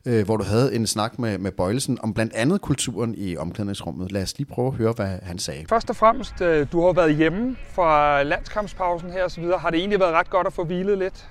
øh, 0.07 0.25
hvor 0.25 0.37
du 0.37 0.45
havde 0.45 0.75
en 0.75 0.87
snak 0.87 1.19
med, 1.19 1.39
med 1.39 1.53
Bøjelsen 1.53 1.99
om 2.03 2.15
blandt 2.15 2.35
andet 2.35 2.61
kulturen 2.61 3.15
i 3.19 3.37
omklædningsrummet. 3.37 4.13
Lad 4.13 4.23
os 4.23 4.39
lige 4.39 4.49
prøve 4.49 4.69
at 4.69 4.75
høre, 4.75 4.93
hvad 4.93 5.19
han 5.23 5.39
sagde. 5.39 5.65
Først 5.69 5.91
og 5.91 5.97
fremmest, 5.97 6.41
øh, 6.41 6.67
du 6.73 6.87
har 6.87 6.93
været 6.93 7.17
hjemme 7.17 7.57
fra 7.73 8.23
landskampspausen 8.23 9.11
her 9.11 9.25
og 9.25 9.31
så 9.31 9.41
videre. 9.41 9.59
Har 9.59 9.71
det 9.71 9.79
egentlig 9.79 10.01
været 10.01 10.13
ret 10.13 10.31
godt 10.31 10.47
at 10.47 10.53
få 10.53 10.65
hvilet 10.65 10.99
lidt? 10.99 11.29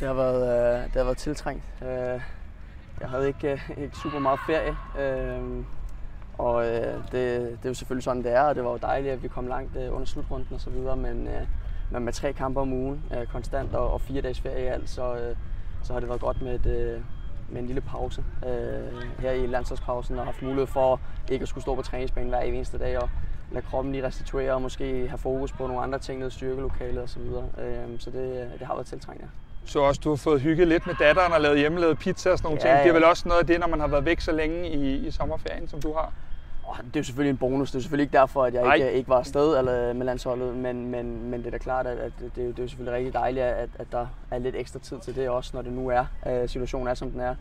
Det 0.00 0.06
har 0.06 0.14
været, 0.14 0.42
øh, 0.42 0.84
det 0.84 0.94
har 0.94 1.04
været 1.04 1.16
tiltrængt. 1.16 1.64
Øh, 1.82 2.20
jeg 3.00 3.08
havde 3.08 3.26
ikke, 3.26 3.52
øh, 3.52 3.70
ikke 3.76 3.96
super 3.96 4.18
meget 4.18 4.40
ferie, 4.46 4.76
øh, 5.00 5.64
og 6.38 6.66
øh, 6.66 6.94
det, 6.94 7.12
det 7.12 7.64
er 7.64 7.68
jo 7.68 7.74
selvfølgelig 7.74 8.04
sådan, 8.04 8.22
det 8.22 8.32
er, 8.32 8.42
og 8.42 8.54
det 8.54 8.64
var 8.64 8.70
jo 8.70 8.76
dejligt, 8.76 9.12
at 9.12 9.22
vi 9.22 9.28
kom 9.28 9.46
langt 9.46 9.76
øh, 9.76 9.94
under 9.94 10.06
slutrunden 10.06 10.54
og 10.54 10.60
så 10.60 10.70
videre, 10.70 10.96
men, 10.96 11.26
øh, 11.26 11.46
men 11.90 12.04
med 12.04 12.12
tre 12.12 12.32
kampe 12.32 12.60
om 12.60 12.72
ugen 12.72 13.04
øh, 13.18 13.26
konstant 13.26 13.74
og, 13.74 13.92
og 13.92 14.00
fire 14.00 14.20
dages 14.20 14.40
ferie 14.40 14.64
i 14.64 14.66
alt, 14.66 14.90
så, 14.90 15.14
øh, 15.14 15.36
så 15.82 15.92
har 15.92 16.00
det 16.00 16.08
været 16.08 16.20
godt 16.20 16.42
med, 16.42 16.54
et, 16.54 16.66
øh, 16.66 17.00
med 17.48 17.60
en 17.60 17.66
lille 17.66 17.80
pause 17.80 18.24
øh, 18.46 19.02
her 19.18 19.30
i 19.30 19.46
landsholdspausen 19.46 20.18
og 20.18 20.24
haft 20.24 20.42
mulighed 20.42 20.66
for 20.66 21.00
ikke 21.30 21.42
at 21.42 21.48
skulle 21.48 21.62
stå 21.62 21.74
på 21.74 21.82
træningsbanen 21.82 22.28
hver 22.28 22.40
eneste 22.40 22.78
dag 22.78 22.98
og 22.98 23.10
lade 23.50 23.64
kroppen 23.70 23.92
lige 23.92 24.06
restituere 24.06 24.52
og 24.52 24.62
måske 24.62 25.08
have 25.08 25.18
fokus 25.18 25.52
på 25.52 25.66
nogle 25.66 25.82
andre 25.82 25.98
ting, 25.98 26.18
noget 26.18 26.32
styrkelokalet 26.32 27.02
osv. 27.02 27.08
Så, 27.08 27.18
videre. 27.18 27.44
øh, 27.58 28.00
så 28.00 28.10
det, 28.10 28.50
det 28.58 28.66
har 28.66 28.74
været 28.74 28.86
tiltrængt, 28.86 29.22
ja. 29.22 29.28
Så 29.64 29.80
også 29.80 30.00
du 30.04 30.08
har 30.08 30.16
fået 30.16 30.40
hygget 30.40 30.68
lidt 30.68 30.86
med 30.86 30.94
datteren 30.94 31.32
og 31.32 31.40
lavet 31.40 31.58
hjemmelavet 31.58 31.98
pizza 31.98 32.30
og 32.30 32.38
sådan 32.38 32.46
nogle 32.46 32.60
ja, 32.64 32.74
ting. 32.74 32.82
Det 32.82 32.88
er 32.88 32.94
vel 32.94 33.04
også 33.04 33.28
noget 33.28 33.40
af 33.40 33.46
det, 33.46 33.60
når 33.60 33.66
man 33.66 33.80
har 33.80 33.86
været 33.86 34.04
væk 34.04 34.20
så 34.20 34.32
længe 34.32 34.70
i, 34.70 35.06
i 35.06 35.10
sommerferien, 35.10 35.68
som 35.68 35.80
du 35.80 35.92
har? 35.92 36.12
Oh, 36.68 36.76
det 36.76 36.96
er 36.96 37.00
jo 37.00 37.04
selvfølgelig 37.04 37.30
en 37.30 37.36
bonus. 37.36 37.70
Det 37.70 37.78
er 37.78 37.82
selvfølgelig 37.82 38.04
ikke 38.04 38.18
derfor, 38.18 38.44
at 38.44 38.54
jeg 38.54 38.74
ikke, 38.74 38.92
ikke 38.92 39.08
var 39.08 39.18
afsted 39.18 39.58
eller 39.58 39.92
med 39.92 40.06
landsholdet, 40.06 40.56
men, 40.56 40.90
men, 40.90 41.30
men 41.30 41.40
det 41.40 41.46
er 41.46 41.50
da 41.50 41.58
klart, 41.58 41.86
at, 41.86 41.98
at 41.98 42.12
det, 42.20 42.36
det, 42.36 42.58
er 42.58 42.62
jo 42.62 42.68
selvfølgelig 42.68 42.96
rigtig 42.96 43.12
dejligt, 43.12 43.44
at, 43.44 43.68
at 43.78 43.86
der 43.92 44.06
er 44.30 44.38
lidt 44.38 44.56
ekstra 44.56 44.78
tid 44.78 44.98
til 44.98 45.16
det 45.16 45.28
også, 45.28 45.50
når 45.54 45.62
det 45.62 45.72
nu 45.72 45.88
er. 45.88 46.04
Uh, 46.26 46.48
situationen 46.48 46.88
er, 46.88 46.94
som 46.94 47.10
den 47.10 47.20
er. 47.20 47.34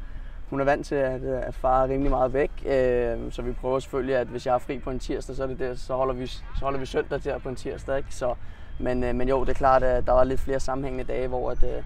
Hun 0.50 0.60
er 0.60 0.66
vant 0.66 0.86
til, 0.86 0.96
at, 0.96 1.24
at 1.24 1.56
far 1.56 1.84
er 1.84 1.88
rimelig 1.88 2.12
meget 2.12 2.34
væk, 2.34 2.52
Øh, 2.66 3.32
så 3.32 3.42
vi 3.42 3.52
prøver 3.52 3.80
selvfølgelig, 3.80 4.16
at 4.16 4.28
hvis 4.28 4.46
jeg 4.46 4.56
er 4.56 4.60
fri 4.60 4.80
på 4.80 4.90
en 4.90 5.00
tirsdag, 5.00 5.36
så, 5.36 5.44
er 5.44 5.48
det 5.48 5.60
der, 5.60 5.76
så, 5.76 5.96
holder, 5.96 6.14
vi, 6.14 6.28
så 6.28 6.42
holder 6.62 6.80
vi 6.80 6.86
søndag 6.86 7.22
til 7.22 7.34
på 7.44 7.50
en 7.50 7.56
tirsdag. 7.56 7.98
Ikke? 7.98 8.16
Så, 8.16 8.36
men, 8.80 9.04
øh, 9.04 9.16
men 9.16 9.30
jo, 9.30 9.42
det 9.42 9.50
er 9.50 9.54
klart, 9.54 9.84
at 9.84 10.06
der 10.06 10.12
var 10.12 10.24
lidt 10.24 10.40
flere 10.40 10.60
sammenhængende 10.60 11.14
dage, 11.14 11.28
hvor 11.28 11.52
at, 11.52 11.64
øh, 11.64 11.84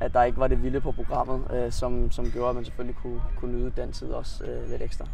at 0.00 0.14
der 0.14 0.22
ikke 0.22 0.38
var 0.38 0.46
det 0.46 0.62
vilde 0.62 0.80
på 0.80 0.92
programmet, 0.92 1.40
øh, 1.54 1.72
som, 1.72 2.10
som 2.10 2.30
gjorde, 2.30 2.48
at 2.48 2.54
man 2.54 2.64
selvfølgelig 2.64 2.96
kunne, 3.02 3.20
kunne 3.36 3.58
nyde 3.58 3.72
den 3.76 3.92
tid 3.92 4.08
også 4.08 4.44
øh, 4.44 4.70
lidt 4.70 4.82
ekstra. 4.82 5.06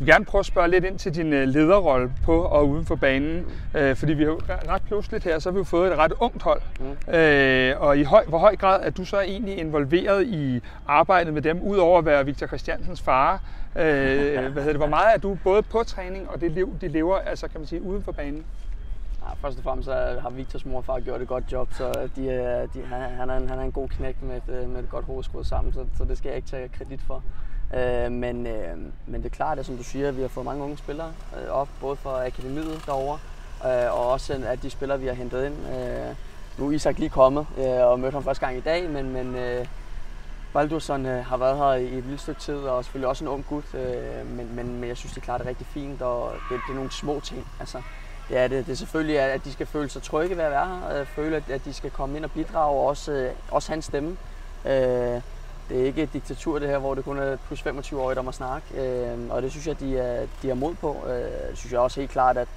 Jeg 0.00 0.06
vil 0.06 0.12
gerne 0.12 0.24
prøve 0.24 0.40
at 0.40 0.46
spørge 0.46 0.70
lidt 0.70 0.84
ind 0.84 0.98
til 0.98 1.14
din 1.14 1.32
øh, 1.32 1.48
lederrolle 1.48 2.12
på 2.24 2.42
og 2.42 2.68
uden 2.68 2.86
for 2.86 2.94
banen, 2.94 3.46
mm. 3.74 3.78
øh, 3.78 3.96
fordi 3.96 4.12
vi 4.12 4.24
har 4.24 4.68
ret 4.68 4.82
pludseligt 4.82 5.24
her, 5.24 5.38
så 5.38 5.48
har 5.48 5.52
vi 5.52 5.58
jo 5.58 5.64
fået 5.64 5.92
et 5.92 5.98
ret 5.98 6.12
ungt 6.20 6.42
hold. 6.42 6.62
Mm. 6.80 7.14
Øh, 7.14 7.80
og 7.80 7.98
i 7.98 8.02
høj, 8.02 8.24
hvor 8.28 8.38
høj 8.38 8.56
grad 8.56 8.86
er 8.86 8.90
du 8.90 9.04
så 9.04 9.20
egentlig 9.20 9.58
involveret 9.58 10.26
i 10.26 10.60
arbejdet 10.86 11.34
med 11.34 11.42
dem, 11.42 11.62
udover 11.62 11.98
at 11.98 12.04
være 12.04 12.24
Victor 12.24 12.46
Christiansens 12.46 13.02
far? 13.02 13.40
Øh, 13.76 13.82
hvad 14.52 14.62
hedder 14.62 14.64
det, 14.64 14.76
hvor 14.76 14.86
meget 14.86 15.14
er 15.14 15.18
du 15.18 15.38
både 15.44 15.62
på 15.62 15.82
træning 15.82 16.30
og 16.30 16.40
det 16.40 16.50
liv, 16.50 16.76
de 16.80 16.88
lever, 16.88 17.16
altså 17.16 17.48
kan 17.48 17.60
man 17.60 17.66
sige, 17.66 17.82
uden 17.82 18.02
for 18.02 18.12
banen? 18.12 18.44
Ja, 19.22 19.48
først 19.48 19.58
og 19.58 19.64
fremmest 19.64 19.88
har 19.88 20.30
Victors 20.30 20.64
mor 20.64 20.78
og 20.78 20.84
far 20.84 21.00
gjort 21.00 21.20
et 21.22 21.28
godt 21.28 21.44
job, 21.52 21.72
så 21.72 22.08
de, 22.16 22.22
de, 22.74 22.82
han, 23.18 23.30
er 23.30 23.36
en, 23.36 23.48
han 23.48 23.58
er 23.58 23.62
en 23.62 23.72
god 23.72 23.88
knægt 23.88 24.22
med 24.22 24.36
et, 24.36 24.68
med 24.68 24.80
et 24.80 24.90
godt 24.90 25.04
hoved 25.04 25.44
sammen, 25.44 25.72
så, 25.72 25.84
så 25.98 26.04
det 26.04 26.18
skal 26.18 26.28
jeg 26.28 26.36
ikke 26.36 26.48
tage 26.48 26.68
kredit 26.68 27.00
for. 27.06 27.22
Øh, 27.74 28.12
men, 28.12 28.46
øh, 28.46 28.76
men 29.06 29.22
det 29.22 29.24
er 29.24 29.36
klart, 29.36 29.58
at 29.58 29.66
som 29.66 29.76
du 29.76 29.82
siger, 29.82 30.10
vi 30.10 30.20
har 30.20 30.28
fået 30.28 30.46
mange 30.46 30.64
unge 30.64 30.76
spillere 30.76 31.12
øh, 31.42 31.50
op, 31.50 31.68
både 31.80 31.96
fra 31.96 32.26
akademiet 32.26 32.82
derovre, 32.86 33.18
øh, 33.64 33.92
og 33.92 34.10
også 34.10 34.42
at 34.46 34.62
de 34.62 34.70
spillere, 34.70 35.00
vi 35.00 35.06
har 35.06 35.14
hentet 35.14 35.46
ind. 35.46 35.54
Øh, 35.76 36.14
nu 36.58 36.68
er 36.68 36.72
Isak 36.72 36.98
lige 36.98 37.10
kommet 37.10 37.46
øh, 37.58 37.86
og 37.86 38.00
mødte 38.00 38.14
ham 38.14 38.24
første 38.24 38.46
gang 38.46 38.56
i 38.56 38.60
dag, 38.60 38.90
men, 38.90 39.12
men 39.12 39.34
øh, 39.34 39.66
Baldursson 40.52 41.06
øh, 41.06 41.24
har 41.24 41.36
været 41.36 41.56
her 41.56 41.72
i 41.72 41.84
et 41.84 42.04
lille 42.04 42.18
stykke 42.18 42.40
tid, 42.40 42.56
og 42.56 42.84
selvfølgelig 42.84 43.08
også 43.08 43.24
en 43.24 43.28
ung 43.28 43.46
gut, 43.48 43.74
øh, 43.74 44.26
men, 44.26 44.56
men, 44.56 44.80
men 44.80 44.88
jeg 44.88 44.96
synes, 44.96 45.12
det 45.12 45.20
er 45.20 45.24
klart, 45.24 45.40
det 45.40 45.46
er 45.46 45.50
rigtig 45.50 45.66
fint, 45.66 46.02
og 46.02 46.32
det, 46.50 46.60
det 46.66 46.72
er 46.72 46.76
nogle 46.76 46.92
små 46.92 47.20
ting. 47.20 47.46
Altså, 47.60 47.82
Ja, 48.30 48.42
det, 48.48 48.66
det 48.66 48.72
er 48.72 48.76
selvfølgelig, 48.76 49.20
at 49.20 49.44
de 49.44 49.52
skal 49.52 49.66
føle 49.66 49.88
sig 49.88 50.02
trygge 50.02 50.36
ved 50.36 50.44
at 50.44 50.50
være 50.50 50.66
her, 50.66 51.00
øh, 51.00 51.06
føle, 51.06 51.44
at 51.48 51.64
de 51.64 51.72
skal 51.72 51.90
komme 51.90 52.16
ind 52.16 52.24
og 52.24 52.30
bidrage, 52.30 52.78
og 52.78 52.86
også, 52.86 53.12
øh, 53.12 53.32
også 53.50 53.72
hans 53.72 53.84
stemme. 53.84 54.16
Øh, 54.64 55.20
det 55.68 55.80
er 55.80 55.84
ikke 55.84 56.02
et 56.02 56.12
diktatur 56.12 56.58
det 56.58 56.68
her, 56.68 56.78
hvor 56.78 56.94
det 56.94 57.04
kun 57.04 57.18
er 57.18 57.36
plus 57.36 57.62
25 57.62 58.00
år, 58.00 58.14
der 58.14 58.22
må 58.22 58.32
snakke, 58.32 58.66
øhm, 58.74 59.30
og 59.30 59.42
det 59.42 59.50
synes 59.50 59.66
jeg, 59.66 59.80
de 59.80 59.98
er, 59.98 60.26
de 60.42 60.50
er 60.50 60.54
mod 60.54 60.74
på. 60.74 60.96
Øh, 61.06 61.12
det 61.50 61.58
synes 61.58 61.72
jeg 61.72 61.80
også 61.80 62.00
helt 62.00 62.12
klart, 62.12 62.36
at 62.36 62.48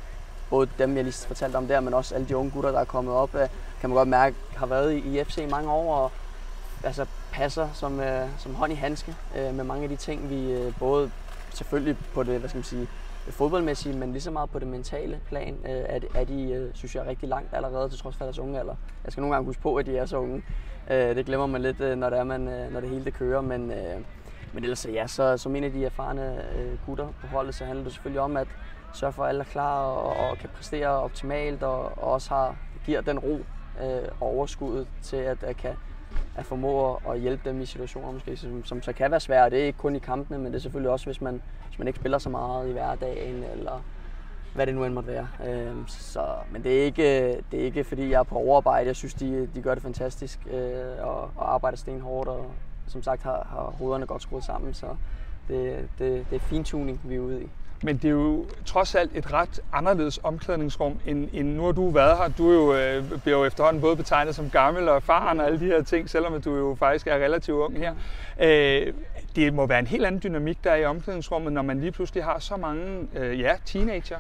både 0.50 0.70
dem, 0.78 0.96
jeg 0.96 1.04
lige 1.04 1.28
fortalte 1.28 1.56
om 1.56 1.68
der, 1.68 1.80
men 1.80 1.94
også 1.94 2.16
alle 2.16 2.28
de 2.28 2.38
unge 2.38 2.52
gutter, 2.52 2.72
der 2.72 2.80
er 2.80 2.86
kommet 2.86 3.14
op, 3.14 3.36
øh, 3.36 3.48
kan 3.82 3.90
man 3.90 3.98
godt 3.98 4.08
mærke, 4.08 4.36
har 4.56 4.66
været 4.66 4.94
i 4.94 5.24
FC 5.24 5.38
i 5.38 5.50
mange 5.50 5.72
år, 5.72 5.96
og 5.96 6.12
altså, 6.84 7.06
passer 7.32 7.70
som, 7.74 8.00
øh, 8.00 8.28
som 8.38 8.56
hånd 8.56 8.72
i 8.72 8.76
handske 8.76 9.16
med 9.36 9.64
mange 9.64 9.84
af 9.84 9.90
de 9.90 9.96
ting, 9.96 10.30
vi 10.30 10.74
både 10.80 11.12
selvfølgelig 11.54 11.98
på 12.14 12.24
det, 12.24 12.40
hvad 12.40 12.50
skal 12.50 12.58
man 12.58 12.64
sige, 12.64 12.88
fodboldmæssige, 13.28 13.96
men 13.96 14.12
lige 14.12 14.22
så 14.22 14.32
meget 14.32 14.50
på 14.50 14.60
det 14.60 14.68
mentale 14.68 15.20
plan, 15.28 15.58
øh, 15.66 15.72
er, 15.72 16.00
er 16.16 16.24
de, 16.24 16.52
øh, 16.52 16.72
synes 16.74 16.96
jeg, 16.96 17.06
rigtig 17.06 17.30
langt 17.30 17.54
allerede, 17.54 17.90
til 17.90 18.00
trods 18.00 18.16
for 18.16 18.26
deres 18.26 18.40
unge 18.40 18.60
alder. 18.60 18.76
Jeg 19.04 19.12
skal 19.12 19.22
nogle 19.22 19.36
gange 19.36 19.46
huske 19.46 19.62
på, 19.62 19.76
at 19.76 19.86
de 19.86 19.98
er 19.98 20.06
så 20.06 20.18
unge. 20.18 20.44
Øh, 20.92 21.16
det 21.16 21.26
glemmer 21.26 21.48
man 21.48 21.62
lidt, 21.62 21.82
øh, 21.82 21.98
når 21.98 22.10
det, 22.10 22.20
er, 22.20 22.24
man, 22.24 22.48
øh, 22.48 22.74
når 22.74 22.80
det 22.80 22.90
hele 22.90 23.06
det 23.06 23.14
kører, 23.14 23.42
men, 23.42 23.72
øh, 23.72 24.02
men 24.54 24.64
ellers 24.64 24.86
ja, 24.86 25.08
så 25.08 25.38
som 25.38 25.56
en 25.56 25.64
af 25.64 25.72
de 25.72 25.86
erfarne 25.86 26.44
gutter 26.86 27.08
på 27.22 27.28
holdet, 27.28 27.56
så 27.56 27.66
handler 27.66 27.84
det 27.84 27.94
selvfølgelig 27.94 28.22
om 28.22 28.38
at 28.38 28.48
sørge 28.94 29.14
for, 29.14 29.24
at 29.24 29.30
alle 29.30 29.42
er 29.42 29.46
klar 29.46 29.84
og, 29.84 30.30
og 30.30 30.38
kan 30.38 30.50
præstere 30.56 30.88
optimalt, 30.88 31.64
og, 31.64 31.84
og 31.84 32.12
også 32.12 32.30
har, 32.30 32.56
giver 32.86 33.02
den 33.02 33.20
ro 33.20 33.40
og 34.20 34.28
overskuddet 34.28 34.88
til 35.02 35.18
at, 35.18 35.44
at 35.44 35.58
kan 35.58 35.76
at 36.36 36.46
formå 36.46 36.96
at 36.96 37.20
hjælpe 37.20 37.50
dem 37.50 37.62
i 37.62 37.66
situationer, 37.66 38.12
måske, 38.12 38.38
som, 38.38 38.66
som 38.66 38.82
så 38.82 38.94
kan 38.94 39.12
være 39.12 39.20
svære. 39.20 39.50
Det 39.50 39.62
er 39.62 39.66
ikke 39.66 39.80
kun 39.80 39.96
i 39.96 40.00
kampene, 40.00 40.38
men 40.38 40.46
det 40.46 40.56
er 40.56 40.62
selvfølgelig 40.62 40.92
også, 40.92 41.06
hvis 41.06 41.22
man, 41.22 41.42
hvis 41.68 41.80
man 41.80 41.88
ikke 41.88 42.00
spiller 42.00 42.18
så 42.18 42.30
meget 42.30 42.70
i 42.70 42.72
hverdagen, 42.72 43.44
eller 43.44 43.84
hvad 44.56 44.68
det 44.68 44.76
nu 44.76 44.86
end 44.86 44.94
måtte 44.94 45.10
være. 45.10 45.28
Øh, 45.48 45.76
så, 45.88 46.26
men 46.52 46.64
det 46.64 46.80
er, 46.80 46.84
ikke, 46.84 47.32
det 47.52 47.60
er 47.60 47.64
ikke, 47.64 47.84
fordi 47.84 48.10
jeg 48.10 48.20
er 48.20 48.24
på 48.24 48.36
overarbejde. 48.36 48.88
Jeg 48.88 48.96
synes, 48.96 49.14
de, 49.14 49.50
de 49.56 49.62
gør 49.62 49.74
det 49.74 49.84
fantastisk 49.84 50.40
øh, 50.52 51.08
og, 51.08 51.32
og 51.36 51.54
arbejder 51.54 51.78
stenhårdt, 51.78 52.30
og 52.30 52.52
som 52.88 53.04
sagt 53.04 53.24
har, 53.24 53.48
har 53.50 53.74
hovederne 53.78 54.06
godt 54.06 54.22
skruet 54.22 54.44
sammen, 54.44 54.74
så 54.74 54.88
det, 55.48 55.90
det, 56.00 56.26
det 56.30 56.36
er 56.36 56.40
fintuning, 56.40 57.02
vi 57.04 57.16
er 57.16 57.20
ude 57.20 57.44
i 57.44 57.50
men 57.84 57.98
det 57.98 58.06
er 58.06 58.10
jo 58.10 58.46
trods 58.66 58.96
alt 58.96 59.12
et 59.16 59.34
ret 59.34 59.60
anderledes 59.74 60.20
omklædningsrum, 60.24 61.00
end, 61.06 61.30
end 61.34 61.56
nu 61.56 61.66
har 61.66 61.72
du 61.72 61.90
været 61.90 62.18
her. 62.18 62.28
Du 62.28 62.50
er 62.50 62.54
jo, 62.54 62.74
øh, 62.76 63.22
bliver 63.22 63.38
jo 63.38 63.46
efterhånden 63.46 63.82
både 63.82 63.96
betegnet 63.96 64.36
som 64.36 64.50
gammel 64.50 64.90
og 64.90 64.96
erfaren 64.96 65.40
og 65.40 65.46
alle 65.46 65.60
de 65.60 65.66
her 65.66 65.84
ting, 65.84 66.10
selvom 66.10 66.42
du 66.42 66.56
jo 66.56 66.76
faktisk 66.80 67.08
er 67.08 67.16
relativt 67.16 67.58
ung 67.58 67.78
her. 67.78 67.94
Øh, 68.42 68.94
det 69.36 69.54
må 69.54 69.66
være 69.66 69.80
en 69.80 69.88
helt 69.88 70.06
anden 70.06 70.22
dynamik, 70.24 70.64
der 70.64 70.72
er 70.72 70.76
i 70.76 70.86
omklædningsrummet, 70.86 71.54
når 71.54 71.62
man 71.62 71.80
lige 71.80 71.92
pludselig 71.92 72.24
har 72.24 72.40
så 72.40 72.58
mange 72.58 73.08
øh, 73.16 73.40
ja, 73.40 73.56
teenager. 73.66 74.18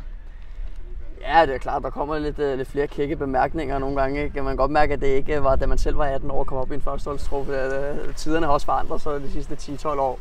Ja, 1.22 1.45
det 1.45 1.53
er 1.53 1.57
klart, 1.57 1.84
der 1.84 1.89
kommer 1.89 2.20
lidt, 2.20 2.39
øh, 2.39 2.57
lidt 2.57 2.68
flere 2.68 2.88
kække 2.88 3.16
bemærkninger 3.16 3.80
nogle 3.80 4.01
gange. 4.01 4.24
Ikke? 4.24 4.41
Man 4.41 4.51
kan 4.51 4.57
godt 4.57 4.72
mærke, 4.72 4.93
at 4.93 5.01
det 5.01 5.07
ikke 5.07 5.43
var, 5.43 5.55
da 5.55 5.66
man 5.66 5.78
selv 5.78 5.97
var 5.97 6.05
18 6.05 6.32
år 6.32 6.39
og 6.39 6.47
kom 6.47 6.57
op 6.57 6.72
i 6.72 6.76
en 6.76 6.82
førsteholdstruppe. 6.82 7.51
Uh, 7.51 8.07
øh, 8.07 8.16
tiderne 8.16 8.45
har 8.45 8.53
også 8.53 8.66
forandret 8.66 9.01
sig 9.01 9.22
de 9.22 9.32
sidste 9.32 9.55
10-12 9.55 9.88
år. 9.88 10.20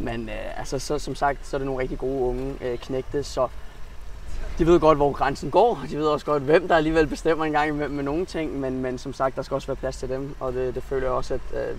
Men 0.00 0.28
øh, 0.28 0.58
altså, 0.58 0.78
så, 0.78 0.98
som 0.98 1.14
sagt, 1.14 1.46
så 1.46 1.56
er 1.56 1.58
det 1.58 1.66
nogle 1.66 1.82
rigtig 1.82 1.98
gode 1.98 2.22
unge 2.22 2.54
øh, 2.60 2.78
knægte, 2.78 3.22
så 3.22 3.48
de 4.58 4.66
ved 4.66 4.80
godt, 4.80 4.98
hvor 4.98 5.12
grænsen 5.12 5.50
går. 5.50 5.80
De 5.90 5.96
ved 5.96 6.06
også 6.06 6.26
godt, 6.26 6.42
hvem 6.42 6.68
der 6.68 6.76
alligevel 6.76 7.06
bestemmer 7.06 7.44
en 7.44 7.52
gang 7.52 7.76
med, 7.76 7.88
med 7.88 8.04
nogle 8.04 8.26
ting. 8.26 8.60
Men, 8.60 8.82
men 8.82 8.98
som 8.98 9.12
sagt, 9.12 9.36
der 9.36 9.42
skal 9.42 9.54
også 9.54 9.66
være 9.66 9.76
plads 9.76 9.96
til 9.96 10.08
dem. 10.08 10.34
Og 10.40 10.52
det, 10.52 10.74
det 10.74 10.82
føler 10.82 11.06
jeg 11.06 11.12
også, 11.12 11.34
at 11.34 11.40
øh, 11.54 11.76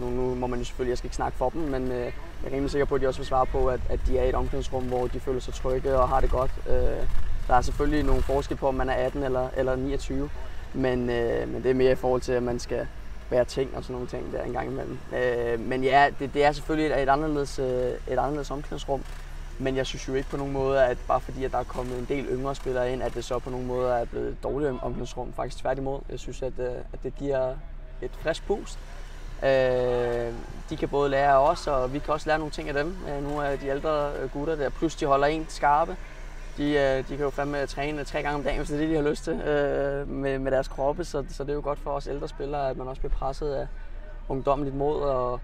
nu, 0.00 0.10
nu 0.10 0.34
må 0.34 0.46
man 0.46 0.58
jo 0.58 0.64
selvfølgelig, 0.64 0.90
jeg 0.90 0.98
skal 0.98 1.06
ikke 1.06 1.16
snakke 1.16 1.38
for 1.38 1.50
dem, 1.50 1.60
men 1.60 1.92
øh, 1.92 1.98
jeg 1.98 2.12
er 2.46 2.52
rimelig 2.52 2.70
sikker 2.70 2.84
på, 2.84 2.94
at 2.94 3.00
de 3.00 3.06
også 3.06 3.20
vil 3.20 3.26
svare 3.26 3.46
på, 3.46 3.66
at, 3.66 3.80
at 3.88 4.00
de 4.06 4.18
er 4.18 4.24
i 4.24 4.28
et 4.28 4.34
omklædningsrum, 4.34 4.84
hvor 4.84 5.06
de 5.06 5.20
føler 5.20 5.40
sig 5.40 5.54
trygge 5.54 5.98
og 5.98 6.08
har 6.08 6.20
det 6.20 6.30
godt. 6.30 6.50
Øh, 6.68 7.06
der 7.48 7.54
er 7.54 7.60
selvfølgelig 7.60 8.04
nogle 8.04 8.22
forskel 8.22 8.56
på, 8.56 8.68
om 8.68 8.74
man 8.74 8.88
er 8.88 8.94
18 8.94 9.22
eller, 9.22 9.48
eller 9.56 9.76
29, 9.76 10.30
men, 10.74 11.10
øh, 11.10 11.48
men 11.48 11.62
det 11.62 11.70
er 11.70 11.74
mere 11.74 11.92
i 11.92 11.94
forhold 11.94 12.20
til, 12.20 12.32
at 12.32 12.42
man 12.42 12.58
skal 12.58 12.86
være 13.30 13.44
ting 13.44 13.76
og 13.76 13.82
sådan 13.82 13.94
nogle 13.94 14.08
ting 14.08 14.32
der 14.32 14.42
en 14.42 14.52
gang 14.52 14.70
imellem. 14.70 14.98
Øh, 15.16 15.60
men 15.60 15.84
ja, 15.84 16.10
det, 16.18 16.34
det 16.34 16.44
er 16.44 16.52
selvfølgelig 16.52 16.94
et, 16.94 17.02
et 17.02 17.08
anderledes, 17.08 17.58
øh, 17.58 17.66
et 18.08 18.18
anderledes 18.18 18.50
omklædningsrum, 18.50 19.02
men 19.58 19.76
jeg 19.76 19.86
synes 19.86 20.08
jo 20.08 20.14
ikke 20.14 20.28
på 20.28 20.36
nogen 20.36 20.52
måde, 20.52 20.84
at 20.84 20.98
bare 21.08 21.20
fordi 21.20 21.44
at 21.44 21.52
der 21.52 21.58
er 21.58 21.64
kommet 21.64 21.98
en 21.98 22.06
del 22.08 22.24
yngre 22.24 22.54
spillere 22.54 22.92
ind, 22.92 23.02
at 23.02 23.14
det 23.14 23.24
så 23.24 23.38
på 23.38 23.50
nogen 23.50 23.66
måde 23.66 23.92
er 23.92 24.04
blevet 24.04 24.28
et 24.28 24.42
dårligt 24.42 24.70
omklædningsrum. 24.70 25.32
Faktisk 25.32 25.62
tværtimod. 25.62 26.00
Jeg 26.10 26.18
synes, 26.18 26.42
at, 26.42 26.52
øh, 26.58 26.70
at 26.92 27.02
det 27.02 27.12
giver 27.18 27.54
et 28.02 28.10
frisk 28.22 28.46
boost. 28.46 28.78
Øh, 29.42 30.32
de 30.70 30.76
kan 30.76 30.88
både 30.88 31.10
lære 31.10 31.32
af 31.32 31.50
os, 31.50 31.66
og 31.66 31.92
vi 31.92 31.98
kan 31.98 32.14
også 32.14 32.28
lære 32.28 32.38
nogle 32.38 32.52
ting 32.52 32.68
af 32.68 32.74
dem. 32.74 32.96
Øh, 33.08 33.22
nu 33.22 33.38
er 33.38 33.56
de 33.56 33.66
ældre 33.66 34.12
øh, 34.12 34.30
gutter 34.30 34.56
der, 34.56 34.68
plus 34.68 34.94
de 34.94 35.06
holder 35.06 35.26
en 35.26 35.46
skarpe 35.48 35.96
de, 36.56 36.72
øh, 36.72 36.98
de 37.08 37.16
kan 37.16 37.20
jo 37.20 37.30
fandme 37.30 37.66
træne 37.66 38.04
tre 38.04 38.22
gange 38.22 38.36
om 38.36 38.42
dagen, 38.42 38.58
hvis 38.58 38.68
det 38.68 38.76
er 38.76 38.80
det, 38.80 38.90
de 38.90 38.94
har 38.94 39.10
lyst 39.10 39.24
til 39.24 39.32
øh, 39.32 40.08
med, 40.08 40.38
med 40.38 40.52
deres 40.52 40.68
kroppe. 40.68 41.04
Så, 41.04 41.24
så 41.28 41.44
det 41.44 41.50
er 41.50 41.54
jo 41.54 41.60
godt 41.64 41.78
for 41.78 41.90
os 41.90 42.06
ældre 42.06 42.28
spillere, 42.28 42.70
at 42.70 42.76
man 42.76 42.88
også 42.88 43.00
bliver 43.00 43.14
presset 43.14 43.52
af 43.52 43.66
ungdommeligt 44.28 44.76
mod. 44.76 45.00
Og, 45.00 45.40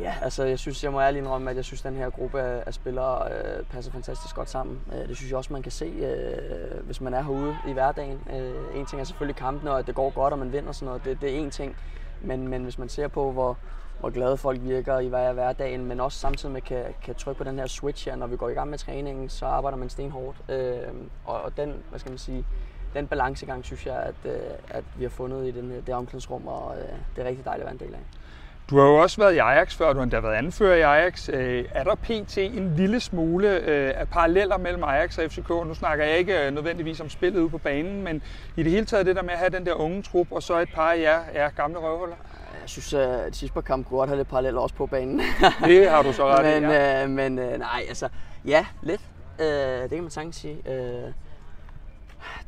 ja, 0.00 0.14
altså 0.22 0.44
jeg 0.44 0.58
synes, 0.58 0.84
jeg 0.84 0.92
må 0.92 1.00
ærligt 1.00 1.22
indrømme, 1.22 1.50
at 1.50 1.56
jeg 1.56 1.64
synes, 1.64 1.80
at 1.80 1.92
den 1.92 1.98
her 1.98 2.10
gruppe 2.10 2.40
af, 2.40 2.62
af 2.66 2.74
spillere 2.74 3.32
øh, 3.32 3.64
passer 3.64 3.92
fantastisk 3.92 4.34
godt 4.34 4.50
sammen. 4.50 4.80
Øh, 4.92 5.08
det 5.08 5.16
synes 5.16 5.30
jeg 5.30 5.38
også, 5.38 5.52
man 5.52 5.62
kan 5.62 5.72
se, 5.72 5.84
øh, 5.84 6.84
hvis 6.86 7.00
man 7.00 7.14
er 7.14 7.22
herude 7.22 7.56
i 7.68 7.72
hverdagen. 7.72 8.20
Øh, 8.32 8.78
en 8.80 8.86
ting 8.86 9.00
er 9.00 9.04
selvfølgelig 9.04 9.36
kampene, 9.36 9.70
og 9.70 9.78
at 9.78 9.86
det 9.86 9.94
går 9.94 10.10
godt, 10.10 10.32
og 10.32 10.38
man 10.38 10.52
vinder 10.52 10.72
sådan 10.72 10.86
noget. 10.86 11.04
Det, 11.04 11.20
det 11.20 11.38
er 11.38 11.46
én 11.46 11.50
ting. 11.50 11.76
Men, 12.20 12.48
men 12.48 12.62
hvis 12.62 12.78
man 12.78 12.88
ser 12.88 13.08
på, 13.08 13.32
hvor, 13.32 13.58
hvor 14.04 14.10
glade 14.10 14.36
folk 14.36 14.60
virker 14.62 14.98
i 14.98 15.08
hver 15.08 15.32
hverdagen, 15.32 15.84
men 15.84 16.00
også 16.00 16.18
samtidig 16.18 16.52
med 16.52 16.60
kan, 16.60 16.84
kan 17.02 17.14
trykke 17.14 17.38
på 17.38 17.44
den 17.44 17.58
her 17.58 17.66
switch 17.66 18.08
her, 18.08 18.16
når 18.16 18.26
vi 18.26 18.36
går 18.36 18.48
i 18.48 18.52
gang 18.52 18.70
med 18.70 18.78
træningen, 18.78 19.28
så 19.28 19.46
arbejder 19.46 19.78
man 19.78 19.88
stenhårdt. 19.88 20.36
Øh, 20.48 20.76
og, 21.24 21.40
og 21.40 21.56
den, 21.56 21.74
hvad 21.90 21.98
skal 21.98 22.10
man 22.10 22.18
sige, 22.18 22.44
den 22.94 23.06
balancegang 23.06 23.64
synes 23.64 23.86
jeg, 23.86 23.96
at, 23.96 24.14
øh, 24.32 24.40
at 24.70 24.84
vi 24.96 25.04
har 25.04 25.10
fundet 25.10 25.46
i 25.46 25.50
den, 25.50 25.70
det 25.86 25.94
omklædningsrum, 25.94 26.46
og 26.46 26.74
øh, 26.76 26.88
det 27.16 27.24
er 27.24 27.28
rigtig 27.28 27.44
dejligt 27.44 27.68
at 27.68 27.80
være 27.80 27.82
en 27.82 27.88
del 27.88 27.94
af. 27.94 28.00
Du 28.70 28.78
har 28.78 28.86
jo 28.86 28.94
også 28.94 29.16
været 29.20 29.34
i 29.34 29.38
Ajax 29.38 29.76
før, 29.76 29.92
du 29.92 29.98
har 29.98 30.02
endda 30.02 30.20
været 30.20 30.34
anfører 30.34 30.76
i 30.76 30.80
Ajax. 30.80 31.28
Øh, 31.28 31.64
er 31.74 31.84
der 31.84 31.94
pt. 31.94 32.38
en 32.38 32.76
lille 32.76 33.00
smule 33.00 33.48
øh, 33.48 33.92
af 33.96 34.08
paralleller 34.08 34.56
mellem 34.58 34.84
Ajax 34.84 35.18
og 35.18 35.30
FCK? 35.30 35.48
Nu 35.48 35.74
snakker 35.74 36.04
jeg 36.04 36.18
ikke 36.18 36.46
øh, 36.46 36.54
nødvendigvis 36.54 37.00
om 37.00 37.08
spillet 37.08 37.40
ude 37.40 37.50
på 37.50 37.58
banen, 37.58 38.02
men 38.02 38.22
i 38.56 38.62
det 38.62 38.72
hele 38.72 38.86
taget 38.86 39.06
det 39.06 39.16
der 39.16 39.22
med 39.22 39.32
at 39.32 39.38
have 39.38 39.50
den 39.50 39.66
der 39.66 39.74
unge 39.74 40.02
trup, 40.02 40.26
og 40.30 40.42
så 40.42 40.58
et 40.58 40.68
par 40.74 40.92
af 40.92 41.00
jer, 41.00 41.20
jer 41.34 41.50
gamle 41.50 41.78
røvhuller? 41.78 42.16
Jeg 42.64 42.70
synes, 42.70 42.94
at 42.94 43.32
de 43.32 43.38
sidste 43.38 43.54
par 43.54 43.60
kampe 43.60 43.88
kunne 43.88 43.98
godt 43.98 44.08
have 44.08 44.16
lidt 44.16 44.28
paralleller 44.28 44.60
også 44.60 44.74
på 44.74 44.86
banen. 44.86 45.20
det 45.64 45.90
har 45.90 46.02
du 46.02 46.12
så 46.12 46.26
ret 46.26 46.62
men, 46.62 46.70
ja. 46.70 47.04
øh, 47.04 47.10
men 47.10 47.38
øh, 47.38 47.58
nej, 47.58 47.84
altså, 47.88 48.08
ja, 48.44 48.66
lidt. 48.82 49.00
Øh, 49.40 49.46
det 49.82 49.90
kan 49.90 50.02
man 50.02 50.10
sagtens 50.10 50.36
sige. 50.36 50.56
Øh, 50.72 51.12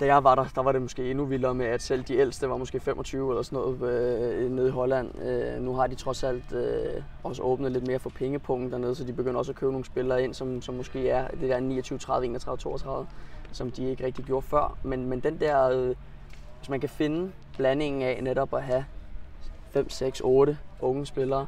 da 0.00 0.06
jeg 0.06 0.24
var 0.24 0.34
der, 0.34 0.44
der 0.54 0.62
var 0.62 0.72
det 0.72 0.82
måske 0.82 1.10
endnu 1.10 1.24
vildere 1.24 1.54
med, 1.54 1.66
at 1.66 1.82
selv 1.82 2.02
de 2.02 2.16
ældste 2.16 2.48
var 2.48 2.56
måske 2.56 2.80
25 2.80 3.30
eller 3.30 3.42
sådan 3.42 3.58
noget 3.58 3.82
øh, 3.82 4.50
nede 4.50 4.68
i 4.68 4.70
Holland. 4.70 5.22
Øh, 5.22 5.62
nu 5.62 5.74
har 5.74 5.86
de 5.86 5.94
trods 5.94 6.24
alt 6.24 6.52
øh, 6.52 7.02
også 7.22 7.42
åbnet 7.42 7.72
lidt 7.72 7.86
mere 7.86 7.98
for 7.98 8.10
pengepunkten 8.10 8.72
dernede, 8.72 8.94
så 8.94 9.04
de 9.04 9.12
begynder 9.12 9.38
også 9.38 9.52
at 9.52 9.56
købe 9.56 9.72
nogle 9.72 9.84
spillere 9.84 10.24
ind, 10.24 10.34
som, 10.34 10.62
som 10.62 10.74
måske 10.74 11.10
er 11.10 11.28
det 11.28 11.48
der 11.48 11.60
29, 11.60 11.98
30, 11.98 12.26
31, 12.26 12.58
32, 12.58 13.06
som 13.52 13.70
de 13.70 13.90
ikke 13.90 14.06
rigtig 14.06 14.24
gjorde 14.24 14.46
før. 14.46 14.78
Men, 14.82 15.08
men 15.08 15.20
den 15.20 15.40
der, 15.40 15.68
øh, 15.68 15.94
hvis 16.58 16.68
man 16.68 16.80
kan 16.80 16.88
finde 16.88 17.32
blandingen 17.56 18.02
af 18.02 18.20
netop 18.22 18.54
at 18.54 18.62
have 18.62 18.84
5, 19.76 19.90
6, 19.90 20.20
8 20.20 20.58
unge 20.80 21.06
spillere, 21.06 21.46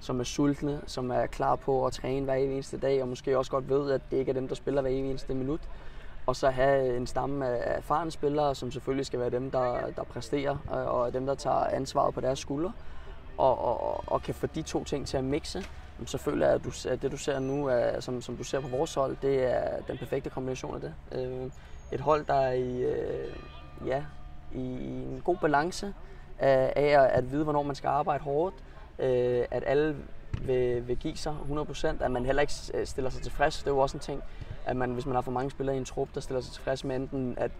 som 0.00 0.20
er 0.20 0.24
sultne, 0.24 0.80
som 0.86 1.10
er 1.10 1.26
klar 1.26 1.56
på 1.56 1.86
at 1.86 1.92
træne 1.92 2.24
hver 2.24 2.34
eneste 2.34 2.78
dag, 2.78 3.02
og 3.02 3.08
måske 3.08 3.38
også 3.38 3.50
godt 3.50 3.68
ved, 3.68 3.90
at 3.90 4.00
det 4.10 4.16
ikke 4.16 4.30
er 4.30 4.34
dem, 4.34 4.48
der 4.48 4.54
spiller 4.54 4.82
hver 4.82 4.90
eneste 4.90 5.34
minut. 5.34 5.60
Og 6.26 6.36
så 6.36 6.50
have 6.50 6.96
en 6.96 7.06
stamme 7.06 7.48
af 7.48 7.78
erfarne 7.78 8.10
spillere, 8.10 8.54
som 8.54 8.70
selvfølgelig 8.70 9.06
skal 9.06 9.20
være 9.20 9.30
dem, 9.30 9.50
der, 9.50 9.90
der 9.96 10.02
præsterer, 10.02 10.56
øh, 10.70 10.94
og 10.94 11.12
dem, 11.12 11.26
der 11.26 11.34
tager 11.34 11.64
ansvaret 11.64 12.14
på 12.14 12.20
deres 12.20 12.38
skuldre. 12.38 12.72
Og, 13.38 13.58
og, 13.58 14.04
og 14.06 14.22
kan 14.22 14.34
få 14.34 14.46
de 14.46 14.62
to 14.62 14.84
ting 14.84 15.06
til 15.06 15.16
at 15.16 15.24
mixe, 15.24 15.64
så 16.06 16.18
føler 16.18 16.46
jeg, 16.46 16.54
at, 16.54 16.64
du, 16.64 16.70
at 16.88 17.02
det, 17.02 17.12
du 17.12 17.16
ser 17.16 17.38
nu, 17.38 17.66
er, 17.66 18.00
som, 18.00 18.22
som 18.22 18.36
du 18.36 18.44
ser 18.44 18.60
på 18.60 18.68
vores 18.68 18.94
hold, 18.94 19.16
det 19.22 19.44
er 19.44 19.80
den 19.88 19.98
perfekte 19.98 20.30
kombination 20.30 20.74
af 20.74 20.80
det. 20.80 20.94
Øh, 21.12 21.50
et 21.92 22.00
hold, 22.00 22.24
der 22.26 22.34
er 22.34 22.52
i, 22.52 22.82
øh, 22.82 23.36
ja, 23.86 24.04
i 24.54 24.60
en 24.60 25.22
god 25.24 25.36
balance, 25.36 25.94
af 26.40 27.08
at 27.12 27.32
vide, 27.32 27.44
hvornår 27.44 27.62
man 27.62 27.74
skal 27.74 27.88
arbejde 27.88 28.24
hårdt, 28.24 28.54
øh, 28.98 29.44
at 29.50 29.62
alle 29.66 29.96
vil, 30.42 30.88
vil 30.88 30.96
give 30.96 31.16
sig 31.16 31.34
100%, 31.50 31.86
at 32.04 32.10
man 32.10 32.26
heller 32.26 32.40
ikke 32.40 32.54
øh, 32.74 32.86
stiller 32.86 33.10
sig 33.10 33.22
tilfreds. 33.22 33.58
Det 33.58 33.66
er 33.66 33.70
jo 33.70 33.78
også 33.78 33.96
en 33.96 34.00
ting, 34.00 34.22
at 34.66 34.76
man, 34.76 34.90
hvis 34.90 35.06
man 35.06 35.14
har 35.14 35.22
for 35.22 35.30
mange 35.30 35.50
spillere 35.50 35.76
i 35.76 35.78
en 35.78 35.84
trup, 35.84 36.08
der 36.14 36.20
stiller 36.20 36.40
sig 36.40 36.52
tilfreds 36.52 36.84
med 36.84 36.96
enten, 36.96 37.34
at 37.38 37.50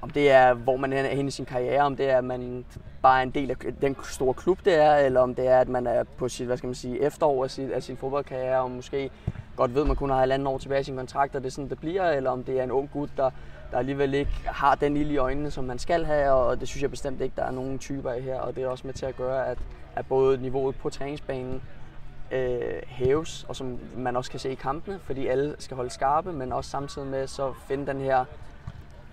om 0.00 0.10
det 0.10 0.30
er, 0.30 0.54
hvor 0.54 0.76
man 0.76 0.92
er 0.92 1.14
henne 1.14 1.28
i 1.28 1.30
sin 1.30 1.44
karriere, 1.44 1.82
om 1.82 1.96
det 1.96 2.10
er, 2.10 2.18
at 2.18 2.24
man 2.24 2.64
bare 3.02 3.18
er 3.18 3.22
en 3.22 3.30
del 3.30 3.50
af 3.50 3.56
den 3.80 3.96
store 4.04 4.34
klub, 4.34 4.58
det 4.64 4.74
er, 4.74 4.94
eller 4.96 5.20
om 5.20 5.34
det 5.34 5.46
er, 5.46 5.60
at 5.60 5.68
man 5.68 5.86
er 5.86 6.04
på 6.04 6.28
sit, 6.28 6.46
hvad 6.46 6.56
skal 6.56 6.66
man 6.66 6.74
sige, 6.74 7.00
efterår 7.00 7.44
af 7.44 7.50
sin, 7.50 7.70
af 7.70 7.82
sin 7.82 7.96
fodboldkarriere, 7.96 8.60
og 8.60 8.70
måske 8.70 9.10
godt 9.56 9.74
ved, 9.74 9.80
at 9.80 9.86
man 9.86 9.96
kun 9.96 10.10
har 10.10 10.24
et 10.24 10.32
andet 10.32 10.48
år 10.48 10.58
tilbage 10.58 10.80
i 10.80 10.84
sin 10.84 10.96
kontrakt, 10.96 11.36
og 11.36 11.42
det 11.42 11.46
er 11.46 11.50
sådan, 11.50 11.70
det 11.70 11.78
bliver, 11.78 12.10
eller 12.10 12.30
om 12.30 12.44
det 12.44 12.58
er 12.58 12.64
en 12.64 12.70
ung 12.70 12.90
gut, 12.92 13.10
der 13.16 13.30
der 13.70 13.78
alligevel 13.78 14.14
ikke 14.14 14.32
har 14.46 14.74
den 14.74 14.96
ild 14.96 15.10
i 15.10 15.16
øjnene, 15.16 15.50
som 15.50 15.64
man 15.64 15.78
skal 15.78 16.04
have, 16.04 16.32
og 16.32 16.60
det 16.60 16.68
synes 16.68 16.82
jeg 16.82 16.90
bestemt 16.90 17.20
ikke, 17.20 17.36
der 17.36 17.44
er 17.44 17.50
nogen 17.50 17.78
typer 17.78 18.10
af 18.10 18.22
her, 18.22 18.40
og 18.40 18.56
det 18.56 18.64
er 18.64 18.68
også 18.68 18.86
med 18.86 18.94
til 18.94 19.06
at 19.06 19.16
gøre, 19.16 19.46
at, 19.46 19.58
at 19.96 20.06
både 20.06 20.38
niveauet 20.38 20.76
på 20.76 20.90
træningsbanen 20.90 21.62
øh, 22.30 22.60
hæves, 22.86 23.44
og 23.48 23.56
som 23.56 23.78
man 23.96 24.16
også 24.16 24.30
kan 24.30 24.40
se 24.40 24.50
i 24.50 24.54
kampene, 24.54 24.98
fordi 24.98 25.26
alle 25.26 25.56
skal 25.58 25.76
holde 25.76 25.90
skarpe, 25.90 26.32
men 26.32 26.52
også 26.52 26.70
samtidig 26.70 27.08
med 27.08 27.26
så 27.26 27.52
finde 27.52 27.86
den 27.86 28.00
her 28.00 28.24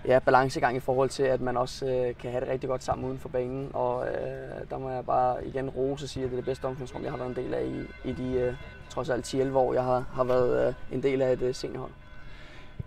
ja, 0.06 0.18
balancegang 0.18 0.76
i 0.76 0.80
forhold 0.80 1.08
til, 1.08 1.22
at 1.22 1.40
man 1.40 1.56
også 1.56 1.86
øh, 1.86 2.14
kan 2.16 2.30
have 2.30 2.40
det 2.40 2.48
rigtig 2.48 2.68
godt 2.68 2.84
sammen 2.84 3.06
uden 3.06 3.18
for 3.18 3.28
banen. 3.28 3.70
Og 3.74 4.06
øh, 4.06 4.70
der 4.70 4.78
må 4.78 4.90
jeg 4.90 5.06
bare 5.06 5.46
igen 5.46 5.70
rose 5.70 6.04
og 6.04 6.08
sige, 6.08 6.24
at 6.24 6.30
det 6.30 6.36
er 6.36 6.40
det 6.40 6.44
bedste 6.44 6.64
omklædningsrum, 6.64 7.02
jeg 7.02 7.10
har 7.10 7.18
været 7.18 7.38
en 7.38 7.44
del 7.44 7.54
af 7.54 7.64
i, 7.64 8.08
i 8.08 8.12
de 8.12 8.32
øh, 8.32 8.54
trods 8.88 9.10
alt 9.10 9.34
10-11 9.34 9.56
år, 9.56 9.72
jeg 9.74 9.84
har, 9.84 10.04
har 10.12 10.24
været 10.24 10.68
øh, 10.68 10.74
en 10.92 11.02
del 11.02 11.22
af 11.22 11.32
et 11.32 11.42
øh, 11.42 11.54
seniorhold. 11.54 11.92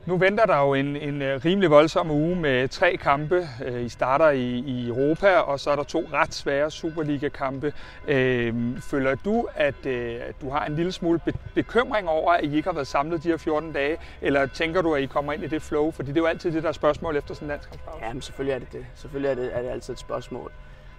Nu 0.06 0.18
venter 0.18 0.46
der 0.46 0.58
jo 0.58 0.74
en, 0.74 0.96
en 0.96 1.22
øh, 1.22 1.46
rimelig 1.46 1.70
voldsom 1.70 2.12
uge 2.12 2.36
med 2.36 2.68
tre 2.68 2.98
kampe. 2.98 3.48
Øh, 3.66 3.82
I 3.86 3.90
starter 3.90 4.30
i, 4.30 4.44
i 4.46 4.88
Europa, 4.88 5.38
og 5.38 5.60
så 5.60 5.70
er 5.70 5.76
der 5.76 5.84
to 5.84 6.10
ret 6.14 6.34
svære 6.34 6.72
Superliga-kampe. 6.72 7.74
Øh, 8.08 8.82
føler 8.82 9.16
du, 9.16 9.48
at, 9.56 9.86
øh, 9.86 10.22
du 10.42 10.50
har 10.50 10.66
en 10.66 10.76
lille 10.76 10.92
smule 10.92 11.20
bekymring 11.56 12.10
over, 12.10 12.34
at 12.34 12.44
I 12.44 12.56
ikke 12.56 12.68
har 12.68 12.74
været 12.74 12.88
samlet 12.88 13.24
de 13.24 13.30
her 13.30 13.38
14 13.38 13.72
dage? 13.74 13.98
Eller 14.22 14.46
tænker 14.46 14.82
du, 14.82 14.96
at 14.96 15.02
I 15.02 15.06
kommer 15.06 15.34
ind 15.34 15.44
i 15.44 15.48
det 15.48 15.62
flow? 15.62 15.92
Fordi 15.92 16.08
det 16.08 16.18
er 16.18 16.22
jo 16.22 16.28
altid 16.28 16.52
det 16.52 16.64
der 16.64 16.72
spørgsmål 16.72 17.16
efter 17.18 17.34
sådan 17.34 17.46
en 17.46 17.50
landskampspause. 17.50 18.06
Ja, 18.06 18.14
men 18.14 18.22
selvfølgelig 18.22 18.54
er 18.54 18.60
det 18.60 18.74
det. 18.74 18.86
Selvfølgelig 18.96 19.30
er 19.32 19.36
det, 19.36 19.58
er 19.58 19.62
det 19.62 19.70
altid 19.70 19.94
et 19.94 20.00
spørgsmål. 20.00 20.52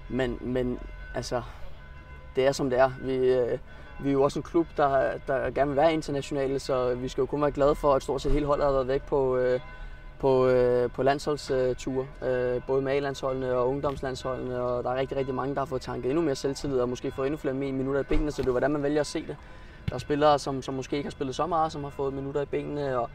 Men, 0.08 0.38
men 0.40 0.78
altså, 1.14 1.42
det 2.36 2.46
er 2.46 2.52
som 2.52 2.70
det 2.70 2.78
er. 2.78 2.90
Vi, 3.00 3.16
øh, 3.16 3.58
vi 4.02 4.08
er 4.08 4.12
jo 4.12 4.22
også 4.22 4.38
en 4.38 4.42
klub, 4.42 4.66
der, 4.76 5.10
der 5.26 5.50
gerne 5.50 5.70
vil 5.70 5.76
være 5.76 5.92
internationale, 5.92 6.58
så 6.58 6.94
vi 6.94 7.08
skal 7.08 7.22
jo 7.22 7.26
kun 7.26 7.42
være 7.42 7.50
glade 7.50 7.74
for, 7.74 7.94
at 7.94 8.02
stort 8.02 8.22
set 8.22 8.32
hele 8.32 8.46
holdet 8.46 8.64
har 8.66 8.72
været 8.72 8.88
væk 8.88 9.02
på, 9.02 9.36
øh, 9.36 9.60
på, 10.18 10.46
øh, 10.46 10.90
på 10.90 11.02
landsholdsture. 11.02 12.06
Øh, 12.22 12.62
både 12.66 12.82
med 12.82 12.92
A-landsholdene 12.92 13.54
og 13.54 13.68
ungdomslandsholdene, 13.68 14.60
og 14.60 14.84
der 14.84 14.90
er 14.90 14.94
rigtig, 14.94 15.16
rigtig 15.16 15.34
mange, 15.34 15.54
der 15.54 15.60
har 15.60 15.66
fået 15.66 15.82
tanket 15.82 16.10
endnu 16.10 16.24
mere 16.24 16.34
selvtillid 16.34 16.78
og 16.78 16.88
måske 16.88 17.12
fået 17.12 17.26
endnu 17.26 17.36
flere 17.36 17.54
minutter 17.54 18.00
i 18.00 18.04
benene, 18.04 18.30
så 18.30 18.42
det 18.42 18.48
er 18.48 18.52
hvordan 18.52 18.70
man 18.70 18.82
vælger 18.82 19.00
at 19.00 19.06
se 19.06 19.26
det. 19.26 19.36
Der 19.88 19.94
er 19.94 19.98
spillere, 19.98 20.38
som, 20.38 20.62
som 20.62 20.74
måske 20.74 20.96
ikke 20.96 21.06
har 21.06 21.10
spillet 21.10 21.34
så 21.34 21.46
meget, 21.46 21.72
som 21.72 21.84
har 21.84 21.90
fået 21.90 22.14
minutter 22.14 22.42
i 22.42 22.44
benene, 22.44 22.98
og 22.98 23.10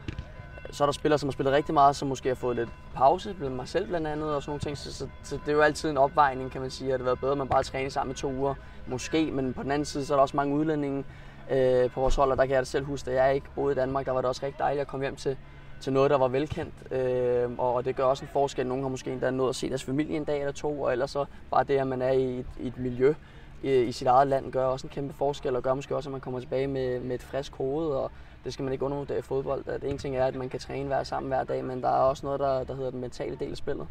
så 0.70 0.84
er 0.84 0.86
der 0.86 0.92
spillere, 0.92 1.18
som 1.18 1.28
har 1.28 1.32
spillet 1.32 1.54
rigtig 1.54 1.74
meget, 1.74 1.96
som 1.96 2.08
måske 2.08 2.28
har 2.28 2.34
fået 2.34 2.56
lidt 2.56 2.68
pause, 2.94 3.34
blandt 3.34 3.56
mig 3.56 3.68
selv 3.68 3.86
blandt 3.86 4.06
andet 4.06 4.34
og 4.34 4.42
sådan 4.42 4.50
nogle 4.50 4.60
ting. 4.60 4.78
Så, 4.78 4.94
så, 4.94 5.08
så 5.22 5.36
det 5.36 5.48
er 5.48 5.52
jo 5.52 5.60
altid 5.60 5.90
en 5.90 5.98
opvejning, 5.98 6.50
kan 6.50 6.60
man 6.60 6.70
sige. 6.70 6.92
At 6.92 6.98
det 6.98 7.06
været 7.06 7.20
bedre, 7.20 7.32
at 7.32 7.38
man 7.38 7.48
bare 7.48 7.62
træner 7.62 7.90
sammen 7.90 8.12
i 8.12 8.16
to 8.16 8.32
uger, 8.32 8.54
måske. 8.86 9.30
Men 9.30 9.54
på 9.54 9.62
den 9.62 9.70
anden 9.70 9.84
side, 9.84 10.06
så 10.06 10.14
er 10.14 10.16
der 10.16 10.22
også 10.22 10.36
mange 10.36 10.54
udlændinge, 10.54 11.04
øh, 11.50 11.90
på 11.90 12.00
vores 12.00 12.16
hold, 12.16 12.30
og 12.30 12.36
der 12.36 12.46
kan 12.46 12.54
jeg 12.54 12.60
da 12.60 12.64
selv 12.64 12.84
huske, 12.84 13.10
at 13.10 13.16
jeg 13.16 13.34
ikke 13.34 13.46
boede 13.54 13.72
i 13.72 13.74
Danmark, 13.76 14.06
der 14.06 14.12
var 14.12 14.20
det 14.20 14.28
også 14.28 14.46
rigtig 14.46 14.58
dejligt 14.58 14.80
at 14.80 14.86
komme 14.86 15.04
hjem 15.06 15.16
til, 15.16 15.36
til 15.80 15.92
noget, 15.92 16.10
der 16.10 16.18
var 16.18 16.28
velkendt. 16.28 16.92
Øh, 16.92 17.50
og 17.58 17.84
det 17.84 17.96
gør 17.96 18.04
også 18.04 18.24
en 18.24 18.28
forskel. 18.32 18.66
Nogle 18.66 18.82
har 18.82 18.90
måske 18.90 19.12
endda 19.12 19.30
nået 19.30 19.48
at 19.48 19.56
se 19.56 19.68
deres 19.68 19.84
familie 19.84 20.16
en 20.16 20.24
dag 20.24 20.40
eller 20.40 20.52
to, 20.52 20.82
og 20.82 20.92
ellers 20.92 21.10
så 21.10 21.24
bare 21.50 21.64
det, 21.64 21.78
at 21.78 21.86
man 21.86 22.02
er 22.02 22.12
i 22.12 22.38
et, 22.38 22.46
i 22.60 22.66
et 22.66 22.78
miljø 22.78 23.14
i, 23.62 23.80
i 23.80 23.92
sit 23.92 24.06
eget 24.06 24.28
land, 24.28 24.52
gør 24.52 24.64
også 24.64 24.86
en 24.86 24.90
kæmpe 24.90 25.14
forskel, 25.14 25.56
og 25.56 25.62
gør 25.62 25.74
måske 25.74 25.96
også, 25.96 26.08
at 26.08 26.12
man 26.12 26.20
kommer 26.20 26.40
tilbage 26.40 26.66
med, 26.66 27.00
med 27.00 27.14
et 27.14 27.22
frisk 27.22 27.54
hoved, 27.54 27.86
og 27.86 28.10
det 28.46 28.52
skal 28.52 28.62
man 28.62 28.72
ikke 28.72 28.84
undervurdere 28.84 29.18
i 29.18 29.22
fodbold. 29.22 29.64
Øh, 29.68 29.74
at 29.74 29.84
en 29.84 29.98
ting 29.98 30.16
er, 30.16 30.26
at 30.26 30.34
man 30.34 30.48
kan 30.48 30.60
træne 30.60 30.86
hver 30.86 31.02
sammen 31.02 31.28
hver 31.28 31.44
dag, 31.44 31.64
men 31.64 31.82
der 31.82 31.88
er 31.88 32.00
også 32.00 32.26
noget, 32.26 32.40
der, 32.40 32.64
der 32.64 32.74
hedder 32.74 32.90
den 32.90 33.00
mentale 33.00 33.36
del 33.36 33.50
af 33.50 33.56
spillet. 33.56 33.86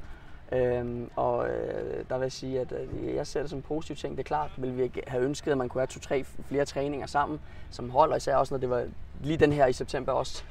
Øhm, 0.51 1.09
og 1.15 1.49
øh, 1.49 2.05
der 2.09 2.17
vil 2.17 2.25
jeg 2.25 2.31
sige, 2.31 2.59
at 2.59 2.71
øh, 2.71 3.15
jeg 3.15 3.27
ser 3.27 3.41
det 3.41 3.49
som 3.49 3.59
en 3.59 3.63
positiv 3.63 3.95
ting. 3.95 4.17
Det 4.17 4.19
er 4.19 4.27
klart, 4.27 4.51
vil 4.57 4.77
vi 4.77 4.91
have 5.07 5.23
ønsket, 5.23 5.51
at 5.51 5.57
man 5.57 5.69
kunne 5.69 5.81
have 5.81 5.87
to-tre 5.87 6.23
flere 6.47 6.65
træninger 6.65 7.07
sammen 7.07 7.39
som 7.71 7.89
hold, 7.89 8.11
og 8.11 8.17
især 8.17 8.35
også, 8.35 8.53
når 8.53 8.59
det 8.59 8.69
var 8.69 8.85
lige 9.23 9.37
den 9.37 9.53
her 9.53 9.65
i 9.65 9.73
september 9.73 10.11
også 10.11 10.43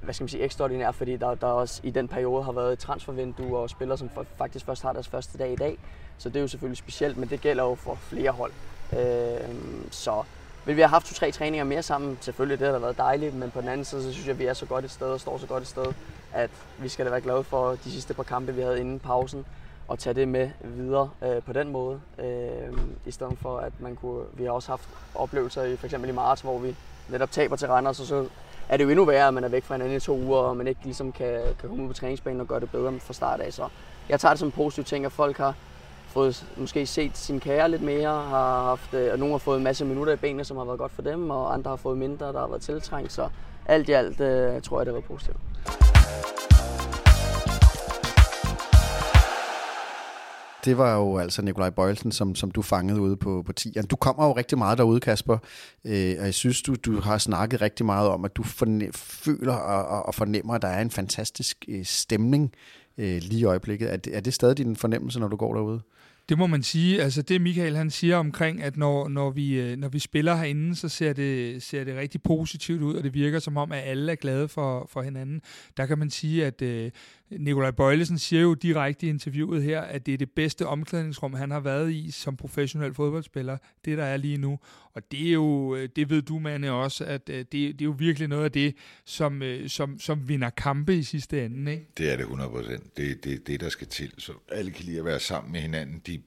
hvad 0.00 0.14
skal 0.14 0.24
man 0.24 0.28
sige, 0.28 0.42
ekstraordinær, 0.42 0.90
fordi 0.90 1.16
der, 1.16 1.34
der 1.34 1.46
også 1.46 1.80
i 1.84 1.90
den 1.90 2.08
periode 2.08 2.42
har 2.42 2.52
været 2.52 2.78
transfervindue 2.78 3.58
og 3.58 3.70
spillere, 3.70 3.98
som 3.98 4.10
faktisk 4.36 4.66
først 4.66 4.82
har 4.82 4.92
deres 4.92 5.08
første 5.08 5.38
dag 5.38 5.52
i 5.52 5.56
dag. 5.56 5.78
Så 6.18 6.28
det 6.28 6.36
er 6.36 6.40
jo 6.40 6.48
selvfølgelig 6.48 6.78
specielt, 6.78 7.16
men 7.16 7.28
det 7.28 7.40
gælder 7.40 7.64
jo 7.64 7.74
for 7.74 7.94
flere 7.94 8.30
hold. 8.30 8.52
Øh, 8.92 9.54
så 9.90 10.22
men 10.68 10.76
vi 10.76 10.80
har 10.80 10.88
haft 10.88 11.06
to-tre 11.06 11.32
træninger 11.32 11.64
mere 11.64 11.82
sammen, 11.82 12.18
selvfølgelig, 12.20 12.58
det 12.58 12.66
har 12.66 12.72
da 12.72 12.78
været 12.78 12.98
dejligt, 12.98 13.34
men 13.34 13.50
på 13.50 13.60
den 13.60 13.68
anden 13.68 13.84
side, 13.84 14.02
så 14.02 14.12
synes 14.12 14.26
jeg, 14.26 14.32
at 14.32 14.38
vi 14.38 14.46
er 14.46 14.54
så 14.54 14.66
godt 14.66 14.84
et 14.84 14.90
sted 14.90 15.06
og 15.06 15.20
står 15.20 15.38
så 15.38 15.46
godt 15.46 15.62
et 15.62 15.68
sted, 15.68 15.86
at 16.32 16.50
vi 16.78 16.88
skal 16.88 17.06
da 17.06 17.10
være 17.10 17.20
glade 17.20 17.44
for 17.44 17.70
de 17.70 17.90
sidste 17.90 18.14
par 18.14 18.22
kampe, 18.22 18.54
vi 18.54 18.60
havde 18.60 18.80
inden 18.80 18.98
pausen, 18.98 19.44
og 19.88 19.98
tage 19.98 20.14
det 20.14 20.28
med 20.28 20.50
videre 20.62 21.10
øh, 21.22 21.42
på 21.42 21.52
den 21.52 21.68
måde, 21.68 22.00
øh, 22.18 22.78
i 23.06 23.10
stedet 23.10 23.38
for 23.42 23.58
at 23.58 23.72
man 23.80 23.96
kunne, 23.96 24.24
vi 24.32 24.44
har 24.44 24.50
også 24.50 24.72
haft 24.72 24.88
oplevelser 25.14 25.62
i 25.62 25.76
for 25.76 25.86
eksempel 25.86 26.10
i 26.10 26.12
marts, 26.12 26.40
hvor 26.40 26.58
vi 26.58 26.76
netop 27.08 27.30
taber 27.30 27.56
til 27.56 27.68
Randers, 27.68 28.00
og 28.00 28.06
så 28.06 28.28
er 28.68 28.76
det 28.76 28.84
jo 28.84 28.88
endnu 28.88 29.04
værre, 29.04 29.28
at 29.28 29.34
man 29.34 29.44
er 29.44 29.48
væk 29.48 29.64
fra 29.64 29.74
hinanden 29.74 29.96
i 29.96 30.00
to 30.00 30.18
uger, 30.18 30.38
og 30.38 30.56
man 30.56 30.66
ikke 30.66 30.80
ligesom 30.84 31.12
kan, 31.12 31.40
kan 31.60 31.68
komme 31.68 31.82
ud 31.82 31.88
på 31.88 31.94
træningsbanen 31.94 32.40
og 32.40 32.46
gøre 32.46 32.60
det 32.60 32.70
bedre 32.70 33.00
fra 33.00 33.12
start 33.12 33.40
af. 33.40 33.52
Så 33.52 33.68
jeg 34.08 34.20
tager 34.20 34.32
det 34.32 34.38
som 34.38 34.48
en 34.48 34.52
positiv 34.52 34.84
ting, 34.84 35.04
at 35.04 35.12
folk 35.12 35.38
har 35.38 35.54
fået 36.08 36.46
måske 36.56 36.86
set 36.86 37.16
sin 37.16 37.40
kære 37.40 37.70
lidt 37.70 37.82
mere, 37.82 38.08
har 38.08 38.62
haft, 38.62 38.94
øh, 38.94 39.12
og 39.12 39.18
nogle 39.18 39.34
har 39.34 39.38
fået 39.38 39.58
en 39.58 39.64
masse 39.64 39.84
minutter 39.84 40.12
i 40.12 40.16
benene, 40.16 40.44
som 40.44 40.56
har 40.56 40.64
været 40.64 40.78
godt 40.78 40.92
for 40.92 41.02
dem, 41.02 41.30
og 41.30 41.54
andre 41.54 41.70
har 41.70 41.76
fået 41.76 41.98
mindre, 41.98 42.26
der 42.26 42.40
har 42.40 42.48
været 42.48 42.62
tiltrængt. 42.62 43.12
Så 43.12 43.28
alt 43.66 43.88
i 43.88 43.92
alt 43.92 44.20
øh, 44.20 44.62
tror 44.62 44.80
jeg, 44.80 44.86
det 44.86 44.94
var 44.94 45.00
positivt. 45.00 45.36
Det 50.64 50.78
var 50.78 50.96
jo 50.96 51.18
altså 51.18 51.42
Nikolaj 51.42 51.70
Bøjelsen, 51.70 52.12
som, 52.12 52.34
som 52.34 52.50
du 52.50 52.62
fangede 52.62 53.00
ude 53.00 53.16
på, 53.16 53.42
på 53.46 53.52
tieren. 53.52 53.86
Du 53.86 53.96
kommer 53.96 54.26
jo 54.26 54.32
rigtig 54.32 54.58
meget 54.58 54.78
derude, 54.78 55.00
Kasper, 55.00 55.38
øh, 55.84 56.16
og 56.18 56.24
jeg 56.24 56.34
synes, 56.34 56.62
du, 56.62 56.74
du 56.74 57.00
har 57.00 57.18
snakket 57.18 57.60
rigtig 57.60 57.86
meget 57.86 58.08
om, 58.08 58.24
at 58.24 58.36
du 58.36 58.42
forne- 58.42 58.90
føler 58.92 59.54
og, 59.54 60.02
og 60.06 60.14
fornemmer, 60.14 60.54
at 60.54 60.62
der 60.62 60.68
er 60.68 60.80
en 60.80 60.90
fantastisk 60.90 61.64
øh, 61.68 61.84
stemning 61.84 62.52
øh, 62.98 63.20
lige 63.22 63.40
i 63.40 63.44
øjeblikket. 63.44 63.92
Er 63.92 63.96
det, 63.96 64.16
er 64.16 64.20
det 64.20 64.34
stadig 64.34 64.56
din 64.56 64.76
fornemmelse, 64.76 65.20
når 65.20 65.28
du 65.28 65.36
går 65.36 65.54
derude? 65.54 65.80
Det 66.28 66.38
må 66.38 66.46
man 66.46 66.62
sige. 66.62 67.02
Altså 67.02 67.22
det 67.22 67.40
Michael 67.40 67.76
han 67.76 67.90
siger 67.90 68.16
omkring, 68.16 68.62
at 68.62 68.76
når, 68.76 69.08
når, 69.08 69.30
vi, 69.30 69.60
øh, 69.60 69.76
når 69.76 69.88
vi 69.88 69.98
spiller 69.98 70.36
herinde, 70.36 70.76
så 70.76 70.88
ser 70.88 71.12
det, 71.12 71.62
ser 71.62 71.84
det 71.84 71.96
rigtig 71.96 72.22
positivt 72.22 72.82
ud, 72.82 72.94
og 72.94 73.02
det 73.02 73.14
virker 73.14 73.38
som 73.38 73.56
om, 73.56 73.72
at 73.72 73.82
alle 73.84 74.12
er 74.12 74.16
glade 74.16 74.48
for, 74.48 74.88
for 74.92 75.02
hinanden. 75.02 75.42
Der 75.76 75.86
kan 75.86 75.98
man 75.98 76.10
sige, 76.10 76.46
at 76.46 76.62
øh, 76.62 76.90
Nikolaj 77.30 77.70
Bøjlesen 77.70 78.18
siger 78.18 78.42
jo 78.42 78.54
direkte 78.54 79.06
i 79.06 79.08
interviewet 79.08 79.62
her, 79.62 79.80
at 79.80 80.06
det 80.06 80.14
er 80.14 80.18
det 80.18 80.30
bedste 80.30 80.66
omklædningsrum, 80.66 81.34
han 81.34 81.50
har 81.50 81.60
været 81.60 81.92
i 81.92 82.10
som 82.10 82.36
professionel 82.36 82.94
fodboldspiller, 82.94 83.58
det 83.84 83.98
der 83.98 84.04
er 84.04 84.16
lige 84.16 84.38
nu. 84.38 84.58
Og 84.94 85.12
det 85.12 85.28
er 85.28 85.32
jo, 85.32 85.76
øh, 85.76 85.88
det 85.96 86.10
ved 86.10 86.22
du, 86.22 86.38
Manne, 86.38 86.72
også, 86.72 87.04
at 87.04 87.28
øh, 87.28 87.38
det, 87.38 87.52
det 87.52 87.80
er 87.80 87.84
jo 87.84 87.94
virkelig 87.98 88.28
noget 88.28 88.44
af 88.44 88.52
det, 88.52 88.74
som, 89.04 89.42
øh, 89.42 89.68
som, 89.68 90.00
som 90.00 90.28
vinder 90.28 90.50
kampe 90.50 90.96
i 90.96 91.02
sidste 91.02 91.44
ende. 91.44 91.72
Ikke? 91.72 91.86
Det 91.98 92.12
er 92.12 92.16
det 92.16 92.22
100 92.22 92.50
procent. 92.50 92.96
Det 92.96 93.10
er 93.10 93.14
det, 93.14 93.46
det, 93.46 93.60
der 93.60 93.68
skal 93.68 93.86
til. 93.86 94.12
Så 94.18 94.32
alle 94.48 94.70
kan 94.70 94.84
lide 94.84 94.98
at 94.98 95.04
være 95.04 95.20
sammen 95.20 95.52
med 95.52 95.60
hinanden. 95.60 96.02
De 96.06 96.22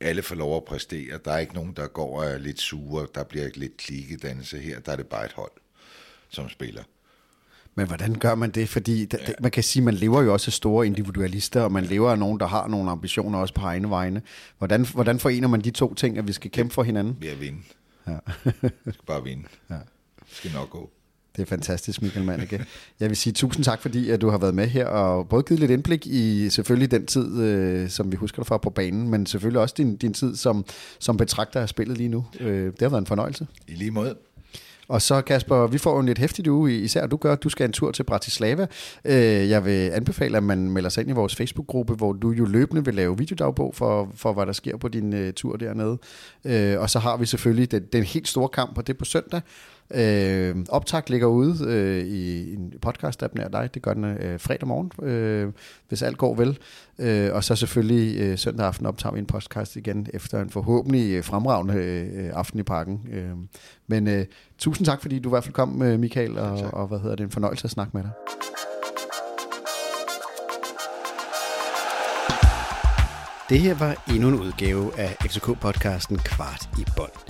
alle 0.00 0.22
får 0.22 0.34
lov 0.34 0.56
at 0.56 0.64
præstere. 0.64 1.18
Der 1.24 1.32
er 1.32 1.38
ikke 1.38 1.54
nogen, 1.54 1.72
der 1.72 1.86
går 1.86 2.20
og 2.20 2.26
er 2.26 2.38
lidt 2.38 2.60
sure. 2.60 3.06
Der 3.14 3.24
bliver 3.24 3.46
ikke 3.46 3.58
lidt 3.58 3.76
klikkedannelse 3.76 4.58
her. 4.58 4.80
Der 4.80 4.92
er 4.92 4.96
det 4.96 5.06
bare 5.06 5.24
et 5.24 5.32
hold, 5.32 5.52
som 6.28 6.48
spiller. 6.48 6.82
Men 7.80 7.86
hvordan 7.86 8.14
gør 8.14 8.34
man 8.34 8.50
det? 8.50 8.68
Fordi 8.68 9.08
ja. 9.12 9.18
man 9.40 9.50
kan 9.50 9.62
sige, 9.62 9.82
man 9.82 9.94
lever 9.94 10.22
jo 10.22 10.32
også 10.32 10.48
af 10.48 10.52
store 10.52 10.86
individualister, 10.86 11.60
og 11.60 11.72
man 11.72 11.84
lever 11.84 12.10
af 12.10 12.18
nogen, 12.18 12.40
der 12.40 12.46
har 12.46 12.68
nogle 12.68 12.90
ambitioner 12.90 13.38
også 13.38 13.54
på 13.54 13.60
egne 13.60 13.90
vegne. 13.90 14.22
Hvordan, 14.58 14.86
hvordan 14.86 15.18
forener 15.18 15.48
man 15.48 15.60
de 15.60 15.70
to 15.70 15.94
ting, 15.94 16.18
at 16.18 16.28
vi 16.28 16.32
skal 16.32 16.50
kæmpe 16.50 16.74
for 16.74 16.82
hinanden? 16.82 17.16
Ved 17.20 17.28
at 17.28 17.40
vinde. 17.40 17.58
Ja. 18.08 18.16
vi 18.84 18.92
skal 18.92 19.04
bare 19.06 19.24
vinde. 19.24 19.42
Ja. 19.70 19.74
Det 19.74 20.36
skal 20.36 20.52
nok 20.52 20.70
gå. 20.70 20.90
Det 21.36 21.42
er 21.42 21.46
fantastisk, 21.46 22.02
Michael 22.02 22.26
Manneke. 22.26 22.64
Jeg 23.00 23.08
vil 23.08 23.16
sige 23.16 23.32
tusind 23.32 23.64
tak, 23.64 23.82
fordi 23.82 24.10
at 24.10 24.20
du 24.20 24.30
har 24.30 24.38
været 24.38 24.54
med 24.54 24.66
her 24.66 24.86
og 24.86 25.28
både 25.28 25.42
givet 25.42 25.60
lidt 25.60 25.70
indblik 25.70 26.06
i 26.06 26.50
selvfølgelig 26.50 26.90
den 26.90 27.06
tid, 27.06 27.42
øh, 27.42 27.88
som 27.88 28.12
vi 28.12 28.16
husker 28.16 28.42
dig 28.42 28.46
fra 28.46 28.58
på 28.58 28.70
banen, 28.70 29.08
men 29.08 29.26
selvfølgelig 29.26 29.60
også 29.60 29.74
din, 29.78 29.96
din 29.96 30.14
tid 30.14 30.36
som, 30.36 30.64
som 30.98 31.16
betragter 31.16 31.60
af 31.60 31.68
spillet 31.68 31.98
lige 31.98 32.08
nu. 32.08 32.26
Øh, 32.40 32.66
det 32.66 32.80
har 32.80 32.88
været 32.88 33.00
en 33.00 33.06
fornøjelse. 33.06 33.46
I 33.68 33.74
lige 33.74 33.90
måde. 33.90 34.16
Og 34.90 35.02
så 35.02 35.20
Kasper, 35.20 35.66
vi 35.66 35.78
får 35.78 35.92
jo 35.92 35.98
en 35.98 36.06
lidt 36.06 36.18
hæftig 36.18 36.50
uge, 36.50 36.78
især 36.78 37.06
du 37.06 37.16
gør, 37.16 37.34
du 37.34 37.48
skal 37.48 37.64
en 37.64 37.72
tur 37.72 37.90
til 37.90 38.02
Bratislava. 38.02 38.66
Øh, 39.04 39.50
jeg 39.50 39.64
vil 39.64 39.90
anbefale, 39.90 40.36
at 40.36 40.42
man 40.42 40.70
melder 40.70 40.90
sig 40.90 41.00
ind 41.00 41.10
i 41.10 41.14
vores 41.14 41.36
Facebook-gruppe, 41.36 41.94
hvor 41.94 42.12
du 42.12 42.30
jo 42.30 42.44
løbende 42.44 42.84
vil 42.84 42.94
lave 42.94 43.18
videodagbog 43.18 43.74
for, 43.74 44.08
for 44.14 44.32
hvad 44.32 44.46
der 44.46 44.52
sker 44.52 44.76
på 44.76 44.88
din 44.88 45.12
øh, 45.12 45.32
tur 45.32 45.56
dernede. 45.56 45.98
Øh, 46.44 46.80
og 46.80 46.90
så 46.90 46.98
har 46.98 47.16
vi 47.16 47.26
selvfølgelig 47.26 47.70
den, 47.70 47.82
den 47.92 48.04
helt 48.04 48.28
store 48.28 48.48
kamp, 48.48 48.78
og 48.78 48.86
det 48.86 48.92
er 48.92 48.98
på 48.98 49.04
søndag. 49.04 49.40
Øh, 49.94 50.56
optag 50.68 51.10
ligger 51.10 51.26
ude 51.26 51.64
øh, 51.66 52.06
i 52.06 52.54
en 52.54 52.72
podcast-app 52.86 53.34
nær 53.34 53.48
dig. 53.48 53.70
Det 53.74 53.82
gør 53.82 53.94
den 53.94 54.04
øh, 54.04 54.40
fredag 54.40 54.68
morgen, 54.68 55.08
øh, 55.08 55.52
hvis 55.88 56.02
alt 56.02 56.18
går 56.18 56.34
vel. 56.34 56.58
Øh, 56.98 57.34
og 57.34 57.44
så 57.44 57.56
selvfølgelig 57.56 58.20
øh, 58.20 58.38
søndag 58.38 58.66
aften 58.66 58.86
optager 58.86 59.12
vi 59.12 59.18
en 59.18 59.26
podcast 59.26 59.76
igen, 59.76 60.06
efter 60.14 60.40
en 60.40 60.50
forhåbentlig 60.50 61.12
øh, 61.12 61.24
fremragende 61.24 61.74
øh, 61.74 62.30
aften 62.32 62.60
i 62.60 62.62
parken. 62.62 63.00
Øh, 63.12 63.30
men 63.86 64.08
øh, 64.08 64.26
tusind 64.58 64.86
tak, 64.86 65.02
fordi 65.02 65.18
du 65.18 65.28
i 65.28 65.30
hvert 65.30 65.44
fald 65.44 65.54
kom, 65.54 65.82
øh, 65.82 66.00
Michael, 66.00 66.38
og, 66.38 66.50
og, 66.50 66.74
og 66.74 66.86
hvad 66.86 66.98
hedder 66.98 67.16
det, 67.16 67.24
en 67.24 67.30
fornøjelse 67.30 67.64
at 67.64 67.70
snakke 67.70 67.90
med 67.94 68.02
dig. 68.02 68.10
Det 73.48 73.60
her 73.60 73.74
var 73.74 74.04
endnu 74.14 74.28
en 74.28 74.40
udgave 74.40 74.98
af 74.98 75.16
FCK-podcasten 75.24 76.16
Kvart 76.16 76.68
i 76.78 76.84
bold. 76.96 77.29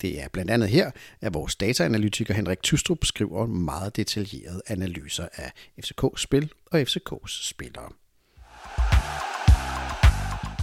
Det 0.00 0.22
er 0.22 0.28
blandt 0.32 0.50
andet 0.50 0.68
her, 0.68 0.90
at 1.20 1.34
vores 1.34 1.56
dataanalytiker 1.56 2.34
Henrik 2.34 2.62
Tystrup 2.62 3.04
skriver 3.04 3.46
meget 3.46 3.96
detaljerede 3.96 4.62
analyser 4.66 5.28
af 5.34 5.52
FCK-spil 5.82 6.52
og 6.66 6.80
FCK's 6.80 7.48
spillere. 7.48 7.88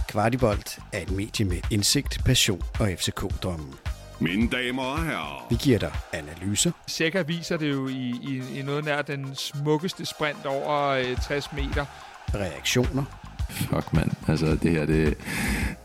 Kvartibolt 0.08 0.78
er 0.92 1.00
et 1.00 1.10
medie 1.10 1.44
med 1.44 1.60
indsigt, 1.70 2.24
passion 2.24 2.62
og 2.80 2.88
FCK-drømmen. 2.90 3.74
Mine 4.20 4.50
damer 4.50 4.82
og 4.82 5.04
herrer. 5.04 5.46
Vi 5.50 5.56
giver 5.62 5.78
dig 5.78 5.92
analyser. 6.12 6.70
Seca 6.86 7.22
viser 7.22 7.56
det 7.56 7.70
jo 7.70 7.88
i, 7.88 8.14
i, 8.22 8.58
i 8.58 8.62
noget 8.62 8.84
nær 8.84 9.02
den 9.02 9.34
smukkeste 9.34 10.06
sprint 10.06 10.46
over 10.46 10.88
øh, 10.88 11.16
60 11.22 11.52
meter. 11.52 11.86
Reaktioner. 12.34 13.04
Fuck 13.50 13.92
mand, 13.92 14.10
altså 14.28 14.46
det 14.62 14.70
her, 14.70 14.86
det, 14.86 15.18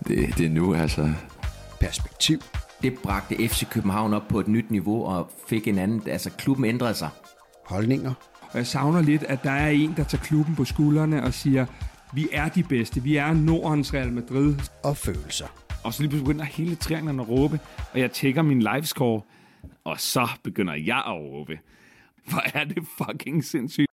det, 0.08 0.38
det 0.38 0.46
er 0.46 0.50
nu 0.50 0.76
altså. 0.76 1.14
Perspektiv 1.80 2.42
det 2.84 3.00
bragte 3.04 3.48
FC 3.48 3.70
København 3.70 4.14
op 4.14 4.28
på 4.28 4.40
et 4.40 4.48
nyt 4.48 4.72
niveau 4.72 5.06
og 5.06 5.32
fik 5.48 5.68
en 5.68 5.78
anden, 5.78 6.10
altså 6.10 6.32
klubben 6.32 6.66
ændrede 6.66 6.94
sig. 6.94 7.10
Holdninger. 7.66 8.14
Og 8.42 8.58
jeg 8.58 8.68
savner 8.68 9.02
lidt, 9.02 9.24
at 9.24 9.44
der 9.44 9.52
er 9.52 9.70
en, 9.70 9.94
der 9.98 10.04
tager 10.04 10.24
klubben 10.24 10.56
på 10.56 10.66
skuldrene 10.66 11.24
og 11.24 11.34
siger, 11.34 11.66
vi 12.14 12.28
er 12.32 12.50
de 12.50 12.64
bedste, 12.64 13.04
vi 13.04 13.16
er 13.16 13.34
Nordens 13.34 13.94
Real 13.94 14.12
Madrid. 14.12 14.56
Og 14.84 14.98
følelser. 14.98 15.48
Og 15.84 15.94
så 15.94 16.02
lige 16.02 16.10
pludselig 16.10 16.26
begynder 16.28 16.46
hele 16.46 16.76
trianglen 16.76 17.20
at 17.20 17.30
råbe, 17.30 17.60
og 17.94 18.00
jeg 18.00 18.12
tjekker 18.12 18.42
min 18.42 18.62
livescore, 18.62 19.22
og 19.84 20.00
så 20.00 20.30
begynder 20.44 20.74
jeg 20.74 21.04
at 21.08 21.14
råbe. 21.14 21.60
Hvor 22.30 22.42
er 22.54 22.64
det 22.64 22.84
fucking 22.98 23.44
sindssygt. 23.44 23.88